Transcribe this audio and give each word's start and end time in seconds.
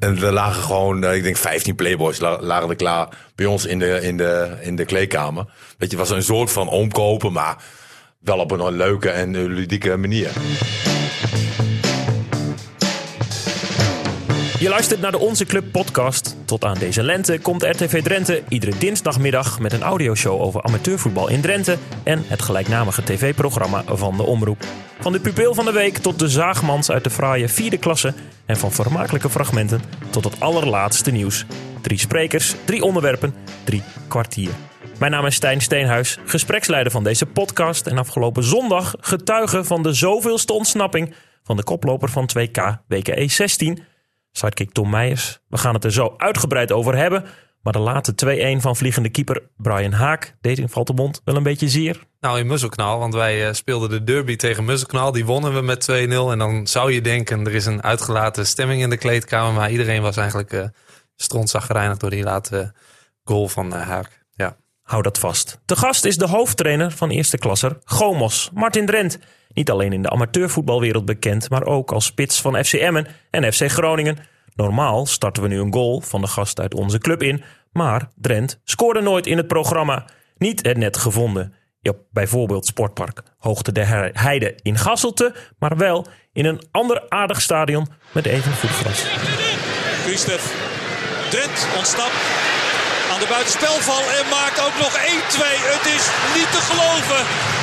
en 0.00 0.22
er 0.22 0.32
lagen 0.32 0.62
gewoon, 0.62 1.04
eh, 1.04 1.14
ik 1.16 1.22
denk 1.22 1.36
15 1.36 1.74
playboys 1.74 2.18
la- 2.18 2.40
lagen 2.40 2.68
er 2.68 2.76
klaar 2.76 3.08
bij 3.34 3.46
ons 3.46 3.66
in 3.66 3.78
de, 3.78 4.00
in 4.02 4.16
de, 4.16 4.56
in 4.60 4.76
de 4.76 4.84
kleedkamer. 4.84 5.44
Weet 5.78 5.90
je, 5.90 5.96
het 5.98 6.08
was 6.08 6.16
een 6.16 6.22
soort 6.22 6.52
van 6.52 6.68
omkopen, 6.68 7.32
maar 7.32 7.56
wel 8.20 8.38
op 8.38 8.50
een 8.50 8.76
leuke 8.76 9.10
en 9.10 9.46
ludieke 9.46 9.96
manier. 9.96 10.30
Je 14.58 14.68
luistert 14.68 15.00
naar 15.00 15.10
de 15.10 15.18
Onze 15.18 15.44
Club 15.44 15.72
podcast. 15.72 16.36
Tot 16.44 16.64
aan 16.64 16.78
deze 16.78 17.02
lente 17.02 17.38
komt 17.38 17.62
RTV 17.62 18.02
Drenthe 18.02 18.42
iedere 18.48 18.78
dinsdagmiddag 18.78 19.60
met 19.60 19.72
een 19.72 19.82
audioshow 19.82 20.40
over 20.40 20.62
amateurvoetbal 20.62 21.28
in 21.28 21.40
Drenthe 21.40 21.76
en 22.04 22.24
het 22.26 22.42
gelijknamige 22.42 23.02
tv-programma 23.02 23.82
van 23.86 24.16
de 24.16 24.22
Omroep. 24.22 24.64
Van 25.00 25.12
de 25.12 25.20
pupil 25.20 25.54
van 25.54 25.64
de 25.64 25.72
week 25.72 25.98
tot 25.98 26.18
de 26.18 26.28
zaagmans 26.28 26.90
uit 26.90 27.04
de 27.04 27.10
fraaie 27.10 27.48
vierde 27.48 27.78
klasse 27.78 28.14
en 28.46 28.56
van 28.56 28.72
vermakelijke 28.72 29.30
fragmenten 29.30 29.80
tot 30.10 30.24
het 30.24 30.40
allerlaatste 30.40 31.10
nieuws. 31.10 31.44
Drie 31.82 31.98
sprekers, 31.98 32.54
drie 32.64 32.82
onderwerpen, 32.82 33.34
drie 33.64 33.82
kwartier. 34.08 34.50
Mijn 34.98 35.12
naam 35.12 35.26
is 35.26 35.34
Stijn 35.34 35.60
Steenhuis, 35.60 36.18
gespreksleider 36.24 36.92
van 36.92 37.04
deze 37.04 37.26
podcast 37.26 37.86
en 37.86 37.98
afgelopen 37.98 38.44
zondag 38.44 38.94
getuige 39.00 39.64
van 39.64 39.82
de 39.82 39.92
zoveelste 39.92 40.52
ontsnapping 40.52 41.14
van 41.42 41.56
de 41.56 41.64
koploper 41.64 42.08
van 42.08 42.30
2K 42.38 42.86
WKE 42.88 43.28
16 43.28 43.96
sidekick 44.32 44.72
Tom 44.72 44.90
Meijers. 44.90 45.38
We 45.48 45.56
gaan 45.56 45.74
het 45.74 45.84
er 45.84 45.92
zo 45.92 46.14
uitgebreid 46.16 46.72
over 46.72 46.96
hebben. 46.96 47.24
Maar 47.62 47.72
de 47.72 47.78
late 47.78 48.56
2-1 48.58 48.60
van 48.60 48.76
vliegende 48.76 49.08
keeper 49.08 49.42
Brian 49.56 49.92
Haak 49.92 50.36
deed 50.40 50.58
in 50.58 50.68
Valtemont 50.68 51.20
wel 51.24 51.36
een 51.36 51.42
beetje 51.42 51.68
zeer. 51.68 52.06
Nou, 52.20 52.38
in 52.38 52.46
Muzzelknal, 52.46 52.98
want 52.98 53.14
wij 53.14 53.46
eh, 53.46 53.52
speelden 53.52 53.90
de 53.90 54.04
derby 54.04 54.36
tegen 54.36 54.64
Muzzelknal. 54.64 55.12
Die 55.12 55.24
wonnen 55.24 55.54
we 55.54 55.60
met 55.60 55.90
2-0. 55.90 55.94
En 56.30 56.38
dan 56.38 56.66
zou 56.66 56.92
je 56.92 57.00
denken, 57.00 57.46
er 57.46 57.54
is 57.54 57.66
een 57.66 57.82
uitgelaten 57.82 58.46
stemming 58.46 58.82
in 58.82 58.90
de 58.90 58.96
kleedkamer. 58.96 59.52
Maar 59.52 59.70
iedereen 59.70 60.02
was 60.02 60.16
eigenlijk 60.16 60.52
uh, 60.52 60.64
strontzaggerijnig 61.16 61.96
door 61.96 62.10
die 62.10 62.22
late 62.22 62.72
goal 63.24 63.48
van 63.48 63.66
uh, 63.66 63.80
Haak. 63.80 64.24
Ja. 64.34 64.56
Hou 64.82 65.02
dat 65.02 65.18
vast. 65.18 65.60
De 65.64 65.76
gast 65.76 66.04
is 66.04 66.16
de 66.16 66.28
hoofdtrainer 66.28 66.90
van 66.90 67.10
eerste 67.10 67.38
klasser 67.38 67.78
Gomos, 67.84 68.50
Martin 68.54 68.86
Drent. 68.86 69.18
Niet 69.58 69.70
alleen 69.70 69.92
in 69.92 70.02
de 70.02 70.10
amateurvoetbalwereld 70.10 71.04
bekend, 71.04 71.50
maar 71.50 71.64
ook 71.64 71.92
als 71.92 72.04
spits 72.04 72.40
van 72.40 72.64
FC 72.64 72.72
Emmen 72.72 73.06
en 73.30 73.52
FC 73.52 73.70
Groningen. 73.70 74.18
Normaal 74.54 75.06
starten 75.06 75.42
we 75.42 75.48
nu 75.48 75.60
een 75.60 75.72
goal 75.72 76.00
van 76.00 76.20
de 76.20 76.26
gast 76.26 76.60
uit 76.60 76.74
onze 76.74 76.98
club 76.98 77.22
in, 77.22 77.42
maar 77.72 78.08
Drent 78.14 78.60
scoorde 78.64 79.00
nooit 79.00 79.26
in 79.26 79.36
het 79.36 79.46
programma. 79.46 80.04
Niet 80.36 80.66
het 80.66 80.76
net 80.76 80.96
gevonden 80.96 81.54
op 81.82 81.98
bijvoorbeeld 82.10 82.66
Sportpark 82.66 83.22
Hoogte 83.38 83.72
der 83.72 84.10
Heide 84.12 84.58
in 84.62 84.76
Gasselte, 84.76 85.34
maar 85.58 85.76
wel 85.76 86.06
in 86.32 86.44
een 86.44 86.62
ander 86.70 87.06
aardig 87.08 87.40
stadion 87.40 87.86
met 88.12 88.26
even 88.26 88.52
voetgras. 88.52 89.02
Christophe 90.04 90.48
Drent 91.30 91.66
ontsnapt 91.76 92.20
aan 93.12 93.20
de 93.20 93.26
buitenspelval 93.28 94.02
en 94.18 94.28
maakt 94.30 94.60
ook 94.60 94.76
nog 94.78 94.92
1-2. 94.96 95.00
Het 95.74 95.86
is 95.96 96.04
niet 96.36 96.50
te 96.52 96.60
geloven. 96.68 97.57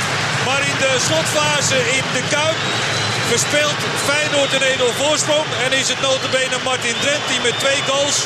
Maar 0.47 0.61
in 0.71 0.77
de 0.85 0.93
slotfase 1.07 1.77
in 1.99 2.05
de 2.17 2.23
Kuip 2.33 2.59
verspeelt 3.31 3.79
Feyenoord 4.07 4.53
een 4.53 4.65
1-0 4.79 4.95
voorsprong. 5.02 5.45
En 5.65 5.71
is 5.81 5.87
het 5.93 6.02
notabene 6.02 6.57
Martin 6.69 6.97
Drent 7.03 7.25
die 7.31 7.41
met 7.47 7.55
twee 7.63 7.81
goals 7.89 8.17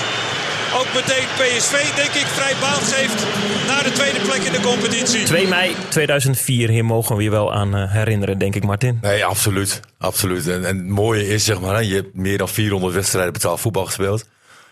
ook 0.74 0.94
meteen 0.94 1.28
PSV, 1.36 1.96
denk 1.96 2.14
ik, 2.14 2.26
vrij 2.26 2.56
baans 2.62 2.96
heeft 2.96 3.26
naar 3.68 3.84
de 3.84 3.92
tweede 3.92 4.20
plek 4.20 4.42
in 4.42 4.52
de 4.52 4.60
competitie. 4.62 5.24
2 5.24 5.48
mei 5.48 5.76
2004, 5.90 6.70
hier 6.70 6.86
mogen 6.86 7.16
we 7.16 7.24
je 7.24 7.30
wel 7.30 7.54
aan 7.54 7.76
herinneren, 7.76 8.38
denk 8.38 8.56
ik, 8.56 8.64
Martin. 8.64 8.98
Nee, 9.02 9.26
absoluut. 9.26 9.80
absoluut. 9.98 10.48
En, 10.48 10.66
en 10.66 10.78
het 10.78 10.88
mooie 10.88 11.28
is, 11.28 11.46
zeg 11.46 11.62
maar, 11.62 11.84
je 11.84 11.96
hebt 11.96 12.16
meer 12.16 12.38
dan 12.38 12.50
400 12.50 12.94
wedstrijden 12.94 13.34
betaald 13.34 13.60
voetbal 13.60 13.86
gespeeld. 13.86 14.26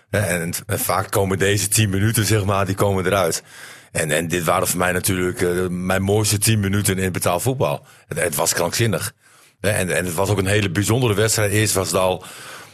En, 0.09 0.28
en, 0.28 0.54
en, 0.66 0.80
vaak 0.80 1.11
komen 1.11 1.38
deze 1.38 1.67
10 1.67 1.89
minuten, 1.89 2.26
zeg 2.26 2.45
maar, 2.45 2.66
die 2.66 2.76
komen 2.76 3.06
eruit. 3.06 3.44
En, 3.92 4.12
en 4.12 4.28
dit 4.28 4.44
waren 4.44 4.68
voor 4.68 4.80
mij 4.80 4.92
natuurlijk 4.92 5.42
uh, 5.42 5.68
mijn 5.68 6.02
mooiste 6.02 6.38
10 6.38 6.60
minuten 6.60 6.98
in 6.98 7.12
betaald 7.12 7.42
voetbal. 7.42 7.86
Het, 8.08 8.20
het 8.20 8.36
was 8.36 8.54
krankzinnig. 8.54 9.14
En, 9.60 9.95
en 9.95 10.06
het 10.06 10.14
was 10.14 10.30
ook 10.30 10.38
een 10.38 10.45
hele 10.45 10.70
bijzondere 10.70 11.14
wedstrijd. 11.14 11.52
Eerst 11.52 11.73
was 11.73 11.88
het 11.88 12.02
al 12.02 12.23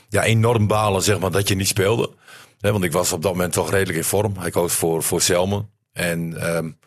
ja, 0.10 0.24
enorm 0.24 0.68
balen, 0.68 1.02
zeg 1.02 1.20
maar, 1.20 1.32
dat 1.32 1.48
je 1.48 1.56
niet 1.56 1.68
speelde. 1.68 2.12
Want 2.60 2.84
ik 2.84 2.92
was 2.92 3.12
op 3.12 3.22
dat 3.22 3.32
moment 3.32 3.54
toch 3.54 3.72
redelijk 3.72 3.98
in 3.98 4.04
vorm. 4.04 4.38
Hij 4.38 4.52
koos 4.52 4.74
voor, 4.74 5.04
voor 5.04 5.22
Selmen. 5.22 5.70
En 5.94 6.56
um, 6.56 6.80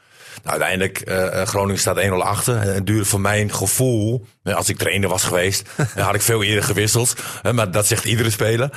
nou, 0.42 0.60
uiteindelijk, 0.60 1.02
uh, 1.08 1.42
Groningen 1.42 1.80
staat 1.80 2.00
1-0 2.00 2.12
achter. 2.12 2.56
En 2.56 2.74
het 2.74 2.86
duurde 2.86 3.04
voor 3.04 3.20
mijn 3.20 3.54
gevoel, 3.54 4.26
als 4.42 4.68
ik 4.68 4.76
trainer 4.76 5.08
was 5.08 5.24
geweest, 5.24 5.68
had 5.94 6.14
ik 6.14 6.22
veel 6.22 6.42
eerder 6.42 6.64
gewisseld. 6.64 7.14
Maar 7.52 7.70
dat 7.70 7.86
zegt 7.86 8.04
iedere 8.04 8.30
speler. 8.30 8.70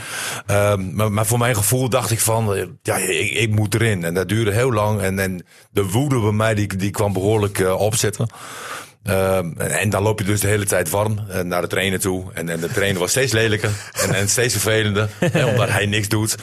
Um, 0.52 0.96
maar, 0.96 1.12
maar, 1.12 1.26
voor 1.26 1.38
mijn 1.38 1.56
gevoel 1.56 1.90
dacht 1.90 2.12
ik 2.12 2.20
van, 2.20 2.78
ja, 2.82 2.96
ik, 2.98 3.32
ik, 3.32 3.50
moet 3.50 3.74
erin. 3.74 4.04
En 4.04 4.14
dat 4.14 4.30
duurde 4.30 4.52
heel 4.52 4.74
lang. 4.74 5.02
En, 5.02 5.20
en 5.20 5.46
de 5.72 5.84
woede 5.84 6.20
bij 6.20 6.32
mij, 6.32 6.56
die, 6.56 6.76
die 6.76 6.92
kwam 6.92 7.14
behoorlijk 7.14 7.60
opzetten. 7.78 8.28
Um, 9.04 9.58
en, 9.58 9.90
dan 9.90 10.04
loop 10.04 10.20
je 10.20 10.26
dus 10.26 10.40
de 10.40 10.48
hele 10.48 10.66
tijd 10.66 10.90
warm 10.90 11.20
naar 11.44 11.62
de 11.62 11.68
trainer 11.68 12.00
toe. 12.00 12.34
En, 12.34 12.50
en 12.50 12.60
de 12.60 12.72
trainer 12.72 13.00
was 13.00 13.10
steeds 13.10 13.32
lelijker 13.32 13.72
en, 13.94 14.14
en 14.14 14.30
steeds 14.30 14.54
vervelender. 14.54 15.10
omdat 15.52 15.70
hij 15.70 15.86
niks 15.86 16.08
doet. 16.08 16.36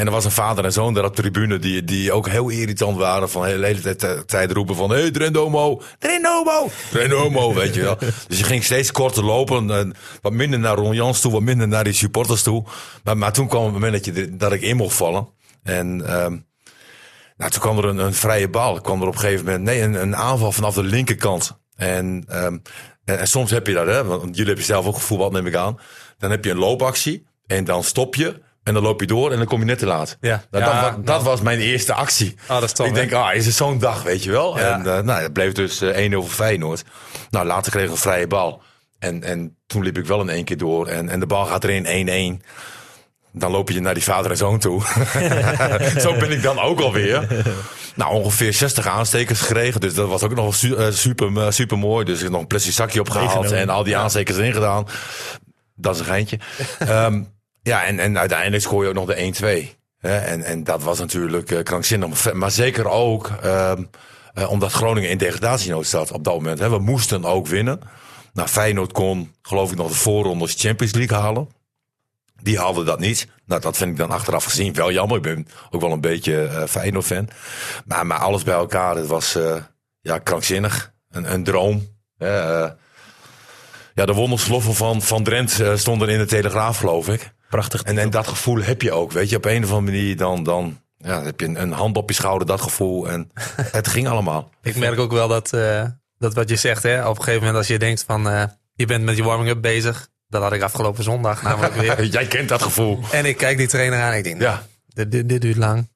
En 0.00 0.06
er 0.06 0.12
was 0.12 0.24
een 0.24 0.30
vader 0.30 0.64
en 0.64 0.72
zoon 0.72 0.94
daar 0.94 1.04
op 1.04 1.16
de 1.16 1.22
tribune 1.22 1.58
die, 1.58 1.84
die 1.84 2.12
ook 2.12 2.28
heel 2.28 2.48
irritant 2.48 2.96
waren. 2.96 3.30
Van 3.30 3.42
de 3.42 3.48
hele 3.48 3.96
tijd, 3.96 4.28
tijd 4.28 4.52
roepen 4.52 4.76
van, 4.76 4.90
hey, 4.90 5.10
Drendomo, 5.10 5.82
Drendomo, 5.98 6.70
Drendomo, 6.90 7.54
weet 7.54 7.74
je 7.74 7.80
wel. 7.80 7.96
Dus 8.28 8.38
je 8.38 8.44
ging 8.44 8.64
steeds 8.64 8.92
korter 8.92 9.24
lopen. 9.24 9.70
En 9.70 9.94
wat 10.20 10.32
minder 10.32 10.58
naar 10.58 10.76
Ron 10.76 10.94
Jans 10.94 11.20
toe, 11.20 11.32
wat 11.32 11.40
minder 11.40 11.68
naar 11.68 11.84
die 11.84 11.92
supporters 11.92 12.42
toe. 12.42 12.64
Maar, 13.04 13.16
maar 13.16 13.32
toen 13.32 13.48
kwam 13.48 13.64
het 13.64 13.72
moment 13.72 13.92
dat, 13.92 14.04
je, 14.04 14.36
dat 14.36 14.52
ik 14.52 14.62
in 14.62 14.76
mocht 14.76 14.96
vallen. 14.96 15.28
En 15.62 15.86
um, 16.22 16.46
nou, 17.36 17.50
toen 17.50 17.60
kwam 17.60 17.78
er 17.78 17.84
een, 17.84 17.98
een 17.98 18.14
vrije 18.14 18.48
bal. 18.48 18.80
Kwam 18.80 19.00
er 19.00 19.08
op 19.08 19.14
een 19.14 19.20
gegeven 19.20 19.44
moment, 19.44 19.64
nee, 19.64 19.82
een, 19.82 19.94
een 19.94 20.16
aanval 20.16 20.52
vanaf 20.52 20.74
de 20.74 20.82
linkerkant. 20.82 21.58
En, 21.76 22.06
um, 22.28 22.62
en, 23.04 23.18
en, 23.18 23.26
soms 23.26 23.50
heb 23.50 23.66
je 23.66 23.72
dat, 23.72 23.86
hè, 23.86 24.04
want 24.04 24.22
jullie 24.22 24.46
hebben 24.46 24.64
zelf 24.64 24.86
ook 24.86 24.94
gevoetbald, 24.94 25.32
neem 25.32 25.46
ik 25.46 25.54
aan. 25.54 25.78
Dan 26.18 26.30
heb 26.30 26.44
je 26.44 26.50
een 26.50 26.58
loopactie 26.58 27.26
en 27.46 27.64
dan 27.64 27.84
stop 27.84 28.14
je. 28.14 28.48
En 28.70 28.76
dan 28.76 28.84
loop 28.84 29.00
je 29.00 29.06
door 29.06 29.32
en 29.32 29.36
dan 29.36 29.46
kom 29.46 29.58
je 29.58 29.64
net 29.64 29.78
te 29.78 29.86
laat. 29.86 30.16
Ja. 30.20 30.44
Nou, 30.50 30.64
ja, 30.64 30.82
dat, 30.82 31.06
dat 31.06 31.14
nou. 31.14 31.22
was 31.22 31.40
mijn 31.40 31.58
eerste 31.58 31.94
actie. 31.94 32.34
Oh, 32.42 32.48
dat 32.48 32.62
is 32.62 32.72
tof, 32.72 32.86
ik 32.86 32.94
denk, 32.94 33.12
ah, 33.12 33.34
is 33.34 33.46
het 33.46 33.54
zo'n 33.54 33.78
dag, 33.78 34.02
weet 34.02 34.24
je 34.24 34.30
wel? 34.30 34.58
Ja. 34.58 34.72
En 34.72 34.80
uh, 34.80 34.98
nou, 34.98 35.22
het 35.22 35.32
bleef 35.32 35.52
dus 35.52 35.82
uh, 35.82 36.10
1-0 36.10 36.14
voor 36.14 36.24
Feyenoord. 36.24 36.84
Nou, 37.30 37.46
later 37.46 37.72
kreeg 37.72 37.84
ik 37.84 37.90
een 37.90 37.96
vrije 37.96 38.26
bal. 38.26 38.62
En, 38.98 39.22
en 39.22 39.56
toen 39.66 39.82
liep 39.82 39.98
ik 39.98 40.06
wel 40.06 40.20
in 40.20 40.28
één 40.28 40.44
keer 40.44 40.56
door. 40.56 40.86
En, 40.86 41.08
en 41.08 41.20
de 41.20 41.26
bal 41.26 41.46
gaat 41.46 41.64
erin 41.64 42.40
1-1. 42.42 42.46
Dan 43.32 43.50
loop 43.50 43.70
je 43.70 43.80
naar 43.80 43.94
die 43.94 44.02
vader 44.02 44.30
en 44.30 44.36
zoon 44.36 44.58
toe. 44.58 44.82
Zo 46.04 46.16
ben 46.18 46.30
ik 46.30 46.42
dan 46.42 46.58
ook 46.58 46.80
alweer. 46.80 47.44
Nou, 47.94 48.12
ongeveer 48.12 48.52
60 48.52 48.86
aanstekers 48.86 49.40
gekregen. 49.40 49.80
Dus 49.80 49.94
dat 49.94 50.08
was 50.08 50.22
ook 50.22 50.34
nog 50.34 50.54
su 50.54 50.92
super, 50.92 51.52
super 51.52 51.78
mooi. 51.78 52.04
Dus 52.04 52.16
ik 52.16 52.22
heb 52.22 52.32
nog 52.32 52.40
een 52.40 52.46
plastic 52.46 52.72
zakje 52.72 53.00
opgehaald. 53.00 53.52
En 53.52 53.68
al 53.68 53.84
die 53.84 53.96
aanstekers 53.96 54.36
erin 54.36 54.52
gedaan. 54.52 54.86
Dat 55.74 55.94
is 55.94 56.00
een 56.00 56.06
geintje. 56.06 56.38
um, 56.88 57.38
ja, 57.62 57.84
en, 57.84 57.98
en 57.98 58.18
uiteindelijk 58.18 58.62
scoor 58.62 58.82
je 58.82 58.88
ook 58.88 58.94
nog 58.94 59.06
de 59.06 59.72
1-2. 59.72 59.78
En, 60.00 60.42
en 60.42 60.64
dat 60.64 60.82
was 60.82 60.98
natuurlijk 60.98 61.50
uh, 61.50 61.62
krankzinnig. 61.62 62.32
Maar 62.32 62.50
zeker 62.50 62.88
ook 62.88 63.30
um, 63.44 63.90
uh, 64.34 64.50
omdat 64.50 64.72
Groningen 64.72 65.10
in 65.10 65.18
degradatienood 65.18 65.86
zat 65.86 66.12
op 66.12 66.24
dat 66.24 66.34
moment. 66.34 66.58
Hè. 66.58 66.70
We 66.70 66.78
moesten 66.78 67.24
ook 67.24 67.46
winnen. 67.46 67.80
Nou, 68.32 68.48
Feyenoord 68.48 68.92
kon, 68.92 69.34
geloof 69.42 69.70
ik, 69.70 69.76
nog 69.76 69.88
de 69.88 69.94
voorrondes 69.94 70.54
Champions 70.58 70.94
League 70.94 71.18
halen. 71.18 71.48
Die 72.42 72.58
haalden 72.58 72.86
dat 72.86 72.98
niet. 72.98 73.28
Nou, 73.46 73.60
dat 73.60 73.76
vind 73.76 73.90
ik 73.90 73.96
dan 73.96 74.10
achteraf 74.10 74.44
gezien 74.44 74.74
wel 74.74 74.92
jammer. 74.92 75.16
Ik 75.16 75.22
ben 75.22 75.46
ook 75.70 75.80
wel 75.80 75.92
een 75.92 76.00
beetje 76.00 76.48
uh, 76.52 76.64
Feyenoord-fan. 76.64 77.28
Maar, 77.84 78.06
maar 78.06 78.18
alles 78.18 78.42
bij 78.42 78.54
elkaar, 78.54 78.96
het 78.96 79.06
was 79.06 79.38
ja, 80.00 80.18
krankzinnig. 80.18 80.92
Een, 81.10 81.32
een 81.32 81.44
droom. 81.44 81.88
ja, 82.18 82.76
de 83.94 84.12
wondersloffen 84.12 84.74
van, 84.74 85.02
van 85.02 85.22
Drent 85.22 85.62
stonden 85.74 86.08
in 86.08 86.18
de 86.18 86.26
Telegraaf, 86.26 86.78
geloof 86.78 87.08
ik. 87.08 87.32
Prachtig. 87.50 87.82
En, 87.82 87.98
en 87.98 88.10
dat 88.10 88.28
gevoel 88.28 88.62
heb 88.62 88.82
je 88.82 88.92
ook, 88.92 89.12
weet 89.12 89.30
je. 89.30 89.36
Op 89.36 89.44
een 89.44 89.64
of 89.64 89.72
andere 89.72 89.92
manier 89.92 90.16
dan, 90.16 90.42
dan 90.42 90.80
ja, 90.96 91.22
heb 91.22 91.40
je 91.40 91.46
een, 91.46 91.60
een 91.60 91.72
hand 91.72 91.96
op 91.96 92.08
je 92.08 92.14
schouder, 92.14 92.46
dat 92.46 92.60
gevoel. 92.60 93.08
En 93.08 93.30
het 93.78 93.88
ging 93.88 94.08
allemaal. 94.08 94.50
Ik 94.62 94.76
merk 94.76 94.98
ook 94.98 95.12
wel 95.12 95.28
dat, 95.28 95.52
uh, 95.52 95.84
dat 96.18 96.34
wat 96.34 96.48
je 96.48 96.56
zegt, 96.56 96.82
hè, 96.82 97.08
op 97.08 97.16
een 97.16 97.22
gegeven 97.22 97.38
moment 97.38 97.56
als 97.56 97.66
je 97.66 97.78
denkt 97.78 98.04
van... 98.04 98.28
Uh, 98.28 98.42
je 98.74 98.86
bent 98.86 99.04
met 99.04 99.16
je 99.16 99.22
warming-up 99.22 99.62
bezig. 99.62 100.08
Dat 100.28 100.42
had 100.42 100.52
ik 100.52 100.62
afgelopen 100.62 101.04
zondag 101.04 101.42
namelijk 101.42 101.74
weer. 101.80 102.04
Jij 102.04 102.26
kent 102.26 102.48
dat 102.48 102.62
gevoel. 102.62 103.00
En 103.12 103.24
ik 103.24 103.36
kijk 103.36 103.56
die 103.56 103.68
trainer 103.68 104.00
aan 104.00 104.12
en 104.12 104.18
ik 104.18 104.24
denk, 104.24 104.38
nou, 104.38 104.50
ja. 104.50 104.62
dit, 104.86 105.12
dit, 105.12 105.28
dit 105.28 105.40
duurt 105.40 105.56
lang. 105.56 105.88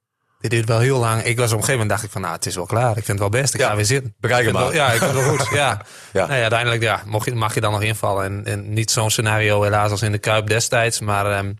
Dit 0.44 0.52
duurt 0.52 0.68
wel 0.68 0.78
heel 0.78 0.98
lang. 0.98 1.22
Ik 1.22 1.36
was 1.36 1.52
op 1.52 1.58
een 1.58 1.64
gegeven 1.64 1.72
moment 1.72 1.90
dacht 1.90 2.02
ik 2.02 2.10
van, 2.10 2.20
nou, 2.20 2.34
het 2.34 2.46
is 2.46 2.54
wel 2.54 2.66
klaar. 2.66 2.88
Ik 2.88 3.04
vind 3.04 3.06
het 3.06 3.18
wel 3.18 3.28
best. 3.28 3.54
Ik 3.54 3.60
ja, 3.60 3.68
ga 3.68 3.76
weer 3.76 3.84
zitten. 3.84 4.14
Bekijk 4.20 4.44
hem 4.44 4.54
maar. 4.54 4.74
ja, 4.74 4.92
ik 4.92 4.98
vind 4.98 5.10
het 5.12 5.24
wel 5.24 5.36
goed. 5.36 5.48
Ja. 5.58 5.80
ja. 6.12 6.26
Nou 6.26 6.34
ja, 6.34 6.40
uiteindelijk 6.40 6.82
ja, 6.82 7.02
mag, 7.06 7.24
je, 7.24 7.34
mag 7.34 7.54
je 7.54 7.60
dan 7.60 7.72
nog 7.72 7.82
invallen. 7.82 8.24
En, 8.24 8.44
en 8.44 8.72
niet 8.72 8.90
zo'n 8.90 9.10
scenario 9.10 9.62
helaas 9.62 9.90
als 9.90 10.02
in 10.02 10.12
de 10.12 10.18
Kuip 10.18 10.46
destijds. 10.46 11.00
Maar 11.00 11.38
um, 11.38 11.58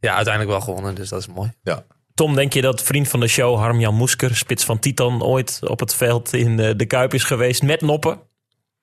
ja, 0.00 0.14
uiteindelijk 0.14 0.52
wel 0.56 0.60
gewonnen. 0.64 0.94
Dus 0.94 1.08
dat 1.08 1.20
is 1.20 1.26
mooi. 1.26 1.52
Ja. 1.62 1.84
Tom, 2.14 2.34
denk 2.34 2.52
je 2.52 2.60
dat 2.60 2.82
vriend 2.82 3.08
van 3.08 3.20
de 3.20 3.28
show, 3.28 3.58
Harm-Jan 3.58 3.94
Moesker, 3.94 4.36
spits 4.36 4.64
van 4.64 4.78
Titan, 4.78 5.22
ooit 5.22 5.58
op 5.62 5.80
het 5.80 5.94
veld 5.94 6.32
in 6.32 6.56
de 6.56 6.86
Kuip 6.86 7.14
is 7.14 7.24
geweest 7.24 7.62
met 7.62 7.80
Noppen? 7.80 8.20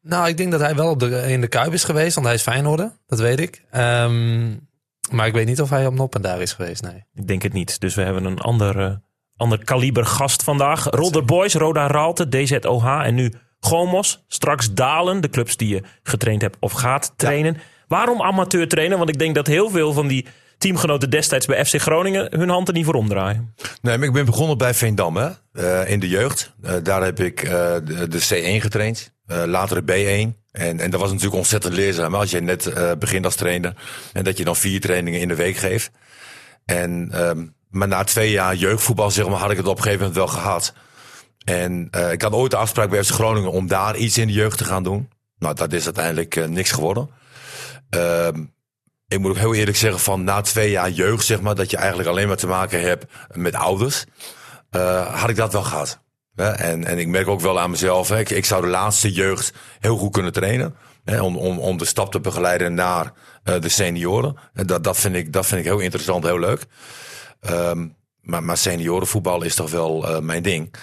Nou, 0.01 0.27
ik 0.27 0.37
denk 0.37 0.51
dat 0.51 0.59
hij 0.59 0.75
wel 0.75 0.89
op 0.89 0.99
de, 0.99 1.21
in 1.27 1.41
de 1.41 1.47
Kuip 1.47 1.73
is 1.73 1.83
geweest, 1.83 2.13
want 2.13 2.25
hij 2.25 2.35
is 2.35 2.41
Feyenoorder. 2.41 2.91
Dat 3.07 3.19
weet 3.19 3.39
ik. 3.39 3.61
Um, 3.75 4.67
Maar 5.11 5.27
ik 5.27 5.33
weet 5.33 5.47
niet 5.47 5.61
of 5.61 5.69
hij 5.69 5.85
op 5.85 5.93
Noppen 5.93 6.21
daar 6.21 6.41
is 6.41 6.53
geweest, 6.53 6.81
nee. 6.81 7.03
Ik 7.13 7.27
denk 7.27 7.41
het 7.41 7.53
niet. 7.53 7.79
Dus 7.79 7.95
we 7.95 8.01
hebben 8.01 8.25
een 8.25 8.39
ander, 8.39 8.79
eh, 8.79 8.91
ander 9.37 9.63
kaliber 9.63 10.05
gast 10.05 10.43
vandaag. 10.43 10.89
Rodder 10.89 11.25
Boys, 11.25 11.53
Roda 11.53 11.87
Raalte, 11.87 12.29
DZOH 12.29 13.05
en 13.05 13.15
nu 13.15 13.33
Gomos. 13.59 14.23
Straks 14.27 14.73
Dalen, 14.73 15.21
de 15.21 15.29
clubs 15.29 15.57
die 15.57 15.69
je 15.69 15.83
getraind 16.03 16.41
hebt 16.41 16.57
of 16.59 16.71
gaat 16.71 17.13
trainen. 17.15 17.57
Waarom 17.87 18.21
amateur 18.21 18.67
trainen? 18.67 18.97
Want 18.97 19.09
ik 19.09 19.19
denk 19.19 19.35
dat 19.35 19.47
heel 19.47 19.69
veel 19.69 19.93
van 19.93 20.07
die 20.07 20.25
teamgenoten 20.57 21.09
destijds 21.09 21.45
bij 21.45 21.65
FC 21.65 21.81
Groningen 21.81 22.27
hun 22.39 22.49
hand 22.49 22.67
er 22.67 22.73
niet 22.73 22.85
voor 22.85 22.93
omdraaien. 22.93 23.53
Nee, 23.81 23.97
maar 23.97 24.07
ik 24.07 24.13
ben 24.13 24.25
begonnen 24.25 24.57
bij 24.57 24.73
Veendam 24.73 25.17
hè? 25.17 25.29
Eh, 25.51 25.91
in 25.91 25.99
de 25.99 26.07
jeugd. 26.07 26.53
Eh, 26.61 26.73
daar 26.83 27.03
heb 27.03 27.19
ik 27.19 27.43
eh, 27.43 27.73
de, 27.83 28.07
de 28.07 28.19
C1 28.19 28.61
getraind, 28.61 29.11
later 29.25 29.85
de 29.85 29.93
B1. 29.93 30.45
En, 30.51 30.79
en 30.79 30.91
dat 30.91 30.99
was 30.99 31.09
natuurlijk 31.09 31.37
ontzettend 31.37 31.73
leerzaam 31.73 32.15
als 32.15 32.31
je 32.31 32.41
net 32.41 32.73
begint 32.99 33.25
als 33.25 33.35
trainer. 33.35 33.73
En 34.13 34.23
dat 34.23 34.37
je 34.37 34.43
dan 34.43 34.55
vier 34.55 34.79
trainingen 34.79 35.19
in 35.19 35.27
de 35.27 35.35
week 35.35 35.57
geeft. 35.57 35.91
En, 36.65 37.09
ehm, 37.11 37.45
maar 37.77 37.87
na 37.87 38.03
twee 38.03 38.31
jaar 38.31 38.55
jeugdvoetbal 38.55 39.11
zeg 39.11 39.27
maar, 39.27 39.39
had 39.39 39.51
ik 39.51 39.57
het 39.57 39.67
op 39.67 39.77
een 39.77 39.83
gegeven 39.83 40.07
moment 40.07 40.17
wel 40.17 40.41
gehad. 40.41 40.73
En 41.47 41.87
eh, 41.91 42.11
ik 42.11 42.21
had 42.21 42.33
ooit 42.33 42.51
de 42.51 42.57
afspraak 42.57 42.89
bij 42.89 43.03
FC 43.03 43.11
Groningen 43.11 43.51
om 43.51 43.67
daar 43.67 43.95
iets 43.95 44.17
in 44.17 44.27
de 44.27 44.33
jeugd 44.33 44.57
te 44.57 44.65
gaan 44.65 44.83
doen. 44.83 45.09
Nou, 45.39 45.55
dat 45.55 45.73
is 45.73 45.85
uiteindelijk 45.85 46.35
eh, 46.35 46.45
niks 46.45 46.71
geworden. 46.71 47.09
Ehm, 47.89 48.43
ik 49.07 49.19
moet 49.19 49.31
ook 49.31 49.37
heel 49.37 49.53
eerlijk 49.53 49.77
zeggen 49.77 49.99
van 49.99 50.23
na 50.23 50.41
twee 50.41 50.71
jaar 50.71 50.89
jeugd, 50.89 51.25
zeg 51.25 51.41
maar, 51.41 51.55
dat 51.55 51.71
je 51.71 51.77
eigenlijk 51.77 52.09
alleen 52.09 52.27
maar 52.27 52.37
te 52.37 52.47
maken 52.47 52.81
hebt 52.81 53.05
met 53.33 53.55
ouders, 53.55 54.05
eh, 54.69 55.19
had 55.21 55.29
ik 55.29 55.35
dat 55.35 55.53
wel 55.53 55.63
gehad. 55.63 55.99
Hè? 56.35 56.49
En, 56.49 56.85
en 56.85 56.97
ik 56.97 57.07
merk 57.07 57.27
ook 57.27 57.41
wel 57.41 57.59
aan 57.59 57.69
mezelf, 57.69 58.09
hè, 58.09 58.19
ik, 58.19 58.29
ik 58.29 58.45
zou 58.45 58.61
de 58.61 58.67
laatste 58.67 59.11
jeugd 59.11 59.53
heel 59.79 59.97
goed 59.97 60.11
kunnen 60.11 60.33
trainen. 60.33 60.75
Hè, 61.03 61.21
om, 61.21 61.37
om, 61.37 61.59
om 61.59 61.77
de 61.77 61.85
stap 61.85 62.11
te 62.11 62.19
begeleiden 62.19 62.73
naar 62.73 63.11
de 63.43 63.69
senioren. 63.69 64.37
En 64.53 64.67
dat, 64.67 64.83
dat, 64.83 64.97
vind 64.97 65.15
ik, 65.15 65.33
dat 65.33 65.45
vind 65.45 65.59
ik 65.59 65.67
heel 65.67 65.79
interessant, 65.79 66.23
heel 66.23 66.39
leuk. 66.39 66.65
Ehm, 67.39 67.87
maar, 68.21 68.43
maar 68.43 68.57
seniorenvoetbal 68.57 69.43
is 69.43 69.55
toch 69.55 69.71
wel 69.71 70.07
eh, 70.07 70.19
mijn 70.19 70.43
ding. 70.43 70.73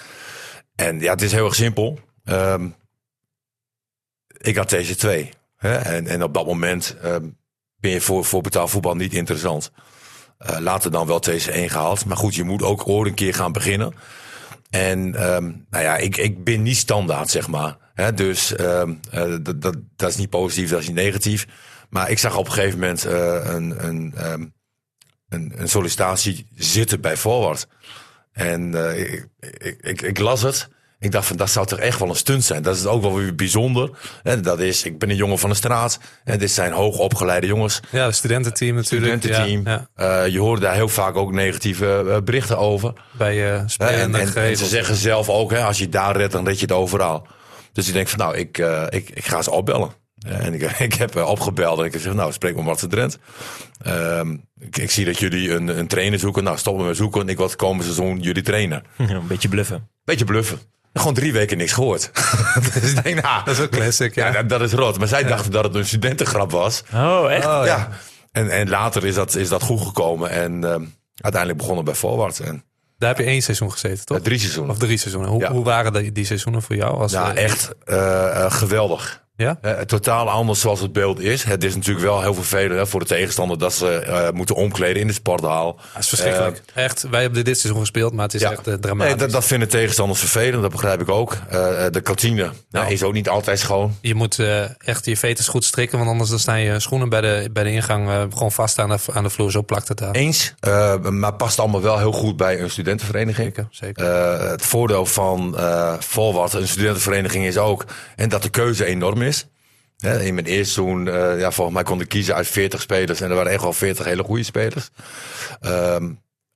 En 0.75 0.99
ja, 0.99 1.11
het 1.11 1.21
is 1.21 1.31
heel 1.31 1.45
erg 1.45 1.55
simpel. 1.55 1.99
Ehm, 2.23 2.69
ik 4.37 4.55
had 4.55 4.69
deze 4.69 4.95
twee. 4.95 5.29
Hè? 5.55 5.75
En, 5.75 6.07
en 6.07 6.23
op 6.23 6.33
dat 6.33 6.45
moment 6.45 6.97
ehm, 7.01 7.29
ben 7.75 7.91
je 7.91 8.01
voor, 8.01 8.25
voor 8.25 8.41
betaalvoetbal 8.41 8.95
niet 8.95 9.13
interessant. 9.13 9.71
Eh, 10.37 10.57
later 10.59 10.91
dan 10.91 11.07
wel 11.07 11.21
TC1 11.29 11.69
gehaald. 11.69 12.05
Maar 12.05 12.17
goed, 12.17 12.35
je 12.35 12.43
moet 12.43 12.63
ook 12.63 12.87
ooit 12.87 13.07
een 13.09 13.15
keer 13.15 13.33
gaan 13.33 13.51
beginnen. 13.51 13.93
En 14.69 15.09
nou 15.09 15.83
ja, 15.83 15.97
ik, 15.97 16.17
ik 16.17 16.43
ben 16.43 16.61
niet 16.63 16.77
standaard, 16.77 17.29
zeg 17.29 17.47
maar. 17.47 17.77
Hè, 17.93 18.13
dus 18.13 18.55
eh, 18.55 18.89
dat, 19.41 19.61
dat, 19.61 19.75
dat 19.95 20.09
is 20.09 20.15
niet 20.15 20.29
positief, 20.29 20.69
dat 20.69 20.79
is 20.79 20.87
niet 20.87 20.95
negatief. 20.95 21.47
Maar 21.89 22.09
ik 22.09 22.19
zag 22.19 22.37
op 22.37 22.45
een 22.45 22.51
gegeven 22.51 22.79
moment 22.79 23.03
een, 23.03 23.85
een, 23.87 24.53
een, 25.29 25.53
een 25.55 25.69
sollicitatie 25.69 26.47
zitten 26.55 27.01
bij 27.01 27.17
Forward. 27.17 27.67
En 28.31 28.89
eh, 28.89 28.99
ik, 28.99 29.27
ik, 29.39 29.77
ik, 29.81 30.01
ik 30.01 30.19
las 30.19 30.41
het. 30.41 30.67
Ik 30.99 31.11
dacht 31.11 31.27
van, 31.27 31.37
dat 31.37 31.49
zou 31.49 31.65
toch 31.65 31.79
echt 31.79 31.99
wel 31.99 32.09
een 32.09 32.15
stunt 32.15 32.43
zijn. 32.43 32.63
Dat 32.63 32.75
is 32.75 32.85
ook 32.85 33.01
wel 33.01 33.15
weer 33.15 33.35
bijzonder. 33.35 33.89
En 34.23 34.41
dat 34.41 34.59
is, 34.59 34.83
ik 34.83 34.99
ben 34.99 35.09
een 35.09 35.15
jongen 35.15 35.39
van 35.39 35.49
de 35.49 35.55
straat. 35.55 35.99
En 36.23 36.39
dit 36.39 36.51
zijn 36.51 36.71
hoogopgeleide 36.71 37.47
jongens. 37.47 37.79
Ja, 37.91 38.07
de 38.07 38.13
studententeam 38.13 38.75
natuurlijk. 38.75 39.21
Studententeam. 39.21 39.65
Ja, 39.65 39.87
ja. 39.95 40.23
Eh, 40.23 40.31
je 40.31 40.39
hoorde 40.39 40.61
daar 40.61 40.73
heel 40.73 40.89
vaak 40.89 41.15
ook 41.15 41.31
negatieve 41.31 42.05
eh, 42.07 42.21
berichten 42.21 42.57
over. 42.57 42.93
Bij 43.11 43.35
uh, 43.35 43.53
en, 43.53 44.15
en, 44.15 44.35
en 44.35 44.57
ze 44.57 44.65
zeggen 44.65 44.95
zelf 44.95 45.29
ook, 45.29 45.51
hè, 45.51 45.63
als 45.63 45.77
je 45.77 45.89
daar 45.89 46.17
redt, 46.17 46.31
dan 46.31 46.45
red 46.45 46.59
je 46.59 46.65
het 46.65 46.75
overal. 46.75 47.27
Dus 47.71 47.87
ik 47.87 47.93
denk 47.93 48.07
van, 48.07 48.19
nou, 48.19 48.37
ik, 48.37 48.57
ik, 48.89 49.09
ik 49.09 49.25
ga 49.25 49.41
ze 49.41 49.51
opbellen. 49.51 49.91
En 50.25 50.53
ik, 50.53 50.61
ik 50.79 50.93
heb 50.93 51.15
eh, 51.15 51.27
opgebeld 51.29 51.79
en 51.79 51.85
ik 51.85 51.91
heb 51.91 52.01
gezegd, 52.01 52.15
nou, 52.15 52.31
spreek 52.31 52.55
met 52.55 52.65
Marten 52.65 52.89
Drent. 52.89 53.17
Ehm, 53.81 54.31
ik, 54.59 54.77
ik 54.77 54.91
zie 54.91 55.05
dat 55.05 55.19
jullie 55.19 55.51
een, 55.53 55.67
een 55.79 55.87
trainer 55.87 56.19
zoeken. 56.19 56.43
Nou, 56.43 56.57
stoppen 56.57 56.85
met 56.85 56.95
zoeken. 56.95 57.29
Ik 57.29 57.37
wat 57.37 57.55
komende 57.55 57.83
seizoen 57.83 58.19
jullie 58.19 58.43
trainen. 58.43 58.83
Een 58.97 59.27
beetje 59.27 59.49
bluffen. 59.49 59.87
Beetje 60.03 60.25
bluffen. 60.25 60.59
Gewoon 60.93 61.13
drie 61.13 61.33
weken 61.33 61.57
niks 61.57 61.71
gehoord. 61.71 62.11
dus 62.73 62.91
ik 62.93 63.03
denk, 63.03 63.21
nou, 63.21 63.45
Dat 63.45 63.53
is 63.57 63.63
ook 63.63 63.69
classic, 63.69 64.15
ja. 64.15 64.25
ja, 64.27 64.31
dat, 64.33 64.49
dat 64.49 64.61
is 64.61 64.71
rot. 64.71 64.97
Maar 64.99 65.07
zij 65.07 65.23
dachten 65.23 65.51
dat 65.51 65.63
het 65.63 65.75
een 65.75 65.85
studentengrap 65.85 66.51
was. 66.51 66.83
Oh, 66.93 67.31
echt? 67.31 67.43
ja. 67.43 67.89
En, 68.31 68.49
en 68.49 68.69
later 68.69 69.05
is 69.05 69.15
dat, 69.15 69.35
is 69.35 69.49
dat 69.49 69.61
goed 69.63 69.81
gekomen. 69.81 70.29
En 70.29 70.63
ehm, 70.63 70.83
uiteindelijk 71.15 71.61
begonnen 71.61 71.85
bij 71.85 71.95
Forward. 71.95 72.39
En 72.39 72.63
Daar 72.97 73.09
heb 73.09 73.17
je 73.17 73.23
één 73.31 73.41
seizoen 73.41 73.71
gezeten, 73.71 74.05
toch? 74.05 74.19
drie 74.19 74.39
seizoenen. 74.39 74.71
Of 74.71 74.77
drie 74.77 74.97
seizoenen. 74.97 75.29
Hoe, 75.31 75.41
Ja. 75.41 75.51
hoe 75.51 75.63
waren 75.63 75.93
die, 75.93 76.11
die 76.11 76.25
seizoenen 76.25 76.61
voor 76.61 76.75
jou? 76.75 76.97
Als, 76.99 77.11
Ja, 77.11 77.33
eh, 77.35 77.43
echt 77.43 77.71
eh, 77.85 78.51
geweldig. 78.51 79.23
Ja? 79.37 79.57
Eh, 79.61 79.71
totaal 79.79 80.29
anders 80.29 80.59
zoals 80.59 80.79
het 80.79 80.93
beeld 80.93 81.19
is. 81.19 81.43
Het 81.43 81.63
is 81.63 81.75
natuurlijk 81.75 82.05
wel 82.05 82.21
heel 82.21 82.33
vervelend 82.33 82.79
hè, 82.79 82.87
voor 82.87 82.99
de 82.99 83.05
tegenstander 83.05 83.57
dat 83.59 83.73
ze 83.73 83.97
eh, 83.97 84.29
moeten 84.31 84.55
omkleden 84.55 85.01
in 85.01 85.07
de 85.07 85.13
sporthal. 85.13 85.79
Dat 85.93 86.01
is 86.01 86.09
verschrikkelijk. 86.09 86.61
echt, 86.73 87.05
wij 87.09 87.21
hebben 87.21 87.43
dit 87.43 87.59
seizoen 87.59 87.81
gespeeld, 87.81 88.13
maar 88.13 88.25
het 88.25 88.33
is 88.33 88.41
Ja. 88.41 88.51
echt 88.51 88.67
eh, 88.67 88.73
dramatisch. 88.73 89.09
Nee, 89.09 89.19
dat, 89.21 89.31
dat 89.31 89.45
vinden 89.45 89.69
tegenstanders 89.69 90.19
vervelend, 90.19 90.61
dat 90.61 90.71
begrijp 90.71 91.01
ik 91.01 91.09
ook. 91.09 91.37
Eh, 91.49 91.85
eh, 91.85 91.91
de 91.91 92.01
kantine 92.01 92.51
nou, 92.69 92.91
is 92.91 93.03
ook 93.03 93.13
niet 93.13 93.29
altijd 93.29 93.59
schoon. 93.59 93.95
Je 94.01 94.15
moet 94.15 94.39
eh, 94.39 94.63
echt 94.87 95.05
je 95.05 95.17
veters 95.17 95.47
goed 95.47 95.63
strikken, 95.65 95.97
want 95.97 96.09
anders 96.09 96.29
dan 96.29 96.39
staan 96.39 96.59
je 96.61 96.79
schoenen 96.79 97.09
bij 97.09 97.21
de, 97.21 97.49
bij 97.53 97.63
de 97.63 97.71
ingang 97.71 98.09
eh, 98.09 98.21
gewoon 98.33 98.51
vast 98.51 98.79
aan 98.79 98.89
de, 98.89 98.97
aan 99.13 99.23
de 99.23 99.29
vloer. 99.29 99.51
Zo 99.51 99.63
plakt 99.63 99.87
het 99.87 99.97
daar. 99.97 100.11
Eens, 100.15 100.53
eh, 100.59 100.95
maar 100.99 101.33
past 101.33 101.59
allemaal 101.59 101.81
wel 101.81 101.97
heel 101.97 102.11
goed 102.11 102.37
bij 102.37 102.59
een 102.61 102.69
studentenvereniging. 102.69 103.45
Zeker, 103.47 103.67
zeker. 103.71 104.05
Eh, 104.05 104.49
het 104.49 104.61
voordeel 104.65 105.05
van 105.05 105.57
eh 105.57 105.93
Forward, 105.99 106.53
een 106.53 106.67
studentenvereniging, 106.67 107.45
is 107.45 107.57
ook 107.57 107.85
en 108.15 108.29
dat 108.29 108.43
de 108.43 108.49
keuze 108.49 108.85
enorm 108.85 109.21
is. 109.21 109.23
Hè, 110.05 110.21
in 110.23 110.33
mijn 110.33 110.45
eerste 110.45 110.73
seizoen, 110.73 111.07
eh, 111.07 111.39
ja, 111.39 111.51
volgens 111.51 111.75
mij 111.75 111.85
kon 111.85 112.01
ik 112.01 112.07
kiezen 112.09 112.35
uit 112.35 112.47
40 112.47 112.81
spelers. 112.81 113.21
En 113.21 113.29
er 113.29 113.35
waren 113.35 113.51
echt 113.51 113.61
wel 113.61 113.73
40 113.73 114.05
hele 114.05 114.23
goede 114.23 114.43
spelers. 114.43 114.89
Ehm, 115.61 116.09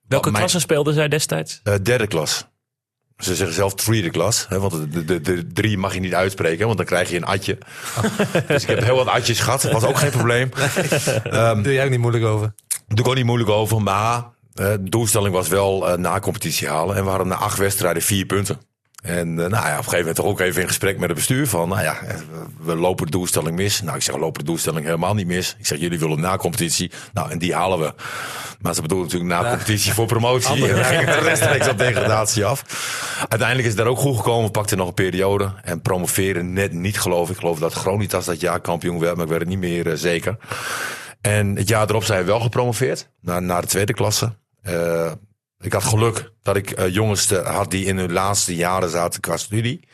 Welke 0.07 0.27
mijn- 0.29 0.33
klasse 0.43 0.59
speelde 0.59 0.93
zij 0.93 1.07
destijds? 1.07 1.59
eh, 1.63 1.73
derde 1.83 2.07
klas. 2.07 2.47
Ze 3.17 3.35
zeggen 3.35 3.55
zelf 3.55 3.75
tweede 3.75 4.09
klas, 4.09 4.45
hè, 4.49 4.59
want 4.59 4.93
de, 4.93 5.05
de, 5.05 5.21
de 5.21 5.47
drie 5.47 5.77
mag 5.77 5.93
je 5.93 5.99
niet 5.99 6.13
uitspreken, 6.13 6.65
want 6.65 6.77
dan 6.77 6.85
krijg 6.85 7.09
je 7.09 7.15
een 7.15 7.25
atje. 7.25 7.57
dus 8.47 8.61
ik 8.63 8.69
heb 8.69 8.83
heel 8.83 8.95
wat 8.95 9.07
atjes 9.07 9.39
gehad, 9.39 9.61
dat 9.61 9.71
was 9.71 9.83
ook 9.83 9.97
geen 9.97 10.09
probleem. 10.11 10.49
Daar 11.23 11.63
doe 11.63 11.73
jij 11.73 11.83
ook 11.83 11.89
niet 11.89 11.99
moeilijk 11.99 12.25
over. 12.25 12.53
Doe 12.87 12.99
ik 12.99 13.07
ook 13.07 13.15
niet 13.15 13.25
moeilijk 13.25 13.49
over, 13.49 13.81
maar 13.81 14.23
de 14.53 14.79
doelstelling 14.83 15.33
was 15.33 15.47
wel 15.47 15.89
eh, 15.89 15.97
na 15.97 16.19
competitie 16.19 16.67
halen. 16.67 16.95
En 16.95 17.03
we 17.03 17.09
hadden 17.09 17.27
na 17.27 17.35
acht 17.35 17.57
wedstrijden 17.57 18.01
vier 18.01 18.25
punten. 18.25 18.59
En 19.01 19.27
eh, 19.27 19.35
nou 19.35 19.51
ja, 19.51 19.71
op 19.71 19.77
een 19.77 19.83
gegeven 19.83 19.97
moment 19.97 20.15
toch 20.15 20.25
ook 20.25 20.39
even 20.39 20.61
in 20.61 20.67
gesprek 20.67 20.99
met 20.99 21.09
het 21.09 21.17
bestuur 21.17 21.47
van, 21.47 21.69
nou 21.69 21.81
ja, 21.81 21.99
eh, 21.99 22.15
we 22.59 22.75
lopen 22.75 23.05
de 23.05 23.11
doelstelling 23.11 23.55
mis. 23.55 23.81
Nou, 23.81 23.95
ik 23.95 24.01
zeg, 24.01 24.15
we 24.15 24.21
lopen 24.21 24.39
de 24.39 24.45
doelstelling 24.45 24.85
helemaal 24.85 25.13
niet 25.13 25.27
mis. 25.27 25.55
Ik 25.59 25.65
zeg, 25.65 25.79
jullie 25.79 25.99
willen 25.99 26.19
na 26.19 26.37
competitie. 26.37 26.91
Nou, 27.13 27.31
en 27.31 27.37
die 27.37 27.53
halen 27.53 27.79
we. 27.79 27.93
Maar 28.61 28.73
ze 28.73 28.81
bedoelen 28.81 29.07
natuurlijk 29.07 29.41
na 29.41 29.49
competitie 29.49 29.93
voor 29.93 30.05
promotie. 30.05 30.67
En 30.67 30.75
dan 30.75 30.85
ging 30.85 31.05
het 31.05 31.23
rechtstreeks 31.23 31.67
op 31.67 31.77
degradatie 31.77 32.45
af. 32.45 32.63
Uiteindelijk 33.19 33.67
is 33.67 33.73
het 33.73 33.77
daar 33.77 33.91
ook 33.91 33.97
goed 33.97 34.17
gekomen. 34.17 34.45
We 34.45 34.51
pakten 34.51 34.77
nog 34.77 34.87
een 34.87 34.93
periode. 34.93 35.53
En 35.63 35.81
promoveren 35.81 36.53
net 36.53 36.71
niet, 36.73 36.99
geloof 36.99 37.29
ik. 37.29 37.33
Ik 37.33 37.39
geloof 37.39 37.59
dat 37.59 37.73
Gronitas 37.73 38.25
dat 38.25 38.39
jaar 38.39 38.59
kampioen 38.59 38.99
werd, 38.99 39.15
maar 39.15 39.25
ik 39.25 39.31
weet 39.31 39.39
het 39.39 39.49
niet 39.49 39.59
meer 39.59 39.87
eh, 39.87 39.93
zeker. 39.95 40.37
En 41.21 41.55
het 41.55 41.67
jaar 41.67 41.89
erop 41.89 42.03
zijn 42.03 42.19
we 42.19 42.25
wel 42.25 42.39
gepromoveerd 42.39 43.09
naar, 43.21 43.41
naar 43.41 43.61
de 43.61 43.67
tweede 43.67 43.93
klasse. 43.93 44.33
Eh, 44.61 45.11
ik 45.59 45.73
had 45.73 45.83
geluk 45.83 46.31
dat 46.43 46.55
ik 46.55 46.71
eh, 46.71 46.93
jongens 46.93 47.25
te- 47.25 47.41
had 47.41 47.71
die 47.71 47.85
in 47.85 47.97
hun 47.97 48.11
laatste 48.11 48.55
jaren 48.55 48.89
zaten 48.89 49.21
qua 49.21 49.37
studie. 49.37 49.87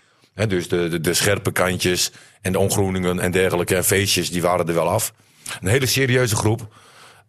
Dus 0.47 0.67
de, 0.67 0.87
de, 0.89 1.01
de 1.01 1.13
scherpe 1.13 1.51
kantjes 1.51 2.11
en 2.41 2.51
de 2.51 2.59
ongroeningen 2.59 3.19
en 3.19 3.31
dergelijke 3.31 3.75
en 3.75 3.83
feestjes, 3.85 4.29
die 4.29 4.41
waren 4.41 4.67
er 4.67 4.73
wel 4.73 4.89
af. 4.89 5.13
Een 5.61 5.67
hele 5.67 5.85
serieuze 5.85 6.35
groep. 6.35 6.67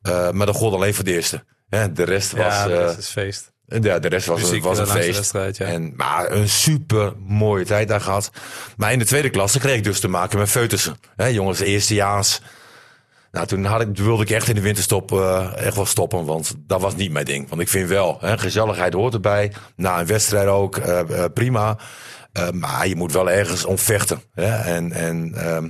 Eh, 0.02 0.31
maar 0.31 0.47
dat 0.47 0.57
gold 0.57 0.75
alleen 0.75 0.95
voor 0.95 1.05
de 1.05 1.12
eerste. 1.12 1.45
De 1.69 2.02
rest 2.02 2.33
was, 2.33 2.55
ja, 2.55 2.69
eh, 2.69 2.78
dat 2.87 2.99
is 2.99 3.09
feest. 3.09 3.52
ja, 3.66 3.99
de 3.99 4.09
rest 4.09 4.26
was, 4.26 4.40
Muziek, 4.40 4.62
was 4.62 4.78
een 4.78 4.87
eh, 4.87 4.93
de 4.93 5.00
feest. 5.12 5.59
ja. 5.59 5.64
en, 5.66 5.93
maar 5.97 6.31
een 6.31 6.49
super 6.49 7.12
mooie 7.19 7.64
tijd 7.64 7.88
daar 7.88 8.00
gehad. 8.00 8.31
Maar 8.76 8.93
in 8.93 8.99
de 8.99 9.05
tweede 9.05 9.31
klasse 9.31 9.59
kreeg 9.59 9.76
ik 9.76 9.85
dus 9.85 10.00
te 10.00 10.09
maken 10.09 10.38
met 10.38 10.49
feutussen. 10.49 10.97
Hè, 11.16 11.26
jongens, 11.26 11.61
eerstejaars. 11.61 12.40
Nou, 13.37 13.49
toen 13.49 13.64
had 13.64 13.81
ik, 13.81 13.97
wilde 13.97 14.23
ik 14.23 14.31
echt 14.31 14.49
in 14.49 14.55
de 14.55 14.61
winterstop 14.61 15.12
eh, 15.12 15.52
echt 15.57 15.76
wel 15.76 15.87
stoppen. 15.87 16.25
Want 16.25 16.55
dat 16.66 16.81
was 16.81 16.97
niet 16.97 17.12
mijn 17.12 17.25
ding. 17.25 17.49
Want 17.49 17.61
ik 17.61 17.69
vind 17.69 17.88
wel, 17.88 18.19
hè, 18.21 18.38
gezelligheid 18.38 18.93
hoort 18.93 19.14
erbij. 19.14 19.52
Na 19.76 20.00
een 20.00 20.07
wedstrijd 20.07 20.49
ook, 20.49 20.76
eh, 20.76 21.00
eh, 21.25 21.33
prima. 21.35 21.78
Maar 22.52 22.88
je 22.88 22.97
moet 22.97 23.12
wel 23.12 23.31
ergens 23.31 23.64
om 23.64 23.78
vechten. 23.78 24.21
Hè? 24.33 24.57
En, 24.57 24.93
en 24.93 25.35
ehm, 25.35 25.69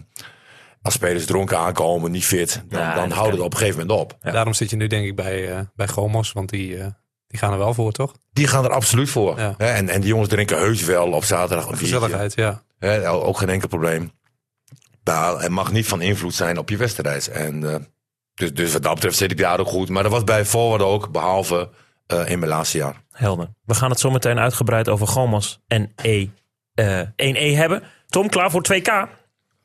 als 0.83 0.95
spelers 0.95 1.27
dronken 1.27 1.59
aankomen, 1.59 2.11
niet 2.11 2.25
fit, 2.25 2.63
dan, 2.69 2.81
Ja, 2.81 2.95
dan 2.95 3.11
houdt 3.11 3.33
het 3.33 3.41
op 3.41 3.53
een 3.53 3.59
gegeven 3.59 3.81
moment 3.81 4.01
op. 4.01 4.17
Daarom 4.21 4.55
zit 4.55 4.71
je 4.71 4.77
nu 4.77 4.87
denk 4.87 5.07
ik 5.07 5.17
bij, 5.17 5.51
eh 5.51 5.59
bij 5.75 5.89
Gomos, 5.89 6.33
want 6.33 6.49
die, 6.49 6.79
eh, 6.79 6.87
die 7.27 7.39
gaan 7.39 7.53
er 7.53 7.59
wel 7.59 7.75
voor, 7.75 7.93
toch? 7.93 8.15
Die 8.33 8.47
gaan 8.47 8.65
er 8.65 8.71
absoluut 8.71 9.11
voor. 9.11 9.39
Ja. 9.39 9.55
Hè? 9.57 9.67
En, 9.67 9.89
en 9.89 10.01
die 10.01 10.09
jongens 10.09 10.29
drinken 10.29 10.59
heus 10.59 10.85
wel 10.85 11.13
op 11.13 11.25
zaterdag 11.25 11.65
een 11.65 11.71
biertje. 11.71 11.87
Gezelligheid, 11.87 12.35
ja. 12.35 12.63
Hè, 12.79 13.11
ook 13.11 13.39
geen 13.39 13.49
enkel 13.49 13.69
probleem. 13.69 14.11
Maar 15.07 15.39
het 15.39 15.51
mag 15.51 15.73
niet 15.73 15.87
van 15.87 16.01
invloed 16.01 16.35
zijn 16.35 16.59
op 16.59 16.69
je 16.69 16.77
wedstrijd. 16.77 17.29
En, 17.29 17.73
eh, 17.73 17.81
dus, 18.35 18.55
dus 18.55 18.73
wat 18.73 18.83
dat 18.83 18.95
betreft 18.95 19.17
zit 19.17 19.31
ik 19.31 19.39
daar 19.39 19.61
ook 19.61 19.69
goed. 19.69 19.89
Maar 19.89 20.03
dat 20.03 20.13
was 20.13 20.25
bij 20.25 20.45
Forward 20.45 20.83
ook, 20.83 21.13
behalve 21.13 21.71
eh, 22.07 22.31
in 22.31 22.39
mijn 22.39 22.51
laatste 22.51 22.79
jaar. 22.79 23.03
Helder. 23.11 23.49
We 23.65 23.75
gaan 23.75 23.91
het 23.91 24.01
zo 24.01 24.11
meteen 24.11 24.39
uitgebreid 24.39 24.89
over 24.89 25.07
Gomos 25.07 25.61
en 25.67 25.93
E, 26.03 26.27
eh 26.75 27.01
1E 27.01 27.57
hebben. 27.57 27.83
Tom, 28.09 28.29
klaar 28.29 28.51
voor 28.51 28.65
2K? 28.73 29.09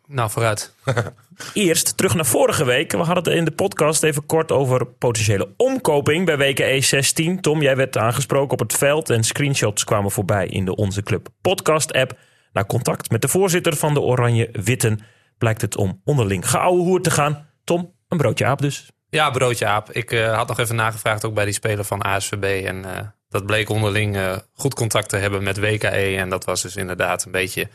Nou, 0.08 0.30
vooruit. 0.30 0.74
Eerst 1.54 1.98
terug 1.98 2.16
naar 2.16 2.26
vorige 2.26 2.66
week. 2.66 2.92
We 2.92 2.98
hadden 2.98 3.24
het 3.24 3.34
in 3.34 3.46
de 3.46 3.52
podcast 3.52 4.04
even 4.04 4.26
kort 4.26 4.52
over 4.52 4.86
potentiële 4.86 5.54
omkoping 5.58 6.26
bij 6.26 6.38
weken 6.38 6.84
E16. 6.84 7.40
Tom, 7.42 7.62
jij 7.62 7.76
werd 7.76 7.98
aangesproken 7.98 8.52
op 8.52 8.60
het 8.60 8.78
veld 8.78 9.10
en 9.10 9.24
screenshots 9.24 9.84
kwamen 9.84 10.12
voorbij 10.12 10.48
in 10.48 10.66
de 10.66 10.76
Onze 10.76 11.04
Club 11.04 11.28
podcast 11.42 11.94
app. 11.94 12.18
Na 12.54 12.64
contact 12.64 13.10
met 13.10 13.22
de 13.22 13.28
voorzitter 13.28 13.76
van 13.76 13.94
de 13.94 14.02
Oranje 14.02 14.50
Witten 14.52 15.00
blijkt 15.42 15.62
het 15.62 15.78
om 15.78 16.02
onderling 16.04 16.50
geouwe 16.50 16.82
hoer 16.82 17.02
te 17.02 17.12
gaan. 17.12 17.48
Tom, 17.64 17.94
een 18.08 18.18
broodje 18.18 18.46
aap 18.46 18.62
dus. 18.62 18.92
Ja, 19.10 19.30
broodje 19.30 19.66
aap. 19.66 19.92
Ik 19.92 20.12
uh, 20.12 20.36
had 20.36 20.48
nog 20.48 20.60
even 20.60 20.76
nagevraagd 20.76 21.26
ook 21.26 21.34
bij 21.34 21.46
die 21.46 21.54
speler 21.54 21.86
van 21.86 22.02
ASVB. 22.02 22.66
En 22.66 22.78
uh, 22.78 22.98
dat 23.30 23.46
bleek 23.46 23.70
onderling 23.70 24.16
uh, 24.16 24.38
goed 24.54 24.74
contact 24.74 25.10
te 25.10 25.18
hebben 25.18 25.44
met 25.44 25.60
WKE. 25.60 26.16
En 26.18 26.30
dat 26.30 26.46
was 26.46 26.62
dus 26.62 26.76
inderdaad 26.76 27.26
een 27.26 27.32
beetje, 27.32 27.68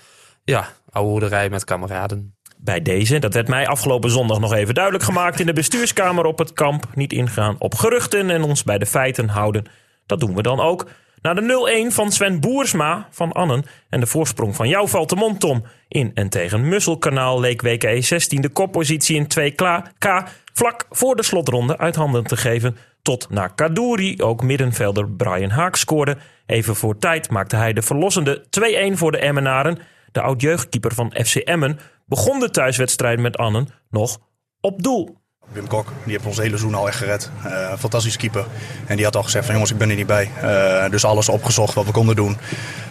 ja, 0.44 0.68
ouwehoerderij 0.90 1.50
met 1.50 1.64
kameraden. 1.64 2.36
Bij 2.56 2.82
deze, 2.82 3.18
dat 3.18 3.34
werd 3.34 3.48
mij 3.48 3.66
afgelopen 3.66 4.10
zondag 4.10 4.38
nog 4.38 4.52
even 4.52 4.74
duidelijk 4.74 5.04
gemaakt 5.04 5.40
in 5.40 5.46
de 5.46 5.52
bestuurskamer 5.52 6.24
op 6.24 6.38
het 6.38 6.52
kamp. 6.52 6.86
Niet 6.94 7.12
ingaan 7.12 7.56
op 7.58 7.74
geruchten 7.74 8.30
en 8.30 8.42
ons 8.42 8.62
bij 8.62 8.78
de 8.78 8.86
feiten 8.86 9.28
houden. 9.28 9.64
Dat 10.06 10.20
doen 10.20 10.34
we 10.34 10.42
dan 10.42 10.60
ook. 10.60 10.86
Na 11.26 11.34
de 11.34 11.86
0-1 11.90 11.94
van 11.94 12.12
Sven 12.12 12.40
Boersma 12.40 13.08
van 13.10 13.32
Annen 13.32 13.64
en 13.88 14.00
de 14.00 14.06
voorsprong 14.06 14.56
van 14.56 14.68
jou 14.68 14.88
valt 14.88 15.08
de 15.08 15.16
mond, 15.16 15.40
Tom. 15.40 15.64
In 15.88 16.10
en 16.14 16.28
tegen 16.28 16.68
Musselkanaal 16.68 17.40
leek 17.40 17.62
WKE 17.62 18.00
16 18.00 18.40
de 18.40 18.48
koppositie 18.48 19.16
in 19.16 19.26
2K 19.38 20.28
vlak 20.52 20.86
voor 20.90 21.16
de 21.16 21.22
slotronde 21.22 21.78
uit 21.78 21.94
handen 21.94 22.24
te 22.24 22.36
geven. 22.36 22.76
Tot 23.02 23.30
naar 23.30 23.54
Kadouri 23.54 24.22
ook 24.22 24.42
middenvelder 24.42 25.10
Brian 25.10 25.50
Haak 25.50 25.76
scoorde. 25.76 26.16
Even 26.46 26.76
voor 26.76 26.98
tijd 26.98 27.30
maakte 27.30 27.56
hij 27.56 27.72
de 27.72 27.82
verlossende 27.82 28.44
2-1 28.92 28.92
voor 28.92 29.12
de 29.12 29.18
Emmenaren. 29.18 29.78
De 30.12 30.20
oud-jeugdkeeper 30.20 30.94
van 30.94 31.14
FC 31.24 31.34
Emmen 31.34 31.78
begon 32.04 32.40
de 32.40 32.50
thuiswedstrijd 32.50 33.20
met 33.20 33.36
Annen 33.36 33.68
nog 33.90 34.18
op 34.60 34.82
doel. 34.82 35.16
Wim 35.52 35.68
Kok, 35.68 35.92
die 36.04 36.12
heeft 36.12 36.26
ons 36.26 36.36
hele 36.36 36.48
seizoen 36.48 36.74
al 36.74 36.88
echt 36.88 36.96
gered. 36.96 37.30
Uh, 37.46 37.72
fantastische 37.78 38.18
keeper. 38.18 38.46
En 38.86 38.96
die 38.96 39.04
had 39.04 39.16
al 39.16 39.22
gezegd 39.22 39.44
van 39.44 39.54
jongens, 39.54 39.72
ik 39.72 39.78
ben 39.78 39.90
er 39.90 39.96
niet 39.96 40.06
bij. 40.06 40.30
Uh, 40.42 40.90
dus 40.90 41.04
alles 41.04 41.28
opgezocht 41.28 41.74
wat 41.74 41.84
we 41.84 41.92
konden 41.92 42.16
doen. 42.16 42.36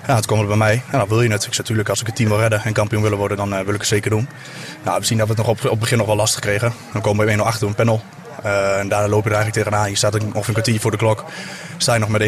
Ja, 0.07 0.15
het 0.15 0.25
kwam 0.25 0.39
er 0.39 0.47
bij 0.47 0.57
mij. 0.57 0.81
Ja, 0.91 1.07
wil 1.07 1.21
je 1.21 1.31
het. 1.31 1.45
Ik 1.45 1.57
natuurlijk, 1.57 1.89
als 1.89 1.99
ik 1.99 2.05
het 2.05 2.15
team 2.15 2.29
wil 2.29 2.39
redden 2.39 2.61
en 2.63 2.73
kampioen 2.73 3.01
willen 3.01 3.17
worden, 3.17 3.37
dan 3.37 3.53
uh, 3.53 3.59
wil 3.59 3.73
ik 3.73 3.79
het 3.79 3.87
zeker 3.87 4.09
doen. 4.09 4.29
Nou, 4.83 4.99
we 4.99 5.05
zien 5.05 5.17
dat 5.17 5.27
we 5.27 5.33
het 5.33 5.45
nog 5.45 5.51
op, 5.51 5.63
op 5.63 5.69
het 5.69 5.79
begin 5.79 5.97
nog 5.97 6.07
wel 6.07 6.15
lastig 6.15 6.39
kregen. 6.39 6.73
Dan 6.93 7.01
komen 7.01 7.25
we 7.25 7.33
1-0 7.33 7.39
achter 7.39 7.67
een 7.67 7.75
panel. 7.75 8.01
en 8.43 8.87
daar 8.87 9.09
loop 9.09 9.23
je 9.23 9.29
er 9.29 9.35
eigenlijk 9.35 9.65
tegenaan. 9.65 9.89
Je 9.89 9.95
staat 9.95 10.13
ongeveer 10.13 10.47
een 10.47 10.53
kwartier 10.53 10.79
voor 10.79 10.91
de 10.91 10.97
klok. 10.97 11.23
Sta 11.77 11.93
je 11.93 11.99
nog 11.99 12.09
met 12.09 12.21
1-0. 12.21 12.25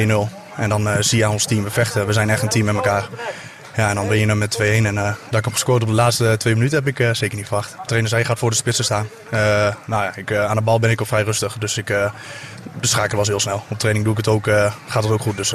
En 0.55 0.69
dan 0.69 1.03
zie 1.03 1.17
je 1.17 1.29
ons 1.29 1.45
team, 1.45 1.63
we 1.63 1.69
vechten. 1.69 2.07
We 2.07 2.13
zijn 2.13 2.29
echt 2.29 2.41
een 2.41 2.49
team 2.49 2.65
met 2.65 2.75
elkaar. 2.75 3.07
Ja, 3.77 3.89
en 3.89 3.95
dan 3.95 4.07
ben 4.07 4.17
je 4.17 4.27
er 4.27 4.37
met 4.37 4.57
2-1. 4.61 4.63
En 4.63 4.95
uh, 4.95 5.03
dat 5.03 5.39
ik 5.39 5.45
heb 5.45 5.53
gescoord 5.53 5.81
op 5.81 5.87
de 5.87 5.93
laatste 5.93 6.35
twee 6.37 6.55
minuten 6.55 6.77
heb 6.77 6.87
ik 6.87 6.99
uh, 6.99 7.13
zeker 7.13 7.37
niet 7.37 7.47
verwacht. 7.47 7.71
De 7.71 7.85
trainer 7.85 8.09
zei, 8.09 8.21
je 8.21 8.27
gaat 8.27 8.39
voor 8.39 8.49
de 8.49 8.55
spitsen 8.55 8.83
staan. 8.83 9.07
Uh, 9.33 9.39
nou 9.85 10.03
ja, 10.03 10.15
ik, 10.15 10.33
aan 10.33 10.55
de 10.55 10.61
bal 10.61 10.79
ben 10.79 10.89
ik 10.89 11.01
ook 11.01 11.07
vrij 11.07 11.23
rustig. 11.23 11.57
Dus 11.57 11.77
ik, 11.77 11.87
de 11.87 12.11
schakel 12.81 13.17
was 13.17 13.27
heel 13.27 13.39
snel. 13.39 13.63
Op 13.67 13.79
training 13.79 14.05
doe 14.05 14.13
ik 14.17 14.25
het 14.25 14.35
ook, 14.35 14.45
gaat 14.87 15.03
het 15.03 15.11
ook 15.11 15.21
goed. 15.21 15.37
Dus, 15.37 15.53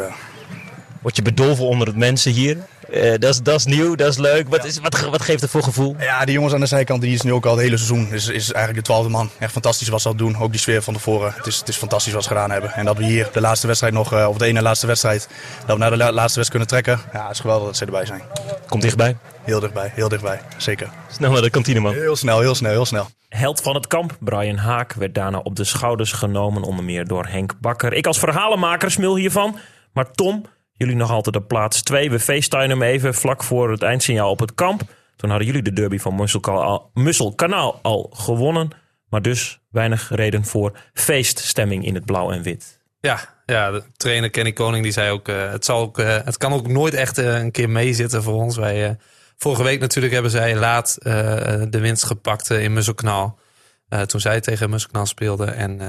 Word 1.02 1.16
je 1.16 1.22
bedolven 1.22 1.66
onder 1.66 1.86
het 1.86 1.96
mensen 1.96 2.32
hier? 2.32 2.56
Uh, 2.90 3.14
dat 3.18 3.54
is 3.54 3.64
nieuw, 3.64 3.94
dat 3.94 4.08
is 4.08 4.18
leuk. 4.18 4.48
Wat, 4.48 4.64
is, 4.64 4.78
wat, 4.78 5.00
wat 5.00 5.22
geeft 5.22 5.40
het 5.40 5.50
voor 5.50 5.62
gevoel? 5.62 5.96
Ja, 5.98 6.24
die 6.24 6.34
jongens 6.34 6.54
aan 6.54 6.60
de 6.60 6.66
zijkant 6.66 7.00
die 7.00 7.14
is 7.14 7.22
nu 7.22 7.32
ook 7.32 7.46
al 7.46 7.52
het 7.52 7.60
hele 7.60 7.76
seizoen. 7.76 8.12
Is, 8.12 8.28
is 8.28 8.52
eigenlijk 8.52 8.74
de 8.74 8.92
twaalfde 8.92 9.10
man. 9.10 9.30
Echt 9.38 9.52
fantastisch 9.52 9.88
wat 9.88 10.00
ze 10.00 10.08
al 10.08 10.14
doen. 10.14 10.36
Ook 10.36 10.50
die 10.50 10.60
sfeer 10.60 10.82
van 10.82 10.94
tevoren. 10.94 11.32
Het 11.36 11.46
is, 11.46 11.58
het 11.58 11.68
is 11.68 11.76
fantastisch 11.76 12.12
wat 12.12 12.22
ze 12.22 12.28
gedaan 12.28 12.50
hebben. 12.50 12.72
En 12.72 12.84
dat 12.84 12.96
we 12.96 13.04
hier 13.04 13.28
de 13.32 13.40
laatste 13.40 13.66
wedstrijd 13.66 13.94
nog, 13.94 14.12
uh, 14.12 14.28
of 14.28 14.36
de 14.36 14.46
ene 14.46 14.62
laatste 14.62 14.86
wedstrijd, 14.86 15.28
dat 15.66 15.76
we 15.76 15.82
naar 15.82 15.90
de 15.90 15.96
la 15.96 16.12
laatste 16.12 16.40
wedstrijd 16.40 16.48
kunnen 16.48 16.68
trekken. 16.68 17.00
Ja, 17.12 17.22
het 17.22 17.32
is 17.32 17.40
geweldig 17.40 17.66
dat 17.66 17.76
ze 17.76 17.84
erbij 17.84 18.06
zijn. 18.06 18.22
Komt 18.68 18.82
dichtbij? 18.82 19.16
Heel 19.42 19.60
dichtbij, 19.60 19.92
heel 19.94 20.08
dichtbij. 20.08 20.40
Zeker. 20.56 20.88
Snel 21.10 21.32
naar 21.32 21.42
de 21.42 21.50
kantine, 21.50 21.80
man. 21.80 21.92
Heel 21.92 22.16
snel, 22.16 22.40
heel 22.40 22.54
snel, 22.54 22.70
heel 22.70 22.86
snel. 22.86 23.10
Held 23.28 23.60
van 23.60 23.74
het 23.74 23.86
kamp, 23.86 24.16
Brian 24.20 24.56
Haak, 24.56 24.92
werd 24.92 25.14
daarna 25.14 25.38
op 25.38 25.56
de 25.56 25.64
schouders 25.64 26.12
genomen, 26.12 26.62
onder 26.62 26.84
meer 26.84 27.06
door 27.06 27.26
Henk 27.26 27.54
Bakker. 27.60 27.92
Ik 27.92 28.06
als 28.06 28.18
verhalenmaker 28.18 28.90
smil 28.90 29.16
hiervan. 29.16 29.58
Maar 29.92 30.10
Tom, 30.10 30.44
Jullie 30.82 30.96
nog 30.96 31.10
altijd 31.10 31.36
op 31.36 31.48
plaats 31.48 31.82
2. 31.82 32.10
We 32.10 32.20
facetimen 32.20 32.70
hem 32.70 32.82
even 32.82 33.14
vlak 33.14 33.42
voor 33.42 33.70
het 33.70 33.82
eindsignaal 33.82 34.30
op 34.30 34.38
het 34.40 34.54
kamp. 34.54 34.82
Toen 35.16 35.30
hadden 35.30 35.46
jullie 35.46 35.62
de 35.62 35.72
derby 35.72 35.98
van 35.98 36.14
Musselkanaal 36.94 37.78
al 37.82 38.10
gewonnen. 38.16 38.70
Maar 39.08 39.22
dus 39.22 39.60
weinig 39.70 40.10
reden 40.14 40.44
voor 40.44 40.78
feeststemming 40.92 41.84
in 41.84 41.94
het 41.94 42.04
blauw 42.04 42.30
en 42.30 42.42
wit. 42.42 42.80
Ja, 43.00 43.34
ja 43.46 43.70
de 43.70 43.82
trainer 43.96 44.30
Kenny 44.30 44.52
Koning 44.52 44.82
die 44.82 44.92
zei 44.92 45.10
ook... 45.10 45.28
Uh, 45.28 45.50
het, 45.50 45.64
zal 45.64 45.78
ook 45.78 45.98
uh, 45.98 46.16
het 46.24 46.36
kan 46.36 46.52
ook 46.52 46.68
nooit 46.68 46.94
echt 46.94 47.18
uh, 47.18 47.38
een 47.38 47.50
keer 47.50 47.70
meezitten 47.70 48.22
voor 48.22 48.34
ons. 48.34 48.56
Wij, 48.56 48.96
vorige 49.36 49.62
week 49.62 49.80
natuurlijk 49.80 50.12
hebben 50.12 50.30
zij 50.30 50.56
laat 50.56 50.98
de 51.02 51.78
winst 51.80 52.04
gepakt 52.04 52.50
in 52.50 52.72
Musselkanaal. 52.72 53.38
toen 54.06 54.20
zij 54.20 54.40
tegen 54.40 54.70
Musselkanaal 54.70 55.06
speelden. 55.06 55.54
En 55.54 55.80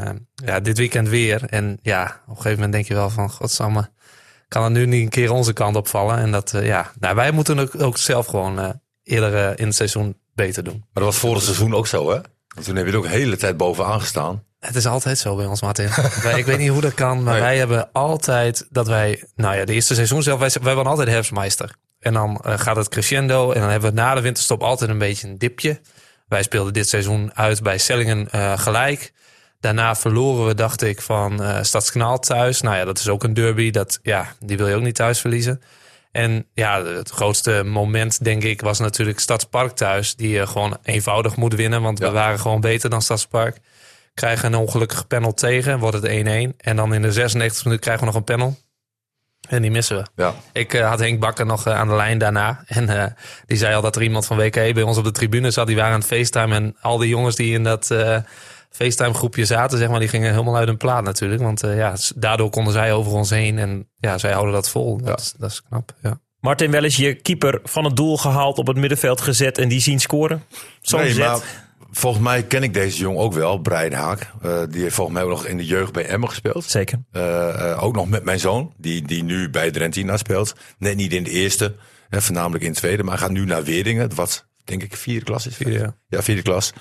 ja, 0.45 0.59
dit 0.59 0.77
weekend 0.77 1.09
weer. 1.09 1.43
En 1.45 1.79
ja, 1.81 2.03
op 2.03 2.29
een 2.29 2.35
gegeven 2.35 2.55
moment 2.55 2.71
denk 2.73 2.87
je 2.87 2.93
wel 2.93 3.09
van... 3.09 3.29
Godsamme, 3.29 3.89
kan 4.53 4.63
er 4.63 4.71
nu 4.71 4.85
niet 4.85 5.03
een 5.03 5.09
keer 5.09 5.31
onze 5.31 5.53
kant 5.53 5.75
opvallen. 5.75 6.17
En 6.17 6.31
dat, 6.31 6.53
uh, 6.55 6.65
ja, 6.65 6.91
nou, 6.99 7.15
wij 7.15 7.31
moeten 7.31 7.59
ook, 7.59 7.81
ook 7.81 7.97
zelf 7.97 8.25
gewoon 8.25 8.59
uh, 8.59 8.69
eerder 9.03 9.33
uh, 9.33 9.49
in 9.55 9.65
het 9.65 9.75
seizoen 9.75 10.17
beter 10.35 10.63
doen. 10.63 10.77
Maar 10.77 11.03
dat 11.03 11.03
was 11.03 11.17
vorig 11.17 11.43
seizoen 11.43 11.75
ook 11.75 11.87
zo, 11.87 12.09
hè? 12.09 12.19
Want 12.47 12.65
toen 12.65 12.75
heb 12.75 12.85
je 12.85 12.91
er 12.91 12.97
ook 12.97 13.03
de 13.03 13.09
hele 13.09 13.37
tijd 13.37 13.57
bovenaan 13.57 13.99
gestaan. 13.99 14.43
Het 14.59 14.75
is 14.75 14.85
altijd 14.85 15.17
zo 15.17 15.35
bij 15.35 15.45
ons, 15.45 15.61
Martin. 15.61 15.89
wij, 16.23 16.39
ik 16.39 16.45
weet 16.45 16.57
niet 16.57 16.69
hoe 16.69 16.81
dat 16.81 16.93
kan, 16.93 17.23
maar 17.23 17.33
nee. 17.33 17.41
wij 17.41 17.57
hebben 17.57 17.89
altijd 17.91 18.67
dat 18.69 18.87
wij... 18.87 19.23
Nou 19.35 19.55
ja, 19.55 19.65
de 19.65 19.73
eerste 19.73 19.95
seizoen 19.95 20.23
zelf, 20.23 20.39
wij, 20.39 20.51
wij 20.61 20.75
waren 20.75 20.89
altijd 20.91 21.07
herfstmeister. 21.07 21.75
En 21.99 22.13
dan 22.13 22.39
gaat 22.43 22.75
het 22.75 22.89
crescendo 22.89 23.51
en 23.51 23.61
dan 23.61 23.69
hebben 23.69 23.89
we 23.89 23.95
na 23.95 24.15
de 24.15 24.21
winterstop 24.21 24.63
altijd 24.63 24.89
een 24.89 24.97
beetje 24.97 25.27
een 25.27 25.37
dipje. 25.37 25.79
Wij 26.27 26.43
speelden 26.43 26.73
dit 26.73 26.89
seizoen 26.89 27.31
uit 27.33 27.61
bij 27.61 27.77
Sellingen 27.77 28.27
gelijk. 28.59 29.13
Daarna 29.63 29.95
verloren 29.95 30.45
we, 30.45 30.55
dacht 30.55 30.81
ik, 30.81 31.01
van 31.01 31.41
uh, 31.41 31.57
Stadskanaal 31.61 32.19
thuis. 32.19 32.61
Nou 32.61 32.75
ja, 32.75 32.85
dat 32.85 32.99
is 32.99 33.09
ook 33.09 33.23
een 33.23 33.33
derby. 33.33 33.71
Dat, 33.71 33.99
ja, 34.01 34.35
die 34.39 34.57
wil 34.57 34.67
je 34.67 34.75
ook 34.75 34.81
niet 34.81 34.95
thuis 34.95 35.19
verliezen. 35.19 35.61
En 36.11 36.45
ja, 36.53 36.83
het 36.83 37.09
grootste 37.09 37.63
moment, 37.65 38.23
denk 38.23 38.43
ik, 38.43 38.61
was 38.61 38.79
natuurlijk 38.79 39.19
Stadspark 39.19 39.71
thuis. 39.71 40.15
Die 40.15 40.29
je 40.29 40.47
gewoon 40.47 40.77
eenvoudig 40.83 41.35
moet 41.35 41.53
winnen, 41.53 41.81
want 41.81 41.99
ja. 41.99 42.05
we 42.05 42.11
waren 42.11 42.39
gewoon 42.39 42.61
beter 42.61 42.89
dan 42.89 43.01
Stadspark. 43.01 43.57
Krijgen 44.13 44.53
een 44.53 44.59
ongelukkige 44.59 45.05
panel 45.05 45.33
tegen, 45.33 45.79
wordt 45.79 46.01
het 46.01 46.51
1-1. 46.51 46.55
En 46.57 46.75
dan 46.75 46.93
in 46.93 47.01
de 47.01 47.11
96 47.11 47.63
minuten 47.63 47.83
krijgen 47.83 48.05
we 48.05 48.11
nog 48.11 48.19
een 48.19 48.35
panel. 48.35 48.57
En 49.49 49.61
die 49.61 49.71
missen 49.71 49.97
we. 49.97 50.05
Ja. 50.15 50.33
Ik 50.53 50.73
uh, 50.73 50.89
had 50.89 50.99
Henk 50.99 51.19
Bakker 51.19 51.45
nog 51.45 51.67
uh, 51.67 51.79
aan 51.79 51.87
de 51.87 51.95
lijn 51.95 52.17
daarna. 52.17 52.63
En 52.67 52.89
uh, 52.89 53.05
die 53.45 53.57
zei 53.57 53.75
al 53.75 53.81
dat 53.81 53.95
er 53.95 54.01
iemand 54.01 54.25
van 54.25 54.37
WK 54.37 54.53
bij 54.53 54.81
ons 54.81 54.97
op 54.97 55.03
de 55.03 55.11
tribune 55.11 55.51
zat. 55.51 55.67
Die 55.67 55.75
waren 55.75 55.93
aan 55.93 55.99
het 55.99 56.07
FaceTime. 56.07 56.55
En 56.55 56.75
al 56.81 56.97
die 56.97 57.09
jongens 57.09 57.35
die 57.35 57.53
in 57.53 57.63
dat 57.63 57.91
FaceTime 58.75 59.13
groepje 59.13 59.45
zaten, 59.45 59.77
zeg 59.77 59.89
maar, 59.89 59.99
die 59.99 60.09
gingen 60.09 60.31
helemaal 60.31 60.55
uit 60.55 60.67
hun 60.67 60.77
plaat 60.77 61.03
natuurlijk. 61.03 61.41
Want 61.41 61.63
uh, 61.63 61.77
ja, 61.77 61.95
daardoor 62.15 62.49
konden 62.49 62.73
zij 62.73 62.93
over 62.93 63.11
ons 63.11 63.29
heen 63.29 63.57
en 63.57 63.89
ja, 63.97 64.17
zij 64.17 64.31
houden 64.31 64.53
dat 64.53 64.69
vol. 64.69 64.97
Dat, 64.97 65.07
ja. 65.07 65.15
is, 65.15 65.33
dat 65.37 65.51
is 65.51 65.63
knap, 65.63 65.93
ja. 66.01 66.19
Martin, 66.39 66.71
wel 66.71 66.83
eens 66.83 66.95
je 66.95 67.13
keeper 67.13 67.59
van 67.63 67.83
het 67.83 67.95
doel 67.95 68.17
gehaald, 68.17 68.57
op 68.57 68.67
het 68.67 68.77
middenveld 68.77 69.21
gezet 69.21 69.57
en 69.57 69.69
die 69.69 69.79
zien 69.79 69.99
scoren? 69.99 70.43
Zo'n 70.81 70.99
nee, 70.99 71.13
zet. 71.13 71.25
maar 71.25 71.39
volgens 71.91 72.23
mij 72.23 72.43
ken 72.43 72.63
ik 72.63 72.73
deze 72.73 72.97
jong 72.97 73.17
ook 73.17 73.33
wel, 73.33 73.57
Brian 73.57 73.91
Haak. 73.91 74.31
Uh, 74.45 74.61
die 74.69 74.81
heeft 74.81 74.95
volgens 74.95 75.15
mij 75.17 75.25
ook 75.25 75.31
nog 75.31 75.45
in 75.45 75.57
de 75.57 75.65
jeugd 75.65 75.93
bij 75.93 76.05
Emmen 76.05 76.29
gespeeld. 76.29 76.63
Zeker. 76.63 76.99
Uh, 77.11 77.83
ook 77.83 77.95
nog 77.95 78.09
met 78.09 78.23
mijn 78.23 78.39
zoon, 78.39 78.73
die, 78.77 79.07
die 79.07 79.23
nu 79.23 79.49
bij 79.49 79.71
Drentina 79.71 80.17
speelt. 80.17 80.55
Net 80.77 80.95
niet 80.95 81.13
in 81.13 81.23
de 81.23 81.29
eerste, 81.29 81.75
hè, 82.09 82.21
voornamelijk 82.21 82.63
in 82.63 82.71
de 82.71 82.77
tweede, 82.77 83.03
maar 83.03 83.17
gaat 83.17 83.31
nu 83.31 83.45
naar 83.45 83.63
Weerdingen, 83.63 84.15
wat 84.15 84.47
denk 84.63 84.83
ik 84.83 84.95
vierde 84.95 85.25
klas 85.25 85.47
is. 85.47 85.55
Vierde, 85.55 85.79
ja. 85.79 85.95
ja, 86.07 86.21
vierde 86.21 86.41
klas. 86.41 86.73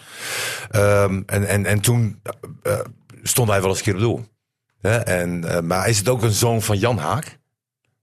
Um, 0.75 1.23
en, 1.27 1.47
en, 1.47 1.67
en 1.67 1.81
toen 1.81 2.23
uh, 2.63 2.79
stond 3.23 3.49
hij 3.49 3.61
wel 3.61 3.69
eens 3.69 3.79
een 3.79 3.85
keer 3.85 3.95
op 3.95 4.01
doel. 4.01 4.25
Hè? 4.81 4.97
En, 4.97 5.45
uh, 5.45 5.61
maar 5.61 5.89
is 5.89 5.99
het 5.99 6.09
ook 6.09 6.23
een 6.23 6.31
zoon 6.31 6.63
van 6.63 6.79
Jan 6.79 6.99
Haak? 6.99 7.39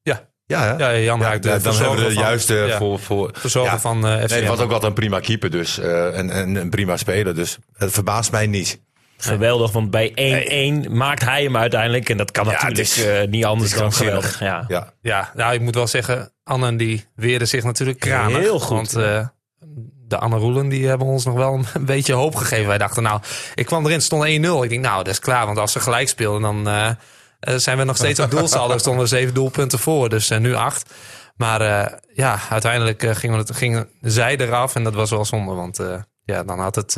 Ja. 0.02 0.28
Ja, 0.46 0.64
hè? 0.64 0.76
ja 0.76 1.00
Jan 1.00 1.22
Haak. 1.22 1.34
Ja, 1.34 1.40
dan 1.40 1.52
hebben 1.76 1.96
we 1.96 1.96
de 1.96 2.14
van, 2.14 2.24
juiste 2.24 2.54
ja, 2.54 2.78
voor... 2.78 3.00
voor 3.00 3.30
verzorger 3.34 3.74
ja, 3.74 3.80
van 3.80 4.06
uh, 4.06 4.24
FC 4.24 4.30
Nee, 4.30 4.48
was 4.48 4.60
ook 4.60 4.70
wel 4.70 4.84
een 4.84 4.94
prima 4.94 5.20
keeper 5.20 5.52
dus. 5.52 5.80
Uh, 5.80 6.18
en, 6.18 6.30
en 6.30 6.56
een 6.56 6.70
prima 6.70 6.98
speler. 6.98 7.36
Dus 7.36 7.58
het 7.78 7.92
verbaast 7.92 8.32
mij 8.32 8.48
niet. 8.48 8.82
Geweldig, 9.22 9.72
want 9.72 9.92
bij 9.92 10.10
1-1 10.10 10.14
nee. 10.14 10.90
maakt 10.90 11.24
hij 11.24 11.44
hem 11.44 11.58
uiteindelijk. 11.58 12.10
En 12.10 12.18
dat 12.18 12.32
kan 12.32 12.46
ja, 12.46 12.52
natuurlijk 12.52 12.80
is, 12.80 13.06
uh, 13.06 13.24
niet 13.24 13.46
anders 13.46 13.74
dan 13.74 13.94
geweldig. 13.94 14.40
Ja. 14.40 14.66
Ja. 14.68 14.94
Ja. 15.02 15.32
nou 15.36 15.54
ik 15.54 15.62
moet 15.62 15.76
wel 15.76 15.88
zeggen, 15.88 16.32
Anne 16.44 16.76
die 16.76 17.06
weerde 17.16 17.46
zich 17.46 17.64
natuurlijk 17.64 18.00
kranig. 18.00 18.38
Heel 18.38 18.60
goed. 18.60 18.76
Want, 18.76 18.98
uh, 18.98 19.28
de 20.10 20.18
Anne 20.18 20.38
Roelen 20.38 20.70
die 20.70 20.88
hebben 20.88 21.08
ons 21.08 21.26
nog 21.26 21.36
wel 21.36 21.54
een 21.54 21.86
beetje 21.86 22.14
hoop 22.14 22.36
gegeven. 22.36 22.68
Wij 22.68 22.78
dachten, 22.78 23.04
nou, 23.04 23.22
ik 23.56 23.66
kwam 23.66 23.86
erin, 23.86 24.02
stond 24.02 24.24
1-0. 24.24 24.28
Ik 24.28 24.70
denk, 24.70 24.84
nou, 24.84 25.04
dat 25.04 25.14
is 25.14 25.20
klaar. 25.20 25.46
Want 25.46 25.58
als 25.58 25.72
ze 25.72 25.80
gelijk 25.80 26.08
speelden, 26.08 26.42
dan 26.42 26.68
uh, 26.68 26.90
zijn 27.58 27.78
we 27.78 27.84
nog 27.84 27.96
steeds 27.96 28.20
op 28.20 28.32
doelsaldo. 28.32 28.78
stonden 28.80 29.04
we 29.04 29.10
zeven 29.10 29.34
doelpunten 29.34 29.80
voor, 29.80 30.10
dus 30.10 30.32
uh, 30.32 30.38
nu 30.38 30.54
acht. 30.54 30.94
Maar 31.36 31.62
ja, 32.14 32.40
uiteindelijk 32.50 33.18
gingen, 33.18 33.38
het, 33.38 33.56
gingen 33.56 33.90
zij 34.02 34.38
eraf 34.38 34.76
en 34.76 34.84
dat 34.84 34.94
was 34.94 35.10
wel 35.10 35.26
zonde. 35.26 35.54
Want 35.54 35.80
ja, 36.24 36.44
dan 36.44 36.60
had 36.60 36.76
het... 36.76 36.96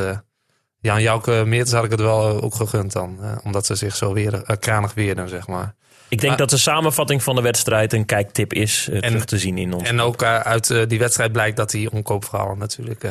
Jan 0.79 1.01
Jouke 1.01 1.43
Meertens 1.45 1.71
had 1.71 1.83
ik 1.83 1.91
het 1.91 1.99
wel 1.99 2.41
ook 2.41 2.55
gegund 2.55 2.91
dan. 2.91 3.19
omdat 3.43 3.65
ze 3.65 3.75
zich 3.75 3.95
zo 3.95 4.13
weer 4.13 4.57
kranig 4.59 4.93
weerden, 4.93 5.29
zeg 5.29 5.47
maar. 5.47 5.75
Ik 6.11 6.17
denk 6.19 6.29
maar, 6.29 6.37
dat 6.37 6.49
de 6.49 6.57
samenvatting 6.57 7.23
van 7.23 7.35
de 7.35 7.41
wedstrijd 7.41 7.93
een 7.93 8.05
kijktip 8.05 8.53
is 8.53 8.87
uh, 8.89 8.95
en, 8.95 9.01
terug 9.01 9.25
te 9.25 9.37
zien 9.37 9.57
in 9.57 9.73
ons. 9.73 9.87
En 9.89 9.99
ook 9.99 10.21
uh, 10.21 10.39
uit 10.39 10.69
uh, 10.69 10.87
die 10.87 10.99
wedstrijd 10.99 11.31
blijkt 11.31 11.57
dat 11.57 11.71
die 11.71 11.91
omkoopverhalen 11.91 12.57
natuurlijk 12.57 13.03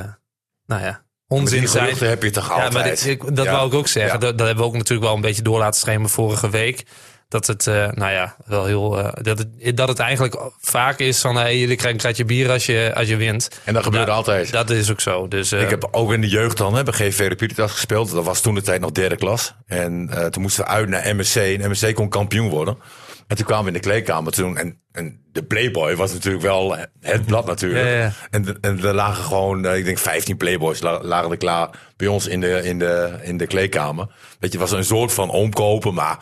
nou 0.67 0.83
ja, 0.83 1.03
onzin 1.29 1.59
die 1.59 1.69
zijn. 1.69 1.97
heb 1.97 2.23
je 2.23 2.31
toch 2.31 2.49
Ja, 2.49 2.55
altijd. 2.55 2.73
maar 2.73 2.83
dit- 2.85 3.07
ik, 3.07 3.37
dat 3.37 3.45
Ja. 3.45 3.51
wou 3.53 3.67
ik 3.67 3.75
ook 3.75 3.89
zeggen. 3.89 4.13
Ja. 4.13 4.19
Dat, 4.19 4.39
dat 4.39 4.47
hebben 4.47 4.65
we 4.65 4.71
ook 4.71 4.77
natuurlijk 4.77 5.07
wel 5.07 5.15
een 5.15 5.21
beetje 5.21 5.43
door 5.43 5.59
laten 5.59 5.81
schemeren 5.81 6.11
vorige 6.11 6.51
week. 6.51 6.85
Dat 7.31 7.47
het, 7.47 7.67
eh, 7.67 7.75
nou 7.91 8.13
ja, 8.13 8.37
wel 8.47 8.65
heel. 8.65 8.99
eh, 8.99 9.13
dat, 9.23 9.39
het, 9.39 9.77
dat 9.77 9.89
het 9.89 9.99
eigenlijk 9.99 10.41
vaak 10.61 10.99
is 10.99 11.21
van. 11.21 11.37
Hey, 11.37 11.59
jullie 11.59 11.77
krijgen 11.77 11.91
een 11.91 11.97
kratje 12.05 12.25
bier 12.25 12.51
als 12.51 12.67
je, 12.67 12.93
als 12.95 13.09
je 13.09 13.17
wint. 13.17 13.49
En 13.65 13.75
dat 13.75 13.83
gebeurt 13.83 14.09
altijd. 14.09 14.53
Dat 14.53 14.71
is 14.71 14.91
ook 14.91 15.01
zo. 15.01 15.29
Dus, 15.29 15.53
eh, 15.53 15.63
Ik 15.63 15.71
heb 15.71 15.89
ook 15.91 16.13
in 16.13 16.21
de 16.21 16.29
jeugd 16.29 16.57
dan 16.57 16.75
hè, 16.75 16.83
bij 16.83 16.93
GV 16.93 17.51
gespeeld. 17.57 18.11
Dat 18.13 18.25
was 18.25 18.41
toen 18.41 18.55
de 18.55 18.63
tijd 18.63 18.81
nog 18.81 18.93
derde 18.93 19.17
klas. 19.17 19.55
En 19.67 20.11
toen 20.31 20.43
moesten 20.43 20.65
we 20.65 20.71
uit 20.71 20.89
naar 20.89 21.17
MSC. 21.17 21.37
En 21.37 21.71
MSC 21.71 21.95
kon 21.95 22.09
kampioen 22.09 22.49
worden. 22.49 22.79
En 23.27 23.37
toen 23.37 23.47
kwamen 23.47 23.65
we 23.65 23.71
in 23.71 23.77
de 23.83 23.89
kleedkamer 23.89 24.33
toen. 24.33 24.57
En, 24.57 24.81
en 24.93 25.21
de 25.33 25.43
Playboy 25.45 25.97
was 25.97 26.13
natuurlijk 26.13 26.43
wel 26.43 26.77
het 27.01 27.27
blad 27.27 27.47
natuurlijk. 27.47 27.85
Ja, 27.85 27.91
ja. 27.93 28.13
En, 28.31 28.43
de- 28.45 28.59
en 28.61 28.85
er 28.85 28.95
lagen 28.95 29.25
gewoon, 29.25 29.67
ik 29.75 29.85
denk 29.85 29.99
15 29.99 30.37
Playboys 30.37 30.81
la- 30.81 31.03
lagen 31.03 31.31
er 31.31 31.37
klaar 31.37 31.69
bij 31.97 32.07
ons 32.09 32.27
in 32.27 32.41
de, 32.41 32.61
in 32.65 32.79
de, 32.79 33.15
in 33.23 33.37
de 33.37 33.47
kleedkamer. 33.47 34.07
Weet 34.41 34.53
je, 34.53 34.59
was 34.59 34.71
een 34.73 34.85
soort 34.85 35.13
van 35.13 35.31
omkopen, 35.31 35.95
maar 35.95 36.19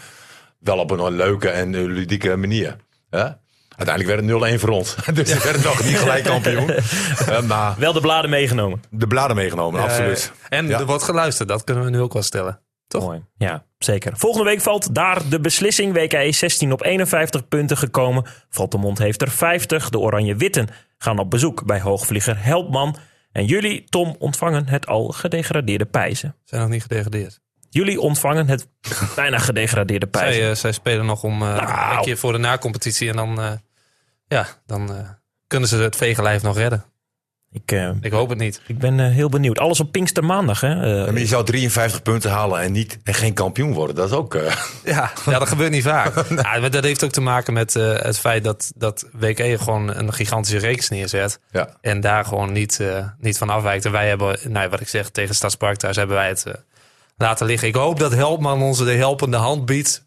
wel 0.59 0.79
op 0.79 0.91
een 0.91 1.13
leuke 1.17 1.49
en 1.49 1.71
ludieke 1.87 2.37
manier. 2.37 2.77
Hè? 3.11 3.27
Uiteindelijk 3.77 4.29
werd 4.29 4.51
het 4.53 4.59
0-1 4.59 4.61
voor 4.61 4.69
ons. 4.71 4.95
Dus 5.15 5.33
we 5.33 5.41
werden 5.45 5.63
nog 5.63 5.85
niet 5.85 5.97
gelijk 5.99 6.25
kampioen. 6.25 6.71
Eh, 7.29 7.43
maar 7.43 7.75
Wel 7.79 7.93
de 7.93 8.01
bladen 8.01 8.31
meegenomen. 8.31 8.83
de 8.91 9.07
bladen 9.07 9.37
meegenomen, 9.37 9.81
absoluut. 9.83 10.33
En 10.49 10.67
Ja. 10.69 10.79
er 10.79 10.87
wordt 10.87 11.03
geluisterd, 11.03 11.49
dat 11.49 11.65
kunnen 11.65 11.85
we 11.85 11.91
nu 11.91 12.01
ook 12.01 12.13
wel 12.13 12.23
stellen. 12.23 12.61
Toch? 12.87 13.03
Mooi. 13.05 13.23
Ja, 13.37 13.65
zeker. 13.79 14.13
Volgende 14.17 14.47
week 14.51 14.61
valt 14.61 14.95
daar 14.95 15.29
de 15.29 15.41
beslissing. 15.41 15.93
WKE 15.93 16.33
16 16.33 16.73
op 16.73 16.85
51 16.85 17.49
punten 17.49 17.77
gekomen. 17.77 18.25
Valtemont 18.49 18.99
heeft 18.99 19.23
er 19.23 19.31
50. 19.31 19.89
De 19.91 19.99
Oranje-Witten 19.99 20.69
gaan 20.99 21.19
op 21.19 21.31
bezoek 21.31 21.65
bij 21.67 21.81
hoogvlieger 21.81 22.45
Helpman. 22.45 22.97
En 23.33 23.45
jullie, 23.45 23.85
Tom, 23.85 24.17
ontvangen 24.19 24.69
het 24.69 24.87
al 24.87 25.09
gedegradeerde 25.09 25.87
Pijzen. 25.87 26.35
Zijn 26.45 26.61
nog 26.61 26.71
niet 26.71 26.83
gedegradeerd. 26.83 27.41
Jullie 27.71 28.01
ontvangen 28.01 28.49
het 28.49 28.69
bijna 29.17 29.39
gedegradeerde 29.39 30.07
Pijzen. 30.07 30.35
Zij, 30.43 30.51
eh, 30.51 30.57
zij 30.57 30.73
spelen 30.73 31.07
nog 31.07 31.23
om 31.23 31.43
eh, 31.43 31.55
Nou. 31.55 31.97
een 31.97 32.03
keer 32.03 32.17
voor 32.19 32.33
de 32.33 32.39
nacompetitie. 32.39 33.09
En 33.11 33.17
dan, 33.17 33.41
eh, 33.41 33.51
ja, 34.29 34.47
dan 34.67 34.93
eh, 34.95 35.09
kunnen 35.47 35.69
ze 35.69 35.77
het 35.77 35.97
vegenlijf 35.97 36.43
nog 36.43 36.57
redden. 36.57 36.85
Ik, 37.53 37.73
eh, 37.73 37.91
Ik 38.01 38.13
hoop 38.13 38.29
het 38.29 38.39
niet. 38.39 38.61
ik 38.67 38.79
ben 38.79 39.01
eh, 39.01 39.07
heel 39.11 39.29
benieuwd. 39.29 39.59
Alles 39.59 39.81
op 39.81 39.93
Pinkstermaandag, 39.93 40.61
hè? 40.61 40.73
Eh, 41.05 41.11
maar 41.13 41.19
je 41.21 41.27
zou 41.27 41.45
53 41.45 42.03
punten 42.03 42.31
halen 42.31 42.61
en, 42.61 42.73
niet, 42.73 42.99
en 43.05 43.15
geen 43.15 43.35
kampioen 43.35 43.73
worden. 43.73 43.97
Dat 43.97 44.09
is 44.11 44.17
ook... 44.17 44.35
eh, 44.35 44.57
Ja, 44.95 45.11
ja 45.27 45.39
dat 45.39 45.49
gebeurt 45.49 45.71
niet 45.71 45.83
vaak. 45.83 46.15
Ja, 46.43 46.69
dat 46.69 46.85
heeft 46.85 47.05
ook 47.05 47.11
te 47.11 47.21
maken 47.21 47.53
met 47.53 47.77
eh, 47.77 47.99
het 47.99 48.19
feit 48.19 48.45
dat, 48.45 48.73
dat 48.77 49.07
WK 49.13 49.39
gewoon 49.61 49.95
een 49.97 50.13
gigantische 50.13 50.59
reeks 50.59 50.89
neerzet. 50.89 51.41
ja. 51.51 51.69
En 51.81 52.01
daar 52.01 52.25
gewoon 52.25 52.53
niet, 52.53 52.81
eh, 52.81 53.07
niet 53.19 53.39
van 53.39 53.51
afwijkt. 53.51 53.85
En 53.85 53.93
wij 53.93 54.09
hebben, 54.09 54.39
nou, 54.49 54.69
wat 54.69 54.81
ik 54.81 54.89
zeg, 54.89 55.09
tegen 55.11 55.35
Stadspark 55.35 55.77
thuis 55.77 55.97
hebben 55.97 56.17
wij 56.17 56.29
het 56.29 56.45
eh, 56.47 56.55
laten 57.19 57.47
liggen. 57.47 57.69
Ik 57.69 57.75
hoop 57.75 57.99
dat 57.99 58.13
Helpman 58.15 58.63
ons 58.63 58.79
de 58.79 58.91
helpende 58.93 59.37
hand 59.37 59.67
biedt. 59.67 60.05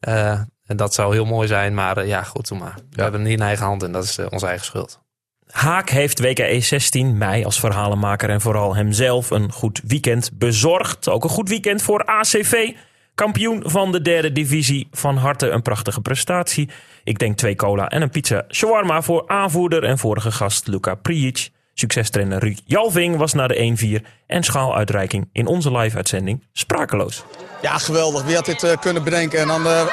Eh, 0.00 0.40
en 0.66 0.76
dat 0.76 0.94
zou 0.94 1.14
heel 1.14 1.24
mooi 1.24 1.48
zijn. 1.48 1.74
Maar 1.74 1.96
eh, 1.96 2.06
ja, 2.08 2.22
goed, 2.22 2.48
doe 2.48 2.58
maar. 2.58 2.74
We 2.74 2.82
Ja. 2.90 3.02
hebben 3.02 3.20
het 3.20 3.30
niet 3.30 3.38
in 3.38 3.44
eigen 3.46 3.66
hand 3.66 3.82
en 3.82 3.92
dat 3.92 4.04
is 4.04 4.18
eh, 4.18 4.26
onze 4.30 4.46
eigen 4.46 4.64
schuld. 4.64 5.02
Haak 5.50 5.90
heeft 5.90 6.20
WKE 6.20 6.60
16 6.60 7.18
mei 7.18 7.44
als 7.44 7.60
verhalenmaker 7.60 8.30
en 8.30 8.40
vooral 8.40 8.74
hemzelf 8.74 9.30
een 9.30 9.52
goed 9.52 9.80
weekend 9.86 10.30
bezorgd. 10.38 11.08
Ook 11.08 11.24
een 11.24 11.30
goed 11.30 11.48
weekend 11.48 11.82
voor 11.82 12.04
ACV. 12.04 12.70
Kampioen 13.14 13.62
van 13.66 13.92
de 13.92 14.02
derde 14.02 14.32
divisie. 14.32 14.88
Van 14.90 15.16
harte 15.16 15.48
een 15.48 15.62
prachtige 15.62 16.00
prestatie. 16.00 16.70
Ik 17.04 17.18
denk 17.18 17.36
twee 17.36 17.54
cola 17.56 17.88
en 17.88 18.02
een 18.02 18.10
pizza 18.10 18.44
shawarma 18.50 19.02
voor 19.02 19.24
aanvoerder 19.26 19.84
en 19.84 19.98
vorige 19.98 20.32
gast 20.32 20.66
Luca 20.66 20.94
Prijic. 20.94 21.50
Succestrainer 21.74 22.38
Ruud 22.38 22.60
Jalving 22.64 23.16
was 23.16 23.32
na 23.32 23.46
de 23.46 24.00
1-4 24.02 24.06
en 24.26 24.42
schaaluitreiking 24.42 25.28
in 25.32 25.46
onze 25.46 25.72
live-uitzending 25.72 26.46
sprakeloos. 26.52 27.22
Ja, 27.62 27.78
geweldig. 27.78 28.22
Wie 28.22 28.34
had 28.34 28.44
dit 28.44 28.62
eh, 28.62 28.76
kunnen 28.80 29.04
bedenken? 29.04 29.38
En 29.38 29.46
dan 29.46 29.66
eh 29.66 29.86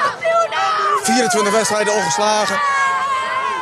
24 1.02 1.52
wedstrijden 1.52 1.94
ongeslagen. 1.94 2.60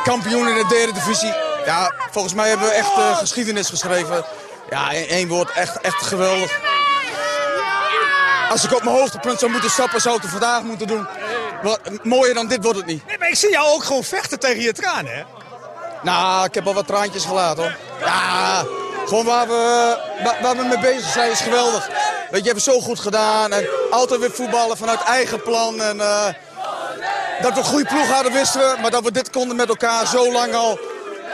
Kampioen 0.03 0.47
in 0.47 0.55
de 0.55 0.65
derde 0.69 0.93
divisie. 0.93 1.33
Ja, 1.65 1.93
volgens 2.11 2.33
mij 2.33 2.49
hebben 2.49 2.67
we 2.67 2.73
echt 2.73 2.97
eh, 2.97 3.17
geschiedenis 3.17 3.69
geschreven. 3.69 4.23
Ja, 4.69 4.91
in 4.91 5.07
één 5.07 5.27
woord, 5.27 5.51
echt, 5.51 5.81
echt 5.81 6.05
geweldig. 6.05 6.59
Als 8.49 8.63
ik 8.63 8.73
op 8.73 8.83
mijn 8.83 8.95
hoogtepunt 8.95 9.39
zou 9.39 9.51
moeten 9.51 9.69
stappen, 9.69 10.01
zou 10.01 10.15
ik 10.15 10.21
het 10.21 10.31
vandaag 10.31 10.63
moeten 10.63 10.87
doen. 10.87 11.07
Wat, 11.61 11.79
mooier 12.03 12.33
dan 12.33 12.47
dit 12.47 12.63
wordt 12.63 12.77
het 12.77 12.87
niet. 12.87 13.05
Nee, 13.07 13.17
maar 13.17 13.29
ik 13.29 13.35
zie 13.35 13.51
jou 13.51 13.67
ook 13.67 13.83
gewoon 13.83 14.03
vechten 14.03 14.39
tegen 14.39 14.61
je 14.61 14.73
tranen, 14.73 15.15
hè? 15.15 15.23
Nou, 16.03 16.45
ik 16.45 16.53
heb 16.53 16.67
al 16.67 16.73
wat 16.73 16.87
traantjes 16.87 17.25
gelaten 17.25 17.63
hoor. 17.63 17.90
Ja, 18.05 18.63
gewoon 19.05 19.25
waar 19.25 19.47
we, 19.47 19.97
waar, 20.41 20.55
we 20.55 20.63
mee 20.63 20.79
bezig 20.79 21.09
zijn 21.09 21.31
is 21.31 21.39
geweldig. 21.39 21.87
Weet 21.87 22.29
je, 22.29 22.37
je 22.37 22.53
hebt 22.53 22.65
het 22.65 22.75
zo 22.75 22.79
goed 22.79 22.99
gedaan. 22.99 23.53
En 23.53 23.67
altijd 23.91 24.19
weer 24.19 24.31
voetballen 24.31 24.77
vanuit 24.77 25.03
eigen 25.03 25.41
plan. 25.41 25.81
En, 25.81 26.01
eh, 26.01 26.25
dat 27.41 27.53
we 27.53 27.59
een 27.59 27.65
goede 27.65 27.85
ploeg 27.85 28.07
hadden 28.07 28.31
wisten 28.33 28.59
we. 28.59 28.77
Maar 28.81 28.91
dat 28.91 29.03
we 29.03 29.11
dit 29.11 29.29
konden 29.29 29.55
met 29.55 29.69
elkaar 29.69 30.07
zo 30.07 30.31
lang 30.31 30.53
al. 30.55 30.79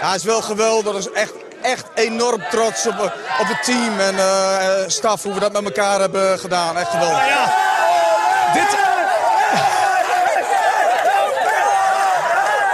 Ja, 0.02 0.14
is 0.14 0.24
wel 0.24 0.42
geweldig. 0.42 0.94
Dat 0.94 1.08
is 1.08 1.12
echt, 1.12 1.34
echt 1.62 1.86
enorm 1.96 2.42
trots 2.50 2.88
op, 2.88 3.00
op 3.40 3.48
het 3.48 3.64
team 3.64 4.00
en 4.00 4.18
eh, 4.18 4.88
staf. 4.88 5.24
Hoe 5.24 5.34
we 5.34 5.40
dat 5.40 5.52
met 5.52 5.64
elkaar 5.64 6.00
hebben 6.00 6.40
gedaan. 6.40 6.78
Echt 6.78 6.90
geweldig. 6.90 7.28
Ja, 7.28 7.54
dit... 8.54 8.78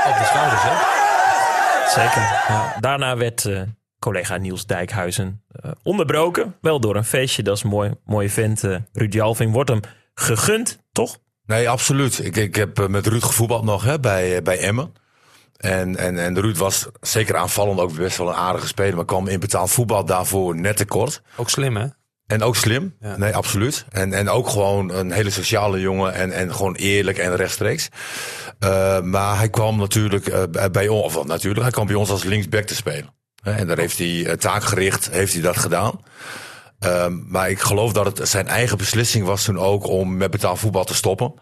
Op 0.08 0.17
de 0.19 0.25
schouders, 0.25 0.62
hè? 0.63 1.01
Zeker. 2.01 2.21
Ja, 2.47 2.75
daarna 2.79 3.17
werd 3.17 3.45
eh, 3.45 3.62
collega 4.03 4.37
Niels 4.37 4.65
Dijkhuizen 4.65 5.43
eh, 5.51 5.71
onderbroken. 5.83 6.55
Wel 6.61 6.79
door 6.79 6.95
een 6.95 7.05
feestje, 7.05 7.43
dat 7.43 7.55
is 7.57 7.63
mooi. 7.63 7.91
Mooie 8.05 8.29
vent. 8.29 8.63
eh 8.63 8.75
Ruud 8.93 9.13
Jalving 9.13 9.53
wordt 9.53 9.69
hem 9.69 9.79
gegund, 10.13 10.79
toch? 10.91 11.17
Nee, 11.45 11.69
absoluut. 11.69 12.25
Ik, 12.25 12.35
ik 12.37 12.55
heb 12.55 12.79
eh, 12.79 12.87
met 12.87 13.07
Ruud 13.07 13.23
gevoetbald 13.23 13.63
nog 13.63 13.83
hè, 13.83 13.99
bij, 13.99 14.41
bij 14.41 14.59
Emmen. 14.59 14.93
En, 15.57 15.95
en, 15.97 16.17
en 16.17 16.39
Ruud 16.41 16.57
was 16.57 16.87
zeker 17.01 17.35
aanvallend 17.35 17.79
ook 17.79 17.95
best 17.95 18.17
wel 18.17 18.27
een 18.27 18.33
aardige 18.35 18.67
speler. 18.67 18.95
Maar 18.95 19.05
kwam 19.05 19.27
in 19.27 19.39
betaald 19.39 19.71
voetbal 19.71 20.05
daarvoor 20.05 20.55
net 20.55 20.77
tekort. 20.77 21.21
Ook 21.35 21.49
slim, 21.49 21.75
hè? 21.77 21.85
En 22.27 22.41
ook 22.43 22.55
slim. 22.55 22.95
Ja. 22.99 23.17
Nee, 23.17 23.35
absoluut. 23.35 23.85
En, 23.89 24.13
en 24.13 24.29
ook 24.29 24.47
gewoon 24.49 24.91
een 24.91 25.11
hele 25.11 25.29
sociale 25.29 25.79
jongen. 25.79 26.13
En, 26.13 26.31
en 26.31 26.53
gewoon 26.55 26.75
eerlijk 26.75 27.17
en 27.17 27.35
rechtstreeks. 27.35 27.89
Eh, 28.59 29.01
maar 29.01 29.37
hij 29.37 29.49
kwam 29.49 29.77
natuurlijk 29.77 30.51
bij- 30.71 30.87
ons. 30.87 31.15
Of 31.15 31.25
natuurlijk, 31.25 31.61
hij 31.61 31.71
kwam 31.71 31.85
bij 31.87 31.95
ons 31.95 32.09
als 32.09 32.23
linksback 32.23 32.63
te 32.63 32.75
spelen. 32.75 33.13
En 33.43 33.67
daar 33.67 33.77
heeft 33.77 33.97
hij 33.97 34.25
eh, 34.25 34.34
taakgericht 34.34 35.10
heeft 35.10 35.34
hij 35.34 35.41
dat 35.41 35.58
gedaan. 35.58 35.99
Ehm, 36.79 37.19
maar 37.27 37.49
ik 37.49 37.60
geloof 37.60 37.93
dat 37.93 38.17
het 38.17 38.29
zijn 38.29 38.47
eigen 38.47 38.77
beslissing 38.77 39.25
was 39.25 39.43
toen 39.43 39.60
ook 39.60 39.88
om 39.88 40.17
met 40.17 40.32
betaald 40.32 40.60
voetbal 40.60 40.84
te 40.84 40.95
stoppen. 40.95 41.34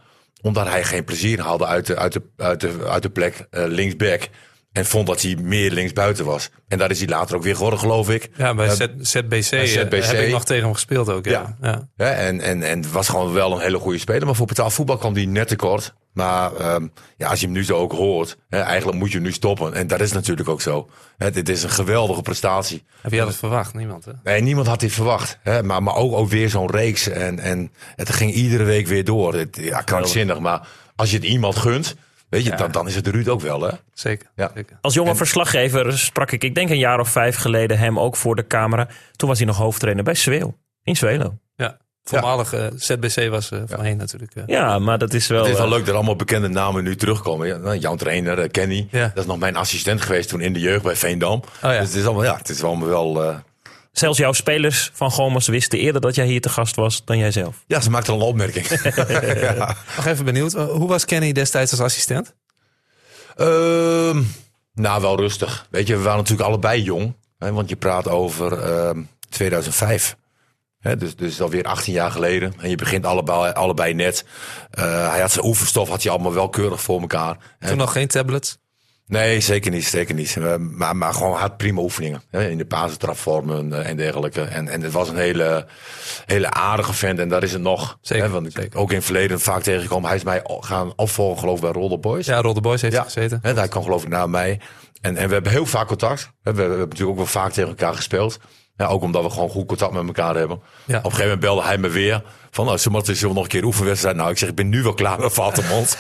Omdat 0.42 0.68
hij 0.68 0.84
geen 0.84 1.04
plezier 1.04 1.42
haalde 1.42 1.66
uit 1.66 1.86
de, 1.86 1.98
uit 1.98 2.14
de, 2.14 2.22
uit 2.38 2.62
de, 2.62 2.86
uit 2.88 3.02
de 3.02 3.10
plek 3.10 3.48
eh, 3.50 3.64
linksback. 3.68 4.30
En 4.72 4.86
vond 4.86 5.08
dat 5.08 5.22
hij 5.22 5.36
meer 5.42 5.72
linksbuiten 5.72 6.26
was. 6.26 6.50
En 6.68 6.78
daar 6.78 6.92
is 6.92 7.00
hij 7.00 7.08
later 7.08 7.36
ook 7.36 7.44
weer 7.44 7.56
geworden, 7.56 7.80
geloof 7.80 8.10
ik. 8.10 8.30
Ja, 8.38 8.54
bij 8.56 8.70
Z- 8.70 8.88
ZBC, 9.00 9.50
bij 9.50 9.62
eh, 9.62 9.66
ZBC. 9.68 10.04
heb 10.04 10.26
ik 10.26 10.32
nog 10.32 10.46
tegen 10.46 10.64
hem 10.64 10.74
gespeeld 10.74 11.10
ook. 11.10 11.26
Ja. 11.26 11.58
ja. 11.62 11.88
En, 11.96 12.42
en, 12.42 12.64
en 12.64 12.92
was 12.92 13.10
gewoon 13.10 13.34
wel 13.34 13.52
een 13.52 13.60
hele 13.60 13.78
goede 13.80 13.98
speler. 13.98 14.26
Maar 14.26 14.36
voor 14.36 14.46
betaald 14.48 14.74
voetbal 14.74 14.98
kwam 14.98 15.14
hij 15.14 15.26
net 15.26 15.48
tekort. 15.48 15.94
Maar 16.14 16.56
ehm, 16.56 16.88
ja, 17.18 17.30
als 17.30 17.40
je 17.40 17.46
hem 17.46 17.56
nu 17.56 17.64
zo 17.64 17.78
ook 17.78 17.92
hoort, 17.92 18.38
hè, 18.50 18.60
eigenlijk 18.60 18.98
moet 18.98 19.10
je 19.10 19.16
hem 19.16 19.26
nu 19.26 19.32
stoppen. 19.32 19.74
En 19.74 19.88
dat 19.88 20.02
is 20.02 20.12
natuurlijk 20.12 20.50
ook 20.50 20.62
zo. 20.62 20.90
Hè, 21.18 21.32
dit 21.32 21.50
is 21.50 21.64
een 21.64 21.70
geweldige 21.70 22.22
prestatie. 22.22 22.84
Heb 23.02 23.12
je 23.12 23.18
dat 23.18 23.36
verwacht? 23.36 23.74
Niemand, 23.74 24.06
hè? 24.06 24.12
Nee, 24.24 24.42
niemand 24.42 24.68
had 24.68 24.80
dit 24.80 24.92
verwacht. 24.92 25.38
Hè, 25.44 25.64
maar, 25.64 25.84
maar 25.84 25.96
ook, 25.96 26.14
ook 26.14 26.30
weer 26.30 26.50
zo'n 26.50 26.72
reeks. 26.72 27.08
En, 27.10 27.40
en 27.40 27.72
het 27.96 28.10
ging 28.10 28.34
iedere 28.34 28.64
week 28.64 28.88
weer 28.88 29.04
door. 29.06 29.34
Het, 29.34 29.58
ja, 29.62 29.82
krankzinnig. 29.82 30.40
Maar 30.40 30.68
als 30.96 31.10
je 31.12 31.16
het 31.16 31.26
iemand 31.26 31.56
gunt, 31.56 31.96
weet 32.32 32.44
je, 32.44 32.56
dan, 32.56 32.72
dan 32.72 32.88
is 32.88 32.96
het 32.96 33.08
Ruud 33.08 33.28
ook 33.28 33.42
wel. 33.42 33.62
Hè? 33.62 33.70
Zeker. 33.94 34.30
Ja. 34.36 34.52
zeker. 34.56 34.78
Als 34.82 34.94
jonge 34.94 35.16
verslaggever 35.16 35.98
sprak 35.98 36.32
ik, 36.32 36.44
ik 36.44 36.56
denk 36.56 36.70
een 36.70 36.78
jaar 36.78 37.00
of 37.00 37.10
vijf 37.10 37.36
geleden, 37.36 37.78
hem 37.78 38.00
ook 38.00 38.16
voor 38.16 38.36
de 38.36 38.48
camera. 38.48 38.88
Toen 39.16 39.30
was 39.30 39.38
hij 39.38 39.48
nog 39.48 39.58
hoofdtrainer 39.58 40.04
bij 40.04 40.16
Zweel. 40.16 40.58
In 40.84 40.96
Zwelo. 40.96 41.38
Ja. 41.56 41.78
Voormalig 42.04 42.54
eh, 42.54 42.66
ZBC 42.76 43.30
was 43.30 43.52
eh 43.52 43.60
voorheen 43.66 43.98
natuurlijk. 43.98 44.36
eh. 44.36 44.44
Ja, 44.46 44.80
maar 44.80 44.98
dat 44.98 45.14
is 45.14 45.28
wel... 45.28 45.44
Het 45.44 45.52
is 45.52 45.58
wel 45.58 45.70
leuk 45.70 45.86
dat 45.86 45.96
allemaal 45.96 46.16
bekende 46.16 46.48
namen 46.48 46.84
nu 46.84 46.96
terugkomen. 46.96 47.48
Ja, 47.48 47.58
nou, 47.58 47.78
jouw 47.78 47.96
trainer, 47.96 48.50
Kenny. 48.50 48.88
Ja. 48.92 49.08
Dat 49.08 49.24
is 49.24 49.26
nog 49.26 49.40
mijn 49.40 49.56
assistent 49.56 50.02
geweest 50.02 50.30
toen 50.30 50.42
in 50.42 50.54
de 50.54 50.60
jeugd 50.60 50.84
bij 50.84 50.96
Veendam. 50.96 51.44
ja. 51.62 51.80
Dus 51.80 51.88
het 51.88 51.96
is 51.98 52.06
allemaal, 52.06 52.24
ja, 52.24 52.36
het 52.38 52.50
is 52.50 52.64
allemaal 52.64 52.88
wel... 52.88 53.42
Zelfs 53.92 54.18
jouw 54.18 54.34
spelers 54.34 54.90
van 54.94 55.12
Gomas 55.12 55.48
wisten 55.48 55.80
eerder 55.80 56.02
dat 56.02 56.16
jij 56.16 56.26
hier 56.26 56.42
te 56.42 56.50
gast 56.50 56.76
was 56.76 57.06
dan 57.06 57.18
jij 57.18 57.32
zelf. 57.32 57.64
ja, 57.68 57.82
ze 57.82 57.90
maakt 57.90 58.10
al 58.10 58.16
een 58.16 58.22
opmerking. 58.22 58.68
ja. 59.42 59.76
Nog 59.96 60.06
even 60.06 60.26
benieuwd. 60.26 60.54
eh, 60.54 60.70
hoe 60.70 60.88
was 60.88 61.06
Kenny 61.06 61.32
destijds 61.32 61.72
als 61.72 61.82
assistent? 61.82 62.34
Ehm, 63.36 64.22
nou, 64.74 65.02
wel 65.02 65.16
rustig. 65.18 65.68
Weet 65.70 65.88
je, 65.88 65.96
we 65.98 66.02
waren 66.04 66.18
natuurlijk 66.18 66.48
allebei 66.50 66.82
jong. 66.82 67.16
Hè, 67.38 67.52
want 67.52 67.70
je 67.70 67.76
praat 67.76 68.08
over 68.08 68.54
ehm, 68.64 69.02
2005. 69.30 70.16
Hè, 70.80 70.98
dus, 70.98 71.16
dus 71.16 71.42
alweer 71.42 71.64
18 71.64 71.94
jaar 71.94 72.12
geleden. 72.12 72.54
En 72.60 72.70
je 72.70 72.76
begint 72.76 73.06
allebei, 73.06 73.54
allebei 73.54 73.94
net. 73.94 74.26
Eh, 74.72 75.10
hij 75.10 75.22
had 75.22 75.32
zijn 75.32 75.46
oefenstof 75.46 75.90
had 75.90 76.04
hij 76.04 76.12
allemaal 76.12 76.34
wel 76.34 76.50
keurig 76.50 76.82
voor 76.82 77.02
elkaar. 77.02 77.38
Toen 77.60 77.78
nog 77.78 77.92
geen 77.92 78.08
tablets? 78.08 78.58
Nee, 79.12 79.40
zeker 79.40 79.72
niet. 79.72 79.86
Zeker 79.86 80.16
niet. 80.16 80.38
Eh, 80.38 80.56
maar, 80.58 80.96
maar 80.96 81.14
gewoon 81.14 81.38
had 81.38 81.58
prima 81.58 81.82
oefeningen. 81.82 82.22
Hè, 82.30 82.50
in 82.50 82.58
de 82.58 82.66
pasentrapvormen 82.66 83.70
uh, 83.70 83.90
en 83.90 83.98
dergelijke. 83.98 84.42
En, 84.42 84.68
en 84.68 84.82
het 84.82 84.92
was 84.92 85.10
een 85.10 85.16
hele, 85.18 85.66
hele 86.26 86.50
aardige 86.52 86.94
vent. 86.94 87.20
En 87.20 87.30
daar 87.30 87.44
is 87.44 87.52
het 87.52 87.62
nog. 87.62 87.98
Zeker, 88.02 88.24
hè, 88.26 88.30
want 88.32 88.46
ik 88.46 88.52
zeker. 88.52 88.80
ook 88.80 88.90
in 88.90 88.96
het 88.96 89.06
verleden 89.06 89.40
vaak 89.40 89.62
tegengekomen. 89.62 90.08
Hij 90.08 90.18
is 90.18 90.24
mij 90.24 90.42
gaan 90.46 90.94
opvolgen 90.96 91.40
geloof 91.40 91.56
ik 91.56 91.62
bij 91.62 91.72
Roller 91.72 92.00
Boys. 92.00 92.26
Ja, 92.26 92.42
Rode 92.42 92.62
Boys 92.62 92.82
heeft 92.82 92.94
Ja. 92.96 93.04
gezeten. 93.04 93.40
Hè, 93.42 93.54
hij 93.54 93.68
kwam 93.68 93.84
geloof 93.84 94.04
ik 94.04 94.10
naar 94.10 94.30
mij. 94.30 94.60
En, 95.02 95.18
en 95.18 95.28
we 95.28 95.34
hebben 95.34 95.52
heel 95.52 95.66
vaak 95.66 95.88
contact. 95.88 96.22
We 96.22 96.32
hebben 96.44 96.70
natuurlijk 96.78 97.10
ook 97.10 97.16
wel 97.16 97.26
vaak 97.26 97.52
tegen 97.52 97.70
elkaar 97.70 97.96
gespeeld. 97.96 98.40
Ja, 98.78 98.86
ook 98.88 99.02
omdat 99.02 99.24
we 99.24 99.30
gewoon 99.30 99.50
goed 99.50 99.66
contact 99.68 99.94
met 99.94 100.06
elkaar 100.06 100.36
hebben. 100.36 100.62
Ja. 100.86 100.98
Op 100.98 101.04
een 101.06 101.12
gegeven 101.12 101.24
moment 101.24 101.40
belde 101.40 101.64
hij 101.64 101.78
me 101.78 101.90
weer. 101.90 102.24
Van, 102.52 102.66
nou, 102.66 102.78
zullen 102.78 103.04
we 103.06 103.28
nog 103.28 103.44
een 103.44 103.48
keer 103.48 103.64
oefenwedstrijd? 103.64 104.16
Nou, 104.16 104.30
ik 104.32 104.38
zeg, 104.38 104.50
ik 104.50 104.56
ben 104.56 104.70
nu 104.70 104.84
wel 104.84 104.94
klaar 104.94 105.20
met 105.20 105.34
Vatemond. 105.34 105.98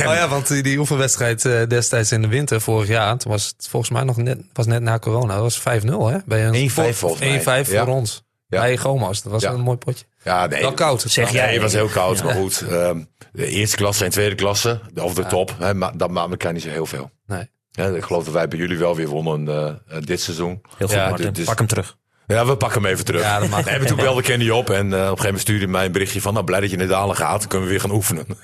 Oh 0.00 0.14
ja, 0.14 0.28
want 0.28 0.48
die, 0.48 0.62
die 0.62 0.78
oefenwedstrijd 0.78 1.44
eh, 1.44 1.66
destijds 1.68 2.12
in 2.12 2.22
de 2.22 2.28
winter 2.28 2.60
vorig 2.60 2.88
jaar, 2.88 3.16
toen 3.18 3.32
was 3.32 3.46
het 3.56 3.68
volgens 3.68 3.92
mij 3.92 4.02
nog 4.02 4.16
net, 4.16 4.38
was 4.52 4.66
net 4.66 4.82
na 4.82 4.98
corona. 4.98 5.34
Dat 5.34 5.42
was 5.62 5.80
5-0 5.82 5.84
hè? 5.86 6.18
Bij 6.26 6.46
een 6.46 6.70
1-5 6.70 6.72
volgens 6.96 7.20
mij. 7.44 7.64
1-5 7.64 7.70
Ja. 7.70 7.84
voor 7.84 7.94
ons. 7.94 8.22
Ja. 8.46 8.60
Bij 8.60 8.76
Gomas. 8.76 9.22
Dat 9.22 9.32
was 9.32 9.42
Ja. 9.42 9.50
een 9.52 9.60
mooi 9.60 9.76
potje. 9.76 10.04
Ja, 10.24 10.46
nee. 10.46 10.60
Wel 10.60 10.72
koud. 10.74 11.00
Zeg 11.06 11.30
Ja, 11.30 11.34
jij. 11.44 11.52
het 11.52 11.62
was 11.62 11.72
heel 11.72 11.88
koud, 11.88 12.22
maar 12.24 12.34
goed. 12.34 12.64
ehm, 12.70 13.00
de 13.32 13.46
eerste 13.46 13.76
klasse 13.76 14.04
en 14.04 14.10
tweede 14.10 14.34
klasse, 14.34 14.80
of 14.94 15.14
de 15.14 15.26
top, 15.26 15.54
hè, 15.58 15.74
maar 15.74 15.96
dat 15.96 16.10
maakt 16.10 16.30
elkaar 16.30 16.52
niet 16.52 16.62
zo 16.62 16.68
heel 16.68 16.86
veel. 16.86 17.10
Nee. 17.26 17.50
Ja, 17.70 17.86
ik 17.86 18.02
geloof 18.02 18.24
dat 18.24 18.32
wij 18.32 18.48
bij 18.48 18.58
jullie 18.58 18.78
wel 18.78 18.96
weer 18.96 19.08
wonnen 19.08 19.48
eh, 19.48 19.66
eh, 19.66 20.02
dit 20.02 20.20
seizoen. 20.20 20.60
Heel 20.76 20.88
goed, 20.88 20.96
Ja, 20.96 21.30
dus- 21.30 21.44
Pak 21.44 21.58
hem 21.58 21.66
terug. 21.66 21.98
Ja, 22.26 22.46
we 22.46 22.56
pakken 22.56 22.82
hem 22.82 22.90
even 22.90 23.04
terug. 23.04 23.22
Ja, 23.22 23.38
dat 23.38 23.48
mag. 23.48 23.62
Toen 23.86 23.96
wel 23.96 24.14
de 24.14 24.22
Kenny 24.22 24.50
op 24.50 24.70
en 24.70 24.76
eh, 24.76 24.82
op 24.82 24.92
een 24.92 25.00
gegeven 25.00 25.22
moment 25.24 25.40
stuurde 25.40 25.62
hij 25.62 25.72
mij 25.72 25.84
een 25.84 25.92
berichtje 25.92 26.20
van, 26.20 26.32
nou 26.32 26.44
blij 26.44 26.60
dat 26.60 26.70
je 26.70 26.76
in 26.76 26.82
de 26.82 26.88
dalen 26.88 27.16
gaat, 27.16 27.38
dan 27.38 27.48
kunnen 27.48 27.66
we 27.66 27.72
weer 27.72 27.82
gaan 27.82 27.90
oefenen. 27.90 28.26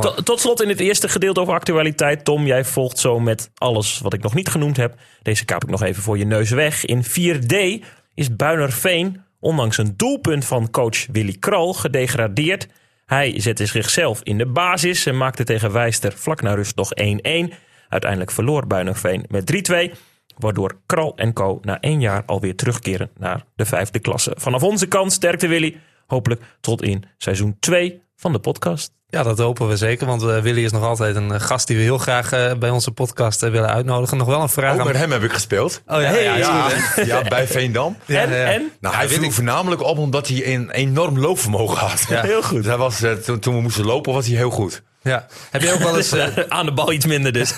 Tot, 0.00 0.24
tot 0.24 0.40
slot 0.40 0.62
in 0.62 0.68
het 0.68 0.80
eerste 0.80 1.08
gedeelte 1.08 1.40
over 1.40 1.54
actualiteit. 1.54 2.24
Tom, 2.24 2.46
jij 2.46 2.64
volgt 2.64 2.98
zo 2.98 3.20
met 3.20 3.50
alles 3.54 3.98
wat 3.98 4.14
ik 4.14 4.22
nog 4.22 4.34
niet 4.34 4.48
genoemd 4.48 4.76
heb. 4.76 4.94
Deze 5.22 5.44
kaap 5.44 5.62
ik 5.62 5.70
nog 5.70 5.82
even 5.82 6.02
voor 6.02 6.18
je 6.18 6.24
neus 6.24 6.50
weg. 6.50 6.84
In 6.84 7.04
4D 7.04 7.84
is 8.14 8.36
Buinerveen, 8.36 9.22
ondanks 9.40 9.78
een 9.78 9.94
doelpunt 9.96 10.44
van 10.44 10.70
coach 10.70 11.06
Willy 11.12 11.36
Kral, 11.38 11.74
gedegradeerd. 11.74 12.68
Hij 13.08 13.40
zette 13.40 13.66
zichzelf 13.66 14.20
in 14.22 14.38
de 14.38 14.46
basis 14.46 15.06
en 15.06 15.16
maakte 15.16 15.44
tegen 15.44 15.72
Wijster 15.72 16.12
vlak 16.12 16.42
na 16.42 16.54
rust 16.54 16.76
nog 16.76 16.90
1-1. 17.02 17.54
Uiteindelijk 17.88 18.30
verloor 18.30 18.66
Buinerveen 18.66 19.24
met 19.28 19.70
3-2. 19.92 19.96
Waardoor 20.38 20.80
Kral 20.86 21.16
en 21.16 21.32
Co. 21.32 21.58
na 21.62 21.80
één 21.80 22.00
jaar 22.00 22.22
alweer 22.26 22.56
terugkeren 22.56 23.10
naar 23.18 23.44
de 23.56 23.64
vijfde 23.64 23.98
klasse. 23.98 24.34
Vanaf 24.36 24.62
onze 24.62 24.86
kant 24.86 25.12
sterkte 25.12 25.46
Willy. 25.46 25.80
Hopelijk 26.06 26.42
tot 26.60 26.82
in 26.82 27.04
seizoen 27.18 27.56
2 27.58 28.02
van 28.16 28.32
de 28.32 28.38
podcast. 28.38 28.97
Ja, 29.10 29.22
dat 29.22 29.38
hopen 29.38 29.68
we 29.68 29.76
zeker. 29.76 30.06
Want 30.06 30.22
eh, 30.22 30.38
Willy 30.38 30.64
is 30.64 30.72
nog 30.72 30.82
altijd 30.82 31.16
een 31.16 31.32
eh, 31.32 31.40
gast 31.40 31.66
die 31.66 31.76
we 31.76 31.82
heel 31.82 31.98
graag 31.98 32.32
eh, 32.32 32.54
bij 32.54 32.70
onze 32.70 32.90
podcast 32.90 33.40
willen 33.40 33.68
uitnodigen. 33.68 34.16
Nog 34.16 34.26
wel 34.26 34.40
een 34.40 34.48
vraag 34.48 34.72
Ook 34.72 34.80
aan... 34.80 34.86
met 34.86 34.96
hem 34.96 35.12
heb 35.12 35.22
ik 35.22 35.32
gespeeld. 35.32 35.82
Oh 35.86 36.00
ja, 36.00 36.10
ja, 36.10 36.34
is 36.34 36.46
Ja, 36.46 36.68
goed, 36.68 36.94
hè? 36.94 37.02
ja, 37.02 37.22
bij 37.22 37.46
Veendam. 37.46 37.96
Ja, 38.04 38.22
en, 38.22 38.30
ja, 38.30 38.36
ja. 38.36 38.52
en 38.52 38.72
Nou, 38.80 38.94
hij 38.94 39.08
viel 39.08 39.30
voornamelijk 39.30 39.82
op 39.82 39.98
omdat 39.98 40.28
hij 40.28 40.54
een 40.54 40.70
enorm 40.70 41.18
loopvermogen 41.18 41.78
had. 41.78 42.04
Ja. 42.08 42.22
heel 42.22 42.42
goed. 42.42 42.56
Dus 42.56 42.66
hij 42.66 42.76
was, 42.76 43.02
eh, 43.02 43.12
toen, 43.12 43.38
toen 43.38 43.54
we 43.54 43.60
moesten 43.60 43.84
lopen 43.84 44.12
was 44.12 44.26
hij 44.26 44.36
heel 44.36 44.50
goed. 44.50 44.82
Ja. 45.02 45.26
Heb 45.50 45.62
je 45.62 45.72
ook 45.72 45.78
wel 45.82 45.96
eens... 45.96 46.14
aan 46.48 46.66
de 46.66 46.72
bal 46.72 46.92
iets 46.92 47.06
minder 47.06 47.32
dus. 47.32 47.54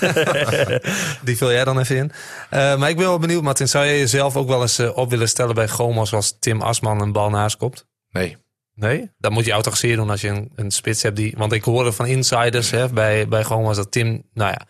die 1.21 1.37
vul 1.37 1.51
jij 1.51 1.63
dan 1.63 1.79
even 1.79 1.95
in. 1.95 2.11
Eh, 2.49 2.77
maar 2.77 2.89
ik 2.89 2.97
ben 2.97 3.05
wel 3.05 3.19
benieuwd, 3.19 3.43
Martin. 3.43 3.67
Zou 3.67 3.85
je 3.85 3.97
jezelf 3.97 4.35
ook 4.35 4.47
wel 4.47 4.61
eens 4.61 4.79
op 4.79 5.09
willen 5.09 5.29
stellen 5.29 5.55
bij 5.55 5.67
Gomas 5.67 6.13
als 6.13 6.37
Tim 6.39 6.61
Asman 6.61 7.01
een 7.01 7.11
bal 7.11 7.29
naast 7.29 7.57
kopt? 7.57 7.85
Nee. 8.11 8.37
Nee? 8.81 9.09
Dan 9.17 9.31
moet 9.33 9.45
je 9.45 9.51
autografieren 9.51 9.97
doen 9.97 10.09
als 10.09 10.21
je 10.21 10.27
een, 10.27 10.51
een 10.55 10.71
spits 10.71 11.01
hebt 11.01 11.15
die... 11.15 11.33
Want 11.37 11.51
ik 11.51 11.63
hoorde 11.63 11.91
van 11.91 12.05
insiders 12.05 12.71
hè, 12.71 12.89
bij, 12.89 13.27
bij 13.27 13.43
Gomas 13.43 13.75
dat 13.75 13.91
Tim... 13.91 14.23
Nou 14.33 14.51
ja, 14.51 14.61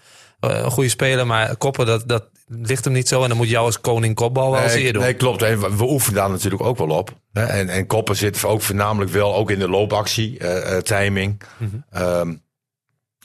eh, 0.50 0.64
een 0.64 0.72
goede 0.72 0.90
speler, 0.90 1.28
maar 1.28 1.56
koppen 1.56 1.86
dat, 1.86 2.08
dat 2.08 2.30
ligt 2.48 2.84
hem 2.84 2.94
niet 2.94 3.08
zo. 3.08 3.22
En 3.24 3.28
dan 3.28 3.38
moet 3.38 3.50
jou 3.50 3.66
als 3.66 3.82
koning 3.82 4.16
kopbal 4.16 4.52
wel 4.52 4.62
eens 4.62 4.74
Nee, 4.74 4.86
eer 4.86 4.94
doen. 4.94 5.02
nee, 5.02 5.14
klopt. 5.14 5.42
En 5.42 5.78
we- 5.78 5.84
oefenen 5.84 6.20
daar 6.20 6.30
natuurlijk 6.30 6.64
ook 6.64 6.78
wel 6.78 6.90
op. 6.90 7.16
En, 7.34 7.70
en 7.70 7.88
koppen 7.88 8.16
zit 8.16 8.44
ook 8.46 8.62
voornamelijk 8.62 9.12
wel 9.12 9.36
ook 9.36 9.52
in 9.52 9.60
de 9.60 9.70
loopactie, 9.70 10.38
eh, 10.40 10.76
eh, 10.78 10.82
timing. 10.84 11.42
Mhm. 11.58 11.76
Ehm, 11.90 12.34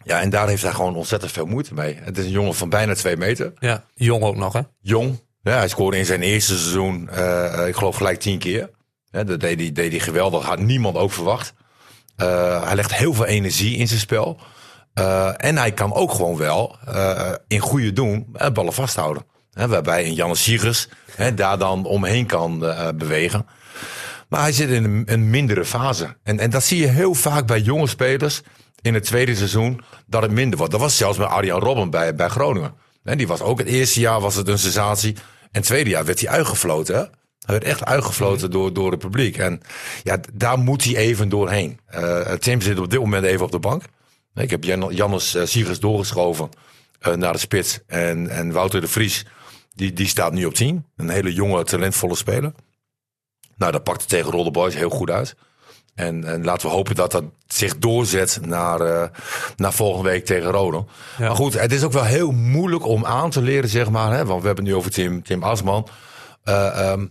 ja, 0.05 0.21
en 0.21 0.31
daar 0.31 0.49
heeft 0.49 0.63
hij 0.63 0.73
gewoon 0.73 0.97
ontzettend 0.97 1.33
veel 1.33 1.47
moeite 1.47 1.75
mee. 1.75 1.99
Het 2.01 2.19
is 2.19 2.25
een 2.25 2.31
jongen 2.31 2.55
van 2.55 2.69
bijna 2.69 2.95
twee 2.95 3.17
meter. 3.17 3.53
Ja, 3.59 3.85
jong 3.95 4.23
ook 4.23 4.37
nog 4.37 4.53
hè? 4.53 4.61
Jong. 4.81 5.25
Ja, 5.43 5.57
hij 5.57 5.69
scoorde 5.69 5.99
in 5.99 6.07
zijn 6.07 6.23
eerste 6.23 6.57
seizoen, 6.59 7.09
eh, 7.09 7.67
ik 7.69 7.77
geloof 7.77 7.97
gelijk 7.97 8.21
tien 8.21 8.39
keer. 8.39 8.71
Dat 9.25 9.41
deed 9.41 9.61
hij, 9.61 9.73
deed 9.73 10.03
geweldig. 10.03 10.45
Had 10.45 10.59
niemand 10.59 10.97
ook 10.97 11.13
verwacht. 11.13 11.55
Eh, 12.17 12.63
hij 12.65 12.75
legt 12.75 12.95
heel 12.95 13.15
veel 13.15 13.25
energie 13.27 13.77
in 13.77 13.89
zijn 13.89 14.01
spel. 14.01 14.41
Eh, 14.95 15.31
en 15.37 15.57
hij 15.57 15.73
kan 15.73 15.93
ook 15.93 16.11
gewoon 16.11 16.37
wel 16.37 16.77
eh, 16.87 17.33
in 17.49 17.59
goede 17.59 17.93
doen 17.93 18.37
ballen 18.53 18.73
vasthouden. 18.73 19.25
Waarbij 19.53 20.05
een 20.07 20.15
Janne 20.15 20.35
Siegers 20.35 20.89
daar 21.35 21.59
dan 21.59 21.85
omheen 21.85 22.27
kan 22.27 22.59
bewegen. 22.95 23.47
Maar 24.29 24.41
hij 24.41 24.53
zit 24.53 24.69
in 24.69 24.85
een, 24.85 25.03
een 25.07 25.31
mindere 25.31 25.65
fase. 25.65 26.17
En, 26.23 26.39
en 26.39 26.51
dat 26.51 26.65
zie 26.65 26.81
je 26.81 26.87
heel 26.87 27.15
vaak 27.15 27.47
bij 27.47 27.61
jonge 27.61 27.87
spelers 27.87 28.43
in 28.81 28.95
het 28.95 29.05
tweede 29.05 29.35
seizoen 29.35 29.81
dat 30.07 30.23
het 30.23 30.31
minder 30.31 30.59
wordt. 30.59 30.73
Dat 30.73 30.81
was 30.81 30.97
zelfs 30.97 31.19
met 31.19 31.29
Arjan 31.29 31.61
Robben 31.61 31.91
bij, 31.91 32.15
bij 32.15 32.29
Groningen. 32.29 32.75
En 33.05 33.19
die 33.19 33.27
was 33.27 33.41
ook 33.41 33.59
het 33.59 33.69
eerste 33.69 34.01
jaar 34.01 34.21
was 34.21 34.35
het 34.35 34.49
een 34.49 34.59
sensatie. 34.59 35.15
En 35.41 35.49
het 35.51 35.65
tweede 35.65 35.91
jaar 35.91 36.05
werd 36.05 36.21
hij 36.21 36.29
uitgefloten. 36.29 37.11
Hij 37.47 37.55
werd 37.55 37.65
echt 37.65 37.85
uitgefloten 37.85 38.51
door, 38.51 38.73
door 38.73 38.91
het 38.91 39.01
publiek. 39.01 39.37
En 39.37 39.61
ja, 40.03 40.19
daar 40.33 40.59
moet 40.59 40.85
hij 40.85 40.97
even 40.97 41.29
doorheen. 41.29 41.81
Eh, 41.87 42.21
Tim 42.21 42.61
zit 42.61 42.79
op 42.79 42.91
dit 42.91 43.01
moment 43.01 43.25
even 43.25 43.45
op 43.45 43.51
de 43.51 43.59
bank. 43.59 43.83
Ik 44.35 44.51
heb 44.51 44.65
Jan, 44.65 44.95
Jannes 44.95 45.35
eh, 45.35 45.45
Siegers 45.45 45.81
doorgeschoven 45.81 46.49
eh, 47.01 47.15
naar 47.15 47.33
de 47.33 47.39
spits. 47.39 47.81
En, 47.87 48.29
en 48.29 48.53
Wouter 48.53 48.81
de 48.81 48.89
Vries, 48.89 49.27
die, 49.75 49.93
die 49.93 50.07
staat 50.07 50.33
nu 50.33 50.45
op 50.45 50.55
10. 50.55 50.87
Een 50.97 51.09
hele 51.09 51.33
jonge, 51.33 51.65
talentvolle 51.65 52.17
speler. 52.17 52.53
Nou, 53.57 53.73
dat 53.73 53.85
pakt 53.85 54.01
het 54.01 54.09
tegen 54.09 54.31
Roller 54.31 54.53
Boys 54.53 54.75
heel 54.75 54.91
goed 54.91 55.11
uit. 55.11 55.35
En, 55.95 56.25
en 56.25 56.45
laten 56.45 56.69
we 56.69 56.75
hopen 56.75 56.95
dat 56.95 57.11
dat 57.11 57.25
zich 57.47 57.79
doorzet 57.79 58.39
naar, 58.43 59.11
naar 59.57 59.73
volgende 59.73 60.11
week 60.11 60.25
tegen 60.25 60.51
Rode. 60.51 60.85
Ja. 61.19 61.27
Maar 61.27 61.37
goed, 61.37 61.61
het 61.61 61.73
is 61.73 61.83
ook 61.83 61.93
wel 61.93 62.05
heel 62.05 62.31
moeilijk 62.31 62.87
om 62.87 63.05
aan 63.05 63.31
te 63.31 63.43
leren, 63.43 63.69
zeg 63.69 63.91
maar. 63.91 64.13
Hè? 64.13 64.25
Want 64.25 64.41
we 64.41 64.47
hebben 64.47 64.65
het 64.65 64.73
nu 64.73 64.79
over 64.79 64.91
Tim, 64.91 65.23
Tim 65.23 65.43
Asman. 65.43 65.89
Eh, 66.47 66.91
ehm, 66.91 67.07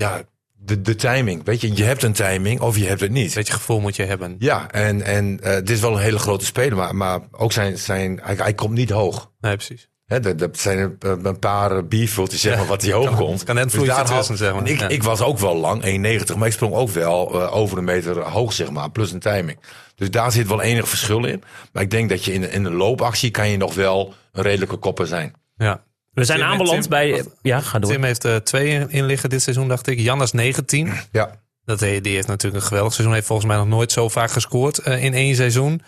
ja, 0.00 0.22
de, 0.52 0.80
de 0.80 0.94
timing. 0.94 1.44
Weet 1.44 1.60
je, 1.60 1.76
je 1.76 1.84
hebt 1.84 2.02
een 2.02 2.12
timing 2.12 2.60
of 2.60 2.76
je 2.76 2.86
hebt 2.86 3.00
het 3.00 3.10
niet. 3.10 3.28
Een 3.28 3.34
beetje 3.34 3.52
gevoel 3.52 3.80
moet 3.80 3.96
je 3.96 4.04
hebben. 4.04 4.36
Ja, 4.38 4.70
en, 4.70 5.02
en 5.02 5.40
eh, 5.42 5.52
het 5.52 5.70
is 5.70 5.80
wel 5.80 5.92
een 5.92 6.02
hele 6.02 6.18
grote 6.18 6.44
speler, 6.44 6.76
maar, 6.76 6.96
maar 6.96 7.20
ook 7.30 7.52
zijn, 7.52 7.78
zijn 7.78 8.20
hij, 8.22 8.34
hij 8.34 8.54
komt 8.54 8.74
niet 8.74 8.90
hoog. 8.90 9.30
Nee, 9.40 9.56
precies. 9.56 9.88
Hè, 10.06 10.20
dat, 10.36 10.58
zijn 10.58 10.96
een, 10.98 11.38
paar 11.38 11.86
bierviltjes, 11.86 12.40
zeg 12.40 12.56
maar, 12.56 12.66
wat 12.66 12.82
hij 12.82 12.92
hoog 12.92 13.16
komt. 13.16 13.44
kan 13.44 13.54
net 13.54 13.70
tussen, 13.70 14.36
zeg 14.36 14.54
maar. 14.54 14.68
Ik, 14.68 14.80
Ja. 14.80 14.88
ik 14.88 15.02
was 15.02 15.20
ook 15.20 15.38
wel 15.38 15.56
lang, 15.56 15.84
1,90, 15.84 16.36
maar 16.36 16.46
ik 16.46 16.52
sprong 16.52 16.74
ook 16.74 16.90
wel 16.90 17.40
eh, 17.40 17.56
over 17.56 17.78
een 17.78 17.84
meter 17.84 18.18
hoog, 18.18 18.52
zeg 18.52 18.70
maar, 18.70 18.90
plus 18.90 19.12
een 19.12 19.20
timing. 19.20 19.58
Dus 19.94 20.10
daar 20.10 20.32
zit 20.32 20.46
wel 20.48 20.62
enig 20.62 20.88
verschil 20.88 21.24
in. 21.24 21.42
Maar 21.72 21.82
ik 21.82 21.90
denk 21.90 22.08
dat 22.08 22.24
je 22.24 22.32
in, 22.32 22.50
in 22.50 22.64
een 22.64 22.74
loopactie 22.74 23.30
kan 23.30 23.48
je 23.48 23.56
nog 23.56 23.74
wel 23.74 24.14
een 24.32 24.42
redelijke 24.42 24.76
kopper 24.76 25.06
zijn. 25.06 25.34
Ja. 25.56 25.84
We 26.12 26.24
zijn 26.24 26.38
Tim- 26.38 26.48
aanbeland 26.48 26.80
Tim- 26.80 26.90
bij... 26.90 27.24
Ja, 27.42 27.60
ga 27.60 27.78
door. 27.78 27.90
Tim 27.90 28.02
heeft 28.04 28.24
er 28.24 28.44
twee 28.44 28.86
in- 28.88 29.04
liggen 29.04 29.30
dit 29.30 29.42
seizoen, 29.42 29.68
dacht 29.68 29.86
ik. 29.86 29.98
Jan 29.98 30.22
is 30.22 30.32
19. 30.32 30.92
Ja. 31.12 31.30
Dat, 31.64 31.78
die 31.78 32.00
heeft 32.14 32.26
natuurlijk 32.26 32.62
een 32.62 32.68
geweldig 32.68 32.92
seizoen. 32.92 33.14
Heeft 33.14 33.26
volgens 33.26 33.48
mij 33.48 33.56
nog 33.56 33.66
nooit 33.66 33.92
zo 33.92 34.08
vaak 34.08 34.30
gescoord 34.30 34.78
eh, 34.78 35.04
in 35.04 35.14
één 35.14 35.34
seizoen. 35.34 35.82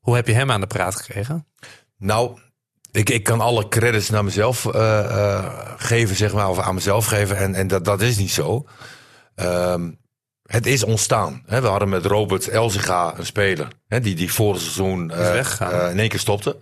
Hoe 0.00 0.14
heb 0.14 0.26
je 0.26 0.32
hem 0.32 0.50
aan 0.50 0.60
de 0.60 0.66
praat 0.66 0.96
gekregen? 0.96 1.46
Nou, 1.98 2.38
ik, 2.92 3.10
ik 3.10 3.22
kan 3.22 3.40
alle 3.40 3.68
credits 3.68 4.10
naar 4.10 4.24
mezelf 4.24 4.66
eh, 4.66 4.98
eh, 5.04 5.44
geven, 5.76 6.16
zeg 6.16 6.32
maar, 6.32 6.48
of 6.48 6.58
aan 6.58 6.74
mezelf 6.74 7.06
geven. 7.06 7.36
En, 7.36 7.54
en 7.54 7.66
dat, 7.66 7.84
dat 7.84 8.00
is 8.00 8.16
niet 8.16 8.30
zo. 8.30 8.66
Ehm, 9.34 9.90
het 10.42 10.66
is 10.66 10.84
ontstaan. 10.84 11.42
Hè. 11.46 11.60
We 11.60 11.66
hadden 11.66 11.88
met 11.88 12.04
Robert 12.04 12.48
Elziga 12.48 13.14
een 13.18 13.26
speler. 13.26 13.68
Hè, 13.88 14.00
die, 14.00 14.14
die 14.14 14.32
vorig 14.32 14.60
seizoen 14.60 15.10
eh, 15.10 15.18
weggegaan. 15.18 15.72
eh, 15.72 15.90
in 15.90 15.98
één 15.98 16.08
keer 16.08 16.18
stopte. 16.18 16.58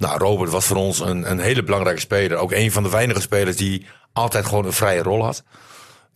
Nou, 0.00 0.18
Robert 0.18 0.50
was 0.50 0.64
voor 0.64 0.76
ons 0.76 1.00
een, 1.00 1.30
een 1.30 1.38
hele 1.38 1.62
belangrijke 1.62 2.00
speler. 2.00 2.36
Ook 2.36 2.52
een 2.52 2.72
van 2.72 2.82
de 2.82 2.90
weinige 2.90 3.20
spelers 3.20 3.56
die 3.56 3.86
altijd 4.12 4.46
gewoon 4.46 4.64
een 4.64 4.72
vrije 4.72 5.02
rol 5.02 5.24
had. 5.24 5.42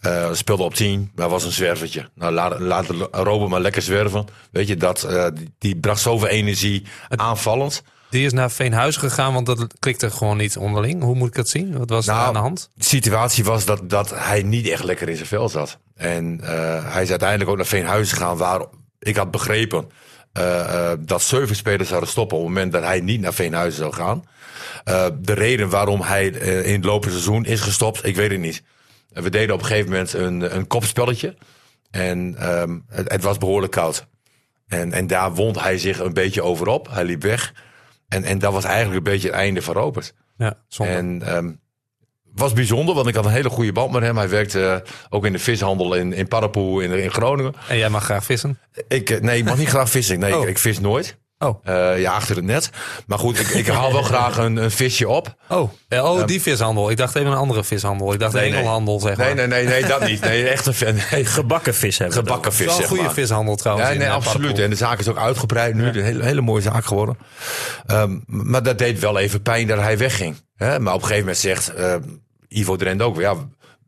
Eh, 0.01 0.33
speelde 0.33 0.63
op 0.63 0.75
10, 0.75 1.11
maar 1.15 1.29
was 1.29 1.45
een 1.45 1.53
zwervertje. 1.53 2.09
Nou, 2.15 2.33
laat, 2.33 2.59
laat 2.61 2.87
Robert 3.11 3.51
maar 3.51 3.61
lekker 3.61 3.83
zwerven. 3.83 4.27
Weet 4.51 4.69
je, 4.69 4.77
dat, 4.77 5.03
eh, 5.03 5.27
die, 5.35 5.55
die 5.59 5.77
bracht 5.77 6.01
zoveel 6.01 6.29
energie 6.29 6.87
aanvallend. 7.09 7.83
Die 8.11 8.25
is 8.25 8.33
naar 8.33 8.51
Veenhuizen 8.51 9.01
gegaan, 9.01 9.33
want 9.35 9.47
dat 9.47 9.67
klikte 9.79 10.11
gewoon 10.11 10.37
niet 10.37 10.57
onderling. 10.57 11.03
Hoe 11.03 11.15
moet 11.15 11.29
ik 11.29 11.35
dat 11.35 11.49
zien? 11.49 11.79
Wat 11.79 11.91
was 11.91 12.07
er 12.07 12.15
Nou, 12.15 12.27
aan 12.27 12.33
de 12.33 12.39
hand? 12.39 12.71
De 12.75 12.85
situatie 12.85 13.45
was 13.45 13.65
dat, 13.65 13.91
dat 13.91 14.11
hij 14.11 14.43
niet 14.43 14.69
echt 14.69 14.85
lekker 14.85 15.09
in 15.09 15.17
zijn 15.17 15.29
vel 15.29 15.49
zat. 15.49 15.79
En 15.95 16.41
eh, 16.43 16.93
hij 16.93 17.03
is 17.03 17.11
uiteindelijk 17.11 17.51
ook 17.51 17.57
naar 17.57 17.67
Veenhuizen 17.67 18.17
gegaan, 18.17 18.37
waar 18.37 18.65
ik 18.99 19.17
had 19.17 19.31
begrepen 19.31 19.91
eh, 20.35 20.91
eh, 20.91 20.99
dat 21.01 21.23
zeven 21.23 21.57
spelers 21.57 21.89
zouden 21.89 22.11
stoppen 22.11 22.37
op 22.37 22.45
het 22.45 22.53
moment 22.53 22.73
dat 22.73 22.83
hij 22.83 23.01
niet 23.01 23.21
naar 23.21 23.35
Veenhuizen 23.35 23.81
zou 23.81 23.93
gaan. 23.93 24.25
Eh, 24.85 25.07
de 25.19 25.33
reden 25.33 25.69
waarom 25.69 26.01
hij 26.01 26.27
in 26.27 26.75
het 26.75 26.85
lopende 26.85 27.15
seizoen 27.15 27.45
is 27.45 27.61
gestopt, 27.61 28.07
ik 28.07 28.17
weet 28.17 28.31
het 28.31 28.41
niet. 28.41 28.63
We 29.09 29.31
deden 29.31 29.55
op 29.55 29.61
een 29.61 29.67
gegeven 29.67 29.91
moment 29.91 30.13
een, 30.13 30.57
een 30.57 30.67
kopspelletje. 30.67 31.37
En 31.91 32.35
ehm, 32.39 32.79
het, 32.89 33.13
het 33.13 33.23
was 33.23 33.39
behoorlijk 33.39 33.73
koud. 33.73 34.07
En, 34.67 34.93
en 34.93 35.07
daar 35.07 35.35
wond 35.35 35.61
hij 35.61 35.79
zich 35.79 35.99
een 35.99 36.13
beetje 36.13 36.43
over 36.43 36.67
op. 36.67 36.89
Hij 36.91 37.05
liep 37.05 37.23
weg. 37.23 37.55
En, 38.09 38.25
en 38.25 38.39
dat 38.39 38.53
was 38.53 38.65
eigenlijk 38.65 38.97
een 38.97 39.13
beetje 39.13 39.29
het 39.29 39.37
einde 39.37 39.63
van 39.63 39.75
Robert. 39.75 40.15
Ja, 40.37 40.57
zonde. 40.69 40.93
En 40.93 41.23
ehm 41.23 41.51
was 42.35 42.53
bijzonder, 42.53 42.95
want 42.95 43.07
ik 43.07 43.15
had 43.15 43.25
een 43.25 43.31
hele 43.31 43.49
goede 43.51 43.73
band 43.73 43.93
met 43.93 44.03
hem. 44.03 44.17
Hij 44.17 44.29
werkte 44.29 44.67
eh, 44.67 44.91
ook 45.11 45.27
in 45.27 45.33
de 45.33 45.39
vishandel 45.39 45.95
in, 45.95 46.13
in 46.13 46.29
Parapoe 46.29 46.85
in, 46.85 46.93
in 46.93 47.11
Groningen. 47.11 47.55
En 47.69 47.79
jij 47.79 47.89
mag 47.89 48.05
graag 48.05 48.25
vissen? 48.25 48.59
Ik, 48.89 49.11
eh, 49.11 49.21
nee, 49.21 49.39
ik 49.39 49.45
mag 49.45 49.59
niet 49.59 49.69
graag 49.69 49.91
vissen. 49.91 50.19
Nee, 50.19 50.37
Oh. 50.37 50.43
ik, 50.43 50.49
ik 50.49 50.59
vis 50.59 50.79
nooit. 50.81 51.23
Oh. 51.39 51.59
Eh, 51.65 52.01
ja, 52.01 52.13
achter 52.13 52.37
het 52.37 52.45
net. 52.45 52.71
Maar 53.07 53.19
goed, 53.19 53.41
ik, 53.41 53.49
ik 53.49 53.67
haal 53.67 53.93
wel 53.93 54.03
graag 54.03 54.37
een, 54.37 54.57
een 54.57 54.71
visje 54.71 55.09
op. 55.09 55.35
Oh, 55.49 55.71
oh 55.91 56.27
die 56.27 56.43
vishandel. 56.43 56.91
Ik 56.91 56.97
dacht 56.97 57.15
even 57.17 57.31
een 57.31 57.37
andere 57.37 57.65
vishandel. 57.65 58.13
Ik 58.13 58.19
dacht 58.19 58.33
Nee, 58.33 58.43
de 58.43 58.49
nee. 58.49 58.59
engelhandel, 58.59 59.01
zeg 59.01 59.17
maar. 59.17 59.27
Nee, 59.27 59.35
nee, 59.35 59.47
nee, 59.47 59.67
nee, 59.67 59.87
dat 59.87 60.07
niet. 60.07 60.21
Nee, 60.21 60.49
echt 60.49 60.67
een 60.67 60.75
fan. 60.75 60.95
Nee, 61.11 61.25
Gebakken 61.25 61.75
vis 61.75 61.99
hebben 61.99 62.17
we 62.17 62.23
gebakken 62.25 62.53
vis, 62.53 62.67
is 62.67 62.73
wel 62.73 62.81
een 62.83 62.89
goede 62.89 63.03
maar. 63.03 63.13
vishandel 63.13 63.57
trouwens. 63.57 63.89
Nee, 63.89 63.99
eh, 63.99 64.13
absoluut. 64.15 64.41
Parapool. 64.41 64.65
En 64.65 64.71
de 64.71 64.77
zaak 64.77 64.99
is 64.99 65.09
ook 65.09 65.19
uitgebreid 65.19 65.75
nu. 65.75 65.87
Een 65.87 66.03
hele, 66.05 66.25
hele 66.25 66.41
mooie 66.41 66.63
zaak 66.63 66.85
geworden. 66.85 67.19
Ehm, 67.87 68.19
maar 68.27 68.63
dat 68.63 68.79
deed 68.79 68.99
wel 68.99 69.19
even 69.19 69.43
pijn 69.43 69.67
dat 69.67 69.79
hij 69.79 69.99
wegging. 69.99 70.37
Hè? 70.57 70.79
Maar 70.79 70.93
op 70.95 71.01
een 71.01 71.07
gegeven 71.07 71.27
moment 71.27 71.39
zegt 71.43 71.69
eh, 71.75 71.95
Ivo 72.59 72.77
Drent 72.77 73.03
ook... 73.03 73.21
Ja, 73.21 73.35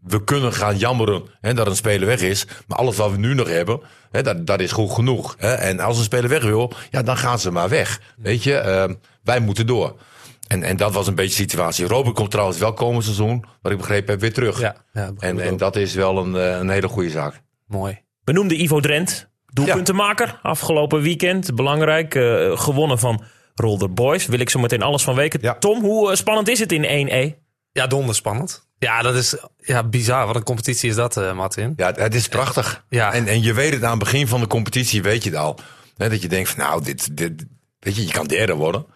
we 0.06 0.24
kunnen 0.24 0.52
gaan 0.52 0.76
jammeren 0.76 1.22
hè, 1.40 1.54
dat 1.54 1.66
een 1.66 1.76
speler 1.76 2.06
weg 2.06 2.20
is. 2.20 2.46
Maar 2.66 2.78
alles 2.78 2.96
wat 2.96 3.10
we 3.10 3.16
nu 3.16 3.34
nog 3.34 3.48
hebben, 3.48 3.80
hè, 4.10 4.22
dat, 4.22 4.46
dat 4.46 4.60
is 4.60 4.72
goed 4.72 4.90
genoeg. 4.90 5.34
Hè? 5.38 5.54
En 5.54 5.80
als 5.80 5.98
een 5.98 6.04
speler 6.04 6.30
weg 6.30 6.42
wil, 6.42 6.72
ja, 6.90 7.02
dan 7.02 7.16
gaan 7.16 7.38
ze 7.38 7.50
maar 7.50 7.68
weg. 7.68 8.00
Weet 8.16 8.42
je, 8.42 8.54
ehm, 8.54 8.94
wij 9.22 9.40
moeten 9.40 9.66
door. 9.66 9.96
En, 10.46 10.62
en 10.62 10.76
dat 10.76 10.92
was 10.92 11.06
een 11.06 11.14
beetje 11.14 11.36
de 11.36 11.50
situatie. 11.50 11.86
Robert 11.86 12.14
komt 12.14 12.30
trouwens 12.30 12.58
wel 12.58 12.72
komend 12.72 13.04
seizoen, 13.04 13.44
wat 13.62 13.72
ik 13.72 13.78
begrepen 13.78 14.10
heb, 14.10 14.20
weer 14.20 14.32
terug. 14.32 14.60
Ja, 14.60 14.76
ja 14.92 15.12
en 15.18 15.40
en 15.40 15.56
dat 15.56 15.76
is 15.76 15.94
wel 15.94 16.18
een, 16.18 16.36
eh, 16.36 16.58
een 16.58 16.70
hele 16.70 16.88
goede 16.88 17.10
zaak. 17.10 17.42
mooi. 17.66 18.04
We 18.24 18.32
noemden 18.32 18.62
Ivo 18.62 18.80
Drent, 18.80 19.30
doelpuntenmaker. 19.46 20.38
Afgelopen 20.42 21.00
weekend, 21.00 21.54
belangrijk, 21.54 22.14
eh, 22.14 22.58
gewonnen 22.58 22.98
van 22.98 23.22
Rolder 23.54 23.92
Boys. 23.92 24.26
Wil 24.26 24.38
ik 24.40 24.50
zo 24.50 24.58
meteen 24.58 24.82
alles 24.82 25.02
van 25.04 25.14
weten. 25.14 25.40
Ja. 25.42 25.54
Tom, 25.54 25.80
hoe 25.80 26.10
eh, 26.10 26.16
spannend 26.16 26.48
is 26.48 26.58
het 26.58 26.72
in 26.72 26.84
1E? 26.84 27.45
Ja, 27.76 27.86
donderspannend. 27.86 28.66
Ja, 28.78 29.02
dat 29.02 29.14
is 29.14 29.36
ja, 29.58 29.84
bizar. 29.84 30.26
Wat 30.26 30.36
een 30.36 30.42
competitie 30.42 30.88
is 30.90 30.94
dat, 30.96 31.16
eh 31.16 31.32
Martin. 31.32 31.72
Ja, 31.76 31.92
het- 31.94 32.14
is 32.14 32.28
prachtig. 32.28 32.84
Ja. 32.88 33.12
En, 33.12 33.26
en 33.26 33.42
je 33.42 33.52
weet 33.54 33.72
het 33.72 33.82
aan 33.82 33.90
het 33.90 33.98
begin 33.98 34.26
van 34.28 34.40
de 34.40 34.46
competitie, 34.46 35.02
weet 35.02 35.24
je 35.24 35.30
het 35.30 35.38
al. 35.38 35.58
Hè, 35.96 36.08
dat 36.08 36.22
je 36.22 36.28
denkt 36.28 36.48
van 36.48 36.58
nou, 36.58 36.84
dit, 36.84 37.16
dit, 37.16 37.44
weet 37.78 37.96
je, 37.96 38.06
je 38.06 38.12
kan 38.12 38.26
derde 38.26 38.54
worden. 38.54 38.86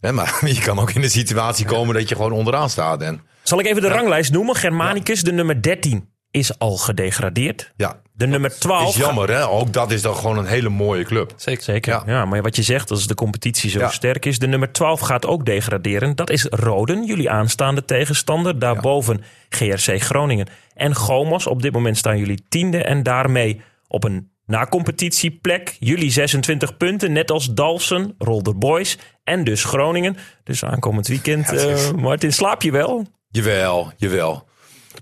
Hè, 0.00 0.12
maar 0.12 0.40
je 0.54 0.60
kan 0.60 0.78
ook 0.78 0.90
in 0.90 1.00
de 1.00 1.08
situatie 1.08 1.66
komen 1.66 1.94
dat 1.94 2.08
je 2.08 2.14
gewoon 2.14 2.32
onderaan 2.32 2.70
staat. 2.70 3.02
En 3.02 3.20
Zal 3.42 3.58
ik 3.60 3.66
even 3.66 3.82
de 3.82 3.88
ranglijst 3.88 4.32
noemen? 4.32 4.56
Germanicus, 4.56 5.22
de 5.22 5.32
nummer 5.32 5.62
13, 5.62 6.08
is 6.30 6.58
al 6.58 6.76
gedegradeerd. 6.76 7.72
ja, 7.76 8.00
De 8.12 8.26
nummer 8.26 8.58
12... 8.58 8.88
is 8.88 8.96
jammer 8.96 9.30
hè. 9.30 9.48
Ook 9.48 9.72
dat 9.72 9.90
is 9.90 10.02
dan 10.02 10.14
gewoon 10.16 10.38
een 10.38 10.46
hele 10.46 10.68
mooie 10.68 11.04
club. 11.04 11.32
Zeker. 11.36 11.62
Zeker. 11.62 11.92
Ja. 11.92 12.02
Ja. 12.06 12.24
maar 12.24 12.42
wat 12.42 12.56
je 12.56 12.62
zegt, 12.62 12.90
als 12.90 13.06
de 13.06 13.14
competitie 13.14 13.70
zo 13.70 13.78
Ja. 13.78 13.88
sterk 13.90 14.26
is. 14.26 14.38
De 14.38 14.46
nummer 14.46 14.72
12 14.72 15.00
gaat 15.00 15.26
ook 15.26 15.44
degraderen. 15.46 16.16
Dat 16.16 16.30
is 16.30 16.44
Roden, 16.50 17.04
jullie 17.04 17.30
aanstaande 17.30 17.84
tegenstander. 17.84 18.58
Daarboven 18.58 19.22
GRC 19.48 20.02
Groningen 20.02 20.46
en 20.74 20.94
Gomos. 20.94 21.46
Op 21.46 21.62
dit 21.62 21.72
moment 21.72 21.96
staan 21.96 22.18
jullie 22.18 22.44
tiende. 22.48 22.84
En 22.84 23.02
daarmee 23.02 23.60
op 23.88 24.04
een 24.04 24.30
na-competitieplek. 24.46 25.76
Jullie 25.78 26.10
26 26.10 26.76
punten, 26.76 27.12
net 27.12 27.30
als 27.30 27.46
Dalsen, 27.54 28.14
Rolder 28.18 28.58
Boys 28.58 28.98
en 29.24 29.44
dus 29.44 29.64
Groningen. 29.64 30.16
Dus 30.44 30.64
aankomend 30.64 31.06
weekend, 31.06 31.52
eh, 31.52 31.90
Martin, 31.90 32.32
slaap 32.32 32.62
je 32.62 32.70
wel? 32.70 33.06
Jawel, 33.28 33.92
jawel. 33.96 34.48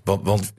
Want, 0.03 0.25
want 0.25 0.53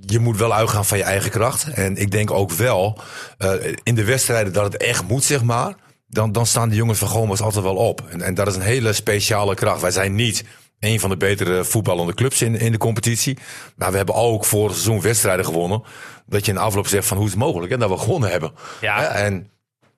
je 0.00 0.18
moet 0.18 0.36
wel 0.36 0.54
uitgaan 0.54 0.84
van 0.84 0.98
je 0.98 1.04
eigen 1.04 1.30
kracht. 1.30 1.68
En 1.68 1.96
ik 1.96 2.10
denk 2.10 2.30
ook 2.30 2.52
wel, 2.52 2.98
eh, 3.38 3.50
in 3.82 3.94
de 3.94 4.04
wedstrijden 4.04 4.52
dat 4.52 4.72
het 4.72 4.76
echt 4.76 5.08
moet, 5.08 5.24
zeg 5.24 5.42
maar. 5.42 5.74
Dan, 6.06 6.32
dan 6.32 6.46
staan 6.46 6.68
de 6.68 6.74
jongens 6.74 6.98
van 6.98 7.08
Gomas 7.08 7.40
altijd 7.40 7.64
wel 7.64 7.76
op. 7.76 8.02
En, 8.08 8.22
en 8.22 8.34
dat 8.34 8.46
is 8.46 8.54
een 8.54 8.60
hele 8.60 8.92
speciale 8.92 9.54
kracht. 9.54 9.80
Wij 9.80 9.90
zijn 9.90 10.14
niet 10.14 10.44
een 10.80 11.00
van 11.00 11.10
de 11.10 11.16
betere 11.16 11.64
voetballende 11.64 12.14
clubs 12.14 12.42
in, 12.42 12.58
in 12.58 12.72
de 12.72 12.78
competitie. 12.78 13.38
Maar 13.76 13.90
we 13.90 13.96
hebben 13.96 14.14
ook 14.14 14.44
vorig 14.44 14.72
seizoen 14.72 15.00
wedstrijden 15.00 15.44
gewonnen. 15.44 15.82
Dat 16.26 16.44
je 16.44 16.50
in 16.50 16.56
de 16.56 16.64
afloop 16.64 16.86
zegt 16.86 17.06
van 17.06 17.16
hoe 17.16 17.26
is 17.26 17.32
het 17.32 17.40
mogelijk 17.40 17.72
hè, 17.72 17.78
dat 17.78 17.90
we 17.90 17.98
gewonnen 17.98 18.30
hebben. 18.30 18.52
Ja. 18.80 19.06
En 19.06 19.50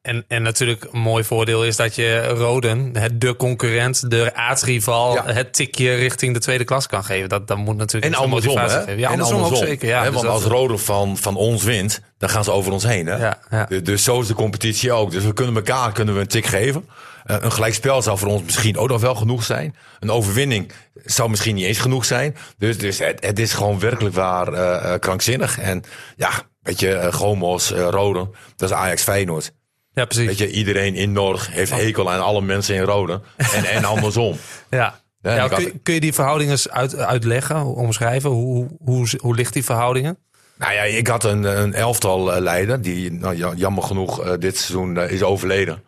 En, 0.02 0.24
en 0.28 0.42
natuurlijk 0.42 0.86
een 0.92 1.00
mooi 1.00 1.24
voordeel 1.24 1.64
is 1.64 1.76
dat 1.76 1.94
je 1.94 2.26
Roden, 2.26 2.90
het, 2.98 3.20
de 3.20 3.36
concurrent, 3.36 4.10
de 4.10 4.34
aardsrival, 4.34 5.14
Ja. 5.14 5.32
het 5.32 5.52
tikje 5.52 5.94
richting 5.94 6.34
de 6.34 6.40
tweede 6.40 6.64
klas 6.64 6.86
kan 6.86 7.04
geven. 7.04 7.28
Dat, 7.28 7.48
dat 7.48 7.56
moet 7.58 7.76
natuurlijk 7.76 8.14
En 8.14 8.20
andersom, 8.20 8.56
hè? 8.56 8.68
geven. 8.68 8.98
Ja, 8.98 9.06
En 9.10 9.20
andersom, 9.20 9.42
ook 9.42 9.56
zeker. 9.56 9.88
Ja, 9.88 10.02
dus 10.02 10.12
want 10.12 10.24
dat- 10.24 10.32
als 10.34 10.44
Rode 10.44 10.78
van, 10.78 11.16
van 11.16 11.36
ons 11.36 11.62
wint, 11.62 12.00
dan 12.18 12.28
gaan 12.28 12.44
ze 12.44 12.50
over 12.50 12.72
ons 12.72 12.84
heen. 12.84 13.06
Hè? 13.06 13.16
Ja, 13.16 13.38
ja. 13.50 13.64
Dus, 13.64 13.82
dus 13.82 14.04
zo 14.04 14.20
is 14.20 14.26
de 14.26 14.34
competitie 14.34 14.92
ook. 14.92 15.10
Dus 15.10 15.24
we 15.24 15.32
kunnen 15.32 15.54
elkaar 15.54 15.92
kunnen 15.92 16.14
we 16.14 16.20
een 16.20 16.26
tik 16.26 16.46
geven. 16.46 16.88
Eh, 17.24 17.36
een 17.40 17.52
gelijkspel 17.52 18.02
zou 18.02 18.18
voor 18.18 18.28
ons 18.28 18.42
misschien 18.42 18.76
ook 18.78 18.88
nog 18.88 19.00
wel 19.00 19.14
genoeg 19.14 19.44
zijn. 19.44 19.76
Een 19.98 20.10
overwinning 20.10 20.72
zou 21.04 21.30
misschien 21.30 21.54
niet 21.54 21.64
eens 21.66 21.78
genoeg 21.78 22.04
zijn. 22.04 22.36
Dus, 22.58 22.78
dus 22.78 22.98
het, 22.98 23.24
het 23.24 23.38
is 23.38 23.52
gewoon 23.52 23.78
werkelijk 23.80 24.14
waar 24.14 24.52
eh, 24.52 24.92
eh, 24.94 25.00
krankzinnig. 25.00 25.58
En 25.58 25.82
ja, 26.16 26.30
weet 26.62 26.80
je, 26.80 26.88
uh, 26.88 27.12
Gomos, 27.12 27.72
eh, 27.72 27.86
Rode, 27.90 28.30
dat 28.56 28.70
is 28.70 28.76
Ajax 28.76 29.02
Feyenoord. 29.02 29.52
Ja, 30.00 30.06
precies. 30.06 30.26
Weet 30.26 30.38
je, 30.38 30.50
iedereen 30.50 30.94
in 30.94 31.12
Norg 31.12 31.52
heeft 31.52 31.70
hekel 31.72 32.10
aan 32.12 32.20
alle 32.22 32.40
mensen 32.42 32.74
in 32.74 32.82
Rode. 32.82 33.20
En, 33.36 33.64
en 33.64 33.84
andersom. 33.84 34.36
Ja. 34.70 35.00
Ja, 35.22 35.34
Ja, 35.34 35.44
ik 35.44 35.50
had- 35.50 35.62
kun, 35.62 35.72
je- 35.72 35.78
kun 35.82 35.94
je 35.94 36.00
die 36.00 36.12
verhoudingen 36.12 36.58
uit, 36.70 36.96
uitleggen, 36.96 37.64
omschrijven? 37.74 38.30
Hoe, 38.30 38.68
hoe, 38.84 39.08
hoe 39.18 39.34
ligt 39.34 39.52
die 39.52 39.64
verhoudingen? 39.64 40.18
Nou 40.58 40.72
ja, 40.72 40.82
ik 40.82 41.06
had 41.06 41.24
een, 41.24 41.44
een 41.60 41.74
elftal 41.74 42.34
eh, 42.34 42.40
leider 42.40 42.82
die 42.82 43.12
nou, 43.12 43.36
ja, 43.36 43.52
jammer 43.56 43.82
genoeg 43.82 44.24
eh, 44.24 44.32
dit 44.38 44.56
seizoen 44.56 44.96
eh, 44.98 45.10
is 45.10 45.22
overleden. 45.22 45.82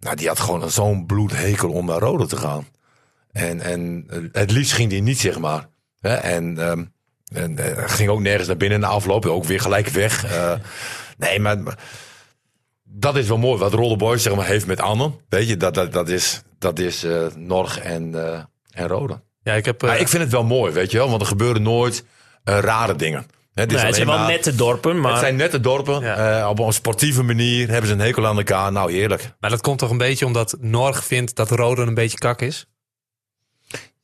Nou, 0.00 0.16
die 0.16 0.28
had 0.28 0.40
gewoon 0.40 0.70
zo'n 0.70 1.06
bloedhekel 1.06 1.70
om 1.70 1.86
naar 1.86 1.98
Rode 1.98 2.26
te 2.26 2.36
gaan. 2.36 2.66
En, 3.32 3.60
en 3.60 4.06
het 4.32 4.50
liefst 4.50 4.72
ging 4.72 4.90
die 4.90 5.02
niet, 5.02 5.18
zeg 5.20 5.38
maar. 5.38 5.68
Hè? 6.00 6.14
En, 6.14 6.58
ehm, 6.58 6.84
en 7.34 7.58
ging 7.90 8.08
ook 8.10 8.20
nergens 8.20 8.48
naar 8.48 8.56
binnen 8.56 8.80
na 8.80 8.86
afloop. 8.86 9.26
Ook 9.26 9.44
weer 9.44 9.60
gelijk 9.60 9.88
weg. 9.88 10.26
Nee, 11.18 11.40
maar 11.40 11.56
dat 12.92 13.16
is 13.16 13.28
wel 13.28 13.38
mooi. 13.38 13.58
Wat 13.58 13.72
Rolle 13.72 13.96
Boys 13.96 14.22
zeg 14.22 14.34
maar, 14.34 14.46
heeft 14.46 14.66
met 14.66 14.80
Anne. 14.80 15.10
Weet 15.28 15.48
je, 15.48 15.56
dat, 15.56 15.74
dat, 15.74 15.92
dat 15.92 16.08
is, 16.08 16.42
dat 16.58 16.78
is 16.78 17.04
eh, 17.04 17.26
Norg 17.36 17.78
en, 17.78 18.14
eh, 18.32 18.40
en 18.70 18.88
Rode. 18.88 19.20
Ja, 19.42 19.54
ik 19.54 19.64
heb... 19.64 19.82
eh, 19.82 19.88
Maar 19.88 20.00
ik 20.00 20.08
vind 20.08 20.22
het 20.22 20.32
wel 20.32 20.44
mooi, 20.44 20.72
weet 20.72 20.90
je 20.90 20.98
wel. 20.98 21.08
Want 21.08 21.20
er 21.20 21.26
gebeuren 21.26 21.62
nooit 21.62 22.04
eh, 22.44 22.58
rare 22.58 22.96
dingen. 22.96 23.26
Het 23.54 23.70
is 23.72 23.76
Nee, 23.76 23.86
het 23.86 23.94
zijn 23.94 24.06
wel 24.06 24.18
maar- 24.18 24.28
nette 24.28 24.54
dorpen, 24.54 25.00
maar... 25.00 25.10
het 25.12 25.20
zijn 25.20 25.36
nette 25.36 25.60
dorpen. 25.60 26.00
Ja. 26.00 26.40
eh, 26.40 26.48
op 26.48 26.58
een 26.58 26.72
sportieve 26.72 27.22
manier 27.22 27.68
hebben 27.68 27.86
ze 27.86 27.92
een 27.92 28.00
hekel 28.00 28.26
aan 28.26 28.36
elkaar. 28.36 28.72
Nou, 28.72 28.92
heerlijk. 28.92 29.34
Maar 29.40 29.50
dat 29.50 29.60
komt 29.60 29.78
toch 29.78 29.90
een 29.90 29.98
beetje 29.98 30.26
omdat 30.26 30.56
Norg 30.60 31.04
vindt 31.04 31.36
dat 31.36 31.50
Roden 31.50 31.88
een 31.88 31.94
beetje 31.94 32.18
kak 32.18 32.40
is? 32.40 32.66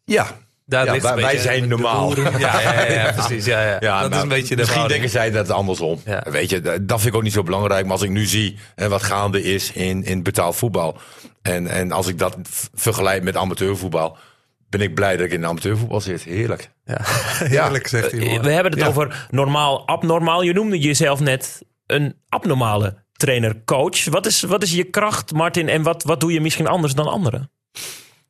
Ja, 0.04 0.36
Daar 0.68 0.84
Ja, 0.84 0.92
ligt 0.92 1.04
wij- 1.04 1.14
beetje 1.14 1.38
zijn 1.40 1.68
normaal. 1.68 2.16
Ja, 2.20 2.38
ja, 2.38 2.60
ja, 2.60 2.90
ja, 3.04 3.12
precies. 3.12 3.44
Ja, 3.44 3.62
ja. 3.62 3.76
ja 3.80 3.94
dat 4.00 4.04
is 4.04 4.08
nou, 4.10 4.22
een 4.22 4.28
beetje 4.28 4.48
de 4.48 4.54
Misschien 4.56 4.64
verhouding. 4.64 5.00
denken 5.00 5.10
zij 5.10 5.30
dat 5.30 5.46
het 5.46 5.56
andersom. 5.56 6.00
Ja. 6.04 6.24
Weet 6.30 6.50
je, 6.50 6.60
dat 6.62 7.00
vind 7.00 7.04
ik 7.12 7.14
ook 7.14 7.22
niet 7.22 7.32
zo 7.32 7.42
belangrijk. 7.42 7.82
Maar 7.84 7.92
als 7.92 8.02
ik 8.02 8.10
nu 8.10 8.24
zie 8.26 8.56
hè, 8.74 8.88
wat 8.88 9.02
gaande 9.02 9.42
is 9.42 9.72
in, 9.72 10.04
in 10.04 10.22
betaald 10.22 10.56
voetbal. 10.56 10.96
En, 11.42 11.66
en 11.66 11.92
als 11.92 12.06
ik 12.06 12.18
dat 12.18 12.36
vergelijk 12.74 13.22
met 13.22 13.36
amateurvoetbal. 13.36 14.16
Ben 14.68 14.80
ik 14.80 14.94
blij 14.94 15.16
dat 15.16 15.26
ik 15.26 15.32
in 15.32 15.46
amateurvoetbal 15.46 16.00
zit. 16.00 16.22
Heerlijk. 16.22 16.70
Ja. 16.84 16.98
Heerlijk, 17.48 17.86
zegt 17.86 18.10
hij. 18.10 18.40
We 18.40 18.50
hebben 18.50 18.72
het 18.72 18.80
Ja. 18.80 18.86
over 18.88 19.26
normaal, 19.30 19.86
abnormaal. 19.86 20.42
Je 20.42 20.52
noemde 20.52 20.78
jezelf 20.78 21.20
net 21.20 21.62
een 21.86 22.16
abnormale 22.28 23.04
trainer-coach. 23.12 24.04
Wat 24.04 24.26
is, 24.26 24.42
wat 24.42 24.62
is 24.62 24.72
je 24.72 24.84
kracht, 24.84 25.32
Martin? 25.32 25.68
En 25.68 25.82
wat, 25.82 26.02
wat 26.02 26.20
doe 26.20 26.32
je 26.32 26.40
misschien 26.40 26.66
anders 26.66 26.94
dan 26.94 27.06
anderen? 27.06 27.50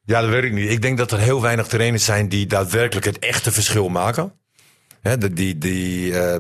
Ja, 0.09 0.21
dat 0.21 0.31
weet 0.31 0.45
ik 0.45 0.53
niet. 0.53 0.71
Ik 0.71 0.83
denk 0.83 0.99
dat 0.99 1.11
er 1.13 1.19
heel 1.19 1.43
weinig 1.43 1.67
trainers 1.67 2.05
zijn 2.05 2.29
die 2.29 2.47
daadwerkelijk 2.47 3.07
het 3.07 3.19
echte 3.19 3.53
verschil 3.53 3.89
maken. 3.89 4.33
Hè, 5.01 5.19
de- 5.19 5.33
die, 5.33 5.59
die, 5.59 6.19
eh, 6.21 6.37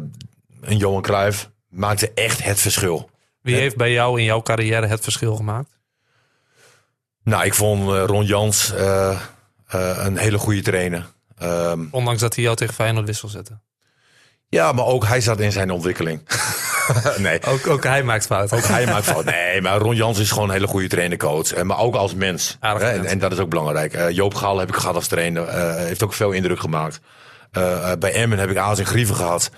een 0.60 0.76
Johan 0.76 1.02
Cruijff 1.02 1.50
maakte 1.68 2.12
echt 2.14 2.42
het 2.42 2.60
verschil. 2.60 3.10
Wie 3.42 3.54
heeft 3.56 3.76
bij 3.76 3.92
jou 3.92 4.18
in 4.18 4.24
jouw 4.24 4.42
carrière 4.42 4.86
het 4.86 5.02
verschil 5.02 5.36
gemaakt? 5.36 5.78
Nou, 7.22 7.44
ik 7.44 7.54
vond 7.54 7.90
eh, 7.92 8.04
Ron 8.06 8.24
Jans 8.24 8.72
eh, 8.74 9.20
een 9.66 10.16
hele 10.16 10.38
goede 10.38 10.62
trainer. 10.62 11.06
Ehm, 11.38 11.84
Ondanks 11.90 12.20
dat 12.20 12.34
hij 12.34 12.44
jou 12.44 12.56
tegen 12.56 12.74
Feyenoord 12.74 13.06
wissel 13.06 13.28
zette. 13.28 13.58
ja, 14.48 14.72
maar 14.72 14.84
ook 14.84 15.06
hij 15.06 15.20
zat 15.20 15.40
in 15.40 15.52
zijn 15.52 15.70
ontwikkeling. 15.70 16.20
nee, 17.18 17.44
Ook, 17.46 17.66
ook 17.66 17.84
hij 17.84 18.02
maakt 18.02 18.26
fouten. 18.26 18.56
ook 18.56 18.64
hij 18.64 18.86
maakt 18.86 19.04
fout. 19.04 19.24
Nee, 19.24 19.60
maar 19.60 19.78
Ron 19.78 19.96
Jans 19.96 20.18
is 20.18 20.30
gewoon 20.30 20.48
een 20.48 20.54
hele 20.54 20.66
goede 20.66 20.88
trainer-coach. 20.88 21.52
Eh, 21.52 21.62
Maar 21.62 21.78
ook 21.78 21.94
als 21.94 22.14
mens. 22.14 22.56
Aardig 22.60 22.88
en, 22.88 23.04
en 23.04 23.18
dat 23.18 23.32
is 23.32 23.38
ook 23.38 23.48
belangrijk. 23.48 23.92
Eh, 23.94 24.10
Joop 24.10 24.34
Gaal 24.34 24.58
heb 24.58 24.68
ik 24.68 24.74
gehad 24.74 24.94
als 24.94 25.06
trainer. 25.06 25.44
eh, 25.44 25.74
heeft 25.74 26.02
ook 26.02 26.12
veel 26.12 26.30
indruk 26.30 26.60
gemaakt. 26.60 27.00
Bij 27.98 28.12
Emmen 28.12 28.38
heb 28.38 28.50
ik 28.50 28.56
Aas 28.56 28.78
en 28.78 28.86
Grieven 28.86 29.14
gehad. 29.16 29.50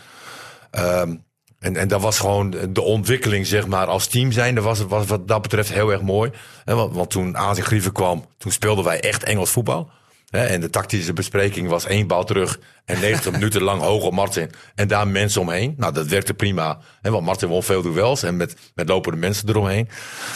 Ehm, 0.71 1.15
en, 1.59 1.77
en 1.77 1.89
dat 1.89 2.01
was 2.01 2.19
gewoon 2.19 2.55
de 2.69 2.81
ontwikkeling, 2.83 3.47
zeg 3.47 3.67
maar, 3.67 3.87
als 3.87 4.07
team 4.07 4.33
zijn. 4.33 4.55
Dat 4.55 4.65
was, 4.65 4.85
was 4.87 5.07
wat 5.07 5.29
dat 5.29 5.43
betreft 5.43 5.73
heel 5.73 5.91
erg 5.91 6.01
mooi. 6.03 6.31
En 6.65 6.77
want, 6.77 6.95
want 6.95 7.11
toen 7.11 7.37
Aas 7.37 7.59
en 7.59 7.65
Grieven 7.65 7.93
kwam, 7.93 8.27
toen 8.39 8.53
speelden 8.53 8.85
wij 8.85 9.01
echt 9.01 9.23
Engels 9.23 9.51
voetbal. 9.51 9.91
En 10.31 10.61
de 10.61 10.71
tactische 10.71 11.13
bespreking 11.13 11.69
was 11.69 11.87
één 11.87 12.07
bal 12.07 12.25
terug 12.25 12.59
en 12.85 13.01
90 13.01 13.33
minuten 13.39 13.63
lang 13.63 13.83
hoog 13.83 14.03
op 14.03 14.13
Martin. 14.13 14.51
En 14.75 14.89
daar 14.89 15.09
mensen 15.09 15.41
omheen. 15.41 15.75
Nou, 15.77 15.93
dat 15.93 16.07
werkte 16.07 16.35
prima. 16.35 16.79
Hè, 17.03 17.11
want 17.11 17.25
Martin 17.25 17.49
won 17.49 17.63
veel 17.63 17.83
duels 17.83 18.23
en 18.23 18.37
met, 18.37 18.57
met 18.75 18.89
lopende 18.89 19.19
mensen 19.19 19.49
eromheen. 19.49 19.89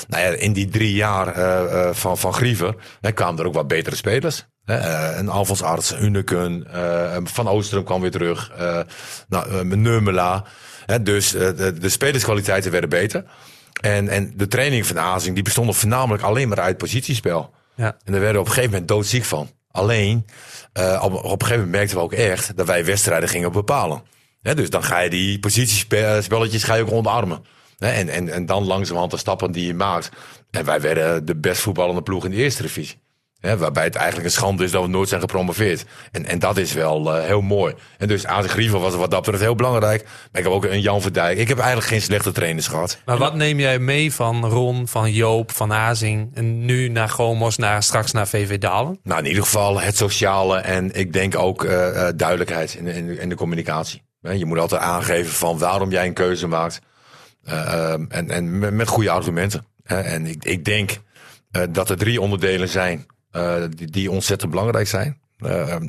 Nou 0.09 0.23
ja, 0.23 0.29
in 0.29 0.53
die 0.53 0.69
drie 0.69 0.95
jaar 0.95 1.29
eh, 1.29 1.89
eh, 1.89 1.95
van, 1.95 2.19
van 2.19 2.33
Griever 2.33 2.75
hè, 3.01 3.13
kwamen 3.13 3.41
er 3.41 3.47
ook 3.47 3.55
wat 3.55 3.69
betere 3.69 3.97
spelers. 3.97 4.47
Eh, 4.65 5.09
een 5.17 5.29
Alfons 5.29 5.63
Arts, 5.63 5.95
Uneken, 6.01 6.67
Van 7.25 7.49
Oostrum 7.49 7.85
kwam 7.85 8.01
weer 8.01 8.11
terug. 8.11 8.53
nou, 9.29 9.65
Neumela. 9.65 10.45
Hè, 10.87 11.03
dus 11.03 11.31
de, 11.31 11.73
de 11.81 11.89
spelerskwaliteiten 11.89 12.71
werden 12.71 12.91
beter. 12.91 13.25
En, 13.81 14.09
en 14.09 14.33
de 14.37 14.47
training 14.47 14.87
van 14.87 14.99
Azing 14.99 15.35
die 15.35 15.45
bestonden 15.45 15.75
voornamelijk 15.75 16.23
alleen 16.23 16.49
maar 16.49 16.61
uit 16.61 16.77
positiespel. 16.77 17.55
Ja. 17.75 17.97
En 18.05 18.13
daar 18.13 18.21
werden 18.21 18.33
we 18.33 18.39
op 18.39 18.47
een 18.47 18.53
gegeven 18.53 18.71
moment 18.71 18.89
doodziek 18.89 19.25
van. 19.25 19.51
Alleen, 19.75 20.27
eh, 20.73 21.03
op, 21.05 21.13
op 21.13 21.25
een 21.25 21.31
gegeven 21.31 21.51
moment 21.51 21.71
merkten 21.71 21.97
we 21.97 22.03
ook 22.03 22.13
echt 22.13 22.57
dat 22.57 22.67
wij 22.67 22.85
wedstrijden 22.85 23.29
gingen 23.29 23.53
bepalen. 23.53 24.03
Dus 24.43 24.71
dan 24.71 24.85
ga 24.85 24.99
je 24.99 25.11
die 25.11 25.39
positiespelletjes 25.39 26.65
ga 26.65 26.75
je 26.75 26.85
ook. 26.85 27.41
Hè, 27.79 27.91
en, 27.91 28.09
en, 28.09 28.29
en 28.29 28.47
dan 28.47 28.65
langzamerhand 28.65 29.11
de 29.11 29.17
stappen 29.17 29.53
die 29.53 29.67
je 29.67 29.75
maakt. 29.75 30.11
En 30.51 30.65
wij 30.65 30.81
werden 30.81 31.25
de 31.25 31.37
best 31.37 31.61
voetballende 31.61 32.03
ploeg 32.03 32.25
in 32.25 32.31
de 32.31 32.37
eerste 32.37 32.63
divisie. 32.63 33.04
Hè, 33.45 33.57
waarbij 33.57 33.85
het 33.85 33.95
eigenlijk 33.95 34.27
een 34.27 34.33
schande 34.33 34.65
is 34.65 34.71
dat 34.71 34.83
we 34.83 34.89
nooit 34.89 35.09
zijn 35.09 35.21
gepromoveerd. 35.21 35.85
En, 36.13 36.27
en 36.27 36.39
dat 36.39 36.57
is 36.57 36.73
wel 36.73 37.17
eh, 37.17 37.25
heel 37.25 37.41
mooi. 37.41 37.75
En 37.99 38.09
dus 38.09 38.27
Azen 38.27 38.51
Grieven 38.51 38.81
was 38.81 38.95
wat 38.95 39.11
dat 39.11 39.21
betreft 39.21 39.43
heel 39.43 39.55
belangrijk. 39.55 40.05
Maar 40.05 40.41
ik 40.41 40.43
heb 40.43 40.53
ook 40.53 40.65
een 40.65 40.81
Jan 40.81 41.03
Verdijk. 41.03 41.39
Ik 41.39 41.49
heb 41.49 41.59
eigenlijk 41.59 41.89
geen 41.89 42.03
slechte 42.03 42.33
trainers 42.33 42.67
gehad. 42.67 42.99
Maar 43.05 43.19
wat 43.19 43.35
neem 43.35 43.59
jij 43.59 43.79
mee 43.79 44.13
van 44.13 44.47
Ron, 44.47 44.89
van 44.89 45.13
Joop, 45.13 45.53
van 45.53 45.73
Azing 45.73 46.31
en 46.35 46.65
nu 46.65 46.89
naar 46.89 47.09
Gomos, 47.09 47.57
naar, 47.57 47.83
straks 47.83 48.13
naar 48.13 48.29
VV 48.29 48.59
Dalen? 48.59 48.99
Nou, 49.03 49.21
in 49.21 49.27
ieder 49.27 49.43
geval 49.43 49.81
het 49.81 49.97
sociale 49.97 50.59
en 50.59 50.95
ik 50.95 51.13
denk 51.13 51.39
ook 51.39 51.65
eh, 51.65 52.09
eh, 52.09 52.15
duidelijkheid 52.17 52.75
in, 52.75 52.87
in, 52.87 53.19
in 53.19 53.29
de 53.29 53.35
communicatie. 53.35 54.03
Je 54.21 54.45
moet 54.45 54.59
altijd 54.59 54.81
aangeven 54.81 55.33
van 55.33 55.59
waarom 55.59 55.91
jij 55.91 56.07
een 56.07 56.13
keuze 56.13 56.47
maakt. 56.47 56.81
Ehm, 57.45 58.05
en 58.09 58.31
en 58.31 58.77
met, 58.77 58.89
goede 58.89 59.11
argumenten. 59.11 59.67
En 59.85 60.27
ik, 60.27 60.45
ik 60.45 60.65
denk 60.65 60.91
dat 61.71 61.91
er 61.91 61.97
drie 61.97 62.21
onderdelen 62.21 62.69
zijn 62.69 63.07
die, 63.69 63.87
die 63.91 64.11
ontzettend 64.11 64.51
belangrijk 64.51 64.89
zijn. 64.89 65.21
Eh, 65.39 65.73
ehm, 65.73 65.89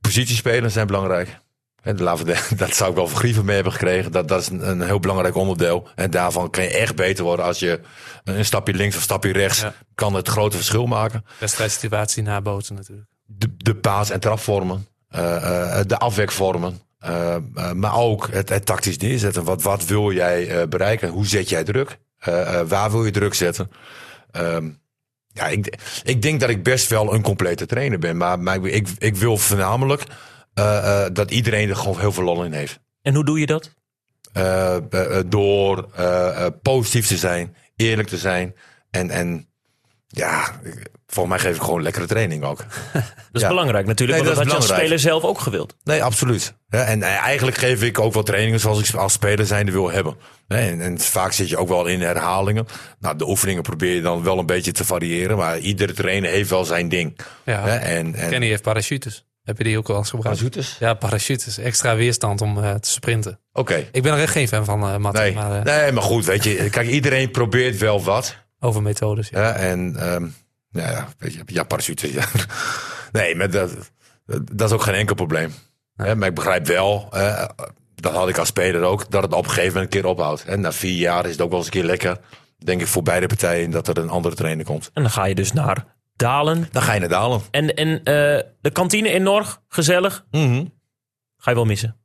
positiespelers 0.00 0.72
zijn 0.72 0.86
belangrijk. 0.86 1.40
En 1.82 1.96
dat 2.56 2.74
zou 2.74 2.90
ik 2.90 2.96
wel 2.96 3.08
van 3.08 3.18
Grieven 3.18 3.44
mee 3.44 3.54
hebben 3.54 3.72
gekregen. 3.72 4.12
Dat, 4.12 4.28
dat 4.28 4.40
is 4.40 4.48
een, 4.48 4.68
een 4.68 4.82
heel 4.82 5.00
belangrijk 5.00 5.34
onderdeel. 5.34 5.88
En 5.94 6.10
daarvan 6.10 6.50
kan 6.50 6.64
je 6.64 6.70
echt 6.70 6.96
beter 6.96 7.24
worden 7.24 7.44
als 7.44 7.58
je 7.58 7.80
een 8.24 8.44
stapje 8.44 8.74
links 8.74 8.94
of 8.94 9.00
een 9.00 9.06
stapje 9.06 9.32
rechts 9.32 9.60
Ja. 9.60 9.74
kan 9.94 10.14
het 10.14 10.28
grote 10.28 10.56
verschil 10.56 10.86
maken 10.86 11.24
Wedstrijdsituatie 11.38 12.22
nabootsen 12.22 12.74
natuurlijk. 12.74 13.08
de, 13.26 13.54
de 13.56 13.74
paas- 13.76 14.10
en 14.10 14.20
trapvormen, 14.20 14.86
eh, 15.08 15.78
eh, 15.80 15.86
de 15.86 15.98
afwekvormen. 15.98 16.80
eh, 16.98 17.34
eh, 17.34 17.72
maar 17.72 17.94
ook 17.96 18.28
het, 18.30 18.48
het 18.48 18.66
tactisch 18.66 18.96
neerzetten. 18.98 19.44
Wat, 19.44 19.62
wat 19.62 19.84
wil 19.84 20.12
jij 20.12 20.48
eh, 20.48 20.68
bereiken? 20.68 21.08
Hoe 21.08 21.26
zet 21.26 21.48
jij 21.48 21.64
druk? 21.64 21.98
Eh, 22.18 22.60
eh, 22.60 22.68
waar 22.68 22.90
wil 22.90 23.04
je 23.04 23.10
druk 23.10 23.34
zetten? 23.34 23.70
Ehm, 24.30 24.68
ja, 25.32 25.46
ik, 25.46 25.78
ik 26.04 26.22
denk 26.22 26.40
dat 26.40 26.50
ik 26.50 26.62
best 26.62 26.88
wel 26.88 27.14
een 27.14 27.22
complete 27.22 27.66
trainer 27.66 27.98
ben. 27.98 28.16
Maar, 28.16 28.40
maar 28.40 28.66
ik, 28.66 28.88
ik, 28.98 29.16
wil 29.16 29.36
voornamelijk 29.36 30.04
eh, 30.54 31.04
eh, 31.04 31.12
dat 31.12 31.30
iedereen 31.30 31.68
er 31.68 31.76
gewoon 31.76 31.98
heel 31.98 32.12
veel 32.12 32.24
lol 32.24 32.44
in 32.44 32.52
heeft. 32.52 32.80
En 33.02 33.14
hoe 33.14 33.24
doe 33.24 33.40
je 33.40 33.46
dat? 33.46 33.74
Eh, 34.32 34.76
door 35.26 35.88
positief 36.62 37.06
te 37.06 37.16
zijn, 37.16 37.56
eerlijk 37.76 38.08
te 38.08 38.18
zijn. 38.18 38.54
En, 38.90 39.10
en 39.10 39.48
ja, 40.06 40.60
volgens 41.14 41.34
mij 41.36 41.44
geef 41.44 41.56
ik 41.56 41.62
gewoon 41.62 41.82
lekkere 41.82 42.06
training 42.06 42.44
ook. 42.44 42.58
Dat 42.92 43.04
is 43.32 43.40
Ja. 43.40 43.48
belangrijk 43.48 43.86
natuurlijk, 43.86 44.18
Nee, 44.18 44.26
want 44.26 44.38
dat 44.38 44.44
dat 44.48 44.54
had 44.54 44.62
je 44.66 44.72
als 44.72 44.80
speler 44.80 44.98
zelf 44.98 45.22
ook 45.24 45.40
gewild. 45.40 45.76
Nee, 45.84 46.04
absoluut. 46.04 46.54
Ja, 46.68 46.84
en 46.84 47.02
eh, 47.02 47.16
eigenlijk 47.16 47.56
geef 47.56 47.82
ik 47.82 47.98
ook 47.98 48.12
wel 48.14 48.22
trainingen 48.22 48.60
zoals 48.60 48.88
ik 48.88 48.94
als 48.94 49.12
speler 49.12 49.46
zijnde 49.46 49.72
wil 49.72 49.90
hebben. 49.90 50.16
Nee, 50.48 50.70
En, 50.70 50.80
en 50.80 50.98
vaak 50.98 51.32
zit 51.32 51.48
je 51.48 51.56
ook 51.56 51.68
wel 51.68 51.86
in 51.86 52.00
herhalingen. 52.00 52.66
Nou, 52.98 53.16
de 53.16 53.28
oefeningen 53.28 53.62
probeer 53.62 53.94
je 53.94 54.00
dan 54.02 54.22
wel 54.22 54.38
een 54.38 54.46
beetje 54.46 54.72
te 54.72 54.84
variëren. 54.84 55.36
Maar 55.36 55.58
iedere 55.58 55.92
trainer 55.92 56.30
heeft 56.30 56.50
wel 56.50 56.64
zijn 56.64 56.88
ding. 56.88 57.18
Ja. 57.44 57.62
Hè, 57.62 57.76
En, 57.76 58.14
en 58.14 58.30
Kenny 58.30 58.46
heeft 58.46 58.62
parachutes. 58.62 59.24
Heb 59.44 59.58
je 59.58 59.64
die 59.64 59.78
ook 59.78 59.88
wel 59.88 59.96
eens 59.96 60.10
gebruikt? 60.10 60.38
Parachutes? 60.38 60.76
Ja, 60.78 60.94
parachutes. 60.94 61.58
Extra 61.58 61.96
weerstand 61.96 62.40
om 62.40 62.62
eh, 62.62 62.74
te 62.74 62.90
sprinten. 62.90 63.40
Oké. 63.52 63.86
Ik 63.92 64.02
ben 64.02 64.12
er 64.12 64.18
echt 64.22 64.32
geen 64.32 64.48
fan 64.48 64.64
van, 64.64 64.82
eh 64.82 64.96
Matt. 64.96 65.16
Nee. 65.18 65.34
Maar, 65.34 65.56
eh, 65.58 65.62
nee, 65.62 65.92
maar 65.92 66.02
goed, 66.02 66.24
weet 66.24 66.44
je. 66.44 66.70
Kijk, 66.70 66.88
iedereen 66.88 67.30
probeert 67.30 67.78
wel 67.78 68.02
wat. 68.02 68.36
Over 68.60 68.82
methodes. 68.82 69.28
Ja. 69.28 69.40
Ja, 69.42 69.52
en 69.52 69.96
ehm, 69.98 70.26
ja, 70.72 70.90
ja, 70.90 71.08
weet 71.18 71.32
je, 71.32 71.42
ja, 71.46 71.62
parachute. 71.64 72.12
Ja. 72.12 72.24
Nee, 73.12 73.34
maar 73.34 73.50
dat, 73.50 73.90
dat 74.52 74.68
is 74.68 74.72
ook 74.74 74.82
geen 74.82 74.94
enkel 74.94 75.14
probleem. 75.14 75.52
Maar 75.94 76.26
ik 76.28 76.34
begrijp 76.34 76.66
wel, 76.66 77.08
eh, 77.10 77.48
dat 77.94 78.12
had 78.12 78.28
ik 78.28 78.38
als 78.38 78.48
speler 78.48 78.82
ook, 78.82 79.10
dat 79.10 79.22
het 79.22 79.32
op 79.32 79.44
een 79.44 79.50
gegeven 79.50 79.72
moment 79.72 79.94
een 79.94 80.00
keer 80.00 80.10
ophoudt. 80.10 80.44
En 80.44 80.60
na 80.60 80.72
vier 80.72 80.96
jaar 80.96 81.24
is 81.24 81.30
het 81.30 81.40
ook 81.40 81.48
wel 81.48 81.58
eens 81.58 81.66
een 81.66 81.72
keer 81.72 81.84
lekker, 81.84 82.18
denk 82.58 82.80
ik, 82.80 82.86
voor 82.86 83.02
beide 83.02 83.26
partijen 83.26 83.70
dat 83.70 83.88
er 83.88 83.98
een 83.98 84.08
andere 84.08 84.34
trainer 84.34 84.64
komt. 84.64 84.90
En 84.94 85.02
dan 85.02 85.10
ga 85.10 85.24
je 85.24 85.34
dus 85.34 85.52
naar 85.52 85.84
Dalen. 86.16 86.68
Dan 86.70 86.82
ga 86.82 86.92
je 86.92 87.00
naar 87.00 87.08
Dalen. 87.08 87.40
En, 87.50 87.74
en 87.74 87.88
eh, 87.88 88.04
de 88.60 88.70
kantine 88.72 89.08
in 89.08 89.22
Norg, 89.22 89.62
gezellig. 89.68 90.24
Ga 91.36 91.50
je 91.50 91.56
wel 91.56 91.64
missen. 91.64 91.96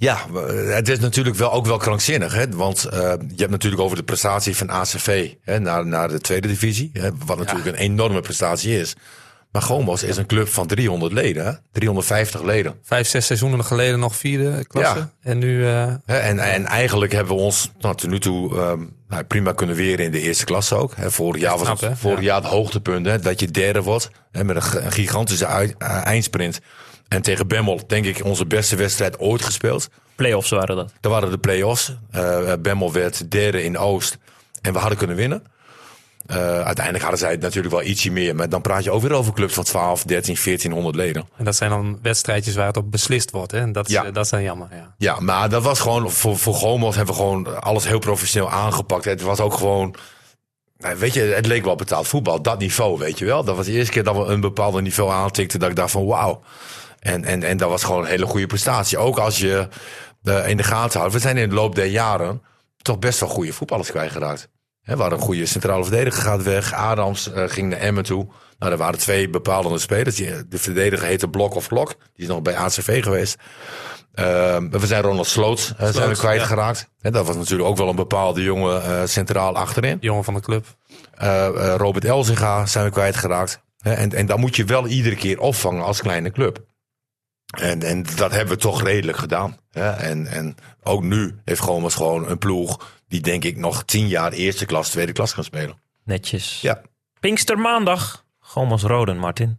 Ja, 0.00 0.18
we- 0.32 0.70
het 0.74 0.88
is 0.88 0.98
natuurlijk 0.98 1.36
wel 1.36 1.52
ook 1.52 1.66
wel 1.66 1.76
krankzinnig. 1.76 2.34
Hè? 2.34 2.48
Want 2.48 2.84
eh, 2.84 3.00
je 3.00 3.36
hebt 3.36 3.50
natuurlijk 3.50 3.82
over 3.82 3.96
de 3.96 4.02
prestatie 4.02 4.56
van 4.56 4.70
ACV 4.70 5.32
hè, 5.44 5.58
naar, 5.60 5.86
naar 5.86 6.08
de 6.08 6.20
tweede 6.20 6.48
divisie. 6.48 6.90
Hè, 6.92 7.08
wat 7.26 7.38
natuurlijk 7.38 7.66
een 7.66 7.74
enorme 7.74 8.20
prestatie 8.20 8.80
is. 8.80 8.94
Maar 9.52 9.62
Gomos 9.62 10.02
is 10.02 10.16
een 10.16 10.26
club 10.26 10.48
van 10.48 10.66
300 10.66 11.12
leden. 11.12 11.46
Hè? 11.46 11.52
350 11.72 12.42
leden. 12.42 12.74
Vijf, 12.82 13.08
zes 13.08 13.26
seizoenen 13.26 13.64
geleden 13.64 13.98
nog 13.98 14.16
vierde 14.16 14.64
klasse. 14.66 14.98
Ja. 14.98 15.10
En 15.22 15.38
nu... 15.38 15.64
eh, 15.66 15.82
en, 16.06 16.38
en 16.38 16.66
eigenlijk 16.66 17.12
hebben 17.12 17.36
we 17.36 17.42
ons 17.42 17.70
nou, 17.80 17.94
tot 17.96 18.10
nu 18.10 18.18
toe 18.20 18.56
ehm, 18.58 18.82
nou, 19.08 19.22
prima 19.24 19.52
kunnen 19.52 19.76
weren 19.76 20.04
in 20.04 20.10
de 20.10 20.20
eerste 20.20 20.44
klasse 20.44 20.74
ook. 20.74 20.92
Hè, 20.96 21.10
vorig 21.10 21.40
jaar 21.42 21.58
was 21.58 21.80
het 21.80 21.98
vorig 21.98 22.18
Ja. 22.18 22.24
jaar 22.24 22.36
het 22.42 22.50
hoogtepunt. 22.50 23.06
Hè, 23.06 23.18
dat 23.18 23.40
je 23.40 23.50
derde 23.50 23.82
wordt 23.82 24.10
hè, 24.32 24.44
met 24.44 24.56
een, 24.56 24.92
gigantische 24.92 25.46
uit- 25.46 25.74
eh, 25.78 26.06
eindsprint. 26.06 26.60
En 27.08 27.22
tegen 27.22 27.46
Bemmel 27.46 27.80
denk 27.86 28.04
ik 28.04 28.24
onze 28.24 28.46
beste 28.46 28.76
wedstrijd 28.76 29.18
ooit 29.18 29.42
gespeeld. 29.42 29.88
Playoffs 30.14 30.50
waren 30.50 30.76
dat. 30.76 30.92
Dat 31.00 31.12
waren 31.12 31.30
de 31.30 31.38
play-offs. 31.38 31.92
Eh, 32.10 32.52
Bemmel 32.60 32.92
werd 32.92 33.30
derde 33.30 33.62
in 33.62 33.78
Oost. 33.78 34.18
En 34.62 34.72
we 34.72 34.78
hadden 34.78 34.98
kunnen 34.98 35.16
winnen. 35.16 35.42
Eh, 36.26 36.36
uiteindelijk 36.60 37.00
hadden 37.00 37.18
zij 37.20 37.30
het 37.30 37.40
natuurlijk 37.40 37.74
wel 37.74 37.82
ietsje 37.84 38.10
meer. 38.10 38.34
Maar 38.34 38.48
dan 38.48 38.60
praat 38.60 38.84
je 38.84 38.90
ook 38.90 39.02
weer 39.02 39.12
over 39.12 39.32
clubs 39.32 39.54
van 39.54 39.64
12, 39.64 40.02
13, 40.04 40.36
1400 40.36 40.96
leden. 40.96 41.28
en 41.36 41.44
dat 41.44 41.56
zijn 41.56 41.70
dan 41.70 41.98
wedstrijdjes 42.02 42.54
waar 42.54 42.66
het 42.66 42.76
op 42.76 42.90
beslist 42.90 43.30
wordt. 43.30 43.52
Hè? 43.52 43.58
En 43.58 43.72
dat, 43.72 43.86
is, 43.88 43.92
Ja. 43.94 44.04
eh, 44.04 44.12
dat 44.12 44.24
is 44.24 44.30
dan 44.30 44.42
jammer. 44.42 44.68
Ja. 44.70 44.94
Ja, 44.98 45.20
maar 45.20 45.48
dat 45.48 45.62
was 45.62 45.80
gewoon 45.80 46.10
voor, 46.10 46.36
voor 46.38 46.54
Gomos 46.54 46.96
hebben 46.96 47.14
we 47.14 47.20
gewoon 47.20 47.60
alles 47.62 47.86
heel 47.86 47.98
professioneel 47.98 48.50
aangepakt. 48.50 49.04
Het 49.04 49.22
was 49.22 49.40
ook 49.40 49.54
gewoon. 49.54 49.94
nou, 50.78 50.96
Weet 50.98 51.14
je, 51.14 51.20
het 51.20 51.46
leek 51.46 51.64
wel 51.64 51.74
betaald 51.76 52.08
voetbal, 52.08 52.42
dat 52.42 52.58
niveau, 52.58 52.98
weet 52.98 53.18
je 53.18 53.24
wel. 53.24 53.44
Dat 53.44 53.56
was 53.56 53.66
de 53.66 53.72
eerste 53.72 53.92
keer 53.92 54.04
dat 54.04 54.16
we 54.16 54.22
een 54.32 54.40
bepaald 54.40 54.80
niveau 54.80 55.10
aantikten, 55.12 55.60
dat 55.60 55.70
ik 55.70 55.76
dacht 55.76 55.90
van 55.90 56.06
wauw. 56.06 56.42
En, 57.00 57.24
en, 57.24 57.42
en 57.42 57.56
dat 57.56 57.68
was 57.70 57.84
gewoon 57.84 58.02
een 58.02 58.08
hele 58.08 58.26
goede 58.26 58.46
prestatie. 58.46 58.98
Ook 58.98 59.18
als 59.18 59.38
je 59.38 59.68
eh, 60.22 60.48
in 60.48 60.56
de 60.56 60.62
gaten 60.62 60.98
houdt. 60.98 61.14
We 61.14 61.20
zijn 61.20 61.36
in 61.36 61.48
de 61.48 61.54
loop 61.54 61.74
der 61.74 61.86
jaren 61.86 62.42
toch 62.82 62.98
best 62.98 63.20
wel 63.20 63.28
goede 63.28 63.52
voetballers 63.52 63.90
kwijtgeraakt. 63.90 64.48
Hè, 64.82 64.94
we 64.94 65.00
hadden 65.00 65.18
een 65.18 65.24
goede 65.24 65.46
centrale 65.46 65.84
verdediger 65.84 66.22
gaat 66.22 66.42
weg. 66.42 66.72
Adams 66.72 67.32
eh, 67.32 67.44
ging 67.46 67.70
naar 67.70 67.78
Emmen 67.78 68.04
toe. 68.04 68.26
Nou, 68.58 68.72
er 68.72 68.78
waren 68.78 68.98
twee 68.98 69.30
bepalende 69.30 69.78
spelers. 69.78 70.16
Die- 70.16 70.48
De 70.48 70.58
verdediger 70.58 71.06
heette 71.06 71.28
Blok 71.28 71.54
of 71.54 71.66
Klok. 71.66 71.88
Die 71.88 72.24
is 72.24 72.26
nog 72.26 72.42
bij 72.42 72.56
ACV 72.56 73.02
geweest. 73.02 73.36
Ehm, 74.14 74.68
we 74.70 74.86
zijn 74.86 75.02
Ronald 75.02 75.26
Sloot, 75.26 75.74
eh, 75.78 75.88
zijn 75.88 76.08
we 76.08 76.14
ja. 76.14 76.18
kwijtgeraakt. 76.20 76.88
Hè, 77.00 77.10
dat 77.10 77.26
was 77.26 77.36
natuurlijk 77.36 77.68
ook 77.68 77.76
wel 77.76 77.88
een 77.88 77.96
bepaalde 77.96 78.42
jongen 78.42 78.82
eh, 78.84 79.02
centraal 79.04 79.56
achterin. 79.56 79.96
Jongen 80.00 80.24
van 80.24 80.34
de 80.34 80.40
club. 80.40 80.66
Eh, 81.14 81.46
eh, 81.46 81.74
Robert 81.76 82.04
Elzinga 82.04 82.66
zijn 82.66 82.84
we 82.84 82.90
kwijtgeraakt. 82.90 83.60
Hè, 83.78 83.92
en, 83.92 84.12
en 84.12 84.26
dan 84.26 84.40
moet 84.40 84.56
je 84.56 84.64
wel 84.64 84.86
iedere 84.86 85.16
keer 85.16 85.40
opvangen 85.40 85.84
als 85.84 86.00
kleine 86.00 86.30
club. 86.30 86.58
En, 87.56 87.82
en 87.82 88.04
dat 88.16 88.30
hebben 88.30 88.54
we 88.54 88.60
toch 88.60 88.82
redelijk 88.82 89.18
gedaan. 89.18 89.56
Hè? 89.70 89.90
En, 89.90 90.26
en 90.26 90.56
ook 90.82 91.02
nu 91.02 91.38
heeft 91.44 91.60
Gomes 91.60 91.94
gewoon 91.94 92.28
een 92.28 92.38
ploeg 92.38 92.96
die 93.08 93.20
denk 93.20 93.44
ik 93.44 93.56
nog 93.56 93.84
tien 93.84 94.08
jaar 94.08 94.32
eerste 94.32 94.66
klas, 94.66 94.90
tweede 94.90 95.12
klas 95.12 95.34
kan 95.34 95.44
spelen. 95.44 95.80
Netjes. 96.04 96.60
Ja, 96.60 96.82
Pinkstermaandag. 97.20 98.26
Gomas 98.38 98.82
Roden, 98.82 99.18
Martin. 99.18 99.58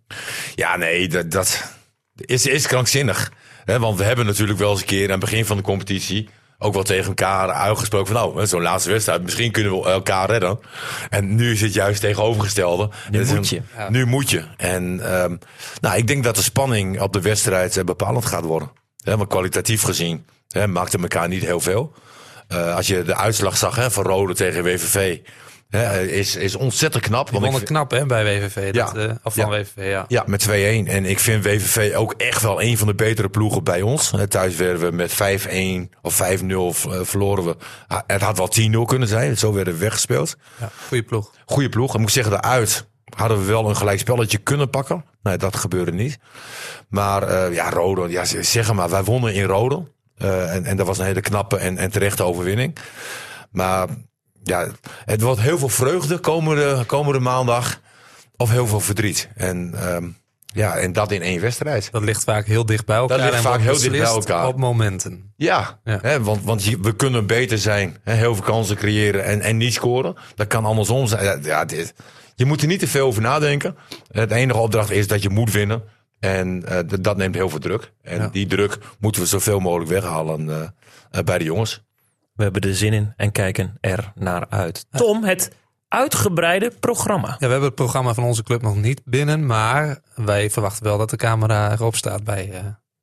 ja 0.55 0.75
nee, 0.77 1.07
dat, 1.07 1.31
dat 1.31 1.73
is, 2.15 2.45
is 2.45 2.67
krankzinnig. 2.67 3.31
Hè? 3.65 3.79
Want 3.79 3.97
we 3.97 4.03
hebben 4.03 4.25
natuurlijk 4.25 4.59
wel 4.59 4.71
eens 4.71 4.79
een 4.79 4.85
keer 4.85 5.05
aan 5.05 5.11
het 5.11 5.19
begin 5.19 5.45
van 5.45 5.57
de 5.57 5.63
competitie 5.63 6.29
ook 6.59 6.73
wel 6.73 6.83
tegen 6.83 7.07
elkaar 7.07 7.49
uitgesproken 7.49 8.13
van 8.15 8.31
nou, 8.33 8.47
zo'n 8.47 8.61
laatste 8.61 8.91
wedstrijd, 8.91 9.21
misschien 9.23 9.51
kunnen 9.51 9.79
we 9.81 9.89
elkaar 9.89 10.29
redden. 10.29 10.59
En 11.09 11.35
nu 11.35 11.51
is 11.51 11.61
het 11.61 11.73
juist 11.73 12.01
tegenovergestelde. 12.01 12.89
Nu 13.11 13.25
moet 13.25 13.51
een- 13.51 13.63
je. 13.77 13.85
Nu 13.89 14.05
moet 14.05 14.29
je. 14.29 14.43
En 14.57 14.99
ehm, 15.13 15.35
nou, 15.81 15.97
ik 15.97 16.07
denk 16.07 16.23
dat 16.23 16.35
de 16.35 16.41
spanning 16.41 17.01
op 17.01 17.13
de 17.13 17.21
wedstrijd 17.21 17.77
eh, 17.77 17.83
bepalend 17.83 18.25
gaat 18.25 18.43
worden. 18.43 18.71
Hè, 19.03 19.17
maar 19.17 19.27
kwalitatief 19.27 19.81
gezien 19.81 20.25
hè, 20.49 20.67
maakt 20.67 20.91
het 20.91 21.01
elkaar 21.01 21.27
niet 21.27 21.43
heel 21.45 21.59
veel. 21.59 21.93
Eh, 22.47 22.75
als 22.75 22.87
je 22.87 23.03
de 23.03 23.15
uitslag 23.15 23.57
zag 23.57 23.75
hè, 23.75 23.91
van 23.91 24.03
Rode 24.03 24.33
tegen 24.33 24.63
WVV. 24.63 25.17
Hè, 25.69 26.01
is, 26.01 26.35
is 26.35 26.55
ontzettend 26.55 27.03
knap. 27.03 27.29
Die 27.29 27.33
want 27.39 27.51
ik 27.51 27.57
vind- 27.57 27.69
knap 27.69 27.91
hè, 27.91 28.05
bij 28.05 28.23
WVV. 28.23 28.71
Dat, 28.73 28.91
Ja. 28.95 29.01
eh, 29.07 29.15
of 29.23 29.33
van 29.33 29.43
Ja. 29.43 29.49
WVV, 29.49 29.89
ja. 29.89 30.05
Ja, 30.07 30.23
met 30.25 30.39
2-1. 30.39 30.87
En 30.87 31.05
ik 31.05 31.19
vind 31.19 31.43
WVV 31.43 31.95
ook 31.95 32.13
echt 32.17 32.41
wel 32.41 32.61
een 32.61 32.77
van 32.77 32.87
de 32.87 32.95
betere 32.95 33.29
ploegen 33.29 33.63
bij 33.63 33.81
ons. 33.81 34.13
Thuis 34.27 34.55
werden 34.55 34.79
we 34.89 34.95
met 34.95 35.11
5-1 35.13 35.91
of 36.01 36.13
5-0 36.15 36.73
v- 36.73 36.85
eh, 36.85 36.99
verloren 37.03 37.43
we. 37.45 37.55
Ah, 37.87 37.99
Het 38.07 38.21
had 38.21 38.37
wel 38.37 38.47
10-0 38.47 38.85
kunnen 38.85 39.07
zijn. 39.07 39.37
Zo 39.37 39.53
werden 39.53 39.73
we 39.73 39.79
weggespeeld. 39.79 40.35
ja. 40.59 40.69
Goeie 40.87 41.03
ploeg. 41.03 41.31
Goeie 41.45 41.69
ploeg. 41.69 41.93
Ik 41.93 41.99
moet 41.99 42.11
zeggen, 42.11 42.31
daaruit 42.33 42.87
hadden 43.15 43.39
we 43.39 43.45
wel 43.45 43.69
een 43.69 43.75
gelijk 43.75 43.99
spelletje 43.99 44.37
kunnen 44.37 44.69
pakken. 44.69 45.05
Nee, 45.23 45.37
dat 45.37 45.55
gebeurde 45.55 45.91
niet. 45.91 46.17
Maar 46.89 47.23
eh, 47.23 47.53
ja, 47.53 47.69
Rode, 47.69 48.09
ja, 48.09 48.25
zeg 48.25 48.73
maar, 48.73 48.89
wij 48.89 49.03
wonnen 49.03 49.33
in 49.33 49.43
Rode. 49.45 49.83
Eh, 50.17 50.55
en, 50.55 50.65
en 50.65 50.77
dat 50.77 50.87
was 50.87 50.97
een 50.97 51.05
hele 51.05 51.21
knappe 51.21 51.57
en, 51.57 51.77
en 51.77 51.91
terechte 51.91 52.23
overwinning. 52.23 52.75
Maar 53.51 53.87
ja, 54.43 54.67
het 55.05 55.21
wordt 55.21 55.41
heel 55.41 55.57
veel 55.57 55.69
vreugde 55.69 56.17
komende, 56.17 56.83
komende 56.85 57.19
maandag. 57.19 57.79
Of 58.37 58.49
heel 58.51 58.67
veel 58.67 58.79
verdriet. 58.79 59.29
En, 59.35 59.73
ehm, 59.75 60.07
ja, 60.45 60.75
en 60.77 60.93
dat 60.93 61.11
in 61.11 61.21
één 61.21 61.41
wedstrijd. 61.41 61.91
Dat 61.91 62.03
ligt 62.03 62.23
vaak 62.23 62.45
heel 62.45 62.65
dicht 62.65 62.85
bij 62.85 62.95
elkaar. 62.97 63.17
ligt 63.19 63.33
en 63.33 63.41
vaak 63.41 63.59
heel 63.59 63.77
dicht 63.77 63.91
bij 63.91 63.99
elkaar. 64.01 64.47
Op 64.47 64.57
momenten. 64.57 65.33
Ja, 65.35 65.79
Ja. 65.83 65.99
Hè, 66.01 66.23
want, 66.23 66.43
want 66.43 66.63
we 66.63 66.95
kunnen 66.95 67.25
beter 67.25 67.57
zijn. 67.57 67.97
Hè, 68.03 68.13
heel 68.13 68.35
veel 68.35 68.43
kansen 68.43 68.75
creëren 68.75 69.23
en, 69.23 69.41
en 69.41 69.57
niet 69.57 69.73
scoren. 69.73 70.15
Dat 70.35 70.47
kan 70.47 70.65
andersom 70.65 71.07
zijn. 71.07 71.43
Ja, 71.43 71.65
dit, 71.65 71.93
je 72.35 72.45
moet 72.45 72.61
er 72.61 72.67
niet 72.67 72.79
te 72.79 72.87
veel 72.87 73.05
over 73.07 73.21
nadenken. 73.21 73.75
Het 74.11 74.31
enige 74.31 74.59
opdracht 74.59 74.91
is 74.91 75.07
dat 75.07 75.21
je 75.21 75.29
moet 75.29 75.51
winnen. 75.51 75.83
En 76.19 76.65
eh, 76.65 76.79
dat 76.99 77.17
neemt 77.17 77.35
heel 77.35 77.49
veel 77.49 77.59
druk. 77.59 77.91
En 78.01 78.17
Ja. 78.17 78.27
die 78.27 78.47
druk 78.47 78.77
moeten 78.99 79.21
we 79.21 79.27
zoveel 79.27 79.59
mogelijk 79.59 79.89
weghalen 79.89 80.49
eh, 80.49 80.61
eh, 81.11 81.23
bij 81.23 81.37
de 81.37 81.43
jongens. 81.43 81.83
We 82.39 82.45
hebben 82.45 82.61
er 82.69 82.75
zin 82.75 82.93
in 82.93 83.13
en 83.15 83.31
kijken 83.31 83.77
er 83.81 84.11
naar 84.15 84.45
uit. 84.49 84.85
Tom, 84.91 85.23
het 85.23 85.51
uitgebreide 85.87 86.71
programma. 86.79 87.27
Ja, 87.27 87.35
we 87.37 87.45
hebben 87.45 87.63
het 87.63 87.75
programma 87.75 88.13
van 88.13 88.23
onze 88.23 88.43
club 88.43 88.61
nog 88.61 88.75
niet 88.75 89.01
binnen. 89.05 89.45
Maar 89.45 89.99
wij 90.15 90.49
verwachten 90.49 90.83
wel 90.83 90.97
dat 90.97 91.09
de 91.09 91.15
camera 91.17 91.71
erop 91.71 91.95
staat 91.95 92.23
bij... 92.23 92.49
eh, 92.51 92.59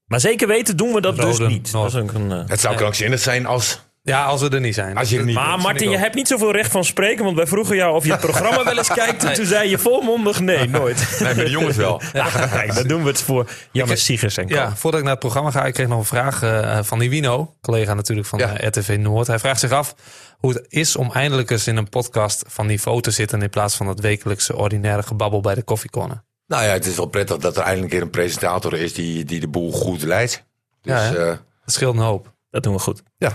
Maar 0.06 0.20
zeker 0.20 0.48
weten 0.48 0.76
doen 0.76 0.92
we 0.92 1.00
dat 1.00 1.16
dus 1.16 1.38
niet. 1.38 1.72
Noord. 1.72 1.92
Dat 1.92 2.02
is 2.02 2.08
ook 2.10 2.16
een, 2.16 2.32
eh, 2.32 2.42
Het 2.46 2.60
zou 2.60 2.76
krankzinnig 2.76 3.20
zijn 3.20 3.46
als, 3.46 3.85
ja, 4.06 4.24
als 4.24 4.40
we 4.40 4.48
er 4.48 4.60
niet 4.60 4.74
zijn. 4.74 4.96
als 4.96 5.10
je 5.10 5.18
er 5.18 5.24
niet 5.24 5.34
Maar 5.34 5.50
bent. 5.50 5.62
Martin, 5.62 5.90
je 5.90 5.96
hebt 5.98 6.14
niet 6.14 6.28
zoveel 6.28 6.52
recht 6.52 6.70
van 6.70 6.84
spreken. 6.84 7.24
Want 7.24 7.36
wij 7.36 7.46
vroegen 7.46 7.76
jou 7.76 7.94
of 7.94 8.04
je 8.04 8.10
het 8.10 8.20
programma 8.20 8.64
wel 8.64 8.76
eens 8.78 8.88
kijkt. 8.92 9.24
En 9.24 9.32
toen 9.34 9.44
zei 9.46 9.70
je 9.70 9.78
volmondig 9.78 10.40
nee, 10.40 10.68
nooit. 10.68 11.16
Nee, 11.20 11.34
bij 11.34 11.44
de 11.44 11.50
jongens 11.50 11.76
wel. 11.76 12.00
Nee, 12.12 12.72
dan 12.72 12.86
doen 12.86 13.02
we 13.02 13.08
het 13.08 13.22
voor 13.22 13.50
Janne 13.72 13.96
Siegers 13.96 14.36
en 14.36 14.48
Co. 14.48 14.54
Ja, 14.54 14.76
voordat 14.76 14.98
ik 15.00 15.04
naar 15.06 15.14
het 15.14 15.22
programma 15.24 15.50
ga, 15.50 15.64
ik 15.64 15.74
kreeg 15.74 15.88
nog 15.88 15.98
een 15.98 16.04
vraag 16.04 16.42
eh, 16.42 16.78
van 16.82 16.98
Nivino, 16.98 17.54
collega 17.60 17.94
natuurlijk 17.94 18.26
van 18.28 18.38
Ja. 18.38 18.58
eh, 18.58 18.68
RTV 18.68 18.96
Noord. 19.00 19.26
Hij 19.26 19.38
vraagt 19.38 19.60
zich 19.60 19.70
af 19.70 19.94
hoe 20.38 20.52
het 20.52 20.64
is 20.68 20.96
om 20.96 21.10
eindelijk 21.12 21.50
eens 21.50 21.66
in 21.66 21.76
een 21.76 21.88
podcast 21.88 22.44
van 22.48 22.66
niveau 22.66 23.00
te 23.00 23.10
zitten 23.10 23.42
in 23.42 23.50
plaats 23.50 23.76
van 23.76 23.86
het 23.88 24.00
wekelijkse 24.00 24.56
ordinaire 24.56 25.02
gebabbel 25.02 25.40
bij 25.40 25.54
de 25.54 25.62
koffiecorner. 25.62 26.22
Nou 26.46 26.64
ja, 26.64 26.70
het 26.70 26.86
is 26.86 26.96
wel 26.96 27.06
prettig 27.06 27.36
dat 27.36 27.56
er 27.56 27.62
eindelijk 27.62 27.84
een 27.92 27.98
keer 27.98 28.06
een 28.06 28.12
presentator 28.12 28.74
is 28.78 28.92
die, 28.94 29.24
die 29.24 29.40
de 29.40 29.48
boel 29.48 29.72
goed 29.72 30.02
leidt. 30.02 30.44
Dus 30.82 30.92
Ja, 30.92 31.08
eh, 31.14 31.26
Dat 31.64 31.74
scheelt 31.74 31.94
een 31.94 32.02
hoop. 32.02 32.34
Dat 32.56 32.64
doen 32.64 32.74
we 32.74 32.80
goed. 32.80 33.02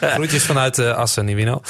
Groetjes 0.00 0.44
vanuit 0.44 0.78
eh 0.78 0.96
Assen, 0.96 1.24
Nivino. 1.24 1.60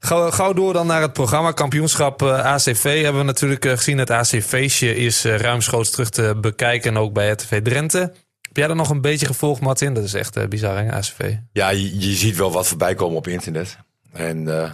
Gauw, 0.00 0.30
gauw 0.30 0.52
door 0.52 0.72
dan 0.72 0.86
naar 0.86 1.00
het 1.02 1.12
programma. 1.12 1.52
Kampioenschap 1.52 2.22
eh, 2.22 2.44
ACV 2.44 3.02
hebben 3.02 3.20
we 3.20 3.26
natuurlijk 3.26 3.64
eh, 3.64 3.72
gezien. 3.76 3.98
Het 3.98 4.10
ACV-feestje 4.10 4.96
is 4.96 5.24
ruimschoots 5.24 5.90
terug 5.90 6.08
te 6.10 6.34
bekijken. 6.40 6.90
En 6.90 6.98
ook 6.98 7.12
bij 7.12 7.30
RTV 7.30 7.62
Drenthe. 7.62 7.98
Heb 8.40 8.56
jij 8.56 8.66
dat 8.66 8.76
nog 8.76 8.90
een 8.90 9.00
beetje 9.00 9.26
gevolgd, 9.26 9.60
Martin? 9.60 9.94
Dat 9.94 10.04
is 10.04 10.14
echt 10.14 10.36
eh, 10.36 10.46
bizar, 10.48 10.76
hè, 10.84 10.92
ACV? 10.92 11.34
Ja, 11.52 11.68
je, 11.68 11.98
je 12.00 12.14
ziet 12.14 12.36
wel 12.36 12.52
wat 12.52 12.66
voorbij 12.66 12.94
komen 12.94 13.16
op 13.16 13.26
internet. 13.26 13.78
En 14.12 14.60
eh, 14.62 14.70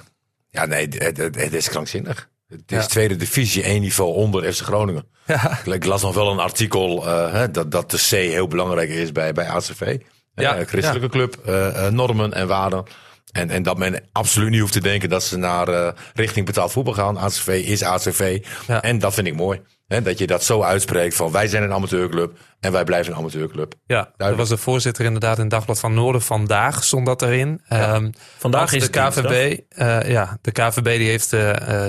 ja, 0.50 0.64
nee, 0.66 0.88
het, 0.98 1.16
het, 1.16 1.34
het 1.34 1.52
is 1.54 1.68
krankzinnig. 1.68 2.28
Het 2.48 2.60
is 2.66 2.76
Ja. 2.76 2.86
tweede 2.86 3.16
divisie, 3.16 3.62
één 3.62 3.80
niveau 3.80 4.14
onder 4.14 4.52
FC 4.52 4.62
Groningen. 4.62 5.04
Ja. 5.26 5.58
Ik, 5.64 5.84
las 5.84 6.02
nog 6.02 6.14
wel 6.14 6.30
een 6.30 6.38
artikel 6.38 7.06
eh, 7.06 7.32
hè, 7.32 7.50
dat, 7.50 7.70
dat 7.70 7.90
de 7.90 7.96
C 7.96 8.10
heel 8.10 8.46
belangrijk 8.46 8.88
is 8.90 9.12
bij, 9.12 9.32
bij 9.32 9.48
ACV. 9.48 9.98
Ja, 10.40 10.56
Eh, 10.56 10.66
christelijke 10.66 11.08
club, 11.08 11.36
eh, 11.44 11.86
eh, 11.86 11.92
normen 11.92 12.32
en 12.32 12.46
waarden. 12.48 12.84
En, 13.32 13.50
en 13.50 13.62
dat 13.62 13.78
men 13.78 14.02
absoluut 14.12 14.50
niet 14.50 14.60
hoeft 14.60 14.72
te 14.72 14.80
denken 14.80 15.08
dat 15.08 15.22
ze 15.22 15.36
naar 15.38 15.68
eh, 15.68 15.92
richting 16.14 16.46
betaald 16.46 16.72
voetbal 16.72 16.94
gaan. 16.94 17.18
ACV 17.18 17.46
is 17.66 17.82
ACV. 17.82 18.44
Ja. 18.66 18.82
En 18.82 18.98
dat 18.98 19.14
vind 19.14 19.26
ik 19.26 19.34
mooi. 19.36 19.60
Hè, 19.86 20.02
dat 20.02 20.18
je 20.18 20.26
dat 20.26 20.44
zo 20.44 20.62
uitspreekt 20.62 21.14
van 21.14 21.32
wij 21.32 21.46
zijn 21.48 21.62
een 21.62 21.72
amateurclub 21.72 22.38
en 22.60 22.72
wij 22.72 22.84
blijven 22.84 23.12
een 23.12 23.18
amateurclub. 23.18 23.74
Ja, 23.86 24.12
dat 24.16 24.34
was 24.36 24.48
de 24.48 24.56
voorzitter 24.56 25.04
inderdaad 25.04 25.38
in 25.38 25.48
Dagblad 25.48 25.80
van 25.80 25.94
Noorden. 25.94 26.22
Vandaag 26.22 26.84
stond 26.84 27.06
dat 27.06 27.22
erin. 27.22 27.60
Ehm, 27.68 28.10
Vandaag 28.38 28.72
is 28.72 28.90
de 28.90 29.00
KVB. 29.00 29.58
eh, 29.68 30.10
ja, 30.10 30.38
de 30.40 30.50
KVB 30.52 30.84
die 30.98 31.08
heeft, 31.08 31.30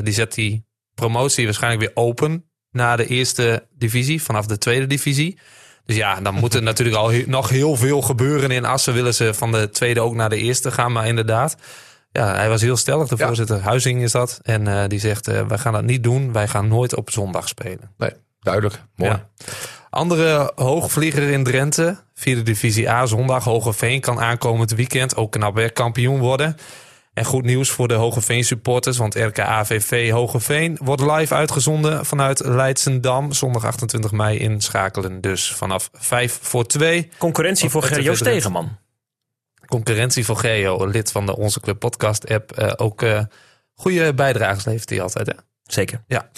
die 0.05 0.13
zet 0.13 0.33
die 0.33 0.65
promotie 0.95 1.45
waarschijnlijk 1.45 1.81
weer 1.83 2.03
open 2.03 2.45
naar 2.71 2.97
de 2.97 3.05
eerste 3.05 3.67
divisie, 3.75 4.21
vanaf 4.23 4.45
de 4.45 4.57
tweede 4.57 4.87
divisie. 4.87 5.39
Dus 5.91 5.99
ja, 5.99 6.21
dan 6.21 6.33
moet 6.33 6.53
er 6.53 6.61
natuurlijk 6.63 6.97
al 6.97 7.11
he- 7.11 7.23
nog 7.27 7.49
heel 7.49 7.75
veel 7.75 8.01
gebeuren 8.01 8.51
in 8.51 8.65
Assen. 8.65 8.93
Willen 8.93 9.13
ze 9.13 9.33
van 9.33 9.51
de 9.51 9.69
tweede 9.69 10.01
ook 10.01 10.13
naar 10.15 10.29
de 10.29 10.37
eerste 10.37 10.71
gaan. 10.71 10.91
Maar 10.91 11.07
inderdaad, 11.07 11.55
ja, 12.11 12.33
hij 12.35 12.49
was 12.49 12.61
heel 12.61 12.77
stellig. 12.77 13.07
De 13.07 13.15
Ja. 13.17 13.25
voorzitter 13.27 13.61
Huizing 13.61 14.01
is 14.01 14.11
dat. 14.11 14.39
En 14.43 14.67
eh, 14.67 14.87
die 14.87 14.99
zegt, 14.99 15.27
eh, 15.27 15.47
wij 15.47 15.57
gaan 15.57 15.73
dat 15.73 15.83
niet 15.83 16.03
doen. 16.03 16.31
Wij 16.33 16.47
gaan 16.47 16.67
nooit 16.67 16.95
op 16.95 17.09
zondag 17.09 17.47
spelen. 17.47 17.91
Nee, 17.97 18.11
duidelijk. 18.39 18.81
Mooi. 18.95 19.11
Ja. 19.11 19.27
Andere 19.89 20.51
hoogvlieger 20.55 21.29
in 21.29 21.43
Drenthe, 21.43 21.97
vierde 22.13 22.43
divisie 22.43 22.89
A, 22.89 23.05
zondag. 23.05 23.43
Hogeveen 23.43 24.01
kan 24.01 24.19
aankomend 24.19 24.71
weekend 24.71 25.15
ook 25.15 25.31
knap 25.31 25.55
weer 25.55 25.71
kampioen 25.71 26.19
worden. 26.19 26.57
En 27.13 27.25
goed 27.25 27.43
nieuws 27.43 27.69
voor 27.69 27.87
de 27.87 27.93
Hogeveen 27.93 28.43
supporters, 28.43 28.97
want 28.97 29.15
RKAVV 29.15 30.11
Hogeveen 30.11 30.77
wordt 30.81 31.01
live 31.01 31.33
uitgezonden 31.33 32.05
vanuit 32.05 32.39
Leidsendam. 32.45 33.31
Zondag 33.31 33.65
28 33.65 34.11
mei 34.11 34.37
inschakelen 34.37 35.21
dus 35.21 35.51
vanaf 35.51 35.89
5 35.93 36.39
voor 36.41 36.65
2. 36.65 37.09
Concurrentie 37.17 37.69
voor 37.69 37.83
Gerjo. 37.83 38.15
Stegeman. 38.15 38.77
Concurrentie 39.65 40.25
voor 40.25 40.35
Geo, 40.35 40.85
lid 40.85 41.11
van 41.11 41.25
de 41.25 41.37
Onze 41.37 41.59
Club 41.59 41.79
podcast 41.79 42.29
app. 42.29 42.51
Eh, 42.51 42.73
ook 42.75 43.01
eh 43.01 43.21
goede 43.73 44.13
bijdrages 44.13 44.65
levert 44.65 44.89
hij 44.89 45.01
altijd 45.01 45.27
hè? 45.27 45.33
Zeker. 45.63 46.03
Ja. 46.07 46.29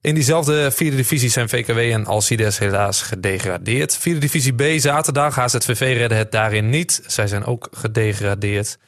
In 0.00 0.14
diezelfde 0.14 0.70
vierde 0.70 0.96
divisie 0.96 1.30
zijn 1.30 1.48
VKW 1.48 1.78
en 1.78 2.06
Alcides 2.06 2.58
helaas 2.58 3.02
gedegradeerd. 3.02 3.96
Vierde 3.96 4.20
divisie 4.20 4.54
B 4.54 4.62
zaterdag. 4.80 5.34
HZVV 5.34 5.80
redden 5.96 6.18
het 6.18 6.32
daarin 6.32 6.68
niet. 6.70 7.02
Zij 7.06 7.26
zijn 7.26 7.44
ook 7.44 7.68
gedegradeerd. 7.70 8.78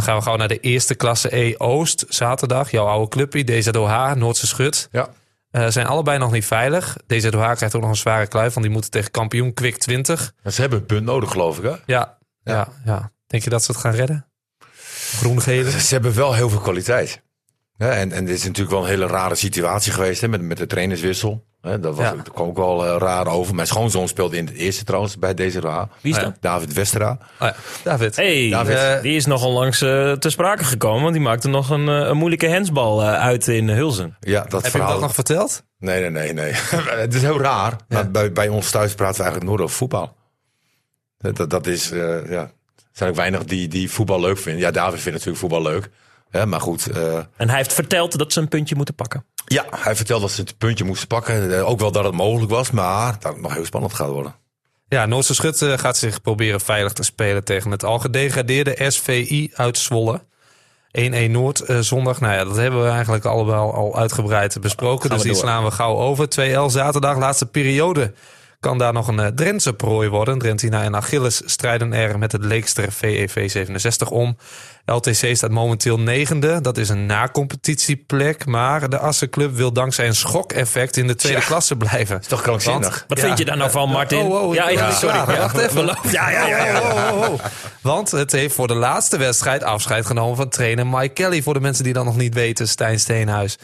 Dan 0.00 0.08
gaan 0.08 0.18
we 0.18 0.24
gauw 0.24 0.36
naar 0.36 0.48
de 0.48 0.60
eerste 0.60 0.94
klasse 0.94 1.36
E 1.36 1.54
Oost. 1.58 2.04
Zaterdag, 2.08 2.70
jouw 2.70 2.86
oude 2.86 3.08
clubje, 3.08 3.44
DZOH, 3.44 4.12
Noordse 4.12 4.46
Schut. 4.46 4.88
Ja. 4.90 5.08
Eh, 5.50 5.66
zijn 5.68 5.86
allebei 5.86 6.18
nog 6.18 6.32
niet 6.32 6.44
veilig. 6.44 6.96
DZOH 7.06 7.52
krijgt 7.52 7.74
ook 7.74 7.80
nog 7.80 7.90
een 7.90 7.96
zware 7.96 8.26
kluif, 8.26 8.52
want 8.52 8.64
die 8.64 8.74
moeten 8.74 8.90
tegen 8.90 9.10
kampioen 9.10 9.54
Kwik 9.54 9.76
20. 9.76 10.32
Maar 10.42 10.52
Ze 10.52 10.60
hebben 10.60 10.78
een 10.78 10.86
punt 10.86 11.04
nodig, 11.04 11.30
geloof 11.30 11.58
ik. 11.58 11.64
Hè? 11.64 11.74
Ja, 11.86 12.18
ja, 12.42 12.68
ja. 12.84 13.12
Denk 13.26 13.42
je 13.44 13.50
dat 13.50 13.64
ze 13.64 13.72
het 13.72 13.80
gaan 13.80 13.92
redden? 13.92 14.26
Groen-gele? 15.16 15.70
Ze 15.80 15.94
hebben 15.94 16.14
wel 16.14 16.34
heel 16.34 16.48
veel 16.48 16.60
kwaliteit. 16.60 17.22
Ja, 17.76 17.90
en, 17.90 18.12
en 18.12 18.24
dit 18.24 18.36
is 18.36 18.44
natuurlijk 18.44 18.70
wel 18.70 18.82
een 18.82 18.88
hele 18.88 19.06
rare 19.06 19.34
situatie 19.34 19.92
geweest 19.92 20.20
hè, 20.20 20.28
met, 20.28 20.40
met 20.40 20.56
de 20.56 20.66
trainerswissel. 20.66 21.46
Hè, 21.60 21.80
dat, 21.80 21.96
was, 21.96 22.04
Ja. 22.04 22.14
dat 22.14 22.30
kwam 22.32 22.48
ook 22.48 22.56
wel 22.56 22.86
eh, 22.86 22.96
raar 22.98 23.26
over. 23.26 23.54
Mijn 23.54 23.66
schoonzoon 23.66 24.08
speelde 24.08 24.36
in 24.36 24.46
het 24.46 24.54
eerste 24.54 24.84
trouwens 24.84 25.18
bij 25.18 25.34
deze 25.34 25.60
RA. 25.60 25.88
Wie 26.00 26.12
is 26.12 26.18
Ja. 26.18 26.24
dat? 26.24 26.36
David 26.40 26.72
Westera. 26.72 27.10
Oh 27.10 27.48
ja, 27.48 27.54
David. 27.84 28.16
Hey, 28.16 28.48
David. 28.50 28.76
eh, 28.76 29.00
die 29.02 29.16
is 29.16 29.26
nogal 29.26 29.52
langs 29.52 29.80
eh 29.82 30.12
te 30.12 30.30
sprake 30.30 30.64
gekomen. 30.64 31.02
Want 31.02 31.12
die 31.14 31.22
maakte 31.22 31.48
nog 31.48 31.70
een, 31.70 31.86
een 31.86 32.16
moeilijke 32.16 32.46
hensbal 32.46 33.02
uit 33.02 33.48
in 33.48 33.68
Hulzen. 33.68 34.16
Ja, 34.20 34.40
dat 34.42 34.52
Heb 34.52 34.62
je 34.64 34.70
verhaal. 34.70 34.90
dat 34.92 35.00
nog 35.00 35.14
verteld? 35.14 35.62
Nee, 35.78 36.00
nee, 36.00 36.10
nee. 36.10 36.32
nee. 36.32 36.52
het 37.04 37.14
is 37.14 37.22
heel 37.22 37.40
raar. 37.40 37.76
Maar 37.88 38.10
bij, 38.10 38.32
bij 38.32 38.48
ons 38.48 38.70
thuis 38.70 38.94
praten 38.94 39.16
we 39.16 39.22
eigenlijk 39.22 39.50
nooit 39.50 39.62
over 39.62 39.76
voetbal. 39.76 40.16
Dat, 41.18 41.36
dat, 41.36 41.50
dat 41.50 41.66
is, 41.66 41.90
eh, 41.90 42.30
ja. 42.30 42.40
Er 42.76 42.96
zijn 43.06 43.10
ook 43.10 43.16
weinig 43.16 43.44
die, 43.44 43.68
die 43.68 43.90
voetbal 43.90 44.20
leuk 44.20 44.38
vinden. 44.38 44.62
Ja, 44.62 44.70
David 44.70 45.00
vindt 45.00 45.12
natuurlijk 45.18 45.38
voetbal 45.38 45.62
leuk. 45.62 45.90
Hè, 46.30 46.46
maar 46.46 46.60
goed, 46.60 46.86
eh, 46.90 47.16
En 47.36 47.48
hij 47.48 47.56
heeft 47.56 47.72
verteld 47.72 48.18
dat 48.18 48.32
ze 48.32 48.40
een 48.40 48.48
puntje 48.48 48.74
moeten 48.76 48.94
pakken. 48.94 49.24
Ja, 49.54 49.64
hij 49.70 49.96
vertelde 49.96 50.22
dat 50.22 50.34
ze 50.34 50.40
het 50.40 50.58
puntje 50.58 50.84
moesten 50.84 51.08
pakken. 51.08 51.56
Eh, 51.56 51.68
ook 51.68 51.80
wel 51.80 51.92
dat 51.92 52.04
het 52.04 52.14
mogelijk 52.14 52.50
was, 52.50 52.70
maar 52.70 53.16
dat 53.20 53.32
het 53.32 53.42
nog 53.42 53.54
heel 53.54 53.64
spannend 53.64 53.94
gaat 53.94 54.08
worden. 54.08 54.34
Ja, 54.88 55.06
Noordse 55.06 55.34
Schut 55.34 55.62
eh, 55.62 55.78
gaat 55.78 55.96
zich 55.96 56.22
proberen 56.22 56.60
veilig 56.60 56.92
te 56.92 57.02
spelen 57.02 57.44
tegen 57.44 57.70
het 57.70 57.84
al 57.84 57.98
gedegradeerde 57.98 58.90
SVI 58.90 59.50
uit 59.54 59.78
Zwolle. 59.78 60.22
1-1 60.98 61.30
Noord 61.30 61.60
eh, 61.60 61.78
zondag. 61.78 62.20
Nou 62.20 62.34
ja, 62.34 62.44
dat 62.44 62.56
hebben 62.56 62.82
we 62.82 62.88
eigenlijk 62.88 63.24
allemaal 63.24 63.74
al 63.74 63.96
uitgebreid 63.96 64.60
besproken. 64.60 65.10
Dus 65.10 65.22
die 65.22 65.32
door. 65.32 65.40
slaan 65.40 65.64
we 65.64 65.70
gauw 65.70 65.96
over. 65.96 66.26
2L 66.40 66.66
zaterdag, 66.66 67.18
laatste 67.18 67.46
periode. 67.46 68.12
Kan 68.60 68.78
daar 68.78 68.92
nog 68.92 69.08
een 69.08 69.20
uh, 69.20 69.26
Drentse 69.26 69.72
prooi 69.72 70.08
worden. 70.08 70.38
Drentina 70.38 70.82
en 70.82 70.96
Achilles 70.96 71.42
strijden 71.44 71.92
er 71.92 72.18
met 72.18 72.32
het 72.32 72.44
Leekster 72.44 72.92
VEV 72.92 73.50
67 73.50 74.10
om. 74.10 74.36
LTC 74.84 75.36
staat 75.36 75.50
momenteel 75.50 76.00
negende. 76.00 76.60
Dat 76.60 76.76
is 76.76 76.88
een 76.88 77.06
na-competitieplek. 77.06 78.46
Maar 78.46 78.88
de 78.88 78.98
Assenclub 78.98 79.54
wil 79.54 79.72
dankzij 79.72 80.06
een 80.06 80.14
schokeffect 80.14 80.96
in 80.96 81.06
de 81.06 81.14
tweede 81.14 81.40
klasse 81.40 81.76
blijven. 81.76 82.20
is 82.20 82.26
toch 82.26 82.42
krankzinnig? 82.42 83.04
Wat 83.08 83.20
vind 83.20 83.38
je 83.38 83.44
daar 83.44 83.56
nou 83.56 83.70
van, 83.70 83.88
Martin? 83.88 84.18
Oh, 84.18 84.42
oh, 84.42 84.54
ja, 84.54 84.90
sorry. 84.90 85.24
Wacht 85.38 85.58
even. 85.58 85.96
Ja, 86.10 86.30
ja, 86.30 86.46
ja. 86.46 86.64
ja. 86.64 86.80
Oh, 86.80 86.94
oh, 86.94 87.20
oh, 87.20 87.32
oh. 87.32 87.40
Want 87.80 88.10
het 88.10 88.32
heeft 88.32 88.54
voor 88.54 88.68
de 88.68 88.74
laatste 88.74 89.16
wedstrijd 89.16 89.62
afscheid 89.62 90.06
genomen 90.06 90.36
van 90.36 90.48
trainer 90.48 90.86
Mike 90.86 91.08
Kelly. 91.12 91.42
Voor 91.42 91.54
de 91.54 91.60
mensen 91.60 91.84
die 91.84 91.92
dat 91.92 92.04
nog 92.04 92.16
niet 92.16 92.34
weten, 92.34 92.68
Stijn 92.68 93.00
Steenhuis. 93.00 93.58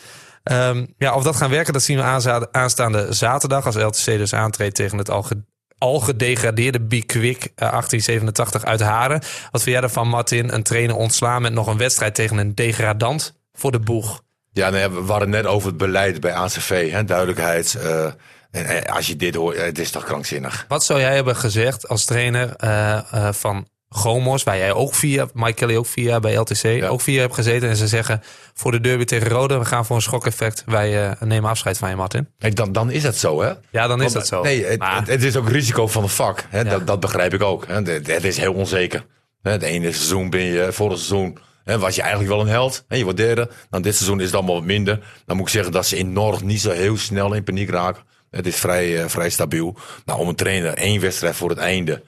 Ehm, 0.47 0.87
ja, 0.99 1.15
of 1.15 1.23
dat 1.23 1.37
gaan 1.37 1.51
werken, 1.51 1.73
dat 1.73 1.83
zien 1.83 1.97
we 1.97 2.49
aanstaande 2.53 3.07
zaterdag. 3.13 3.67
Als 3.67 3.75
LTC 3.77 4.05
dus 4.05 4.35
aantreedt 4.35 4.75
tegen 4.75 4.99
het 4.99 5.11
al, 5.11 5.23
ge- 5.23 5.43
al 5.79 6.01
gedegradeerde 6.01 6.81
Bikwik 6.81 7.45
eh, 7.45 7.51
1887 7.71 8.65
uit 8.65 8.81
Haren. 8.81 9.21
Wat 9.51 9.63
vind 9.63 9.75
jij 9.77 9.85
ervan, 9.85 10.09
Martin? 10.09 10.53
Een 10.55 10.63
trainer 10.63 10.97
ontslaan 10.97 11.43
met 11.43 11.53
nog 11.53 11.67
een 11.67 11.77
wedstrijd 11.79 12.15
tegen 12.15 12.39
een 12.39 12.55
degradant 12.55 13.39
voor 13.53 13.73
de 13.73 13.81
boeg. 13.81 14.23
Ja, 14.53 14.71
nee, 14.71 14.89
we 14.91 15.11
hadden 15.13 15.31
net 15.31 15.47
over 15.47 15.69
het 15.69 15.77
beleid 15.77 16.21
bij 16.21 16.33
ACV. 16.35 16.91
Hè, 16.91 17.05
duidelijkheid. 17.05 17.75
eh, 17.75 18.05
en 18.51 18.67
eh, 18.67 18.95
als 18.97 19.07
je 19.07 19.17
dit 19.17 19.35
hoort, 19.35 19.57
eh, 19.57 19.65
het 19.65 19.79
is 19.79 19.91
toch 19.91 20.05
krankzinnig. 20.05 20.65
Wat 20.69 20.85
zou 20.85 21.01
jij 21.01 21.15
hebben 21.15 21.37
gezegd 21.37 21.89
als 21.89 22.05
trainer 22.05 22.57
eh, 22.57 23.33
van 23.33 23.69
Gomos, 23.89 24.43
waar 24.43 24.57
jij 24.57 24.73
ook 24.73 24.95
via, 24.95 25.29
Mike 25.35 25.53
Kelly 25.53 25.77
ook 25.77 25.87
via 25.87 26.21
bij 26.21 26.35
LTC, 26.35 26.85
ook 26.85 27.01
via 27.01 27.21
hebt 27.21 27.35
gezeten. 27.35 27.69
En 27.69 27.77
ze 27.77 27.89
zeggen 27.89 28.23
voor 28.55 28.71
de 28.71 28.81
derby 28.81 29.05
tegen 29.05 29.29
Rode, 29.29 29.59
we 29.59 29.65
gaan 29.65 29.87
voor 29.87 29.97
een 29.97 30.03
schokeffect. 30.03 30.63
Wij 30.67 31.09
eh, 31.09 31.21
nemen 31.21 31.51
afscheid 31.51 31.79
van 31.79 31.89
je, 31.89 31.97
Martin. 31.97 32.29
Kijk, 32.39 32.57
dan, 32.57 32.73
dan 32.73 32.91
is 32.91 33.03
dat 33.03 33.17
zo, 33.17 33.43
hè? 33.43 33.53
Ja, 33.71 33.87
dan 33.87 34.03
is 34.03 34.13
Want, 34.13 34.13
dat 34.13 34.27
zo. 34.27 34.43
Nee, 34.43 34.65
het, 34.65 34.79
Maar- 34.79 34.97
het, 34.97 35.07
het 35.07 35.23
is 35.23 35.37
ook 35.37 35.49
risico 35.49 35.87
van 35.87 36.03
het 36.03 36.13
vak. 36.13 36.45
Hè? 36.49 36.59
Ja. 36.59 36.65
Dat, 36.65 36.87
dat 36.87 37.01
begrijp 37.01 37.35
ik 37.35 37.43
ook. 37.43 37.67
Hè? 37.67 37.75
Het, 37.75 38.25
is 38.25 38.37
heel 38.37 38.55
onzeker. 38.55 39.07
Het 39.43 39.63
ene 39.63 39.93
seizoen 39.93 40.31
ben 40.31 40.45
je, 40.45 40.69
vorig 40.73 40.99
seizoen 40.99 41.39
hè, 41.65 41.79
was 41.79 41.95
je 41.95 42.01
eigenlijk 42.01 42.31
wel 42.31 42.41
een 42.41 42.49
held. 42.49 42.85
Hè? 42.89 42.97
Je 42.97 43.05
wordt 43.05 43.19
derde. 43.19 43.51
Dan 43.71 43.83
dit 43.83 43.95
seizoen 43.95 44.21
is 44.21 44.27
het 44.27 44.35
allemaal 44.35 44.55
wat 44.55 44.65
minder. 44.65 45.01
Dan 45.27 45.37
moet 45.37 45.47
ik 45.47 45.53
zeggen 45.53 45.73
dat 45.73 45.87
ze 45.87 45.97
in 45.97 46.13
Noord 46.13 46.43
niet 46.43 46.61
zo 46.61 46.71
heel 46.71 46.97
snel 46.97 47.35
in 47.35 47.45
paniek 47.45 47.71
raken. 47.71 48.03
Het 48.31 48.47
is 48.47 48.57
vrij, 48.57 49.03
eh, 49.03 49.09
vrij 49.09 49.31
stabiel. 49.31 49.77
Nou, 50.05 50.21
om 50.21 50.29
een 50.29 50.35
trainer 50.35 50.75
één 50.75 51.01
wedstrijd 51.01 51.37
voor 51.37 51.49
het 51.49 51.59
einde 51.59 52.03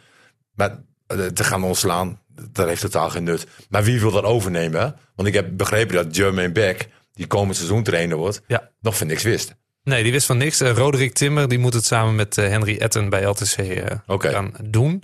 maar, 0.58 0.78
te 1.34 1.44
gaan 1.44 1.62
ontslaan, 1.64 2.20
dat 2.50 2.66
heeft 2.66 2.80
totaal 2.80 3.10
geen 3.10 3.24
nut. 3.24 3.46
Maar 3.68 3.82
wie 3.84 4.00
wil 4.00 4.10
dat 4.10 4.24
overnemen? 4.24 4.96
Want 5.14 5.28
ik 5.28 5.34
heb 5.34 5.46
begrepen 5.56 5.94
dat 5.94 6.16
Jermaine 6.16 6.52
Beck, 6.52 6.88
die 7.12 7.26
komend 7.26 7.56
seizoen 7.56 7.82
trainer 7.82 8.16
wordt, 8.16 8.42
Ja. 8.46 8.70
nog 8.80 8.96
van 8.96 9.06
niks 9.06 9.22
wist. 9.22 9.54
Nee, 9.84 10.02
die 10.02 10.12
wist 10.12 10.26
van 10.26 10.36
niks. 10.36 10.60
Eh, 10.60 10.70
Roderick 10.76 11.12
Timmer 11.14 11.48
die 11.48 11.58
moet 11.58 11.74
het 11.74 11.84
samen 11.84 12.14
met 12.14 12.38
eh, 12.38 12.48
Henry 12.48 12.76
Etten 12.78 13.08
bij 13.08 13.24
LTC 13.24 13.56
eh, 13.58 13.96
gaan 14.06 14.52
doen. 14.64 15.02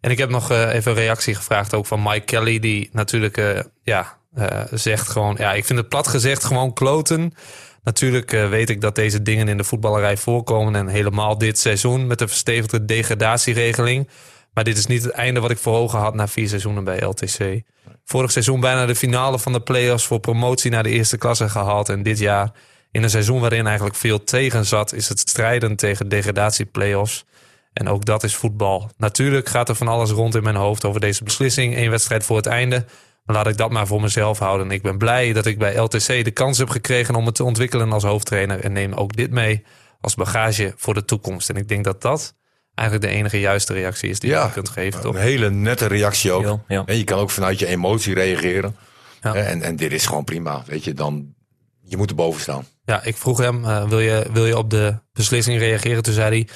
En 0.00 0.10
ik 0.10 0.18
heb 0.18 0.30
nog 0.30 0.50
eh, 0.50 0.74
even 0.74 0.90
een 0.92 0.98
reactie 0.98 1.34
gevraagd 1.34 1.74
ook 1.74 1.86
van 1.86 2.02
Mike 2.02 2.20
Kelly. 2.24 2.58
Die 2.58 2.88
natuurlijk 2.92 3.36
eh, 3.36 3.60
ja, 3.82 4.18
eh, 4.34 4.60
zegt 4.70 5.08
gewoon... 5.08 5.34
Ja, 5.38 5.52
ik 5.52 5.64
vind 5.64 5.78
het 5.78 5.88
plat 5.88 6.06
gezegd 6.08 6.44
gewoon 6.44 6.72
kloten. 6.72 7.34
Natuurlijk 7.82 8.32
eh, 8.32 8.48
weet 8.48 8.70
ik 8.70 8.80
dat 8.80 8.94
deze 8.94 9.22
dingen 9.22 9.48
in 9.48 9.56
de 9.56 9.64
voetballerij 9.64 10.16
voorkomen. 10.16 10.74
En 10.76 10.88
helemaal 10.88 11.38
dit 11.38 11.58
seizoen 11.58 12.06
met 12.06 12.18
de 12.18 12.28
verstevigde 12.28 12.84
degradatieregeling. 12.84 14.08
Maar 14.54 14.64
dit 14.64 14.78
is 14.78 14.86
niet 14.86 15.02
het 15.02 15.12
einde 15.12 15.40
wat 15.40 15.50
ik 15.50 15.58
voor 15.58 15.76
ogen 15.76 15.98
had 15.98 16.14
na 16.14 16.28
vier 16.28 16.48
seizoenen 16.48 16.84
bij 16.84 17.02
LTC. 17.02 17.62
Vorig 18.04 18.32
seizoen 18.32 18.60
bijna 18.60 18.86
de 18.86 18.94
finale 18.94 19.38
van 19.38 19.52
de 19.52 19.60
play-offs 19.60 20.06
voor 20.06 20.20
promotie 20.20 20.70
naar 20.70 20.82
de 20.82 20.90
eerste 20.90 21.18
klasse 21.18 21.48
gehaald. 21.48 21.88
En 21.88 22.02
dit 22.02 22.18
jaar 22.18 22.52
in 22.90 23.02
een 23.02 23.10
seizoen 23.10 23.40
waarin 23.40 23.66
eigenlijk 23.66 23.96
veel 23.96 24.24
tegen 24.24 24.66
zat, 24.66 24.92
is 24.92 25.08
het 25.08 25.18
strijden 25.18 25.76
tegen 25.76 26.08
degradatie-playoffs. 26.08 27.24
En 27.72 27.88
ook 27.88 28.04
dat 28.04 28.22
is 28.22 28.34
voetbal. 28.34 28.90
Natuurlijk 28.96 29.48
gaat 29.48 29.68
er 29.68 29.74
van 29.74 29.88
alles 29.88 30.10
rond 30.10 30.34
in 30.34 30.42
mijn 30.42 30.56
hoofd 30.56 30.84
over 30.84 31.00
deze 31.00 31.24
beslissing. 31.24 31.76
Eén 31.76 31.90
wedstrijd 31.90 32.24
voor 32.24 32.36
het 32.36 32.46
einde. 32.46 32.84
Maar 33.24 33.36
laat 33.36 33.46
ik 33.46 33.56
dat 33.56 33.70
maar 33.70 33.86
voor 33.86 34.00
mezelf 34.00 34.38
houden. 34.38 34.70
Ik 34.70 34.82
ben 34.82 34.98
blij 34.98 35.32
dat 35.32 35.46
ik 35.46 35.58
bij 35.58 35.76
LTC 35.76 36.06
de 36.06 36.30
kans 36.30 36.58
heb 36.58 36.68
gekregen 36.70 37.14
om 37.14 37.26
het 37.26 37.34
te 37.34 37.44
ontwikkelen 37.44 37.92
als 37.92 38.04
hoofdtrainer. 38.04 38.60
En 38.60 38.72
neem 38.72 38.92
ook 38.92 39.16
dit 39.16 39.30
mee 39.30 39.64
als 40.00 40.14
bagage 40.14 40.72
voor 40.76 40.94
de 40.94 41.04
toekomst. 41.04 41.50
En 41.50 41.56
ik 41.56 41.68
denk 41.68 41.84
dat 41.84 42.02
dat 42.02 42.34
eigenlijk 42.74 43.08
de 43.08 43.18
enige 43.18 43.40
juiste 43.40 43.72
reactie 43.72 44.10
is 44.10 44.20
die 44.20 44.30
je 44.30 44.48
kunt 44.52 44.68
geven. 44.68 45.00
Toch? 45.00 45.14
Een 45.14 45.20
hele 45.20 45.50
nette 45.50 45.86
reactie 45.86 46.32
ook. 46.32 46.44
Ja, 46.44 46.60
ja. 46.68 46.82
En 46.86 46.96
je 46.96 47.04
kan 47.04 47.18
ook 47.18 47.30
vanuit 47.30 47.58
je 47.58 47.66
emotie 47.66 48.14
reageren. 48.14 48.76
Ja. 49.20 49.34
En, 49.34 49.62
en 49.62 49.76
dit 49.76 49.92
is 49.92 50.06
gewoon 50.06 50.24
prima. 50.24 50.62
Weet 50.66 50.84
je, 50.84 50.92
dan, 50.92 51.34
je 51.82 51.96
moet 51.96 52.10
erboven 52.10 52.40
staan. 52.40 52.66
Ja, 52.84 53.02
ik 53.02 53.16
vroeg 53.16 53.38
hem, 53.38 53.64
eh, 53.64 53.88
wil, 53.88 54.00
je, 54.00 54.26
wil 54.32 54.46
je 54.46 54.56
op 54.56 54.70
de 54.70 54.98
beslissing 55.12 55.58
reageren? 55.58 56.02
Toen 56.02 56.14
zei 56.14 56.28
hij, 56.28 56.48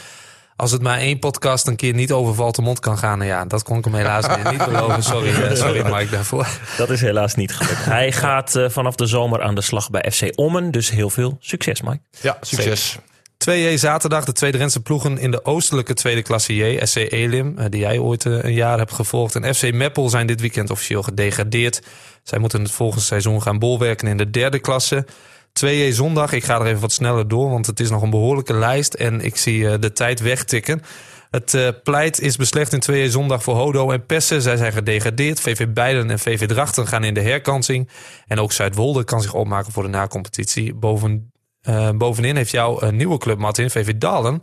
als 0.57 0.71
het 0.71 0.83
maar 0.83 0.99
één 0.99 1.19
podcast 1.19 1.67
een 1.67 1.77
keer 1.77 1.95
niet 1.95 2.13
over 2.13 2.35
valt 2.35 2.57
de 2.57 2.63
mond 2.63 2.81
kan 2.81 2.99
gaan. 2.99 3.19
Nou 3.19 3.31
ja, 3.31 3.45
dat 3.45 3.63
kon 3.63 3.79
ik 3.79 3.85
hem 3.85 3.95
helaas 3.95 4.51
niet 4.51 4.65
beloven. 4.71 5.03
Sorry, 5.03 5.43
eh, 5.43 5.55
sorry 5.55 5.95
Mike 5.95 6.11
daarvoor. 6.11 6.47
Dat 6.77 6.91
is 6.91 7.01
helaas 7.01 7.35
niet 7.35 7.55
gelukt. 7.55 7.85
Hij 7.99 8.13
gaat 8.13 8.57
eh, 8.57 8.69
vanaf 8.69 8.95
de 8.95 9.07
zomer 9.07 9.43
aan 9.43 9.55
de 9.55 9.61
slag 9.61 9.91
bij 9.91 10.11
FC 10.13 10.23
Ommen. 10.35 10.71
Dus 10.71 10.91
heel 10.91 11.11
veel 11.11 11.37
succes, 11.41 11.83
Mike. 11.83 12.01
Ja, 12.21 12.37
succes. 12.41 12.99
2J 13.45 13.75
zaterdag, 13.75 14.25
de 14.25 14.33
twee 14.33 14.53
Drentse 14.53 14.81
ploegen 14.81 15.19
in 15.19 15.31
de 15.31 15.45
oostelijke 15.45 15.95
tweede 15.95 16.23
klasse 16.23 16.55
J. 16.55 16.85
SC 16.85 16.97
Elim, 16.97 17.59
eh, 17.59 17.67
die 17.69 17.81
jij 17.81 17.99
ooit 17.99 18.27
eh, 18.27 18.43
een 18.43 18.53
jaar 18.53 18.79
hebt 18.79 18.93
gevolgd. 18.93 19.35
En 19.35 19.55
FC 19.55 19.73
Meppel 19.73 20.09
zijn 20.09 20.27
dit 20.27 20.41
weekend 20.41 20.71
officieel 20.71 21.03
gedegradeerd. 21.03 21.83
Zij 22.23 22.39
moeten 22.39 22.63
het 22.63 22.71
volgende 22.71 23.05
seizoen 23.05 23.43
gaan 23.43 23.59
bolwerken 23.59 24.09
in 24.09 24.17
de 24.17 24.31
derde 24.31 24.59
klasse. 24.59 25.07
2J 25.53 25.93
zondag, 25.93 26.33
ik 26.33 26.45
ga 26.45 26.61
er 26.61 26.67
even 26.67 26.81
wat 26.81 26.93
sneller 26.93 27.29
door, 27.29 27.51
want 27.51 27.67
het 27.67 27.81
is 27.81 27.91
nog 27.91 28.03
een 28.03 28.11
behoorlijke 28.11 28.55
lijst. 28.55 28.95
En 28.95 29.21
ik 29.21 29.37
zie 29.37 29.69
eh, 29.69 29.81
de 29.81 29.93
tijd 29.93 30.21
wegtikken. 30.21 30.83
Het 31.31 31.83
pleit 31.83 32.21
is 32.21 32.37
beslecht 32.37 32.73
in 32.73 32.83
2J 32.83 33.11
zondag 33.11 33.43
voor 33.43 33.55
Hodo 33.55 33.91
en 33.91 34.07
Pessen. 34.07 34.43
Zij 34.43 34.57
zijn 34.57 34.73
gedegradeerd. 34.73 35.41
VV 35.41 35.69
Beiden 35.69 36.11
en 36.11 36.19
VV 36.19 36.47
Drachten 36.47 36.87
gaan 36.87 37.05
in 37.05 37.15
de 37.15 37.21
herkansing. 37.21 37.89
En 38.27 38.41
ook 38.41 38.53
Zuidwolde 38.53 39.05
kan 39.05 39.23
zich 39.23 39.35
opmaken 39.35 39.73
voor 39.73 39.83
de 39.83 39.89
nacompetitie. 39.89 40.75
Boven, 40.75 41.33
eh, 41.61 41.91
bovenin 41.91 42.37
heeft 42.37 42.51
jouw 42.51 42.91
nieuwe 42.91 43.19
club, 43.19 43.39
Martin, 43.39 43.71
VV 43.71 43.95
Dalen, 43.95 44.43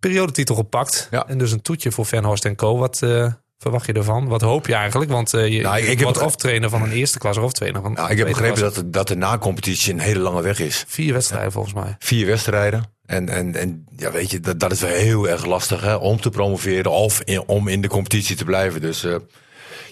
periodetitel 0.00 0.54
gepakt. 0.54 1.08
Ja. 1.10 1.26
En 1.28 1.38
dus 1.38 1.52
een 1.52 1.62
toetje 1.62 1.92
voor 1.92 2.06
Venhorst 2.06 2.44
en 2.44 2.56
Co. 2.56 2.78
Wat 2.78 3.02
eh, 3.02 3.32
verwacht 3.58 3.86
je 3.86 3.92
ervan? 3.92 4.28
Wat 4.28 4.40
hoop 4.40 4.66
je 4.66 4.74
eigenlijk? 4.74 5.10
Want 5.10 5.34
eh, 5.34 5.48
je, 5.48 5.62
Nou, 5.62 5.78
ik- 5.78 6.00
wordt 6.00 6.22
of 6.22 6.36
trainer 6.36 6.70
van 6.70 6.82
een 6.82 6.92
eerste 6.92 7.18
klasse 7.18 7.40
of 7.40 7.52
trainer 7.52 7.82
van 7.82 7.92
Nou, 7.92 8.10
ik 8.10 8.18
heb 8.18 8.26
begrepen 8.26 8.56
klasse. 8.56 8.74
dat, 8.74 8.84
de- 8.84 8.90
dat 8.90 9.08
de 9.08 9.16
na-competitie 9.16 9.92
een 9.92 9.98
hele 10.00 10.18
lange 10.20 10.42
weg 10.42 10.58
is. 10.58 10.84
Vier 10.86 11.12
wedstrijden 11.12 11.52
volgens 11.52 11.74
mij. 11.74 11.96
Vier 11.98 12.26
wedstrijden. 12.26 12.94
En, 13.06 13.28
en, 13.28 13.54
en 13.54 13.86
ja, 13.96 14.10
weet 14.10 14.30
je, 14.30 14.40
dat, 14.40 14.60
dat 14.60 14.72
is 14.72 14.80
wel 14.80 14.90
heel 14.90 15.28
erg 15.28 15.44
lastig 15.44 15.80
hè, 15.80 15.94
om 15.94 16.20
te 16.20 16.30
promoveren 16.30 16.90
of 16.90 17.20
in- 17.20 17.42
om 17.46 17.68
in 17.68 17.80
de 17.80 17.88
competitie 17.88 18.36
te 18.36 18.44
blijven. 18.44 18.80
Dus 18.80 19.06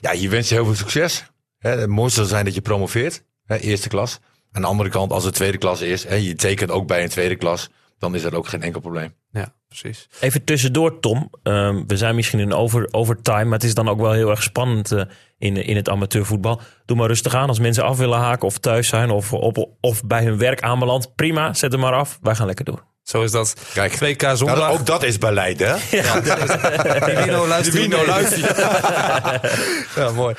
ja, 0.01 0.13
je 0.13 0.29
wens 0.29 0.49
je 0.49 0.55
heel 0.55 0.65
veel 0.65 0.75
succes. 0.75 1.25
Hè, 1.59 1.71
het 1.71 1.89
mooiste 1.91 2.17
zou 2.17 2.29
zijn 2.29 2.45
dat 2.45 2.55
je 2.55 2.61
promoveert, 2.61 3.23
hè, 3.45 3.57
eerste 3.57 3.89
klas. 3.89 4.19
Aan 4.55 4.63
de 4.63 4.69
andere 4.69 4.89
kant, 4.89 5.13
als 5.13 5.25
het 5.25 5.35
tweede 5.35 5.59
klas 5.59 5.81
is, 5.81 6.05
hè, 6.05 6.15
je 6.15 6.35
tekent 6.35 6.71
ook 6.71 6.87
bij 6.87 7.03
een 7.03 7.09
tweede 7.09 7.37
klas, 7.37 7.71
dan 7.99 8.15
is 8.15 8.23
dat 8.23 8.35
ook 8.35 8.49
geen 8.49 8.63
enkel 8.63 8.81
probleem. 8.81 9.15
Ja, 9.31 9.55
precies. 9.69 10.09
Even 10.21 10.45
tussendoor, 10.45 11.01
Tom. 11.01 11.31
Ehm, 11.43 11.83
we 11.87 11.97
zijn 11.97 12.15
misschien 12.15 12.39
in 12.39 12.53
over, 12.53 12.89
overtime, 12.91 13.45
maar 13.45 13.53
het 13.53 13.65
is 13.65 13.75
dan 13.75 13.89
ook 13.89 14.01
wel 14.01 14.13
heel 14.13 14.31
erg 14.31 14.43
spannend 14.43 14.93
eh, 14.93 15.03
in, 15.39 15.57
in 15.57 15.77
het 15.77 15.89
amateurvoetbal. 15.89 16.61
Doe 16.85 16.97
maar 16.97 17.07
rustig 17.07 17.35
aan 17.35 17.49
als 17.49 17.59
mensen 17.59 17.85
af 17.85 17.99
willen 17.99 18.19
haken 18.19 18.47
of 18.47 18.59
thuis 18.59 18.89
zijn 18.89 19.11
of, 19.11 19.33
op, 19.33 19.69
of 19.81 20.05
bij 20.05 20.25
hun 20.25 20.39
werk 20.39 20.61
aanbeland. 20.61 21.15
Prima, 21.15 21.55
zet 21.55 21.73
hem 21.73 21.81
maar 21.81 21.95
af. 21.95 22.19
Wij 22.23 22.35
gaan 22.35 22.47
lekker 22.47 22.65
door. 22.65 22.94
Zo 23.05 23.23
is 23.23 23.31
dat. 23.31 23.55
Kijk, 23.73 23.95
2K 23.95 24.21
Nou, 24.21 24.37
zondag. 24.37 24.71
ook 24.71 24.87
dat 24.87 25.03
is 25.03 25.19
beleid, 25.19 25.59
hè? 25.61 25.75
Divino 27.15 27.47
luistert 27.47 27.77
Divino 27.77 28.07
luistert. 28.07 28.59
Ja, 29.97 30.11
mooi. 30.11 30.35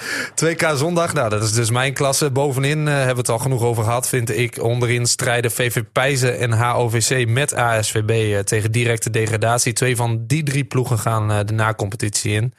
2K 0.45 0.75
zondag, 0.75 1.13
nou 1.13 1.29
dat 1.29 1.43
is 1.43 1.51
dus 1.51 1.69
mijn 1.69 1.93
klasse. 1.93 2.31
Bovenin 2.31 2.87
eh, 2.87 2.93
hebben 2.93 3.13
we 3.13 3.19
het 3.19 3.29
al 3.29 3.37
genoeg 3.37 3.61
over 3.61 3.83
gehad, 3.83 4.07
vind 4.07 4.37
ik. 4.37 4.63
Onderin 4.63 5.05
strijden 5.05 5.51
VV 5.51 5.81
Pijzen 5.91 6.39
en 6.39 6.51
HOVC 6.51 7.27
met 7.27 7.53
ASVB 7.53 8.09
eh, 8.09 8.39
tegen 8.39 8.71
directe 8.71 9.09
degradatie. 9.09 9.73
Twee 9.73 9.95
van 9.95 10.23
die 10.27 10.43
drie 10.43 10.63
ploegen 10.63 10.99
gaan 10.99 11.31
eh, 11.31 11.39
de 11.45 11.53
nacompetitie 11.53 12.33
in. 12.33 12.53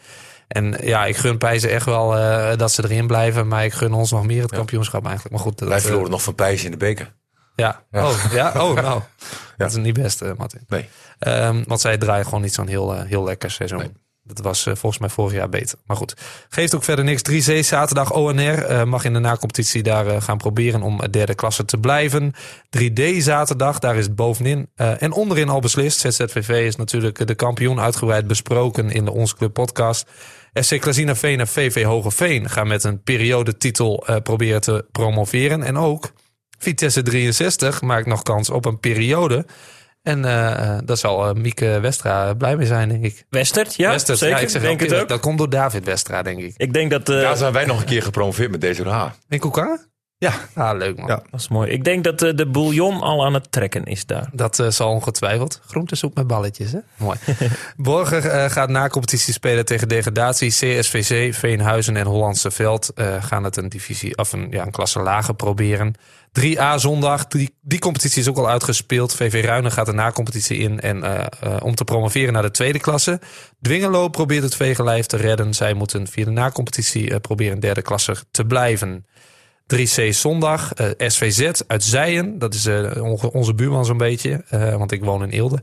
En 0.49 0.77
ja, 0.83 1.05
ik 1.05 1.17
gun 1.17 1.39
Pijzen 1.39 1.71
echt 1.71 1.87
wel 1.87 2.11
dat 2.57 2.73
ze 2.73 2.85
erin 2.85 3.07
blijven. 3.07 3.49
Maar 3.49 3.65
ik 3.65 3.73
gun 3.73 3.93
ons 3.93 4.11
nog 4.11 4.27
meer 4.27 4.43
het 4.43 4.53
kampioenschap 4.53 5.05
eigenlijk. 5.05 5.35
Maar 5.35 5.45
goed, 5.45 5.59
dat, 5.59 5.69
Wij 5.69 5.81
verloren 5.81 6.11
nog 6.11 6.23
van 6.23 6.35
Pijs 6.35 6.65
in 6.65 6.71
de 6.71 6.77
beker. 6.77 7.13
Ja. 7.57 7.83
Oh, 7.93 8.25
ja. 8.33 8.53
Oh, 8.63 8.75
nou. 8.75 9.03
Dat 9.57 9.71
is 9.71 9.77
niet 9.77 9.95
best, 9.95 10.23
eh, 10.23 10.31
Martin. 10.37 10.61
Nee. 10.69 10.89
Ehm, 11.19 11.63
want 11.67 11.81
zij 11.81 11.99
draaien 11.99 12.25
gewoon 12.25 12.41
niet 12.41 12.55
zo'n 12.55 12.69
heel, 12.69 12.95
eh, 12.95 13.05
heel 13.05 13.25
lekker 13.25 13.51
seizoen. 13.51 13.79
Nee. 13.79 13.93
Dat 14.23 14.41
was 14.41 14.67
eh, 14.67 14.75
volgens 14.75 15.01
mij 15.01 15.11
vorig 15.11 15.33
jaar 15.33 15.49
beter. 15.49 15.79
Maar 15.85 15.97
goed, 15.97 16.15
geeft 16.49 16.75
ook 16.75 16.85
verder 16.85 17.05
niks. 17.05 17.23
3C 17.23 17.65
zaterdag 17.65 18.13
ONR 18.13 18.89
mag 18.89 19.05
in 19.05 19.13
de 19.13 19.19
nacompetitie 19.19 19.83
daar 19.83 20.23
gaan 20.23 20.39
proberen 20.39 20.83
om 20.83 21.01
derde 21.11 21.35
klasse 21.35 21.65
te 21.65 21.79
blijven. 21.79 22.33
3D 22.79 23.17
zaterdag, 23.19 23.79
daar 23.79 23.97
is 23.97 24.05
het 24.05 24.15
bovenin 24.15 24.69
en 24.75 25.13
onderin 25.13 25.49
al 25.49 25.61
beslist. 25.61 26.01
ZZVV 26.01 26.67
is 26.67 26.77
natuurlijk 26.77 27.27
de 27.27 27.35
kampioen 27.35 27.81
uitgebreid 27.81 28.27
besproken 28.27 28.91
in 28.91 29.05
de 29.05 29.13
Ons 29.13 29.35
Club 29.35 29.53
podcast. 29.53 30.11
SC 30.53 30.81
Klazinaveen 30.81 31.41
en 31.41 31.49
VV 31.49 31.85
Hogeveen 31.85 32.51
gaan 32.51 32.67
met 32.69 32.85
een 32.85 33.03
periodetitel 33.03 34.07
proberen 34.23 34.61
te 34.61 34.87
promoveren. 34.93 35.63
En 35.63 35.77
ook 35.77 36.13
Vitesse 36.59 37.03
63 37.03 37.83
maakt 37.83 38.07
nog 38.07 38.23
kans 38.23 38.51
op 38.51 38.65
een 38.65 38.81
periode. 38.81 39.47
En 40.03 40.25
eh, 40.25 40.51
eh, 40.77 40.79
daar 40.85 40.97
zal 40.97 41.29
eh, 41.29 41.35
Mieke 41.35 41.79
Westra 41.81 42.35
blij 42.35 42.57
mee 42.57 42.67
zijn, 42.67 42.89
denk 42.89 43.05
ik. 43.05 43.25
Westert, 43.31 43.75
ja, 43.75 43.91
Westert, 43.91 44.19
zeker. 44.19 44.37
ja, 44.37 44.43
ik 44.43 44.49
zeg 44.49 44.63
denk 44.63 44.83
ook, 44.83 44.89
het 44.89 45.01
ook. 45.01 45.09
Dat 45.09 45.21
komt 45.21 45.39
door 45.39 45.51
David 45.51 45.85
Westra, 45.85 46.23
denk 46.23 46.39
ik. 46.39 46.55
Ik 46.57 46.73
denk 46.73 46.91
dat... 46.91 47.09
eh, 47.09 47.21
Daar 47.21 47.37
zijn 47.37 47.53
wij 47.53 47.65
nog 47.65 47.81
een 47.81 47.87
keer 47.87 48.03
gepromoveerd 48.03 48.51
met 48.51 48.61
deze 48.61 48.89
H. 48.89 49.07
In 49.29 49.39
Koekangen? 49.39 49.81
Ja. 50.19 50.33
Ah, 50.55 50.77
leuk 50.79 50.97
man. 50.97 51.07
Ja. 51.07 51.23
Dat 51.31 51.41
is 51.41 51.49
mooi. 51.49 51.71
Ik 51.71 51.85
denk 51.85 52.05
dat 52.05 52.19
de 52.19 52.47
bouillon 52.47 53.01
al 53.01 53.25
aan 53.25 53.35
het 53.35 53.53
trekken 53.53 53.85
is 53.85 54.07
daar. 54.07 54.29
Dat 54.33 54.59
eh, 54.59 54.69
zal 54.69 54.91
ongetwijfeld. 54.91 55.61
Groentesoep 55.67 56.15
met 56.15 56.27
balletjes, 56.27 56.73
hè? 56.73 56.79
Mooi. 56.97 57.19
Borger 57.77 58.27
eh, 58.27 58.51
gaat 58.51 58.69
na 58.69 58.89
competitie 58.89 59.33
spelen 59.33 59.65
tegen 59.65 59.89
degradatie. 59.89 60.49
CSVC, 60.51 61.35
Veenhuizen 61.35 61.97
en 61.97 62.07
Hollandse 62.07 62.51
Veld 62.51 62.93
eh, 62.95 63.25
gaan 63.25 63.45
het 63.45 63.57
een 63.57 63.69
divisie 63.69 64.17
of 64.19 64.33
een, 64.33 64.47
ja, 64.51 64.63
een 64.67 64.71
klasse 64.71 65.01
lager 65.01 65.35
proberen. 65.35 65.95
3A 66.41 66.75
zondag. 66.77 67.27
Die, 67.27 67.55
die 67.61 67.79
competitie 67.79 68.21
is 68.21 68.29
ook 68.29 68.37
al 68.37 68.49
uitgespeeld. 68.49 69.15
VV 69.15 69.45
Ruinen 69.45 69.73
gaat 69.73 69.87
de 69.87 69.93
na-competitie 69.93 70.59
in 70.59 70.81
en, 70.81 71.03
eh, 71.03 71.27
eh, 71.41 71.57
om 71.63 71.75
te 71.75 71.85
promoveren 71.85 72.33
naar 72.33 72.43
de 72.43 72.51
tweede 72.51 72.81
klasse. 72.81 73.21
Dwingelo 73.63 74.09
probeert 74.09 74.43
het 74.43 74.57
vegenlijf 74.57 75.07
te 75.07 75.17
redden. 75.17 75.55
Zij 75.55 75.75
moeten 75.75 76.07
via 76.07 76.25
de 76.25 76.31
na-competitie 76.31 77.11
eh, 77.11 77.21
proberen 77.21 77.61
derde 77.61 77.83
klasse 77.83 78.17
te 78.31 78.45
blijven. 78.45 79.07
3C 79.67 80.15
zondag. 80.15 80.73
SVZ 80.99 81.51
uit 81.67 81.85
Zijen. 81.85 82.39
Dat 82.39 82.55
is 82.55 82.69
onze 83.33 83.55
buurman 83.55 83.85
zo'n 83.85 83.97
beetje. 83.97 84.45
want 84.51 84.93
ik 84.93 85.05
woon 85.05 85.23
in 85.23 85.29
Eelde. 85.29 85.63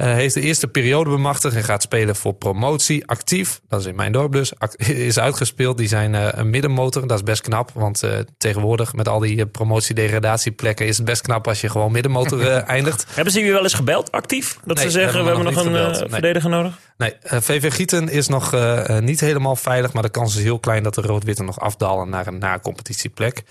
Eh, 0.00 0.12
heeft 0.12 0.34
de 0.34 0.40
eerste 0.40 0.68
periode 0.68 1.10
bemachtigd 1.10 1.56
en 1.56 1.64
gaat 1.64 1.82
spelen 1.82 2.16
voor 2.16 2.34
promotie. 2.34 3.06
Actief, 3.06 3.60
dat 3.68 3.80
is 3.80 3.86
in 3.86 3.94
mijn 3.94 4.12
dorp 4.12 4.32
dus, 4.32 4.52
is 5.08 5.18
uitgespeeld. 5.18 5.78
Die 5.78 5.88
zijn 5.88 6.14
eh, 6.14 6.28
een 6.30 6.50
middenmotor, 6.50 7.06
dat 7.06 7.16
is 7.16 7.24
best 7.24 7.40
knap. 7.40 7.70
Want 7.74 8.02
eh, 8.02 8.18
tegenwoordig 8.38 8.94
met 8.94 9.08
al 9.08 9.18
die 9.18 9.40
eh, 9.40 9.46
promotie-degradatieplekken... 9.52 10.86
is 10.86 10.96
het 10.96 11.06
best 11.06 11.22
knap 11.22 11.48
als 11.48 11.60
je 11.60 11.68
gewoon 11.68 11.92
middenmotor 11.92 12.40
eh, 12.46 12.68
eindigt. 12.68 13.06
Hebben 13.14 13.32
ze 13.32 13.38
jullie 13.38 13.54
wel 13.54 13.62
eens 13.62 13.74
gebeld, 13.74 14.12
actief? 14.12 14.58
Dat 14.64 14.76
Nee, 14.76 14.84
ze 14.84 14.90
zeggen, 14.90 15.20
we 15.20 15.26
hebben 15.26 15.44
nog 15.44 15.54
nog 15.54 15.64
een 15.64 15.76
eh. 15.76 16.00
Nee. 16.00 16.08
verdediger 16.08 16.50
nodig? 16.50 16.78
Nee, 16.96 17.14
eh, 17.14 17.40
VV 17.40 17.72
Gieten 17.72 18.08
is 18.08 18.28
nog 18.28 18.52
eh, 18.52 18.96
eh, 18.96 19.02
niet 19.02 19.20
helemaal 19.20 19.56
veilig... 19.56 19.92
maar 19.92 20.02
de 20.02 20.10
kans 20.10 20.36
is 20.36 20.42
heel 20.42 20.58
klein 20.58 20.82
dat 20.82 20.94
de 20.94 21.00
rood-witte 21.00 21.42
nog 21.42 21.60
afdalen... 21.60 22.08
naar 22.08 22.26
een 22.26 22.38
na-competitieplek. 22.38 23.42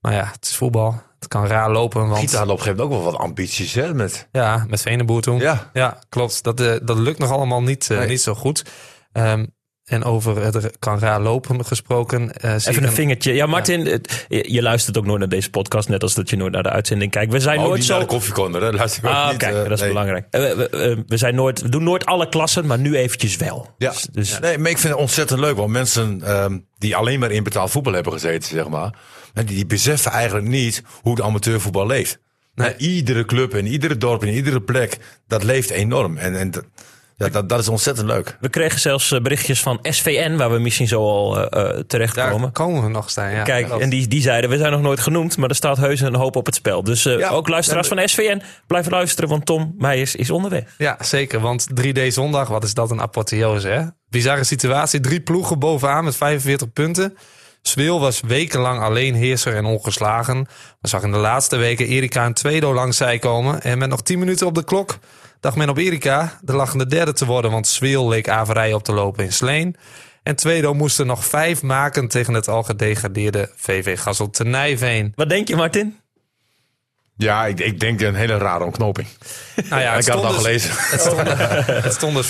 Maar 0.00 0.12
ja, 0.12 0.30
het 0.32 0.44
is 0.44 0.56
voetbal. 0.56 1.02
Het 1.18 1.28
kan 1.28 1.46
raar 1.46 1.70
lopen, 1.70 2.08
want... 2.08 2.20
Gita 2.20 2.38
had 2.38 2.48
op 2.48 2.50
een 2.52 2.58
gegeven 2.58 2.76
moment 2.84 2.98
ook 2.98 3.02
wel 3.04 3.12
wat 3.12 3.20
ambities, 3.20 3.74
hè? 3.74 3.94
Met, 3.94 4.28
Ja, 4.32 4.64
met 4.68 4.82
Veneboer 4.82 5.20
toen. 5.22 5.38
ja. 5.38 5.70
Ja, 5.72 5.98
klopt. 6.08 6.42
Dat, 6.42 6.60
eh, 6.60 6.74
dat 6.82 6.98
lukt 6.98 7.18
nog 7.18 7.30
allemaal 7.30 7.62
niet, 7.62 7.90
eh, 7.90 7.98
Nee. 7.98 8.08
niet 8.08 8.20
zo 8.20 8.34
goed. 8.34 8.64
Ehm, 9.12 9.46
en 9.84 10.04
over 10.04 10.42
het 10.42 10.78
kan 10.78 10.98
raar 10.98 11.20
lopen 11.20 11.64
gesproken. 11.64 12.32
eh, 12.32 12.54
Even 12.54 12.82
een 12.84 12.92
vingertje. 12.92 13.32
Ja, 13.34 13.46
Martin, 13.46 13.84
je 14.28 14.52
je 14.52 14.62
luistert 14.62 14.98
ook 14.98 15.04
nooit 15.06 15.18
naar 15.18 15.28
deze 15.28 15.50
podcast, 15.50 15.88
net 15.88 16.02
als 16.02 16.14
dat 16.14 16.30
je 16.30 16.36
nooit 16.36 16.52
naar 16.52 16.62
de 16.62 16.70
uitzending 16.70 17.10
kijkt. 17.10 17.32
We 17.32 17.40
zijn 17.40 17.58
Oh, 17.58 17.64
nooit 17.64 17.76
niet 17.76 17.84
zo. 17.84 17.92
naar 17.92 18.06
de 18.60 18.66
hè? 18.66 18.70
Luister 18.72 19.04
ik 19.04 19.08
ook 19.10 19.14
Ah, 19.16 19.28
niet. 19.28 19.36
kijk, 19.36 19.54
eh, 19.54 19.62
dat 19.62 19.70
is 19.70 19.80
nee. 19.80 19.88
belangrijk. 19.88 20.26
We, 21.06 21.16
zijn 21.16 21.34
nooit, 21.34 21.60
we 21.62 21.68
doen 21.68 21.82
nooit 21.82 22.06
alle 22.06 22.28
klassen, 22.28 22.66
maar 22.66 22.78
nu 22.78 22.96
eventjes 22.96 23.36
wel. 23.36 23.74
Ja, 23.78 23.90
Dus, 23.90 24.06
dus- 24.12 24.38
nee, 24.40 24.58
maar 24.58 24.70
ik 24.70 24.78
vind 24.78 24.92
het 24.92 25.02
ontzettend 25.02 25.40
leuk. 25.40 25.56
Want 25.56 25.70
mensen 25.70 26.20
ehm, 26.24 26.58
die 26.78 26.96
alleen 26.96 27.18
maar 27.20 27.30
in 27.30 27.42
betaald 27.42 27.70
voetbal 27.70 27.92
hebben 27.92 28.12
gezeten, 28.12 28.48
zeg 28.48 28.68
maar. 28.68 28.94
Die, 29.34 29.66
beseffen 29.66 30.12
eigenlijk 30.12 30.46
niet 30.46 30.82
hoe 31.02 31.14
de 31.14 31.22
amateurvoetbal 31.22 31.86
leeft. 31.86 32.18
Nee. 32.54 32.76
Iedere 32.76 33.24
club 33.24 33.54
en 33.54 33.66
iedere 33.66 33.96
dorp 33.96 34.22
en 34.22 34.28
iedere 34.28 34.62
plek, 34.62 34.98
dat 35.26 35.42
leeft 35.42 35.70
enorm. 35.70 36.16
En, 36.16 36.38
en 36.38 36.50
dat, 36.50 36.64
ja, 37.18 37.28
dat, 37.28 37.48
dat 37.48 37.58
is 37.58 37.68
ontzettend 37.68 38.06
leuk. 38.06 38.36
we 38.40 38.48
kregen 38.48 38.80
zelfs 38.80 39.12
eh, 39.12 39.20
berichtjes 39.20 39.60
van 39.60 39.78
SVN, 39.82 40.36
waar 40.36 40.52
we 40.52 40.58
misschien 40.58 40.88
zo 40.88 41.00
al 41.00 41.36
eh, 41.36 41.44
eh, 41.44 41.74
daar 41.74 41.86
terechtkomen. 41.86 42.52
komen 42.52 42.82
we 42.82 42.88
nog 42.88 43.10
staan. 43.10 43.30
Ja, 43.30 43.42
Kijk, 43.42 43.68
en 43.70 43.90
die, 43.90 44.08
die 44.08 44.22
zeiden, 44.22 44.50
we 44.50 44.56
zijn 44.56 44.72
nog 44.72 44.80
nooit 44.80 45.00
genoemd, 45.00 45.36
maar 45.36 45.48
er 45.48 45.54
staat 45.54 45.76
heus 45.76 46.00
een 46.00 46.14
hoop 46.14 46.36
op 46.36 46.46
het 46.46 46.54
spel. 46.54 46.82
Dus 46.82 47.06
eh, 47.06 47.18
Ja, 47.18 47.28
ook 47.28 47.48
luisteraars 47.48 47.88
van 47.88 48.08
SVN, 48.08 48.42
blijf 48.66 48.90
luisteren, 48.90 49.28
want 49.28 49.46
Tom 49.46 49.74
Meijers 49.78 50.16
is 50.16 50.30
onderweg. 50.30 50.74
Ja, 50.78 50.96
zeker. 51.00 51.40
Want 51.40 51.66
3D 51.82 52.06
zondag, 52.06 52.48
wat 52.48 52.64
is 52.64 52.74
dat 52.74 52.90
een 52.90 53.00
apotheose, 53.00 53.68
hè? 53.68 53.84
Bizarre 54.08 54.44
situatie. 54.44 55.00
Drie 55.00 55.20
ploegen 55.20 55.58
bovenaan 55.58 56.04
met 56.04 56.16
45 56.16 56.72
punten. 56.72 57.16
Zweel 57.68 58.00
was 58.00 58.20
wekenlang 58.20 58.80
alleen 58.80 59.14
heerser 59.14 59.54
en 59.54 59.64
ongeslagen. 59.64 60.46
We 60.80 60.88
zag 60.88 61.02
in 61.02 61.10
de 61.12 61.16
laatste 61.18 61.56
weken 61.56 61.86
Erika 61.86 62.26
een 62.26 62.34
tweede 62.34 62.66
langs 62.66 62.96
zij 62.96 63.18
komen. 63.18 63.62
En 63.62 63.78
met 63.78 63.88
nog 63.88 64.02
10 64.02 64.18
minuten 64.18 64.46
op 64.46 64.54
de 64.54 64.64
klok 64.64 64.98
dacht 65.40 65.56
men 65.56 65.68
op 65.68 65.76
Erika 65.76 66.38
de 66.42 66.52
lachende 66.52 66.86
derde 66.86 67.12
te 67.12 67.24
worden. 67.26 67.50
Want 67.50 67.66
Zweel 67.68 68.08
leek 68.08 68.28
averij 68.28 68.72
op 68.72 68.84
te 68.84 68.92
lopen 68.92 69.24
in 69.24 69.32
Sleen. 69.32 69.76
En 70.22 70.36
Tweedo 70.36 70.74
moest 70.74 70.98
er 70.98 71.06
nog 71.06 71.24
vijf 71.24 71.62
maken 71.62 72.08
tegen 72.08 72.34
het 72.34 72.48
al 72.48 72.62
gedegradeerde 72.62 73.50
VV 73.56 74.00
Gassel 74.00 74.30
te 74.30 74.44
Nijveen. 74.44 75.12
Wat 75.14 75.28
denk 75.28 75.48
je, 75.48 75.56
Martin? 75.56 76.00
Ja, 77.16 77.46
ik, 77.46 77.60
ik 77.60 77.80
denk 77.80 78.00
een 78.00 78.14
hele 78.14 78.38
rare 78.38 78.64
ontknoping. 78.64 79.08
Nou 79.68 79.82
ja, 79.82 79.94
ik 79.98 80.06
had 80.06 80.16
het 80.16 80.24
al 80.24 80.32
dus- 80.32 80.36
gelezen. 80.36 80.70
Het 80.90 81.00
stond, 81.00 81.20
het 81.84 81.92
stond 81.92 82.14
dus 82.14 82.26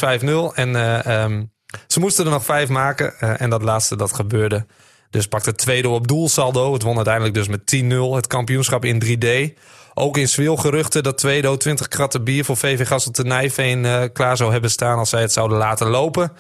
5-0. 0.53 0.55
En 0.55 0.77
eh, 0.77 1.07
ehm, 1.23 1.45
ze 1.87 2.01
moesten 2.01 2.25
er 2.25 2.31
nog 2.31 2.45
vijf 2.45 2.69
maken. 2.69 3.19
eh, 3.19 3.41
en 3.41 3.51
dat 3.51 3.63
laatste, 3.63 3.97
dat 3.97 4.13
gebeurde. 4.13 4.67
Dus 5.11 5.27
pakte 5.27 5.55
tweede 5.55 5.89
op 5.89 6.09
doelsaldo. 6.09 6.73
Het 6.73 6.83
won 6.83 6.97
uiteindelijk 6.97 7.35
dus 7.35 7.49
met 7.49 7.75
10-0. 7.77 8.15
Het 8.15 8.27
kampioenschap 8.27 8.85
in 8.85 9.03
3D. 9.05 9.59
Ook 9.95 10.17
in 10.17 10.29
Zwil 10.29 10.57
geruchten 10.57 11.03
dat 11.03 11.19
Tweedo 11.19 11.57
20 11.57 11.89
kratten 11.89 12.25
bier 12.25 12.45
voor 12.45 12.57
VV 12.57 12.87
Gassel 12.87 13.11
te 13.11 13.23
Nijveen 13.23 13.85
eh, 13.85 14.05
klaar 14.13 14.37
zou 14.37 14.53
hebben 14.53 14.71
staan 14.71 14.99
als 14.99 15.11
zij 15.11 15.21
het 15.21 15.33
zouden 15.33 15.59
laten 15.59 15.89
lopen. 15.89 16.33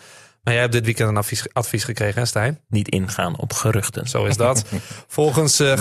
Maar 0.42 0.52
jij 0.52 0.62
hebt 0.62 0.72
dit 0.72 0.84
weekend 0.84 1.08
een 1.08 1.16
advies, 1.16 1.46
advies 1.52 1.84
gekregen, 1.84 2.20
hè 2.20 2.26
Stijn? 2.26 2.60
Niet 2.68 2.88
ingaan 2.88 3.38
op 3.38 3.52
geruchten. 3.52 4.08
Zo 4.08 4.24
is 4.24 4.36
dat. 4.36 4.64
Volgens, 5.06 5.60
eh 5.60 5.76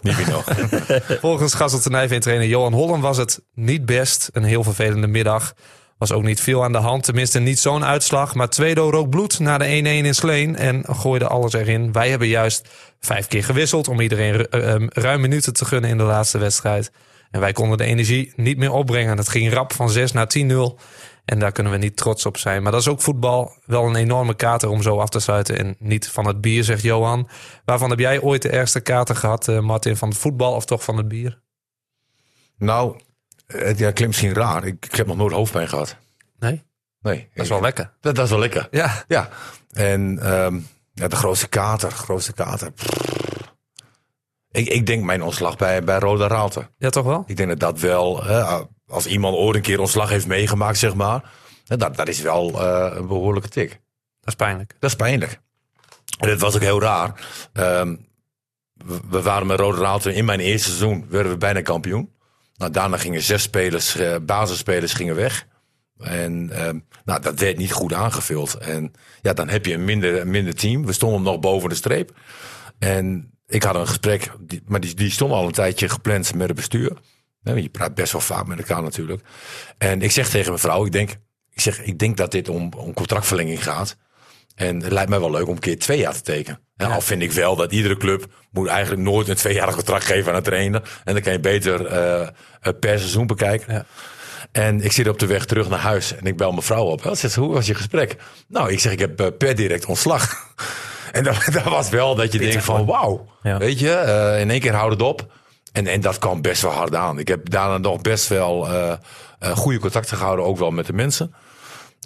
Wino. 0.00 0.44
Volgens 1.20 1.54
Gassel 1.54 1.80
te 1.80 1.90
Nijveen 1.90 2.20
trainer 2.20 2.46
Johan 2.46 2.72
Holland 2.72 3.02
was 3.02 3.16
het 3.16 3.40
niet 3.54 3.86
best. 3.86 4.28
Een 4.32 4.44
heel 4.44 4.62
vervelende 4.62 5.06
middag. 5.06 5.54
Was 5.98 6.12
ook 6.12 6.22
niet 6.22 6.40
veel 6.40 6.64
aan 6.64 6.72
de 6.72 6.78
hand. 6.78 7.04
Tenminste 7.04 7.38
niet 7.38 7.58
zo'n 7.58 7.84
uitslag. 7.84 8.34
Maar 8.34 8.48
Tweedo 8.48 8.90
rook 8.90 9.10
bloed 9.10 9.38
na 9.38 9.58
de 9.58 9.64
1-1 9.64 9.68
in 9.68 10.14
Sleen. 10.14 10.56
En 10.56 10.84
gooide 10.86 11.26
alles 11.26 11.52
erin. 11.52 11.92
Wij 11.92 12.10
hebben 12.10 12.28
juist 12.28 12.68
vijf 13.00 13.26
keer 13.26 13.44
gewisseld. 13.44 13.88
Om 13.88 14.00
iedereen 14.00 14.46
eh, 14.46 14.74
eh, 14.74 14.82
ruim 14.88 15.20
minuten 15.20 15.52
te 15.52 15.64
gunnen 15.64 15.90
in 15.90 15.98
de 15.98 16.04
laatste 16.04 16.38
wedstrijd. 16.38 16.92
En 17.30 17.40
wij 17.40 17.52
konden 17.52 17.78
de 17.78 17.84
energie 17.84 18.32
niet 18.36 18.58
meer 18.58 18.72
opbrengen. 18.72 19.16
Het 19.16 19.28
ging 19.28 19.52
rap 19.52 19.72
van 19.72 19.90
6 19.90 20.12
naar 20.12 20.26
10-0. 20.38 20.78
En 21.24 21.38
daar 21.38 21.52
kunnen 21.52 21.72
we 21.72 21.78
niet 21.78 21.96
trots 21.96 22.26
op 22.26 22.36
zijn. 22.36 22.62
Maar 22.62 22.72
dat 22.72 22.80
is 22.80 22.88
ook 22.88 23.02
voetbal. 23.02 23.56
Wel 23.64 23.86
een 23.86 23.96
enorme 23.96 24.34
kater 24.34 24.68
om 24.68 24.82
zo 24.82 24.98
af 24.98 25.08
te 25.08 25.20
sluiten. 25.20 25.58
En 25.58 25.76
niet 25.78 26.08
van 26.08 26.26
het 26.26 26.40
bier, 26.40 26.64
zegt 26.64 26.82
Johan. 26.82 27.28
Waarvan 27.64 27.90
heb 27.90 27.98
jij 27.98 28.20
ooit 28.20 28.42
de 28.42 28.48
ergste 28.48 28.80
kater 28.80 29.16
gehad, 29.16 29.48
eh, 29.48 29.60
Martin? 29.60 29.96
Van 29.96 30.08
het 30.08 30.18
voetbal 30.18 30.54
of 30.54 30.64
toch 30.64 30.84
van 30.84 30.96
het 30.96 31.08
bier? 31.08 31.42
nou, 32.58 33.00
het 33.46 33.78
ja, 33.78 33.90
klinkt 33.90 34.06
misschien 34.06 34.34
raar. 34.34 34.64
Ik, 34.64 34.86
ik 34.86 34.94
heb 34.94 35.06
nog 35.06 35.16
nooit 35.16 35.32
hoofdpijn 35.32 35.68
gehad. 35.68 35.96
Nee? 36.38 36.62
Nee. 37.00 37.28
Dat 37.34 37.44
is 37.44 37.50
wel 37.50 37.60
lekker. 37.60 37.92
Dat, 38.00 38.14
dat 38.14 38.24
is 38.24 38.30
wel 38.30 38.38
lekker. 38.38 38.68
Ja. 38.70 39.04
Ja. 39.08 39.28
En 39.70 40.18
ehm, 40.22 40.58
ja, 40.92 41.08
de 41.08 41.16
grootste 41.16 41.48
kater, 41.48 41.90
grootste 41.90 42.32
kater. 42.32 42.72
Ik, 44.50 44.68
ik 44.68 44.86
denk 44.86 45.04
mijn 45.04 45.22
ontslag 45.22 45.56
bij, 45.56 45.84
bij 45.84 45.98
Roda 45.98 46.26
Raalte. 46.26 46.70
Ja, 46.78 46.90
toch 46.90 47.04
wel? 47.04 47.24
Ik 47.26 47.36
denk 47.36 47.48
dat 47.48 47.60
dat 47.60 47.80
wel, 47.80 48.22
als 48.86 49.06
iemand 49.06 49.36
ooit 49.36 49.56
een 49.56 49.62
keer 49.62 49.80
ontslag 49.80 50.08
heeft 50.08 50.26
meegemaakt, 50.26 50.78
zeg 50.78 50.94
maar. 50.94 51.30
Dat, 51.64 51.96
dat 51.96 52.08
is 52.08 52.20
wel 52.20 52.62
eh, 52.62 52.96
een 52.96 53.06
behoorlijke 53.06 53.48
tik. 53.48 53.68
Dat 54.20 54.28
is 54.28 54.34
pijnlijk. 54.34 54.76
Dat 54.78 54.90
is 54.90 54.96
pijnlijk. 54.96 55.40
En 56.18 56.28
het 56.28 56.40
was 56.40 56.54
ook 56.54 56.60
heel 56.60 56.80
raar. 56.80 57.12
Ehm, 57.52 57.96
we, 58.72 59.00
we 59.08 59.22
waren 59.22 59.46
met 59.46 59.60
Rode 59.60 59.80
Raalte 59.80 60.14
in 60.14 60.24
mijn 60.24 60.40
eerste 60.40 60.68
seizoen, 60.68 61.06
werden 61.08 61.32
we 61.32 61.38
bijna 61.38 61.62
kampioen. 61.62 62.13
Nou, 62.56 62.72
daarna 62.72 62.96
gingen 62.96 63.22
zes 63.22 63.42
spelers, 63.42 63.96
eh, 63.96 64.16
basisspelers 64.22 64.92
gingen 64.92 65.14
weg. 65.14 65.46
En 65.98 66.50
ehm, 66.50 66.78
nou, 67.04 67.22
dat 67.22 67.38
werd 67.38 67.56
niet 67.56 67.72
goed 67.72 67.92
aangevuld. 67.92 68.54
En 68.54 68.92
ja, 69.22 69.32
dan 69.32 69.48
heb 69.48 69.66
je 69.66 69.74
een 69.74 69.84
minder, 69.84 70.26
minder 70.26 70.54
team. 70.54 70.86
We 70.86 70.92
stonden 70.92 71.22
nog 71.22 71.40
boven 71.40 71.68
de 71.68 71.74
streep. 71.74 72.12
En 72.78 73.32
ik 73.46 73.62
had 73.62 73.74
een 73.74 73.88
gesprek, 73.88 74.30
maar 74.64 74.80
die, 74.80 74.94
die 74.94 75.10
stond 75.10 75.32
al 75.32 75.46
een 75.46 75.52
tijdje 75.52 75.88
gepland 75.88 76.34
met 76.34 76.46
het 76.46 76.56
bestuur. 76.56 76.98
Hè, 77.42 77.52
Je 77.52 77.68
praat 77.68 77.94
best 77.94 78.12
wel 78.12 78.20
vaak 78.20 78.46
met 78.46 78.58
elkaar 78.58 78.82
natuurlijk. 78.82 79.22
En 79.78 80.02
ik 80.02 80.10
zeg 80.10 80.28
tegen 80.28 80.48
mijn 80.48 80.60
vrouw, 80.60 80.84
ik 80.84 80.92
denk, 80.92 81.10
ik 81.50 81.60
zeg, 81.60 81.82
ik 81.82 81.98
denk 81.98 82.16
dat 82.16 82.30
dit 82.30 82.48
om, 82.48 82.72
om 82.76 82.94
contractverlenging 82.94 83.62
gaat. 83.62 83.96
En 84.54 84.82
het 84.82 84.92
lijkt 84.92 85.10
mij 85.10 85.20
wel 85.20 85.30
leuk 85.30 85.46
om 85.46 85.54
een 85.54 85.58
keer 85.58 85.78
twee 85.78 85.98
jaar 85.98 86.12
te 86.12 86.22
tekenen. 86.22 86.60
En 86.76 86.90
Al 86.90 87.00
vind 87.00 87.22
ik 87.22 87.32
wel 87.32 87.56
dat 87.56 87.72
iedere 87.72 87.96
club 87.96 88.26
moet 88.50 88.68
eigenlijk 88.68 89.02
nooit 89.02 89.28
een 89.28 89.34
tweejarig 89.34 89.74
contract 89.74 90.04
geven 90.04 90.30
aan 90.30 90.36
een 90.36 90.42
trainer. 90.42 90.82
En 91.04 91.12
dan 91.12 91.22
kan 91.22 91.32
je 91.32 91.40
beter 91.40 91.86
eh, 91.86 92.20
eh, 92.20 92.28
per 92.80 92.98
seizoen 92.98 93.26
bekijken. 93.26 93.74
Ja. 93.74 93.84
En 94.52 94.80
ik 94.80 94.92
zit 94.92 95.08
op 95.08 95.18
de 95.18 95.26
weg 95.26 95.44
terug 95.44 95.68
naar 95.68 95.78
huis 95.78 96.16
en 96.16 96.24
ik 96.24 96.36
bel 96.36 96.50
mijn 96.50 96.62
vrouw 96.62 96.84
op. 96.84 97.02
Ze 97.02 97.14
zegt, 97.14 97.34
hoe 97.34 97.52
was 97.52 97.66
je 97.66 97.74
gesprek? 97.74 98.16
Nou, 98.48 98.72
ik 98.72 98.80
zeg, 98.80 98.92
ik 98.92 98.98
heb 98.98 99.20
eh, 99.20 99.26
per 99.38 99.54
direct 99.54 99.86
ontslag. 99.86 100.54
en 101.12 101.24
dat, 101.24 101.48
dat 101.52 101.64
was 101.64 101.88
wel 101.88 102.14
dat 102.14 102.32
je 102.32 102.38
denkt 102.38 102.64
van, 102.64 102.86
wauw. 102.86 103.26
Ja. 103.42 103.58
Weet 103.58 103.78
je, 103.78 104.36
in 104.40 104.50
één 104.50 104.60
keer 104.60 104.74
houdt 104.74 104.92
het 104.92 105.02
op. 105.02 105.32
En, 105.72 105.86
en 105.86 106.00
dat 106.00 106.18
kwam 106.18 106.42
best 106.42 106.62
wel 106.62 106.70
hard 106.70 106.94
aan. 106.94 107.18
Ik 107.18 107.28
heb 107.28 107.50
daarna 107.50 107.78
nog 107.78 108.00
best 108.00 108.28
wel 108.28 108.68
goede 109.40 109.78
contacten 109.78 110.16
gehouden, 110.16 110.44
ook 110.44 110.58
wel 110.58 110.70
met 110.70 110.86
de 110.86 110.92
mensen. 110.92 111.34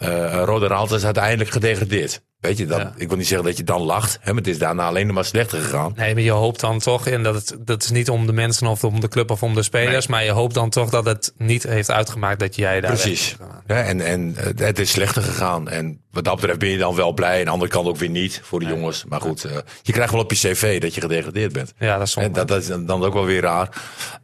Raalte 0.00 0.94
is 0.94 1.04
uiteindelijk 1.04 1.50
gedegradeerd. 1.50 2.22
Weet 2.40 2.58
je, 2.58 2.66
dan, 2.66 2.80
Ja. 2.80 2.92
ik 2.96 3.08
wil 3.08 3.16
niet 3.16 3.26
zeggen 3.26 3.46
dat 3.46 3.56
je 3.56 3.64
dan 3.64 3.80
lacht. 3.82 4.18
Hè, 4.20 4.26
maar 4.32 4.42
het 4.42 4.46
is 4.46 4.58
daarna 4.58 4.86
alleen 4.86 5.06
nog 5.06 5.14
maar 5.14 5.24
slechter 5.24 5.60
gegaan. 5.60 5.92
Nee, 5.96 6.14
maar 6.14 6.22
je 6.22 6.30
hoopt 6.30 6.60
dan 6.60 6.78
toch, 6.78 7.06
en 7.06 7.22
dat, 7.22 7.34
het, 7.34 7.56
dat 7.60 7.82
is 7.82 7.90
niet 7.90 8.10
om 8.10 8.26
de 8.26 8.32
mensen 8.32 8.66
of 8.66 8.84
om 8.84 9.00
de 9.00 9.08
club 9.08 9.30
of 9.30 9.42
om 9.42 9.54
de 9.54 9.62
spelers, 9.62 10.06
maar 10.06 10.24
je 10.24 10.30
hoopt 10.30 10.54
dan 10.54 10.70
toch 10.70 10.90
dat 10.90 11.04
het 11.04 11.32
niet 11.36 11.62
heeft 11.62 11.90
uitgemaakt 11.90 12.40
dat 12.40 12.56
jij 12.56 12.80
daar 12.80 12.90
Precies. 12.92 13.36
Ja, 13.66 13.82
en 13.82 14.00
en 14.00 14.36
eh, 14.36 14.66
het 14.66 14.78
is 14.78 14.90
slechter 14.90 15.22
gegaan. 15.22 15.68
En 15.68 16.00
wat 16.10 16.24
dat 16.24 16.34
betreft 16.34 16.58
ben 16.58 16.68
je 16.68 16.78
dan 16.78 16.94
wel 16.94 17.12
blij. 17.12 17.38
Aan 17.38 17.44
de 17.44 17.50
andere 17.50 17.70
kant 17.70 17.86
ook 17.86 17.96
weer 17.96 18.08
niet 18.08 18.40
voor 18.44 18.60
de 18.60 18.66
jongens. 18.66 19.04
Maar 19.04 19.20
goed, 19.20 19.44
eh, 19.44 19.56
je 19.82 19.92
krijgt 19.92 20.12
wel 20.12 20.22
op 20.22 20.32
je 20.32 20.36
cv 20.52 20.80
dat 20.80 20.94
je 20.94 21.00
gedegradeerd 21.00 21.52
bent. 21.52 21.72
Ja, 21.78 21.98
dat 21.98 22.06
is 22.06 22.14
En 22.16 22.22
zonde. 22.22 22.38
dat, 22.38 22.48
dat 22.48 22.60
is 22.62 22.86
dan 22.86 23.04
ook 23.04 23.12
wel 23.12 23.24
weer 23.24 23.40
raar. 23.42 23.68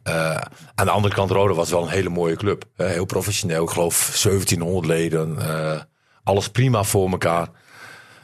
Eh, 0.03 0.37
aan 0.75 0.85
de 0.85 0.91
andere 0.91 1.13
kant, 1.13 1.31
Rode 1.31 1.53
was 1.53 1.69
wel 1.69 1.81
een 1.81 1.89
hele 1.89 2.09
mooie 2.09 2.35
club. 2.35 2.63
Heel 2.75 3.05
professioneel. 3.05 3.63
Ik 3.63 3.69
geloof 3.69 4.17
1700 4.23 4.85
leden. 4.85 5.37
alles 6.23 6.49
prima 6.49 6.83
voor 6.83 7.09
elkaar. 7.11 7.47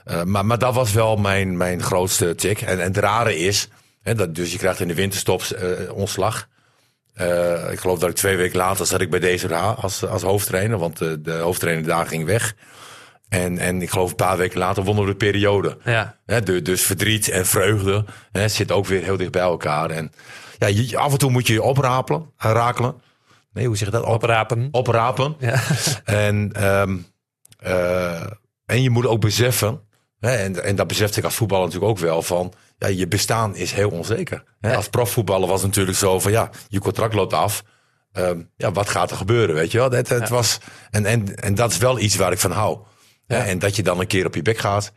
Eh, 0.04 0.24
maar, 0.24 0.46
maar 0.46 0.58
dat 0.58 0.74
was 0.74 0.92
wel 0.94 1.16
mijn, 1.16 1.58
mijn 1.58 1.82
grootste 1.84 2.36
tik. 2.36 2.62
En, 2.62 2.80
en 2.80 2.88
het 2.88 2.98
rare 2.98 3.38
is, 3.38 3.68
hè, 4.02 4.16
dat, 4.16 4.36
dus 4.36 4.52
je 4.52 4.58
krijgt 4.58 4.80
in 4.80 4.88
de 4.88 4.94
winterstops 4.96 5.54
eh, 5.54 5.70
ontslag. 5.94 6.48
Eh, 7.14 7.72
ik 7.72 7.80
geloof 7.80 8.00
dat 8.00 8.10
ik 8.10 8.16
twee 8.16 8.38
weken 8.38 8.58
later 8.58 8.86
zat 8.86 9.02
ik 9.02 9.10
bij 9.10 9.20
DZH 9.20 9.74
als, 9.84 10.06
als 10.06 10.22
hoofdtrainer. 10.22 10.78
Want 10.78 10.98
de, 10.98 11.22
de 11.22 11.32
hoofdtrainer 11.34 11.86
daar 11.86 12.08
ging 12.08 12.26
weg. 12.26 12.56
En, 13.30 13.58
en 13.58 13.82
ik 13.82 13.90
geloof 13.90 14.10
een 14.10 14.16
paar 14.16 14.38
weken 14.38 14.60
later 14.60 14.84
wonnen 14.84 15.04
we 15.06 15.10
de 15.12 15.18
periode. 15.18 15.78
Ja, 15.84 16.18
Hè, 16.26 16.42
du- 16.42 16.62
dus 16.62 16.82
verdriet 16.82 17.30
en 17.30 17.46
vreugde 17.46 18.06
hè, 18.32 18.48
zit 18.48 18.72
ook 18.72 18.86
weer 18.86 19.04
heel 19.04 19.18
dicht 19.18 19.32
bij 19.32 19.42
elkaar. 19.42 19.90
En 19.90 20.12
ja, 20.58 20.68
je, 20.68 20.98
af 20.98 21.12
en 21.12 21.18
toe 21.18 21.32
moet 21.32 21.48
je 21.48 21.54
je 21.54 21.62
oprapelen, 21.62 22.32
rakelen. 22.38 23.02
Nee, 23.54 23.68
hoe 23.68 23.78
zeg 23.78 23.88
je 23.88 23.94
dat? 23.94 24.04
Op, 24.04 24.10
oprapen. 24.14 24.68
oprapen. 24.72 25.36
Ja. 25.40 25.62
En, 26.04 26.52
ehm, 26.54 26.98
eh, 27.60 28.22
en 28.66 28.82
je 28.82 28.90
moet 28.90 29.06
ook 29.06 29.22
beseffen, 29.22 29.82
en, 30.30 30.64
en 30.64 30.76
dat 30.76 30.88
besefte 30.88 31.20
ik 31.20 31.26
als 31.26 31.36
voetballer 31.36 31.66
natuurlijk 31.66 31.92
ook 31.92 32.00
wel, 32.00 32.22
van 32.22 32.54
ja, 32.78 32.88
je 32.88 33.08
bestaan 33.08 33.56
is 33.56 33.72
heel 33.72 33.90
onzeker. 33.90 34.44
Hè. 34.60 34.76
Als 34.76 34.90
profvoetballer 34.90 35.48
was 35.48 35.62
het 35.62 35.70
natuurlijk 35.70 35.98
zo 35.98 36.20
van 36.20 36.32
ja, 36.32 36.50
je 36.68 36.80
contract 36.80 37.14
loopt 37.14 37.34
af. 37.34 37.64
Ehm, 38.12 38.42
ja, 38.58 38.72
wat 38.72 38.90
gaat 38.90 39.12
er 39.12 39.18
gebeuren, 39.18 39.56
weet 39.56 39.72
je 39.72 39.78
wel? 39.78 39.92
Het, 39.92 40.10
het 40.10 40.30
was, 40.30 40.58
en, 40.90 41.06
en, 41.06 41.36
en 41.36 41.56
dat 41.56 41.72
is 41.72 41.78
wel 41.78 42.00
iets 42.00 42.16
waar 42.16 42.32
ik 42.32 42.40
van 42.40 42.52
hou. 42.52 42.80
Hè. 43.28 43.38
En 43.38 43.60
dat 43.60 43.76
je 43.76 43.84
dan 43.84 44.00
een 44.00 44.08
keer 44.08 44.26
op 44.26 44.36
je 44.36 44.42
bek 44.42 44.58
gaat, 44.58 44.92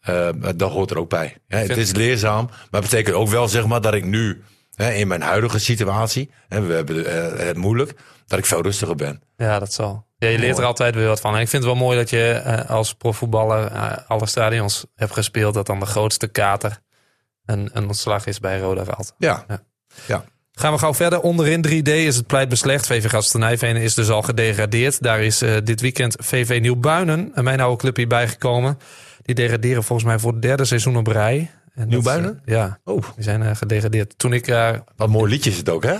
eh, 0.00 0.28
dat 0.56 0.70
hoort 0.70 0.90
er 0.90 0.98
ook 0.98 1.08
bij. 1.08 1.36
Hè. 1.48 1.58
Het 1.58 1.76
is 1.76 1.92
leerzaam, 1.92 2.50
maar 2.70 2.80
betekent 2.80 3.16
ook 3.16 3.28
wel 3.28 3.48
zeg 3.48 3.66
maar, 3.66 3.80
dat 3.80 3.94
ik 3.94 4.04
nu 4.04 4.42
hè, 4.74 4.92
in 4.92 5.08
mijn 5.08 5.22
huidige 5.22 5.58
situatie, 5.58 6.30
en 6.48 6.66
we 6.66 6.72
hebben 6.72 7.06
eh, 7.06 7.46
het 7.46 7.56
moeilijk, 7.56 7.94
dat 8.30 8.38
ik 8.38 8.46
veel 8.46 8.62
rustiger 8.62 8.94
ben. 8.94 9.22
Ja, 9.36 9.58
dat 9.58 9.72
zal. 9.72 10.06
Ja, 10.18 10.28
je 10.28 10.38
leert 10.38 10.58
er 10.58 10.64
altijd 10.64 10.94
weer 10.94 11.06
wat 11.06 11.20
van. 11.20 11.34
En 11.34 11.40
ik 11.40 11.48
vind 11.48 11.62
het 11.64 11.72
wel 11.72 11.82
mooi 11.82 11.98
dat 11.98 12.10
je 12.10 12.30
eh, 12.30 12.70
als 12.70 12.94
profvoetballer 12.94 13.66
eh, 13.66 13.92
alle 14.06 14.26
stadions 14.26 14.86
hebt 14.94 15.12
gespeeld. 15.12 15.54
Dat 15.54 15.66
dan 15.66 15.80
de 15.80 15.86
grootste 15.86 16.26
kater 16.26 16.78
een, 17.44 17.70
een 17.72 17.86
ontslag 17.86 18.26
is 18.26 18.40
bij 18.40 18.58
Roda 18.60 18.84
Veld. 18.84 19.14
Ja, 19.18 19.44
Ja. 19.48 19.62
ja. 20.06 20.24
Gaan 20.52 20.72
we 20.72 20.78
gauw 20.78 20.94
verder. 20.94 21.20
Onderin 21.20 21.66
3D 21.68 21.88
is 21.92 22.16
het 22.16 22.26
pleit 22.26 22.48
beslecht. 22.48 22.86
VV 22.86 23.10
Gastenijvenen 23.10 23.82
is 23.82 23.94
dus 23.94 24.10
al 24.10 24.22
gedegradeerd. 24.22 25.02
Daar 25.02 25.20
is 25.22 25.42
eh, 25.42 25.56
dit 25.64 25.80
weekend 25.80 26.16
VV 26.18 26.58
Nieuwbuinen, 26.60 27.30
en 27.34 27.44
mijn 27.44 27.60
oude 27.60 27.76
club, 27.76 27.96
hier 27.96 28.06
bijgekomen. 28.08 28.78
Die 29.22 29.34
degraderen 29.34 29.84
volgens 29.84 30.08
mij 30.08 30.18
voor 30.18 30.32
het 30.32 30.42
derde 30.42 30.64
seizoen 30.64 30.96
op 30.96 31.06
rij. 31.06 31.50
Nieuwbuinen? 31.74 32.42
ja, 32.44 32.78
Oh, 32.84 33.02
die 33.14 33.24
zijn 33.24 33.56
gedegradeerd. 33.56 34.18
Toen 34.18 34.32
ik 34.32 34.46
wat 34.96 35.08
mooi 35.08 35.30
liedje 35.30 35.50
is 35.50 35.56
het 35.56 35.68
ook, 35.68 35.82
hè? 35.84 35.96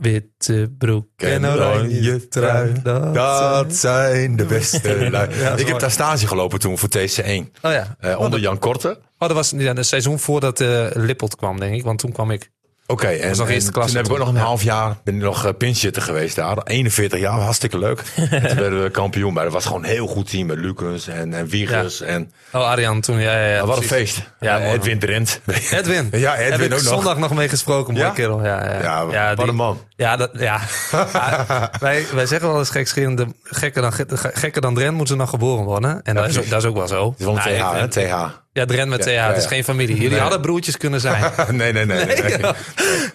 Witte 0.00 0.74
broek 0.78 1.08
en 1.16 1.46
oranje 1.46 2.28
trui. 2.28 2.72
Dat, 2.82 3.14
Dat 3.14 3.74
zijn 3.74 4.36
de 4.36 4.44
beste 4.44 4.96
lui. 5.10 5.28
ik 5.56 5.66
heb 5.66 5.78
daar 5.78 5.90
stage 5.90 6.26
gelopen 6.26 6.58
toen 6.58 6.78
voor 6.78 6.88
TC1. 6.88 7.60
Oh 7.62 7.72
ja. 7.72 7.96
eh, 8.00 8.20
onder 8.20 8.40
Jan 8.40 8.58
Korte. 8.58 8.88
Oh, 9.18 9.28
dat 9.28 9.32
was 9.32 9.52
ja, 9.56 9.76
een 9.76 9.84
seizoen 9.84 10.18
voordat 10.18 10.60
eh 10.60 10.86
Lippelt 10.92 11.36
kwam, 11.36 11.60
denk 11.60 11.74
ik. 11.74 11.82
Want 11.82 11.98
toen 11.98 12.12
kwam 12.12 12.30
ik. 12.30 12.50
Oké, 12.88 13.06
en, 13.06 13.36
nog 13.36 13.48
eerste 13.48 13.72
klasse 13.72 13.92
toen 13.94 14.02
heb 14.02 14.12
ik 14.12 14.18
ook 14.20 14.26
nog 14.26 14.34
een 14.34 14.40
half 14.40 14.62
jaar 14.62 14.96
ben 15.04 15.14
ik 15.14 15.20
nog 15.20 15.44
uh, 15.46 15.50
pinchitter 15.58 16.02
geweest 16.02 16.36
daar. 16.36 16.58
41 16.64 17.18
jaar, 17.18 17.40
hartstikke 17.40 17.78
leuk. 17.78 18.00
en 18.16 18.46
toen 18.46 18.56
werden 18.56 18.82
we 18.82 18.90
kampioen. 18.90 19.32
Maar 19.32 19.44
dat 19.44 19.52
was 19.52 19.64
gewoon 19.66 19.82
een 19.84 19.88
heel 19.90 20.06
goed 20.06 20.30
team 20.30 20.46
met 20.46 20.58
Lucas 20.58 21.06
en, 21.08 21.34
en 21.34 21.46
Wiegers. 21.46 22.00
En 22.00 22.32
Oh, 22.52 22.68
Arjan 22.68 23.00
toen. 23.00 23.18
Ja, 23.20 23.32
ja, 23.38 23.54
ja, 23.54 23.66
wat 23.66 23.76
een 23.76 23.82
feest. 23.82 24.22
Ja, 24.40 24.58
Eh, 24.60 24.72
Edwin 24.72 24.98
Drent. 24.98 25.40
Edwin. 25.70 26.08
Ja, 26.26 26.36
Edwin 26.36 26.58
ik 26.58 26.64
ook 26.64 26.70
nog. 26.70 26.80
zondag 26.80 27.18
nog 27.18 27.34
mee 27.34 27.48
gesproken, 27.48 27.92
mooie 27.94 28.06
Ja? 28.06 28.12
kerel. 28.12 28.44
Ja, 28.44 28.64
ja. 28.64 29.06
Ja, 29.10 29.34
wat 29.34 29.48
een 29.48 29.54
man. 29.54 29.80
Ja, 29.96 30.16
dat, 30.16 30.30
ja. 30.48 30.60
Wij, 31.80 32.06
wij 32.12 32.26
zeggen 32.26 32.48
wel 32.48 32.58
eens 32.58 32.70
gekscherend, 32.70 33.24
gekker 33.42 33.82
dan, 33.82 33.92
gekker 34.16 34.60
dan 34.60 34.74
Drent 34.74 34.90
moeten 34.96 35.14
ze 35.14 35.20
nog 35.20 35.30
geboren 35.30 35.64
worden. 35.64 36.02
En 36.02 36.14
dat, 36.14 36.28
is, 36.28 36.38
ook- 36.38 36.48
dat 36.48 36.62
is 36.62 36.68
ook 36.68 36.76
wel 36.76 36.88
zo. 36.88 37.10
Het 37.10 37.18
is 37.18 37.24
wel 37.24 37.36
een 37.36 37.58
Nou, 37.58 37.76
TH, 37.90 37.96
ik- 37.96 38.02
hè? 38.04 38.08
TH. 38.08 38.44
Ja, 38.56 38.64
Drent 38.64 38.88
met 38.88 39.02
TH. 39.02 39.06
ja, 39.10 39.28
Het 39.28 39.36
is 39.36 39.46
geen 39.46 39.64
familie. 39.64 39.94
Jullie 39.94 40.10
Nee. 40.10 40.20
hadden 40.20 40.40
broertjes 40.40 40.76
kunnen 40.76 41.00
zijn. 41.00 41.32
nee, 41.50 41.72
nee, 41.72 41.84
nee. 41.86 42.04
nee, 42.04 42.16
nee. 42.22 42.52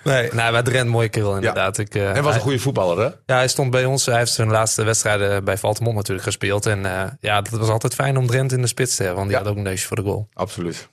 nee, 0.03 0.29
nou, 0.33 0.51
bij 0.51 0.61
Drent 0.61 0.89
mooie 0.89 1.09
kerel 1.09 1.35
inderdaad. 1.35 1.77
Ik, 1.77 1.95
eh, 1.95 2.15
En 2.15 2.23
was 2.23 2.35
een 2.35 2.41
goede 2.41 2.59
voetballer, 2.59 2.97
hè? 2.97 3.03
Ja, 3.25 3.35
hij 3.35 3.47
stond 3.47 3.71
bij 3.71 3.85
ons. 3.85 4.05
Hij 4.05 4.17
heeft 4.17 4.31
zijn 4.31 4.49
laatste 4.49 4.83
wedstrijden 4.83 5.43
bij 5.43 5.57
Valtemont 5.57 5.95
natuurlijk 5.95 6.25
gespeeld. 6.25 6.65
En 6.65 6.85
eh, 6.85 7.03
ja, 7.19 7.41
dat 7.41 7.59
was 7.59 7.69
altijd 7.69 7.93
fijn 7.93 8.17
om 8.17 8.27
Drent 8.27 8.51
in 8.51 8.61
de 8.61 8.67
spits 8.67 8.95
te 8.95 9.03
hebben. 9.03 9.19
Want 9.19 9.29
die 9.31 9.39
had 9.39 9.47
ook 9.49 9.55
een 9.57 9.63
neusje 9.63 9.87
voor 9.87 9.95
de 9.97 10.03
goal. 10.03 10.27
Absoluut. 10.33 10.89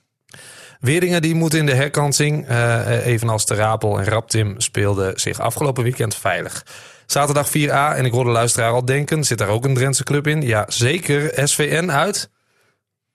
Weerdingen 0.79 1.21
die 1.21 1.35
moet 1.35 1.53
in 1.53 1.65
de 1.65 1.73
herkansing, 1.73 2.47
eh, 2.47 3.05
evenals 3.05 3.45
de 3.45 3.55
Rapel 3.55 3.99
en 3.99 4.05
Raptim, 4.05 4.55
speelden 4.57 5.19
zich 5.19 5.39
afgelopen 5.39 5.83
weekend 5.83 6.15
veilig. 6.15 6.65
Zaterdag 7.05 7.49
4A, 7.49 7.95
en 7.95 8.05
ik 8.05 8.11
hoorde 8.11 8.29
de 8.29 8.35
luisteraar 8.35 8.71
al 8.71 8.85
denken, 8.85 9.23
zit 9.23 9.37
daar 9.37 9.47
ook 9.47 9.65
een 9.65 9.73
Drentse 9.73 10.03
club 10.03 10.27
in? 10.27 10.41
Ja, 10.41 10.65
zeker. 10.67 11.47
SVN 11.47 11.89
uit. 11.89 12.29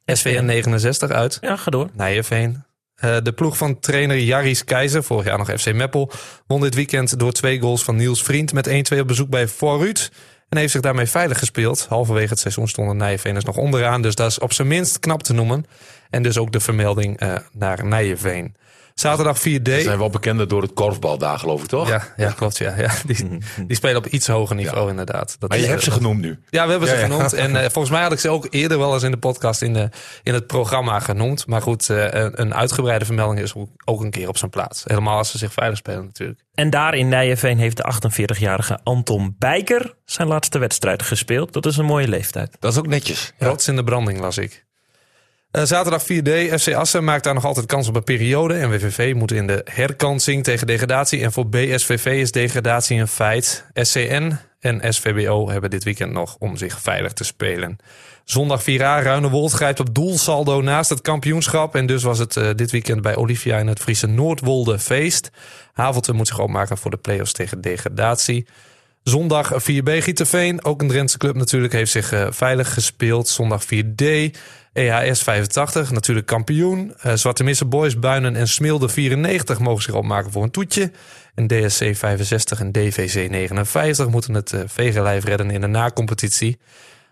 SVN 0.06 0.44
69 0.44 1.10
uit. 1.10 1.38
Ja, 1.40 1.56
ga 1.56 1.70
door. 1.70 1.88
Nijenveen. 1.92 2.64
Eh, 2.94 3.16
de 3.22 3.32
ploeg 3.32 3.56
van 3.56 3.80
trainer 3.80 4.18
Jaris 4.18 4.64
Keizer, 4.64 5.04
vorig 5.04 5.24
jaar 5.24 5.38
nog 5.38 5.50
FC 5.60 5.72
Meppel, 5.72 6.10
won 6.46 6.60
dit 6.60 6.74
weekend 6.74 7.18
door 7.18 7.32
twee 7.32 7.60
goals 7.60 7.84
van 7.84 7.96
Niels 7.96 8.22
Vriend 8.22 8.52
met 8.52 8.68
1-2 8.68 9.00
op 9.00 9.06
bezoek 9.06 9.28
bij 9.28 9.48
Vooruit. 9.48 10.10
En 10.48 10.58
heeft 10.58 10.72
zich 10.72 10.80
daarmee 10.80 11.06
veilig 11.06 11.38
gespeeld. 11.38 11.86
Halverwege 11.88 12.28
het 12.28 12.38
seizoen 12.38 12.68
stonden 12.68 12.96
Nijenveeners 12.96 13.44
nog 13.44 13.56
onderaan, 13.56 14.02
dus 14.02 14.14
dat 14.14 14.30
is 14.30 14.38
op 14.38 14.52
zijn 14.52 14.68
minst 14.68 14.98
knap 14.98 15.22
te 15.22 15.32
noemen. 15.32 15.64
En 16.10 16.22
dus 16.22 16.38
ook 16.38 16.52
de 16.52 16.60
vermelding 16.60 17.18
eh, 17.18 17.36
naar 17.52 17.84
Nijenveen. 17.84 18.56
Zaterdag 18.94 19.38
4D. 19.38 19.42
Ze 19.42 19.80
zijn 19.82 19.98
wel 19.98 20.10
bekend 20.10 20.48
door 20.50 20.62
het 20.62 20.72
korfbal 20.72 21.18
daar, 21.18 21.38
geloof 21.38 21.62
ik, 21.62 21.68
toch? 21.68 21.88
Ja, 21.88 22.02
ja, 22.16 22.30
klopt. 22.30 22.58
Ja, 22.58 22.74
ja. 22.78 22.90
Die, 23.06 23.38
die 23.66 23.76
spelen 23.76 23.96
op 23.96 24.06
iets 24.06 24.26
hoger 24.26 24.56
niveau, 24.56 24.90
inderdaad. 24.90 25.36
Dat 25.38 25.48
Maar 25.48 25.58
je 25.58 25.64
is, 25.64 25.70
hebt 25.70 25.82
ze 25.82 25.90
eh, 25.90 25.96
genoemd 25.96 26.20
nu. 26.20 26.38
ja, 26.50 26.64
we 26.64 26.70
hebben 26.70 26.88
ze 26.88 26.94
Ja, 26.94 27.00
genoemd. 27.00 27.32
En 27.32 27.56
eh, 27.56 27.62
volgens 27.62 27.90
mij 27.90 28.02
had 28.02 28.12
ik 28.12 28.18
ze 28.18 28.28
ook 28.28 28.46
eerder 28.50 28.78
wel 28.78 28.94
eens 28.94 29.02
in 29.02 29.10
de 29.10 29.16
podcast 29.16 29.62
in, 29.62 29.72
de, 29.72 29.88
in 30.22 30.34
het 30.34 30.46
programma 30.46 31.00
genoemd. 31.00 31.46
Maar 31.46 31.62
goed, 31.62 31.90
eh, 31.90 31.96
een, 32.12 32.40
een 32.40 32.54
uitgebreide 32.54 33.04
vermelding 33.04 33.40
is 33.40 33.54
ook, 33.54 33.68
ook 33.84 34.00
een 34.02 34.10
keer 34.10 34.28
op 34.28 34.38
zijn 34.38 34.50
plaats. 34.50 34.82
Helemaal 34.84 35.16
als 35.18 35.30
ze 35.30 35.38
zich 35.38 35.52
veilig 35.52 35.78
spelen 35.78 36.04
natuurlijk. 36.04 36.40
En 36.54 36.70
daar 36.70 36.94
in 36.94 37.08
Nijenveen 37.08 37.58
heeft 37.58 37.76
de 37.76 37.92
48-jarige 38.34 38.78
Anton 38.82 39.36
Bijker 39.38 39.94
zijn 40.04 40.28
laatste 40.28 40.58
wedstrijd 40.58 41.02
gespeeld. 41.02 41.52
Dat 41.52 41.66
is 41.66 41.76
een 41.76 41.84
mooie 41.84 42.08
leeftijd. 42.08 42.56
Dat 42.60 42.72
is 42.72 42.78
ook 42.78 42.86
netjes. 42.86 43.32
Rots 43.38 43.68
in 43.68 43.76
de 43.76 43.84
branding 43.84 44.20
las 44.20 44.38
ik. 44.38 44.64
Eh, 45.54 45.64
zaterdag 45.64 46.02
4D. 46.02 46.60
FC 46.60 46.72
Assen 46.72 47.04
maakt 47.04 47.24
daar 47.24 47.34
nog 47.34 47.44
altijd 47.44 47.66
kans 47.66 47.88
op 47.88 47.96
een 47.96 48.04
periode. 48.04 48.54
En 48.54 48.70
WVV 48.70 49.14
moet 49.16 49.32
in 49.32 49.46
de 49.46 49.60
herkansing 49.64 50.44
tegen 50.44 50.66
degradatie. 50.66 51.22
En 51.22 51.32
voor 51.32 51.48
BSVV 51.48 52.06
is 52.06 52.32
degradatie 52.32 53.00
een 53.00 53.08
feit. 53.08 53.66
SCN 53.74 54.36
en 54.60 54.94
SVBO 54.94 55.50
hebben 55.50 55.70
dit 55.70 55.84
weekend 55.84 56.12
nog 56.12 56.36
om 56.38 56.56
zich 56.56 56.80
veilig 56.80 57.12
te 57.12 57.24
spelen. 57.24 57.76
Zondag 58.24 58.62
4A. 58.62 59.02
Ruinewold 59.02 59.52
grijpt 59.52 59.80
op 59.80 59.94
doelsaldo 59.94 60.60
naast 60.60 60.90
het 60.90 61.00
kampioenschap. 61.00 61.74
En 61.74 61.86
dus 61.86 62.02
was 62.02 62.18
het 62.18 62.36
eh, 62.36 62.50
dit 62.54 62.70
weekend 62.70 63.02
bij 63.02 63.16
Olivia 63.16 63.58
in 63.58 63.66
het 63.66 63.80
Friese 63.80 64.06
Noordwolde 64.06 64.78
feest. 64.78 65.30
Havelte 65.72 66.12
moet 66.12 66.28
zich 66.28 66.38
opmaken 66.38 66.78
voor 66.78 66.90
de 66.90 66.96
play-offs 66.96 67.32
tegen 67.32 67.60
degradatie. 67.60 68.46
Zondag 69.02 69.52
4B 69.52 69.90
Gieterveen, 69.98 70.64
ook 70.64 70.80
een 70.82 70.88
Drentse 70.88 71.18
club 71.18 71.34
natuurlijk, 71.34 71.72
heeft 71.72 71.90
zich 71.90 72.12
eh, 72.12 72.26
veilig 72.30 72.74
gespeeld. 72.74 73.28
Zondag 73.28 73.64
4D, 73.64 74.04
EHS 74.74 75.22
85, 75.22 75.90
natuurlijk 75.90 76.26
kampioen. 76.26 76.94
Eh, 77.00 77.12
Zwarte 77.14 77.44
Misse 77.44 77.64
Boys, 77.64 77.98
Buinen 77.98 78.36
en 78.36 78.48
Smilde 78.48 78.88
94 78.88 79.58
mogen 79.58 79.82
zich 79.82 79.94
opmaken 79.94 80.32
voor 80.32 80.42
een 80.42 80.50
toetje. 80.50 80.90
En 81.34 81.46
DSC 81.46 81.96
65 81.96 82.60
en 82.60 82.72
DVC 82.72 83.30
59 83.30 84.08
moeten 84.08 84.34
het 84.34 84.52
eh, 84.52 84.60
vegenlijf 84.66 85.24
redden 85.24 85.50
in 85.50 85.60
de 85.60 85.66
nacompetitie. 85.66 86.58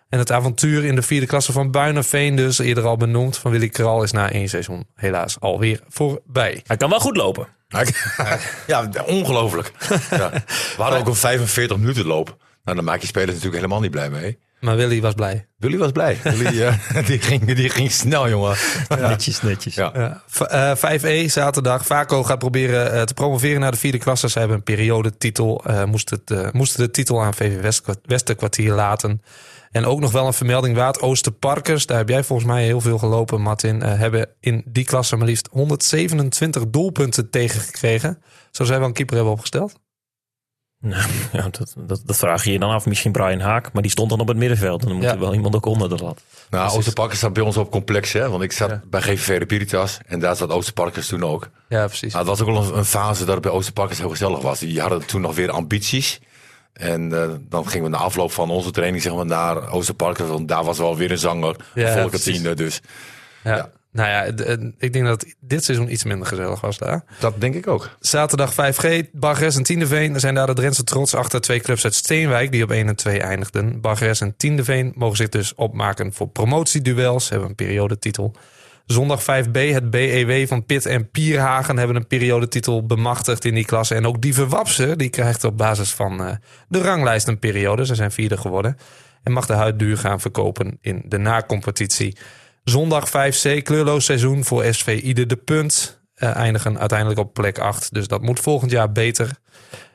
En 0.08 0.18
het 0.18 0.32
avontuur 0.32 0.84
in 0.84 0.94
de 0.94 1.02
vierde 1.02 1.26
klasse 1.26 1.52
van 1.52 1.70
Buinenveen, 1.70 2.36
dus 2.36 2.58
eerder 2.58 2.84
al 2.84 2.96
benoemd, 2.96 3.36
van 3.36 3.50
Willy 3.50 3.68
Kral, 3.68 4.02
is 4.02 4.12
na 4.12 4.30
één 4.30 4.48
seizoen 4.48 4.86
helaas 4.94 5.40
alweer 5.40 5.80
voorbij. 5.88 6.62
Hij 6.66 6.76
kan 6.76 6.90
wel 6.90 7.00
goed 7.00 7.16
lopen. 7.16 7.48
Ja, 8.66 8.90
ongelooflijk. 9.06 9.72
Ja. 10.10 10.30
We 10.76 10.82
hadden 10.82 10.98
ook 10.98 11.06
een 11.06 11.14
45 11.14 11.76
minuten 11.76 12.06
loop. 12.06 12.36
Nou, 12.64 12.76
dan 12.76 12.84
maak 12.84 13.00
je 13.00 13.06
spelers 13.06 13.30
natuurlijk 13.32 13.56
helemaal 13.56 13.80
niet 13.80 13.90
blij 13.90 14.10
mee. 14.10 14.38
Maar 14.62 14.76
Willy 14.76 15.00
was 15.00 15.14
blij. 15.14 15.46
Willy 15.58 15.78
was 15.78 15.92
blij. 15.92 16.18
Willy, 16.22 16.62
eh, 16.62 17.06
die, 17.06 17.18
ging, 17.20 17.54
die 17.54 17.68
ging 17.68 17.90
snel, 17.90 18.28
jongen. 18.28 18.56
Netjes, 18.88 19.42
netjes. 19.42 19.74
Ja. 19.74 19.90
Ja. 19.94 20.22
V- 20.26 20.40
eh, 20.40 20.76
5E 20.76 21.24
zaterdag. 21.30 21.86
Vaco 21.86 22.22
gaat 22.22 22.38
proberen 22.38 22.92
eh, 22.92 23.02
te 23.02 23.14
promoveren 23.14 23.60
naar 23.60 23.70
de 23.70 23.76
vierde 23.78 23.98
klasse. 23.98 24.28
Ze 24.30 24.38
hebben 24.38 24.56
een 24.56 24.62
periodetitel. 24.62 25.64
eh 25.64 25.84
moest 25.84 26.10
het, 26.10 26.30
eh, 26.30 26.48
moesten 26.52 26.84
de 26.84 26.90
titel 26.90 27.22
aan 27.22 27.34
VV 27.34 27.60
West, 27.60 27.82
Westerkwartier 28.02 28.72
laten. 28.72 29.22
En 29.70 29.84
ook 29.86 30.00
nog 30.00 30.12
wel 30.12 30.26
een 30.26 30.32
vermelding 30.32 30.76
waard. 30.76 31.00
Oosterparkers, 31.00 31.86
daar 31.86 31.98
heb 31.98 32.08
jij 32.08 32.24
volgens 32.24 32.48
mij 32.48 32.64
heel 32.64 32.80
veel 32.80 32.98
gelopen, 32.98 33.40
Martin. 33.40 33.82
eh, 33.82 33.98
hebben 33.98 34.28
in 34.40 34.62
die 34.66 34.84
klasse 34.84 35.16
maar 35.16 35.26
liefst 35.26 35.48
127 35.52 36.62
doelpunten 36.68 37.30
tegengekregen. 37.30 38.22
Zou 38.50 38.68
zij 38.68 38.78
wel 38.78 38.86
een 38.88 38.92
keeper 38.94 39.14
hebben 39.14 39.32
opgesteld? 39.32 39.80
Nou, 40.82 41.02
ja, 41.32 41.48
dat, 41.50 41.74
dat, 41.78 42.02
dat 42.06 42.16
vraag 42.16 42.44
je 42.44 42.52
je 42.52 42.58
dan 42.58 42.70
af. 42.70 42.86
Misschien 42.86 43.12
Brian 43.12 43.40
Haak, 43.40 43.72
maar 43.72 43.82
die 43.82 43.90
stond 43.90 44.10
dan 44.10 44.20
op 44.20 44.28
het 44.28 44.36
middenveld. 44.36 44.80
En 44.82 44.86
dan 44.88 44.96
moet 44.96 45.04
Ja. 45.06 45.12
er 45.12 45.18
wel 45.18 45.34
iemand 45.34 45.54
ook 45.54 45.66
onder 45.66 45.88
de 45.88 46.04
lat. 46.04 46.22
Nou, 46.50 46.70
Oosterparkers 46.70 47.18
staat 47.18 47.32
bij 47.32 47.42
ons 47.42 47.56
op 47.56 47.70
complex, 47.70 48.12
hè. 48.12 48.30
Want 48.30 48.42
ik 48.42 48.52
zat 48.52 48.90
bij 48.90 49.00
GVV 49.00 49.38
de 49.38 49.46
Piritas. 49.46 49.98
En 50.06 50.20
daar 50.20 50.36
zat 50.36 50.50
Oosterparkers 50.50 51.06
toen 51.06 51.24
ook. 51.24 51.48
Ja, 51.68 51.86
precies. 51.86 52.12
Nou, 52.12 52.28
het 52.28 52.38
was 52.38 52.48
ook 52.48 52.54
wel 52.54 52.64
een, 52.72 52.78
een 52.78 52.84
fase 52.84 53.24
dat 53.24 53.34
het 53.34 53.42
bij 53.42 53.52
Oosterparkers 53.52 53.98
heel 53.98 54.08
gezellig 54.08 54.40
was. 54.40 54.58
Die 54.58 54.80
hadden 54.80 55.06
toen 55.06 55.20
nog 55.20 55.34
weer 55.34 55.50
ambities. 55.50 56.20
En 56.72 57.22
eh, 57.22 57.28
dan 57.48 57.68
gingen 57.68 57.90
we 57.90 57.96
na 57.96 58.02
afloop 58.02 58.32
van 58.32 58.50
onze 58.50 58.70
training 58.70 59.02
zeg 59.02 59.14
maar, 59.14 59.26
naar 59.26 59.70
Oosterparkers. 59.70 60.28
Want 60.28 60.48
daar 60.48 60.64
was 60.64 60.78
wel 60.78 60.96
weer 60.96 61.10
een 61.10 61.18
zanger. 61.18 61.56
Ja, 61.74 62.08
tiende, 62.08 62.54
dus 62.54 62.80
Ja. 63.44 63.70
Nou 63.92 64.08
ja, 64.08 64.24
eh, 64.24 64.56
ik 64.78 64.92
denk 64.92 65.06
dat 65.06 65.26
dit 65.40 65.64
seizoen 65.64 65.92
iets 65.92 66.04
minder 66.04 66.26
gezellig 66.26 66.60
was 66.60 66.78
daar. 66.78 67.04
dat 67.18 67.40
denk 67.40 67.54
ik 67.54 67.66
ook. 67.66 67.96
Zaterdag 68.00 68.52
5G, 68.52 69.02
Bargeres 69.12 69.56
en 69.56 69.62
Tiendeveen 69.62 70.20
zijn 70.20 70.34
daar 70.34 70.46
de 70.46 70.54
Drentse 70.54 70.84
trots 70.84 71.14
achter 71.14 71.40
twee 71.40 71.60
clubs 71.60 71.84
uit 71.84 71.94
Steenwijk 71.94 72.52
die 72.52 72.62
op 72.62 72.70
1 72.70 72.88
en 72.88 72.96
2 72.96 73.20
eindigden. 73.20 73.80
Bargeres 73.80 74.20
en 74.20 74.36
Tiendeveen 74.36 74.92
mogen 74.96 75.16
zich 75.16 75.28
dus 75.28 75.54
opmaken 75.54 76.12
voor 76.12 76.28
promotieduels, 76.28 77.28
hebben 77.28 77.48
een 77.48 77.54
periodetitel. 77.54 78.34
Zondag 78.86 79.22
5B, 79.22 79.52
het 79.52 79.90
BEW 79.90 80.46
van 80.46 80.64
Pit 80.64 80.86
en 80.86 81.10
Pierhagen 81.10 81.78
hebben 81.78 81.96
een 81.96 82.06
periodetitel 82.06 82.86
bemachtigd 82.86 83.44
in 83.44 83.54
die 83.54 83.64
klasse. 83.64 83.94
En 83.94 84.06
ook 84.06 84.20
Dieven 84.20 84.48
Wapsen, 84.48 84.98
die 84.98 85.08
krijgt 85.08 85.44
op 85.44 85.56
basis 85.56 85.90
van 85.92 86.24
eh, 86.24 86.36
de 86.68 86.82
ranglijst 86.82 87.28
een 87.28 87.38
periode. 87.38 87.86
Ze 87.86 87.94
zijn 87.94 88.12
vierde 88.12 88.36
geworden. 88.36 88.76
En 89.22 89.32
mag 89.32 89.46
de 89.46 89.52
huid 89.52 89.78
duur 89.78 89.98
gaan 89.98 90.20
verkopen 90.20 90.78
in 90.80 91.02
de 91.04 91.18
na-competitie. 91.18 92.16
Zondag 92.64 93.08
5C, 93.08 93.62
kleurloos 93.62 94.04
seizoen 94.04 94.44
voor 94.44 94.64
SV 94.64 95.00
Ieder 95.02 95.26
de 95.26 95.36
Punt. 95.36 96.00
Eh, 96.14 96.36
eindigen 96.36 96.78
uiteindelijk 96.78 97.20
op 97.20 97.34
plek 97.34 97.58
8. 97.58 97.94
Dus 97.94 98.08
dat 98.08 98.22
moet 98.22 98.40
volgend 98.40 98.70
jaar 98.70 98.92
beter. 98.92 99.30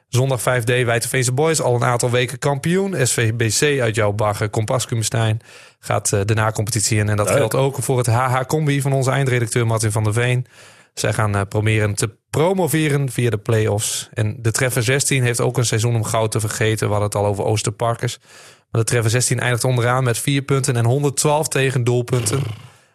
Zondag 0.07 0.41
5D, 0.41 0.65
Wijterveense 0.65 1.31
Boys, 1.31 1.61
al 1.61 1.75
een 1.75 1.83
aantal 1.83 2.09
weken 2.09 2.39
kampioen. 2.39 3.07
SVBC 3.07 3.81
uit 3.81 3.95
jouw 3.95 4.11
bagger, 4.11 4.49
Compascumestein, 4.49 5.39
gaat 5.79 6.13
eh, 6.13 6.21
de 6.25 6.33
na-competitie 6.33 6.97
in. 6.97 7.09
En 7.09 7.17
dat 7.17 7.29
geldt 7.29 7.55
ook 7.55 7.75
voor 7.75 7.97
het 7.97 8.07
HH-combi 8.07 8.81
van 8.81 8.93
onze 8.93 9.11
eindredacteur 9.11 9.67
Martin 9.67 9.91
van 9.91 10.03
der 10.03 10.13
Veen. 10.13 10.45
Zij 10.93 11.13
gaan 11.13 11.35
eh, 11.35 11.41
proberen 11.49 11.95
te 11.95 12.15
promoveren 12.29 13.09
via 13.11 13.29
de 13.29 13.37
play-offs. 13.37 14.09
En 14.13 14.37
de 14.39 14.51
Treffer 14.51 14.83
16 14.83 15.23
heeft 15.23 15.41
ook 15.41 15.57
een 15.57 15.65
seizoen 15.65 15.95
om 15.95 16.03
goud 16.03 16.31
te 16.31 16.39
vergeten. 16.39 16.87
We 16.87 16.93
hadden 16.93 17.09
het 17.09 17.15
al 17.17 17.25
over 17.25 17.43
Oosterparkers. 17.43 18.19
De 18.77 18.83
Treffer 18.83 19.11
16 19.11 19.39
eindigt 19.39 19.63
onderaan 19.63 20.03
met 20.03 20.17
4 20.17 20.41
punten 20.41 20.75
en 20.75 20.85
112 20.85 21.47
tegen 21.47 21.83
doelpunten. 21.83 22.43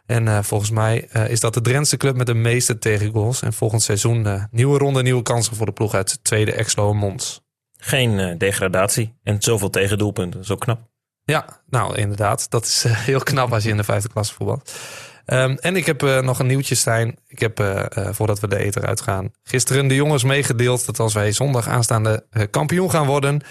En 0.06 0.28
eh, 0.28 0.38
volgens 0.42 0.70
mij 0.70 1.08
eh, 1.10 1.28
is 1.28 1.40
dat 1.40 1.54
de 1.54 1.60
Drentse 1.60 1.96
club 1.96 2.16
met 2.16 2.26
de 2.26 2.34
meeste 2.34 2.78
tegengoals. 2.78 3.42
En 3.42 3.52
volgend 3.52 3.82
seizoen 3.82 4.26
eh, 4.26 4.44
nieuwe 4.50 4.78
ronde, 4.78 5.02
nieuwe 5.02 5.22
kansen 5.22 5.56
voor 5.56 5.66
de 5.66 5.72
ploeg 5.72 5.94
uit 5.94 6.10
het 6.10 6.24
tweede 6.24 6.52
Exlo 6.52 6.94
Mons. 6.94 7.40
Geen 7.78 8.38
degradatie. 8.38 9.14
En 9.22 9.36
zoveel 9.38 9.70
tegendoelpunten. 9.70 10.44
Zo 10.44 10.56
knap. 10.56 10.80
Ja, 11.24 11.62
nou 11.66 11.96
inderdaad. 11.96 12.50
Dat 12.50 12.64
is 12.64 12.84
heel 13.10 13.20
knap 13.20 13.52
als 13.52 13.62
je 13.62 13.70
in 13.70 13.76
de 13.76 13.84
vijfde 13.84 14.08
klasse 14.08 14.34
voetbalt. 14.34 14.72
Ehm, 15.24 15.56
en 15.60 15.76
ik 15.76 15.86
heb 15.86 16.00
nog 16.02 16.38
een 16.38 16.46
nieuwtje, 16.46 16.74
Stijn. 16.74 17.18
Ik 17.26 17.38
heb, 17.38 17.84
voordat 18.10 18.40
we 18.40 18.48
de 18.48 18.58
eter 18.58 18.86
uitgaan, 18.86 19.30
gisteren 19.42 19.88
de 19.88 19.94
jongens 19.94 20.24
meegedeeld 20.24 20.86
dat 20.86 20.98
als 20.98 21.14
wij 21.14 21.32
zondag 21.32 21.68
aanstaande 21.68 22.26
kampioen 22.50 22.90
gaan 22.90 23.06
worden, 23.06 23.42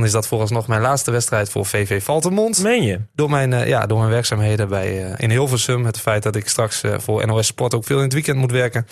dan 0.00 0.08
is 0.08 0.14
dat 0.14 0.26
vooralsnog 0.26 0.66
mijn 0.66 0.80
laatste 0.80 1.10
wedstrijd 1.10 1.50
voor 1.50 1.66
VV 1.66 2.02
Valtemont. 2.02 2.62
Meen 2.62 2.82
je? 2.82 3.00
Door 3.14 3.30
mijn, 3.30 3.52
eh, 3.52 3.66
ja, 3.66 3.86
door 3.86 3.98
mijn 3.98 4.10
werkzaamheden 4.10 4.68
bij, 4.68 5.04
eh, 5.04 5.14
in 5.16 5.30
Hilversum. 5.30 5.84
Het 5.84 6.00
feit 6.00 6.22
dat 6.22 6.36
ik 6.36 6.48
straks 6.48 6.82
eh, 6.82 6.98
voor 6.98 7.26
NOS 7.26 7.46
Sport 7.46 7.74
ook 7.74 7.84
veel 7.84 7.96
in 7.96 8.02
het 8.02 8.12
weekend 8.12 8.36
moet 8.36 8.50
werken. 8.50 8.86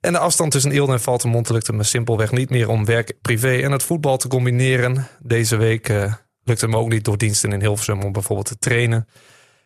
En 0.00 0.12
de 0.12 0.18
afstand 0.18 0.52
tussen 0.52 0.70
Eelde 0.70 0.92
en 0.92 1.00
Valtemont 1.00 1.48
lukte 1.48 1.72
me 1.72 1.82
simpelweg 1.82 2.30
niet 2.30 2.50
meer 2.50 2.68
om 2.68 2.84
werk, 2.84 3.12
privé 3.22 3.56
en 3.62 3.72
het 3.72 3.82
voetbal 3.82 4.16
te 4.16 4.28
combineren. 4.28 5.08
Deze 5.18 5.56
week 5.56 5.88
lukte 6.44 6.64
het 6.64 6.70
me 6.70 6.76
ook 6.76 6.88
niet 6.88 7.04
door 7.04 7.18
diensten 7.18 7.52
in 7.52 7.60
Hilversum 7.60 8.02
om 8.02 8.12
bijvoorbeeld 8.12 8.46
te 8.46 8.58
trainen. 8.58 9.08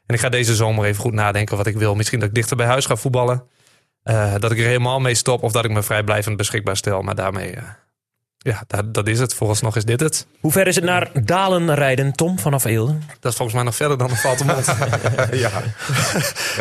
En 0.06 0.14
ik 0.14 0.20
ga 0.20 0.28
deze 0.28 0.54
zomer 0.54 0.84
even 0.84 1.02
goed 1.02 1.12
nadenken 1.12 1.56
wat 1.56 1.66
ik 1.66 1.76
wil. 1.76 1.94
Misschien 1.94 2.18
dat 2.18 2.28
ik 2.28 2.34
dichter 2.34 2.56
bij 2.56 2.66
huis 2.66 2.86
ga 2.86 2.96
voetballen. 2.96 3.46
Dat 4.38 4.50
ik 4.50 4.58
er 4.58 4.64
helemaal 4.64 5.00
mee 5.00 5.14
stop 5.14 5.42
of 5.42 5.52
dat 5.52 5.64
ik 5.64 5.70
me 5.70 5.82
vrijblijvend 5.82 6.36
beschikbaar 6.36 6.76
stel. 6.76 7.02
Maar 7.02 7.14
daarmee, 7.14 7.54
ja, 8.42 8.62
dat, 8.66 8.94
dat 8.94 9.08
is 9.08 9.18
het. 9.18 9.34
Vooralsnog 9.34 9.76
is 9.76 9.84
dit 9.84 10.00
het. 10.00 10.26
Hoe 10.40 10.52
ver 10.52 10.66
is 10.66 10.74
het 10.74 10.84
naar 10.84 11.10
Dalen 11.24 11.74
rijden, 11.74 12.12
Tom, 12.12 12.38
vanaf 12.38 12.64
Eelde? 12.64 12.98
Dat 13.20 13.30
is 13.32 13.36
volgens 13.36 13.56
mij 13.56 13.62
nog 13.66 13.74
verder 13.76 13.98
dan 13.98 14.08
de 14.08 14.16
Valtemont. 14.16 14.66
ja. 15.32 15.50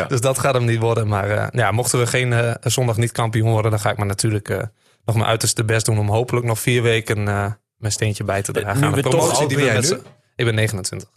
Dus 0.08 0.20
dat 0.20 0.38
gaat 0.38 0.54
hem 0.54 0.64
niet 0.64 0.78
worden. 0.80 1.08
Maar 1.08 1.30
eh, 1.30 1.46
ja, 1.50 1.70
mochten 1.70 1.98
we 1.98 2.06
geen 2.06 2.32
eh, 2.32 2.54
zondag 2.60 2.96
niet 2.96 3.12
kampioen 3.12 3.50
worden, 3.50 3.70
dan 3.70 3.80
ga 3.80 3.90
ik 3.90 3.96
maar 3.96 4.06
natuurlijk 4.06 4.48
eh, 4.48 4.58
nog 5.04 5.16
mijn 5.16 5.28
uiterste 5.28 5.64
best 5.64 5.86
doen 5.86 5.98
om 5.98 6.08
hopelijk 6.08 6.46
nog 6.46 6.60
vier 6.60 6.82
weken 6.82 7.28
eh, 7.28 7.46
mijn 7.76 7.92
steentje 7.92 8.24
bij 8.24 8.42
te 8.42 8.52
dragen. 8.52 8.80
Nu 8.80 8.90
we 8.90 9.02
toch- 9.02 9.46
die 9.46 9.56
ben 9.56 9.64
jij 9.66 9.82
z'n- 9.82 10.02
Ik 10.36 10.44
ben 10.44 10.54
29. 10.54 11.08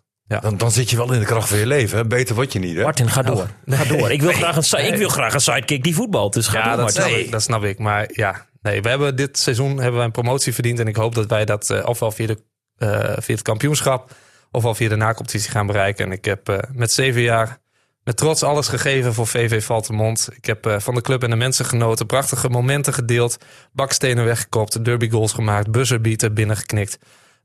Dan, 0.41 0.57
dan 0.57 0.71
zit 0.71 0.89
je 0.89 0.97
wel 0.97 1.11
in 1.13 1.19
de 1.19 1.25
kracht 1.25 1.49
van 1.49 1.57
je 1.57 1.67
leven. 1.67 1.97
Hè? 1.97 2.05
Beter 2.05 2.35
word 2.35 2.53
je 2.53 2.59
niet, 2.59 2.75
hè? 2.75 2.83
Martin, 2.83 3.09
ga 3.09 3.21
door. 3.21 3.47
Ga 3.65 3.83
door. 3.83 4.11
Ik 4.11 4.21
wil, 4.21 4.31
graag 4.31 4.71
een, 4.71 4.85
ik 4.87 4.95
wil 4.95 5.09
graag 5.09 5.33
een 5.33 5.39
sidekick 5.41 5.83
die 5.83 5.95
voetbalt. 5.95 6.33
Dus 6.33 6.47
ga 6.47 6.57
ja, 6.57 6.63
door, 6.63 6.71
dat 6.75 6.83
Martin. 6.95 7.03
snap, 7.03 7.25
ik, 7.25 7.31
dat 7.31 7.41
snap 7.41 7.63
ik. 7.63 7.79
Maar 7.79 8.09
ja, 8.13 8.45
nee, 8.63 8.81
we 8.81 8.89
hebben 8.89 9.15
dit 9.15 9.37
seizoen 9.37 9.77
hebben 9.77 9.95
wij 9.95 10.05
een 10.05 10.11
promotie 10.11 10.53
verdiend. 10.53 10.79
En 10.79 10.87
ik 10.87 10.95
hoop 10.95 11.15
dat 11.15 11.29
wij 11.29 11.45
dat 11.45 11.69
eh, 11.69 11.85
ofwel 11.85 12.11
via, 12.11 12.27
de, 12.27 12.37
eh, 12.77 13.13
via 13.17 13.33
het 13.33 13.41
kampioenschap 13.41 14.11
ofwel 14.51 14.75
via 14.75 14.89
de 14.89 14.95
nacompetitie 14.95 15.51
gaan 15.51 15.67
bereiken. 15.67 16.05
En 16.05 16.11
ik 16.11 16.25
heb 16.25 16.49
eh, 16.49 16.57
met 16.71 16.91
zeven 16.91 17.21
jaar 17.21 17.61
met 18.03 18.17
trots 18.17 18.43
alles 18.43 18.67
gegeven 18.67 19.13
voor 19.13 19.27
VV 19.27 19.63
Valtemont. 19.63 20.29
Ik 20.35 20.45
heb 20.45 20.75
van 20.77 20.95
de 20.95 21.01
club 21.01 21.23
en 21.23 21.29
de 21.29 21.35
mensen 21.35 21.65
genoten. 21.65 22.05
Prachtige 22.05 22.49
momenten 22.49 22.93
gedeeld. 22.93 23.37
Bakstenen 23.71 24.25
weggekopt. 24.25 24.85
Derby 24.85 25.09
goals 25.09 25.33
gemaakt. 25.33 25.71
Buzzerbeater 25.71 26.33
binnengeknikt. 26.33 26.97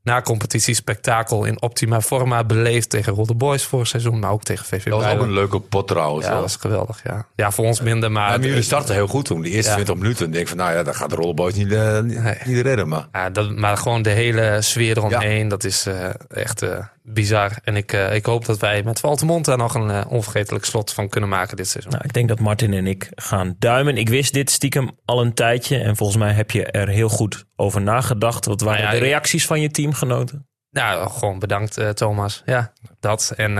Na 0.03 0.21
competitie 0.21 0.73
spektakel 0.73 1.45
in 1.45 1.61
optima 1.61 2.01
forma 2.01 2.43
beleefd 2.43 2.89
tegen 2.89 3.13
Rolle 3.13 3.33
Boys 3.35 3.63
vorig 3.63 3.87
seizoen. 3.87 4.19
Maar 4.19 4.31
ook 4.31 4.43
tegen 4.43 4.65
VV 4.65 4.89
Dat 4.89 5.01
was 5.03 5.11
ook 5.13 5.21
een 5.21 5.31
leuke 5.33 5.59
pot 5.59 5.87
trouwens. 5.87 6.25
Ja, 6.25 6.31
hoor. 6.31 6.41
dat 6.41 6.51
was 6.51 6.61
geweldig. 6.61 7.01
Ja, 7.03 7.25
ja 7.35 7.51
voor 7.51 7.65
ons 7.65 7.81
minder, 7.81 8.11
maar... 8.11 8.31
Ja, 8.31 8.37
maar 8.37 8.47
jullie 8.47 8.61
starten 8.63 8.93
heel 8.95 9.07
goed 9.07 9.25
toen. 9.25 9.41
Die 9.41 9.51
eerste 9.51 9.69
Ja. 9.69 9.75
20 9.75 9.95
minuten. 9.95 10.23
Dan 10.23 10.31
denk 10.31 10.43
ik 10.43 10.49
van, 10.49 10.57
nou 10.57 10.71
ja, 10.77 10.83
dan 10.83 10.95
gaat 10.95 11.09
de 11.09 11.15
Rollerboys 11.15 11.53
niet, 11.53 11.71
eh, 11.71 11.99
niet, 11.99 12.21
Nee. 12.23 12.35
niet 12.45 12.61
redden. 12.61 12.87
Maar 12.87 13.07
Ja, 13.11 13.29
dat, 13.29 13.55
maar 13.55 13.77
gewoon 13.77 14.01
de 14.01 14.09
hele 14.09 14.57
sfeer 14.61 14.97
eromheen, 14.97 15.47
dat 15.47 15.63
is 15.63 15.85
eh, 15.85 16.09
echt 16.29 16.61
eh, 16.61 16.77
bizar. 17.13 17.51
En 17.63 17.75
ik, 17.75 17.93
eh, 17.93 18.15
ik 18.15 18.25
hoop 18.25 18.45
dat 18.45 18.59
wij 18.59 18.83
met 18.83 18.99
Valtemont 18.99 19.45
daar 19.45 19.57
nog 19.57 19.73
een 19.73 19.89
eh, 19.89 20.05
onvergetelijk 20.09 20.65
slot 20.65 20.93
van 20.93 21.09
kunnen 21.09 21.29
maken 21.29 21.57
dit 21.57 21.67
seizoen. 21.67 21.91
Nou, 21.91 22.03
ik 22.05 22.13
denk 22.13 22.27
dat 22.27 22.39
Martin 22.39 22.73
en 22.73 22.87
ik 22.87 23.11
gaan 23.15 23.55
duimen. 23.59 23.97
Ik 23.97 24.09
wist 24.09 24.33
dit 24.33 24.49
stiekem 24.49 24.91
al 25.05 25.21
een 25.21 25.33
tijdje. 25.33 25.77
En 25.77 25.95
volgens 25.95 26.17
mij 26.17 26.33
heb 26.33 26.51
je 26.51 26.65
er 26.65 26.87
heel 26.87 27.09
goed 27.09 27.45
over 27.55 27.81
nagedacht. 27.81 28.45
Wat 28.45 28.61
waren 28.61 28.81
Nou 28.83 28.93
ja, 28.93 28.99
de 28.99 29.05
reacties 29.05 29.45
van 29.45 29.61
je 29.61 29.71
teamgenoten? 29.71 30.47
Nou, 30.69 31.09
gewoon 31.09 31.39
bedankt 31.39 31.77
eh, 31.77 31.89
Thomas. 31.89 32.41
Ja, 32.45 32.73
dat. 32.99 33.33
En 33.35 33.55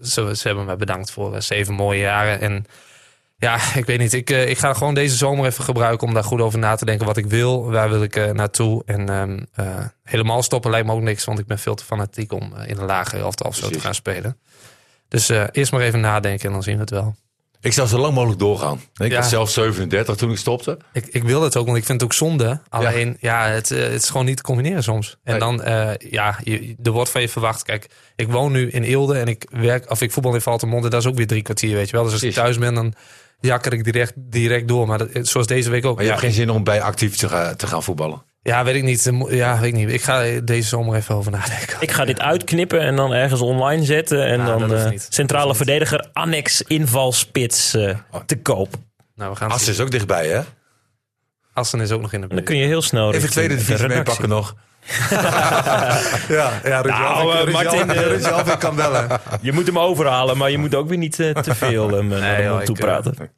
ze, 0.00 0.36
ze 0.36 0.46
hebben 0.46 0.64
me 0.64 0.76
bedankt 0.76 1.10
voor 1.10 1.42
zeven 1.42 1.74
mooie 1.74 2.00
jaren. 2.00 2.40
En 2.40 2.66
ja, 3.42 3.58
ik 3.74 3.84
weet 3.84 3.98
niet. 3.98 4.12
Ik, 4.12 4.30
eh, 4.30 4.48
ik 4.48 4.58
ga 4.58 4.72
gewoon 4.74 4.94
deze 4.94 5.16
zomer 5.16 5.46
even 5.46 5.64
gebruiken 5.64 6.06
om 6.08 6.14
daar 6.14 6.24
goed 6.24 6.40
over 6.40 6.58
na 6.58 6.74
te 6.74 6.84
denken 6.84 7.06
wat 7.06 7.16
ik 7.16 7.26
wil. 7.26 7.70
Waar 7.70 7.88
wil 7.88 8.02
ik 8.02 8.16
eh, 8.16 8.30
naartoe? 8.30 8.82
En 8.86 9.08
ehm, 9.08 9.38
eh, 9.54 9.84
helemaal 10.04 10.42
stoppen 10.42 10.70
lijkt 10.70 10.86
me 10.86 10.92
ook 10.92 11.00
niks, 11.00 11.24
want 11.24 11.38
ik 11.38 11.46
ben 11.46 11.58
veel 11.58 11.74
te 11.74 11.84
fanatiek 11.84 12.32
om 12.32 12.52
in 12.66 12.78
een 12.78 12.84
lage 12.86 13.16
elftal 13.16 13.48
of 13.48 13.56
zo 13.56 13.68
te 13.68 13.80
gaan 13.80 13.94
spelen. 13.94 14.36
Dus 15.08 15.28
eerst 15.52 15.72
maar 15.72 15.80
even 15.80 16.00
nadenken 16.00 16.46
en 16.46 16.52
dan 16.52 16.62
zien 16.62 16.74
we 16.74 16.80
het 16.80 16.90
wel. 16.90 17.14
ik 17.60 17.72
zou 17.72 17.88
zo 17.88 17.98
lang 17.98 18.14
mogelijk 18.14 18.38
doorgaan. 18.38 18.80
Ik 18.96 19.10
Ja. 19.10 19.16
was 19.18 19.28
zelf 19.28 19.50
37 19.50 20.16
toen 20.16 20.30
ik 20.30 20.36
stopte. 20.36 20.78
Ik, 20.92 21.06
ik 21.06 21.22
wil 21.22 21.42
het 21.42 21.56
ook, 21.56 21.66
want 21.66 21.78
ik 21.78 21.84
vind 21.84 22.00
het 22.00 22.10
ook 22.10 22.16
zonde. 22.16 22.60
Alleen, 22.68 23.16
ja, 23.20 23.46
het, 23.46 23.68
het 23.68 24.02
is 24.02 24.10
gewoon 24.10 24.26
niet 24.26 24.36
te 24.36 24.42
combineren 24.42 24.82
soms. 24.82 25.16
En 25.24 25.30
Nee. 25.30 25.40
dan, 25.40 25.60
ja, 26.10 26.38
je, 26.44 26.74
er 26.82 26.90
wordt 26.90 27.10
van 27.10 27.20
je 27.20 27.28
verwacht. 27.28 27.62
Kijk, 27.62 27.86
ik 28.16 28.28
woon 28.28 28.52
nu 28.52 28.70
in 28.70 28.82
Eelde 28.82 29.18
en 29.18 29.26
ik 29.28 29.46
werk, 29.50 29.90
of 29.90 30.00
ik 30.02 30.12
voetbal 30.12 30.34
in 30.34 30.40
Valtemont. 30.40 30.84
En 30.84 30.90
dat 30.90 31.00
is 31.00 31.06
ook 31.08 31.16
weer 31.16 31.26
drie 31.26 31.42
kwartier, 31.42 31.74
weet 31.74 31.86
je 31.90 31.92
wel. 31.96 32.04
Dus 32.04 32.12
als 32.12 32.22
ik 32.22 32.32
thuis 32.32 32.58
ben, 32.58 32.74
dan 32.74 32.94
jakker 33.48 33.72
ik 33.72 33.84
direct, 33.84 34.12
direct 34.16 34.68
door. 34.68 34.86
Maar 34.86 34.98
dat, 34.98 35.08
zoals 35.20 35.46
deze 35.46 35.70
week 35.70 35.84
ook. 35.84 35.94
Maar 35.94 36.04
je 36.04 36.10
hebt 36.10 36.22
geen 36.22 36.32
zin 36.32 36.50
om 36.50 36.64
bij 36.64 36.80
actief 36.82 37.16
te, 37.16 37.28
gaan- 37.28 37.56
te 37.56 37.66
gaan 37.66 37.82
voetballen. 37.82 38.22
ja, 38.42 38.64
weet 38.64 38.74
ik 38.74 38.82
niet. 38.82 39.10
Ja, 39.28 39.60
weet 39.60 39.68
ik 39.68 39.74
niet. 39.74 39.88
Ik 39.92 40.02
ga 40.02 40.40
deze 40.44 40.68
zomer 40.68 40.96
even 40.96 41.14
over 41.14 41.32
nadenken. 41.32 41.76
Ik 41.80 41.90
ga 41.90 42.04
dit 42.04 42.20
uitknippen 42.20 42.80
en 42.80 42.96
dan 42.96 43.12
ergens 43.12 43.40
online 43.40 43.84
zetten. 43.84 44.26
En 44.26 44.44
dat 44.44 44.58
dan 44.58 44.74
eh, 44.74 44.90
centrale 45.08 45.54
verdediger 45.54 46.08
annex 46.12 46.62
invalspits 46.62 47.74
eh, 47.74 47.96
te 48.26 48.36
koop. 48.38 48.74
Nou, 49.14 49.30
we 49.30 49.36
gaan 49.36 49.48
Assen 49.50 49.64
zien. 49.64 49.74
is 49.74 49.80
ook 49.80 49.90
dichtbij, 49.90 50.28
hè? 50.28 50.40
Assen 51.52 51.80
is 51.80 51.90
ook 51.90 52.00
nog 52.00 52.12
in 52.12 52.20
de 52.20 52.26
En 52.28 52.28
dan 52.36 52.44
buurt. 52.44 52.48
kun 52.50 52.58
je 52.58 52.66
heel 52.66 52.82
snel 52.82 53.12
Even 53.14 53.30
tweede 53.30 53.54
de 53.54 53.60
divisie 53.60 53.86
meepakken 53.88 54.28
nog. 54.28 54.54
Ja, 56.28 56.60
ja 56.64 56.80
Ruud 56.80 56.98
Nou, 56.98 57.32
eh, 57.32 57.42
Ruud 57.42 57.52
Martin, 57.52 57.90
eh, 57.90 58.06
Ruud 58.06 58.58
kan 58.58 58.76
bellen. 58.76 59.20
Je 59.40 59.52
moet 59.52 59.66
hem 59.66 59.78
overhalen, 59.78 60.36
maar 60.36 60.50
je 60.50 60.58
moet 60.58 60.74
ook 60.74 60.88
weer 60.88 60.98
niet 60.98 61.20
eh, 61.20 61.30
te 61.30 61.54
veel 61.54 61.90
hem 61.90 62.06
naar 62.06 62.36
de 62.36 62.42
joh, 62.42 62.54
mond 62.54 62.78
ik, 63.20 63.30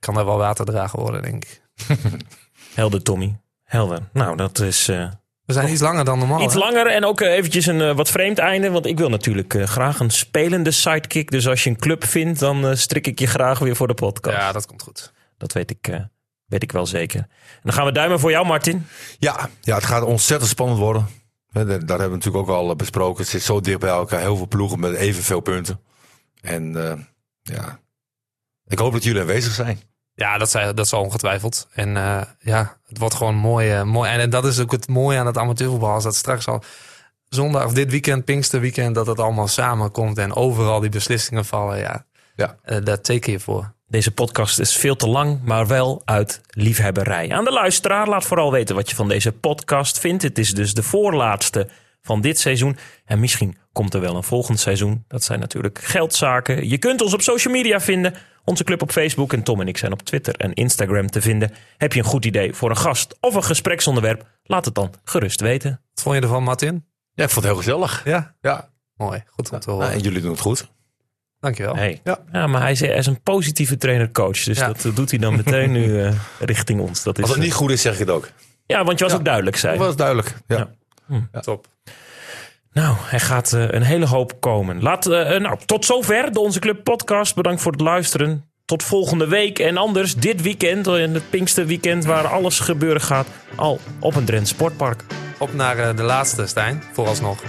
kan 0.00 0.14
daar 0.14 0.24
wel 0.24 0.36
waterdrager 0.36 1.00
worden, 1.00 1.22
denk 1.22 1.44
ik. 1.44 1.62
Helder, 2.74 3.02
Tommy. 3.02 3.36
Helder. 3.64 3.98
Nou, 4.12 4.36
dat 4.36 4.58
is 4.58 4.88
eh, 4.88 5.08
We 5.44 5.52
zijn 5.52 5.68
iets 5.68 5.80
langer 5.80 6.04
dan 6.04 6.18
normaal. 6.18 6.42
iets 6.42 6.54
hè? 6.54 6.58
langer 6.58 6.86
en 6.86 7.04
ook 7.04 7.20
eventjes 7.20 7.66
een 7.66 7.94
wat 7.94 8.10
vreemd 8.10 8.38
einde. 8.38 8.70
Want 8.70 8.86
ik 8.86 8.98
wil 8.98 9.08
natuurlijk 9.08 9.56
graag 9.64 10.00
een 10.00 10.10
spelende 10.10 10.70
sidekick. 10.70 11.30
Dus 11.30 11.48
als 11.48 11.64
je 11.64 11.70
een 11.70 11.78
club 11.78 12.04
vindt, 12.04 12.40
dan 12.40 12.76
strik 12.76 13.06
ik 13.06 13.18
je 13.18 13.26
graag 13.26 13.58
weer 13.58 13.76
voor 13.76 13.86
de 13.86 13.94
podcast. 13.94 14.36
Ja, 14.36 14.52
dat 14.52 14.66
komt 14.66 14.82
goed. 14.82 15.12
Dat 15.38 15.52
weet 15.52 15.70
ik, 15.70 15.88
eh, 15.88 16.00
weet 16.52 16.62
ik 16.62 16.72
wel 16.72 16.86
zeker. 16.86 17.20
En 17.20 17.60
dan 17.62 17.72
gaan 17.72 17.84
we 17.84 17.92
duimen 17.92 18.20
voor 18.20 18.30
jou, 18.30 18.46
Martin. 18.46 18.86
Ja, 19.18 19.48
ja, 19.60 19.74
het 19.74 19.84
gaat 19.84 20.02
ontzettend 20.02 20.50
spannend 20.50 20.78
worden. 20.78 21.06
Daar 21.52 21.66
daar 21.66 21.76
hebben 21.76 22.08
we 22.08 22.14
natuurlijk 22.14 22.48
ook 22.48 22.56
al 22.56 22.70
eh, 22.70 22.76
besproken. 22.76 23.22
Het 23.22 23.30
zit 23.32 23.42
zo 23.42 23.60
dicht 23.60 23.78
bij 23.78 23.90
elkaar. 23.90 24.20
Heel 24.20 24.36
veel 24.36 24.48
ploegen 24.48 24.80
met 24.80 24.94
evenveel 24.94 25.40
punten. 25.40 25.80
En 26.40 26.90
eh, 26.90 26.98
ja, 27.42 27.80
ik 28.66 28.78
hoop 28.78 28.92
dat 28.92 29.04
jullie 29.04 29.20
aanwezig 29.20 29.52
zijn. 29.52 29.80
Ja, 30.14 30.38
dat, 30.38 30.50
zei, 30.50 30.74
dat 30.74 30.88
zal 30.88 31.02
ongetwijfeld. 31.02 31.68
En 31.72 31.96
eh, 31.96 32.22
ja, 32.38 32.78
het 32.86 32.98
wordt 32.98 33.14
gewoon 33.14 33.34
mooi. 33.34 33.84
mooi. 33.84 34.10
En, 34.10 34.30
dat 34.30 34.44
is 34.44 34.60
ook 34.60 34.72
het 34.72 34.88
mooie 34.88 35.18
aan 35.18 35.26
het 35.26 35.38
amateurvoetbal. 35.38 35.92
Als 35.92 36.04
dat 36.04 36.16
straks 36.16 36.48
al 36.48 36.62
zondag 37.28 37.64
of 37.64 37.72
dit 37.72 37.90
weekend, 37.90 38.24
Pinksterweekend, 38.24 38.94
dat 38.94 39.06
het 39.06 39.18
allemaal 39.18 39.48
samenkomt 39.48 40.18
en 40.18 40.34
overal 40.34 40.80
die 40.80 40.90
beslissingen 40.90 41.44
vallen. 41.44 41.78
Ja, 41.78 42.06
Ja. 42.36 42.56
Eh, 42.62 42.84
daar 42.84 43.00
teken 43.00 43.32
je 43.32 43.40
voor. 43.40 43.74
Deze 43.92 44.10
podcast 44.10 44.58
is 44.58 44.76
veel 44.76 44.96
te 44.96 45.08
lang, 45.08 45.40
maar 45.44 45.66
wel 45.66 46.02
uit 46.04 46.40
liefhebberij. 46.48 47.32
Aan 47.32 47.44
de 47.44 47.52
luisteraar, 47.52 48.08
laat 48.08 48.24
vooral 48.24 48.52
weten 48.52 48.74
wat 48.74 48.90
je 48.90 48.96
van 48.96 49.08
deze 49.08 49.32
podcast 49.32 49.98
vindt. 49.98 50.22
Het 50.22 50.38
is 50.38 50.54
dus 50.54 50.74
de 50.74 50.82
voorlaatste 50.82 51.68
van 52.02 52.20
dit 52.20 52.38
seizoen. 52.38 52.76
En 53.04 53.20
misschien 53.20 53.56
komt 53.72 53.94
er 53.94 54.00
wel 54.00 54.16
een 54.16 54.22
volgend 54.22 54.60
seizoen. 54.60 55.04
Dat 55.08 55.24
zijn 55.24 55.40
natuurlijk 55.40 55.78
geldzaken. 55.82 56.68
Je 56.68 56.78
kunt 56.78 57.00
ons 57.00 57.14
op 57.14 57.22
social 57.22 57.54
media 57.54 57.80
vinden. 57.80 58.14
Onze 58.44 58.64
club 58.64 58.82
op 58.82 58.90
Facebook 58.90 59.32
en 59.32 59.42
Tom 59.42 59.60
en 59.60 59.68
ik 59.68 59.78
zijn 59.78 59.92
op 59.92 60.02
Twitter 60.02 60.34
en 60.36 60.52
Instagram 60.52 61.10
te 61.10 61.20
vinden. 61.20 61.50
Heb 61.76 61.92
je 61.92 61.98
een 61.98 62.04
goed 62.06 62.24
idee 62.24 62.54
voor 62.54 62.70
een 62.70 62.76
gast 62.76 63.16
of 63.20 63.34
een 63.34 63.44
gespreksonderwerp? 63.44 64.26
Laat 64.42 64.64
het 64.64 64.74
dan 64.74 64.94
gerust 65.04 65.40
weten. 65.40 65.70
Wat 65.94 66.02
vond 66.04 66.16
je 66.16 66.22
ervan, 66.22 66.42
Martin? 66.42 66.86
Ja, 67.14 67.24
ik 67.24 67.30
vond 67.30 67.44
het 67.44 67.54
heel 67.54 67.62
gezellig. 67.62 68.02
Ja, 68.04 68.34
Ja, 68.40 68.68
mooi. 68.94 69.22
Goed 69.26 69.50
om 69.50 69.60
te 69.60 69.68
Nou, 69.68 69.80
horen. 69.80 69.94
en 69.94 70.00
jullie 70.00 70.20
doen 70.20 70.30
het 70.30 70.40
goed. 70.40 70.70
Dankjewel. 71.42 71.76
Hey. 71.76 72.00
Ja. 72.32 72.46
maar 72.46 72.60
hij 72.60 72.70
is, 72.70 72.80
hij 72.80 72.96
is 72.96 73.06
een 73.06 73.22
positieve 73.22 73.76
trainer-coach. 73.76 74.42
Dus 74.44 74.58
Ja. 74.58 74.66
dat 74.66 74.86
doet 74.94 75.10
hij 75.10 75.18
dan 75.18 75.36
meteen 75.36 75.72
nu 75.72 76.02
eh, 76.02 76.12
richting 76.38 76.80
ons. 76.80 77.02
Dat 77.02 77.16
is, 77.16 77.22
Als 77.22 77.30
het 77.32 77.40
eh, 77.40 77.44
niet 77.44 77.54
goed 77.54 77.70
is, 77.70 77.82
zeg 77.82 77.92
ik 77.92 77.98
het 77.98 78.10
ook. 78.10 78.28
Ja, 78.66 78.84
want 78.84 78.98
je 78.98 79.04
was 79.04 79.12
Ja. 79.12 79.18
ook 79.18 79.24
duidelijk, 79.24 79.56
zei 79.56 79.76
Dat 79.76 79.86
was 79.86 79.96
duidelijk. 79.96 80.34
Ja. 80.46 80.68
Ja. 81.32 81.40
Top. 81.40 81.66
Nou, 82.72 82.96
er 83.10 83.20
gaat 83.20 83.52
eh, 83.52 83.70
een 83.70 83.82
hele 83.82 84.06
hoop 84.06 84.40
komen. 84.40 84.82
Laat, 84.82 85.06
eh, 85.06 85.40
nou, 85.40 85.58
tot 85.66 85.84
zover 85.84 86.32
de 86.32 86.40
Onze 86.40 86.58
Club 86.58 86.84
podcast. 86.84 87.34
Bedankt 87.34 87.62
voor 87.62 87.72
het 87.72 87.80
luisteren. 87.80 88.50
Tot 88.64 88.82
volgende 88.82 89.28
week. 89.28 89.58
En 89.58 89.76
anders 89.76 90.14
dit 90.14 90.42
weekend, 90.42 90.86
in 90.86 91.14
het 91.14 91.30
Pinksterweekend... 91.30 92.04
waar 92.04 92.26
alles 92.26 92.60
gebeuren 92.60 93.00
gaat, 93.00 93.26
al 93.54 93.80
op 94.00 94.14
een 94.14 94.24
Drents 94.24 94.50
Sportpark. 94.50 95.04
Op 95.38 95.54
naar 95.54 95.78
eh, 95.78 95.96
de 95.96 96.02
laatste, 96.02 96.46
Stijn. 96.46 96.82
Vooralsnog. 96.92 97.42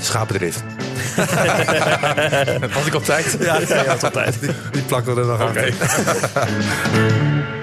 Schapendrift. 0.00 0.62
Was 2.74 2.86
ik 2.86 2.94
op 2.94 3.04
tijd? 3.04 3.36
Ja, 3.40 3.58
ja, 3.68 3.96
tot 3.96 4.12
tijd. 4.12 4.40
Die, 4.40 4.50
die 4.70 4.82
plakken 4.82 5.14
we 5.14 5.20
er 5.20 5.26
nog 5.26 5.40
aan. 5.40 5.54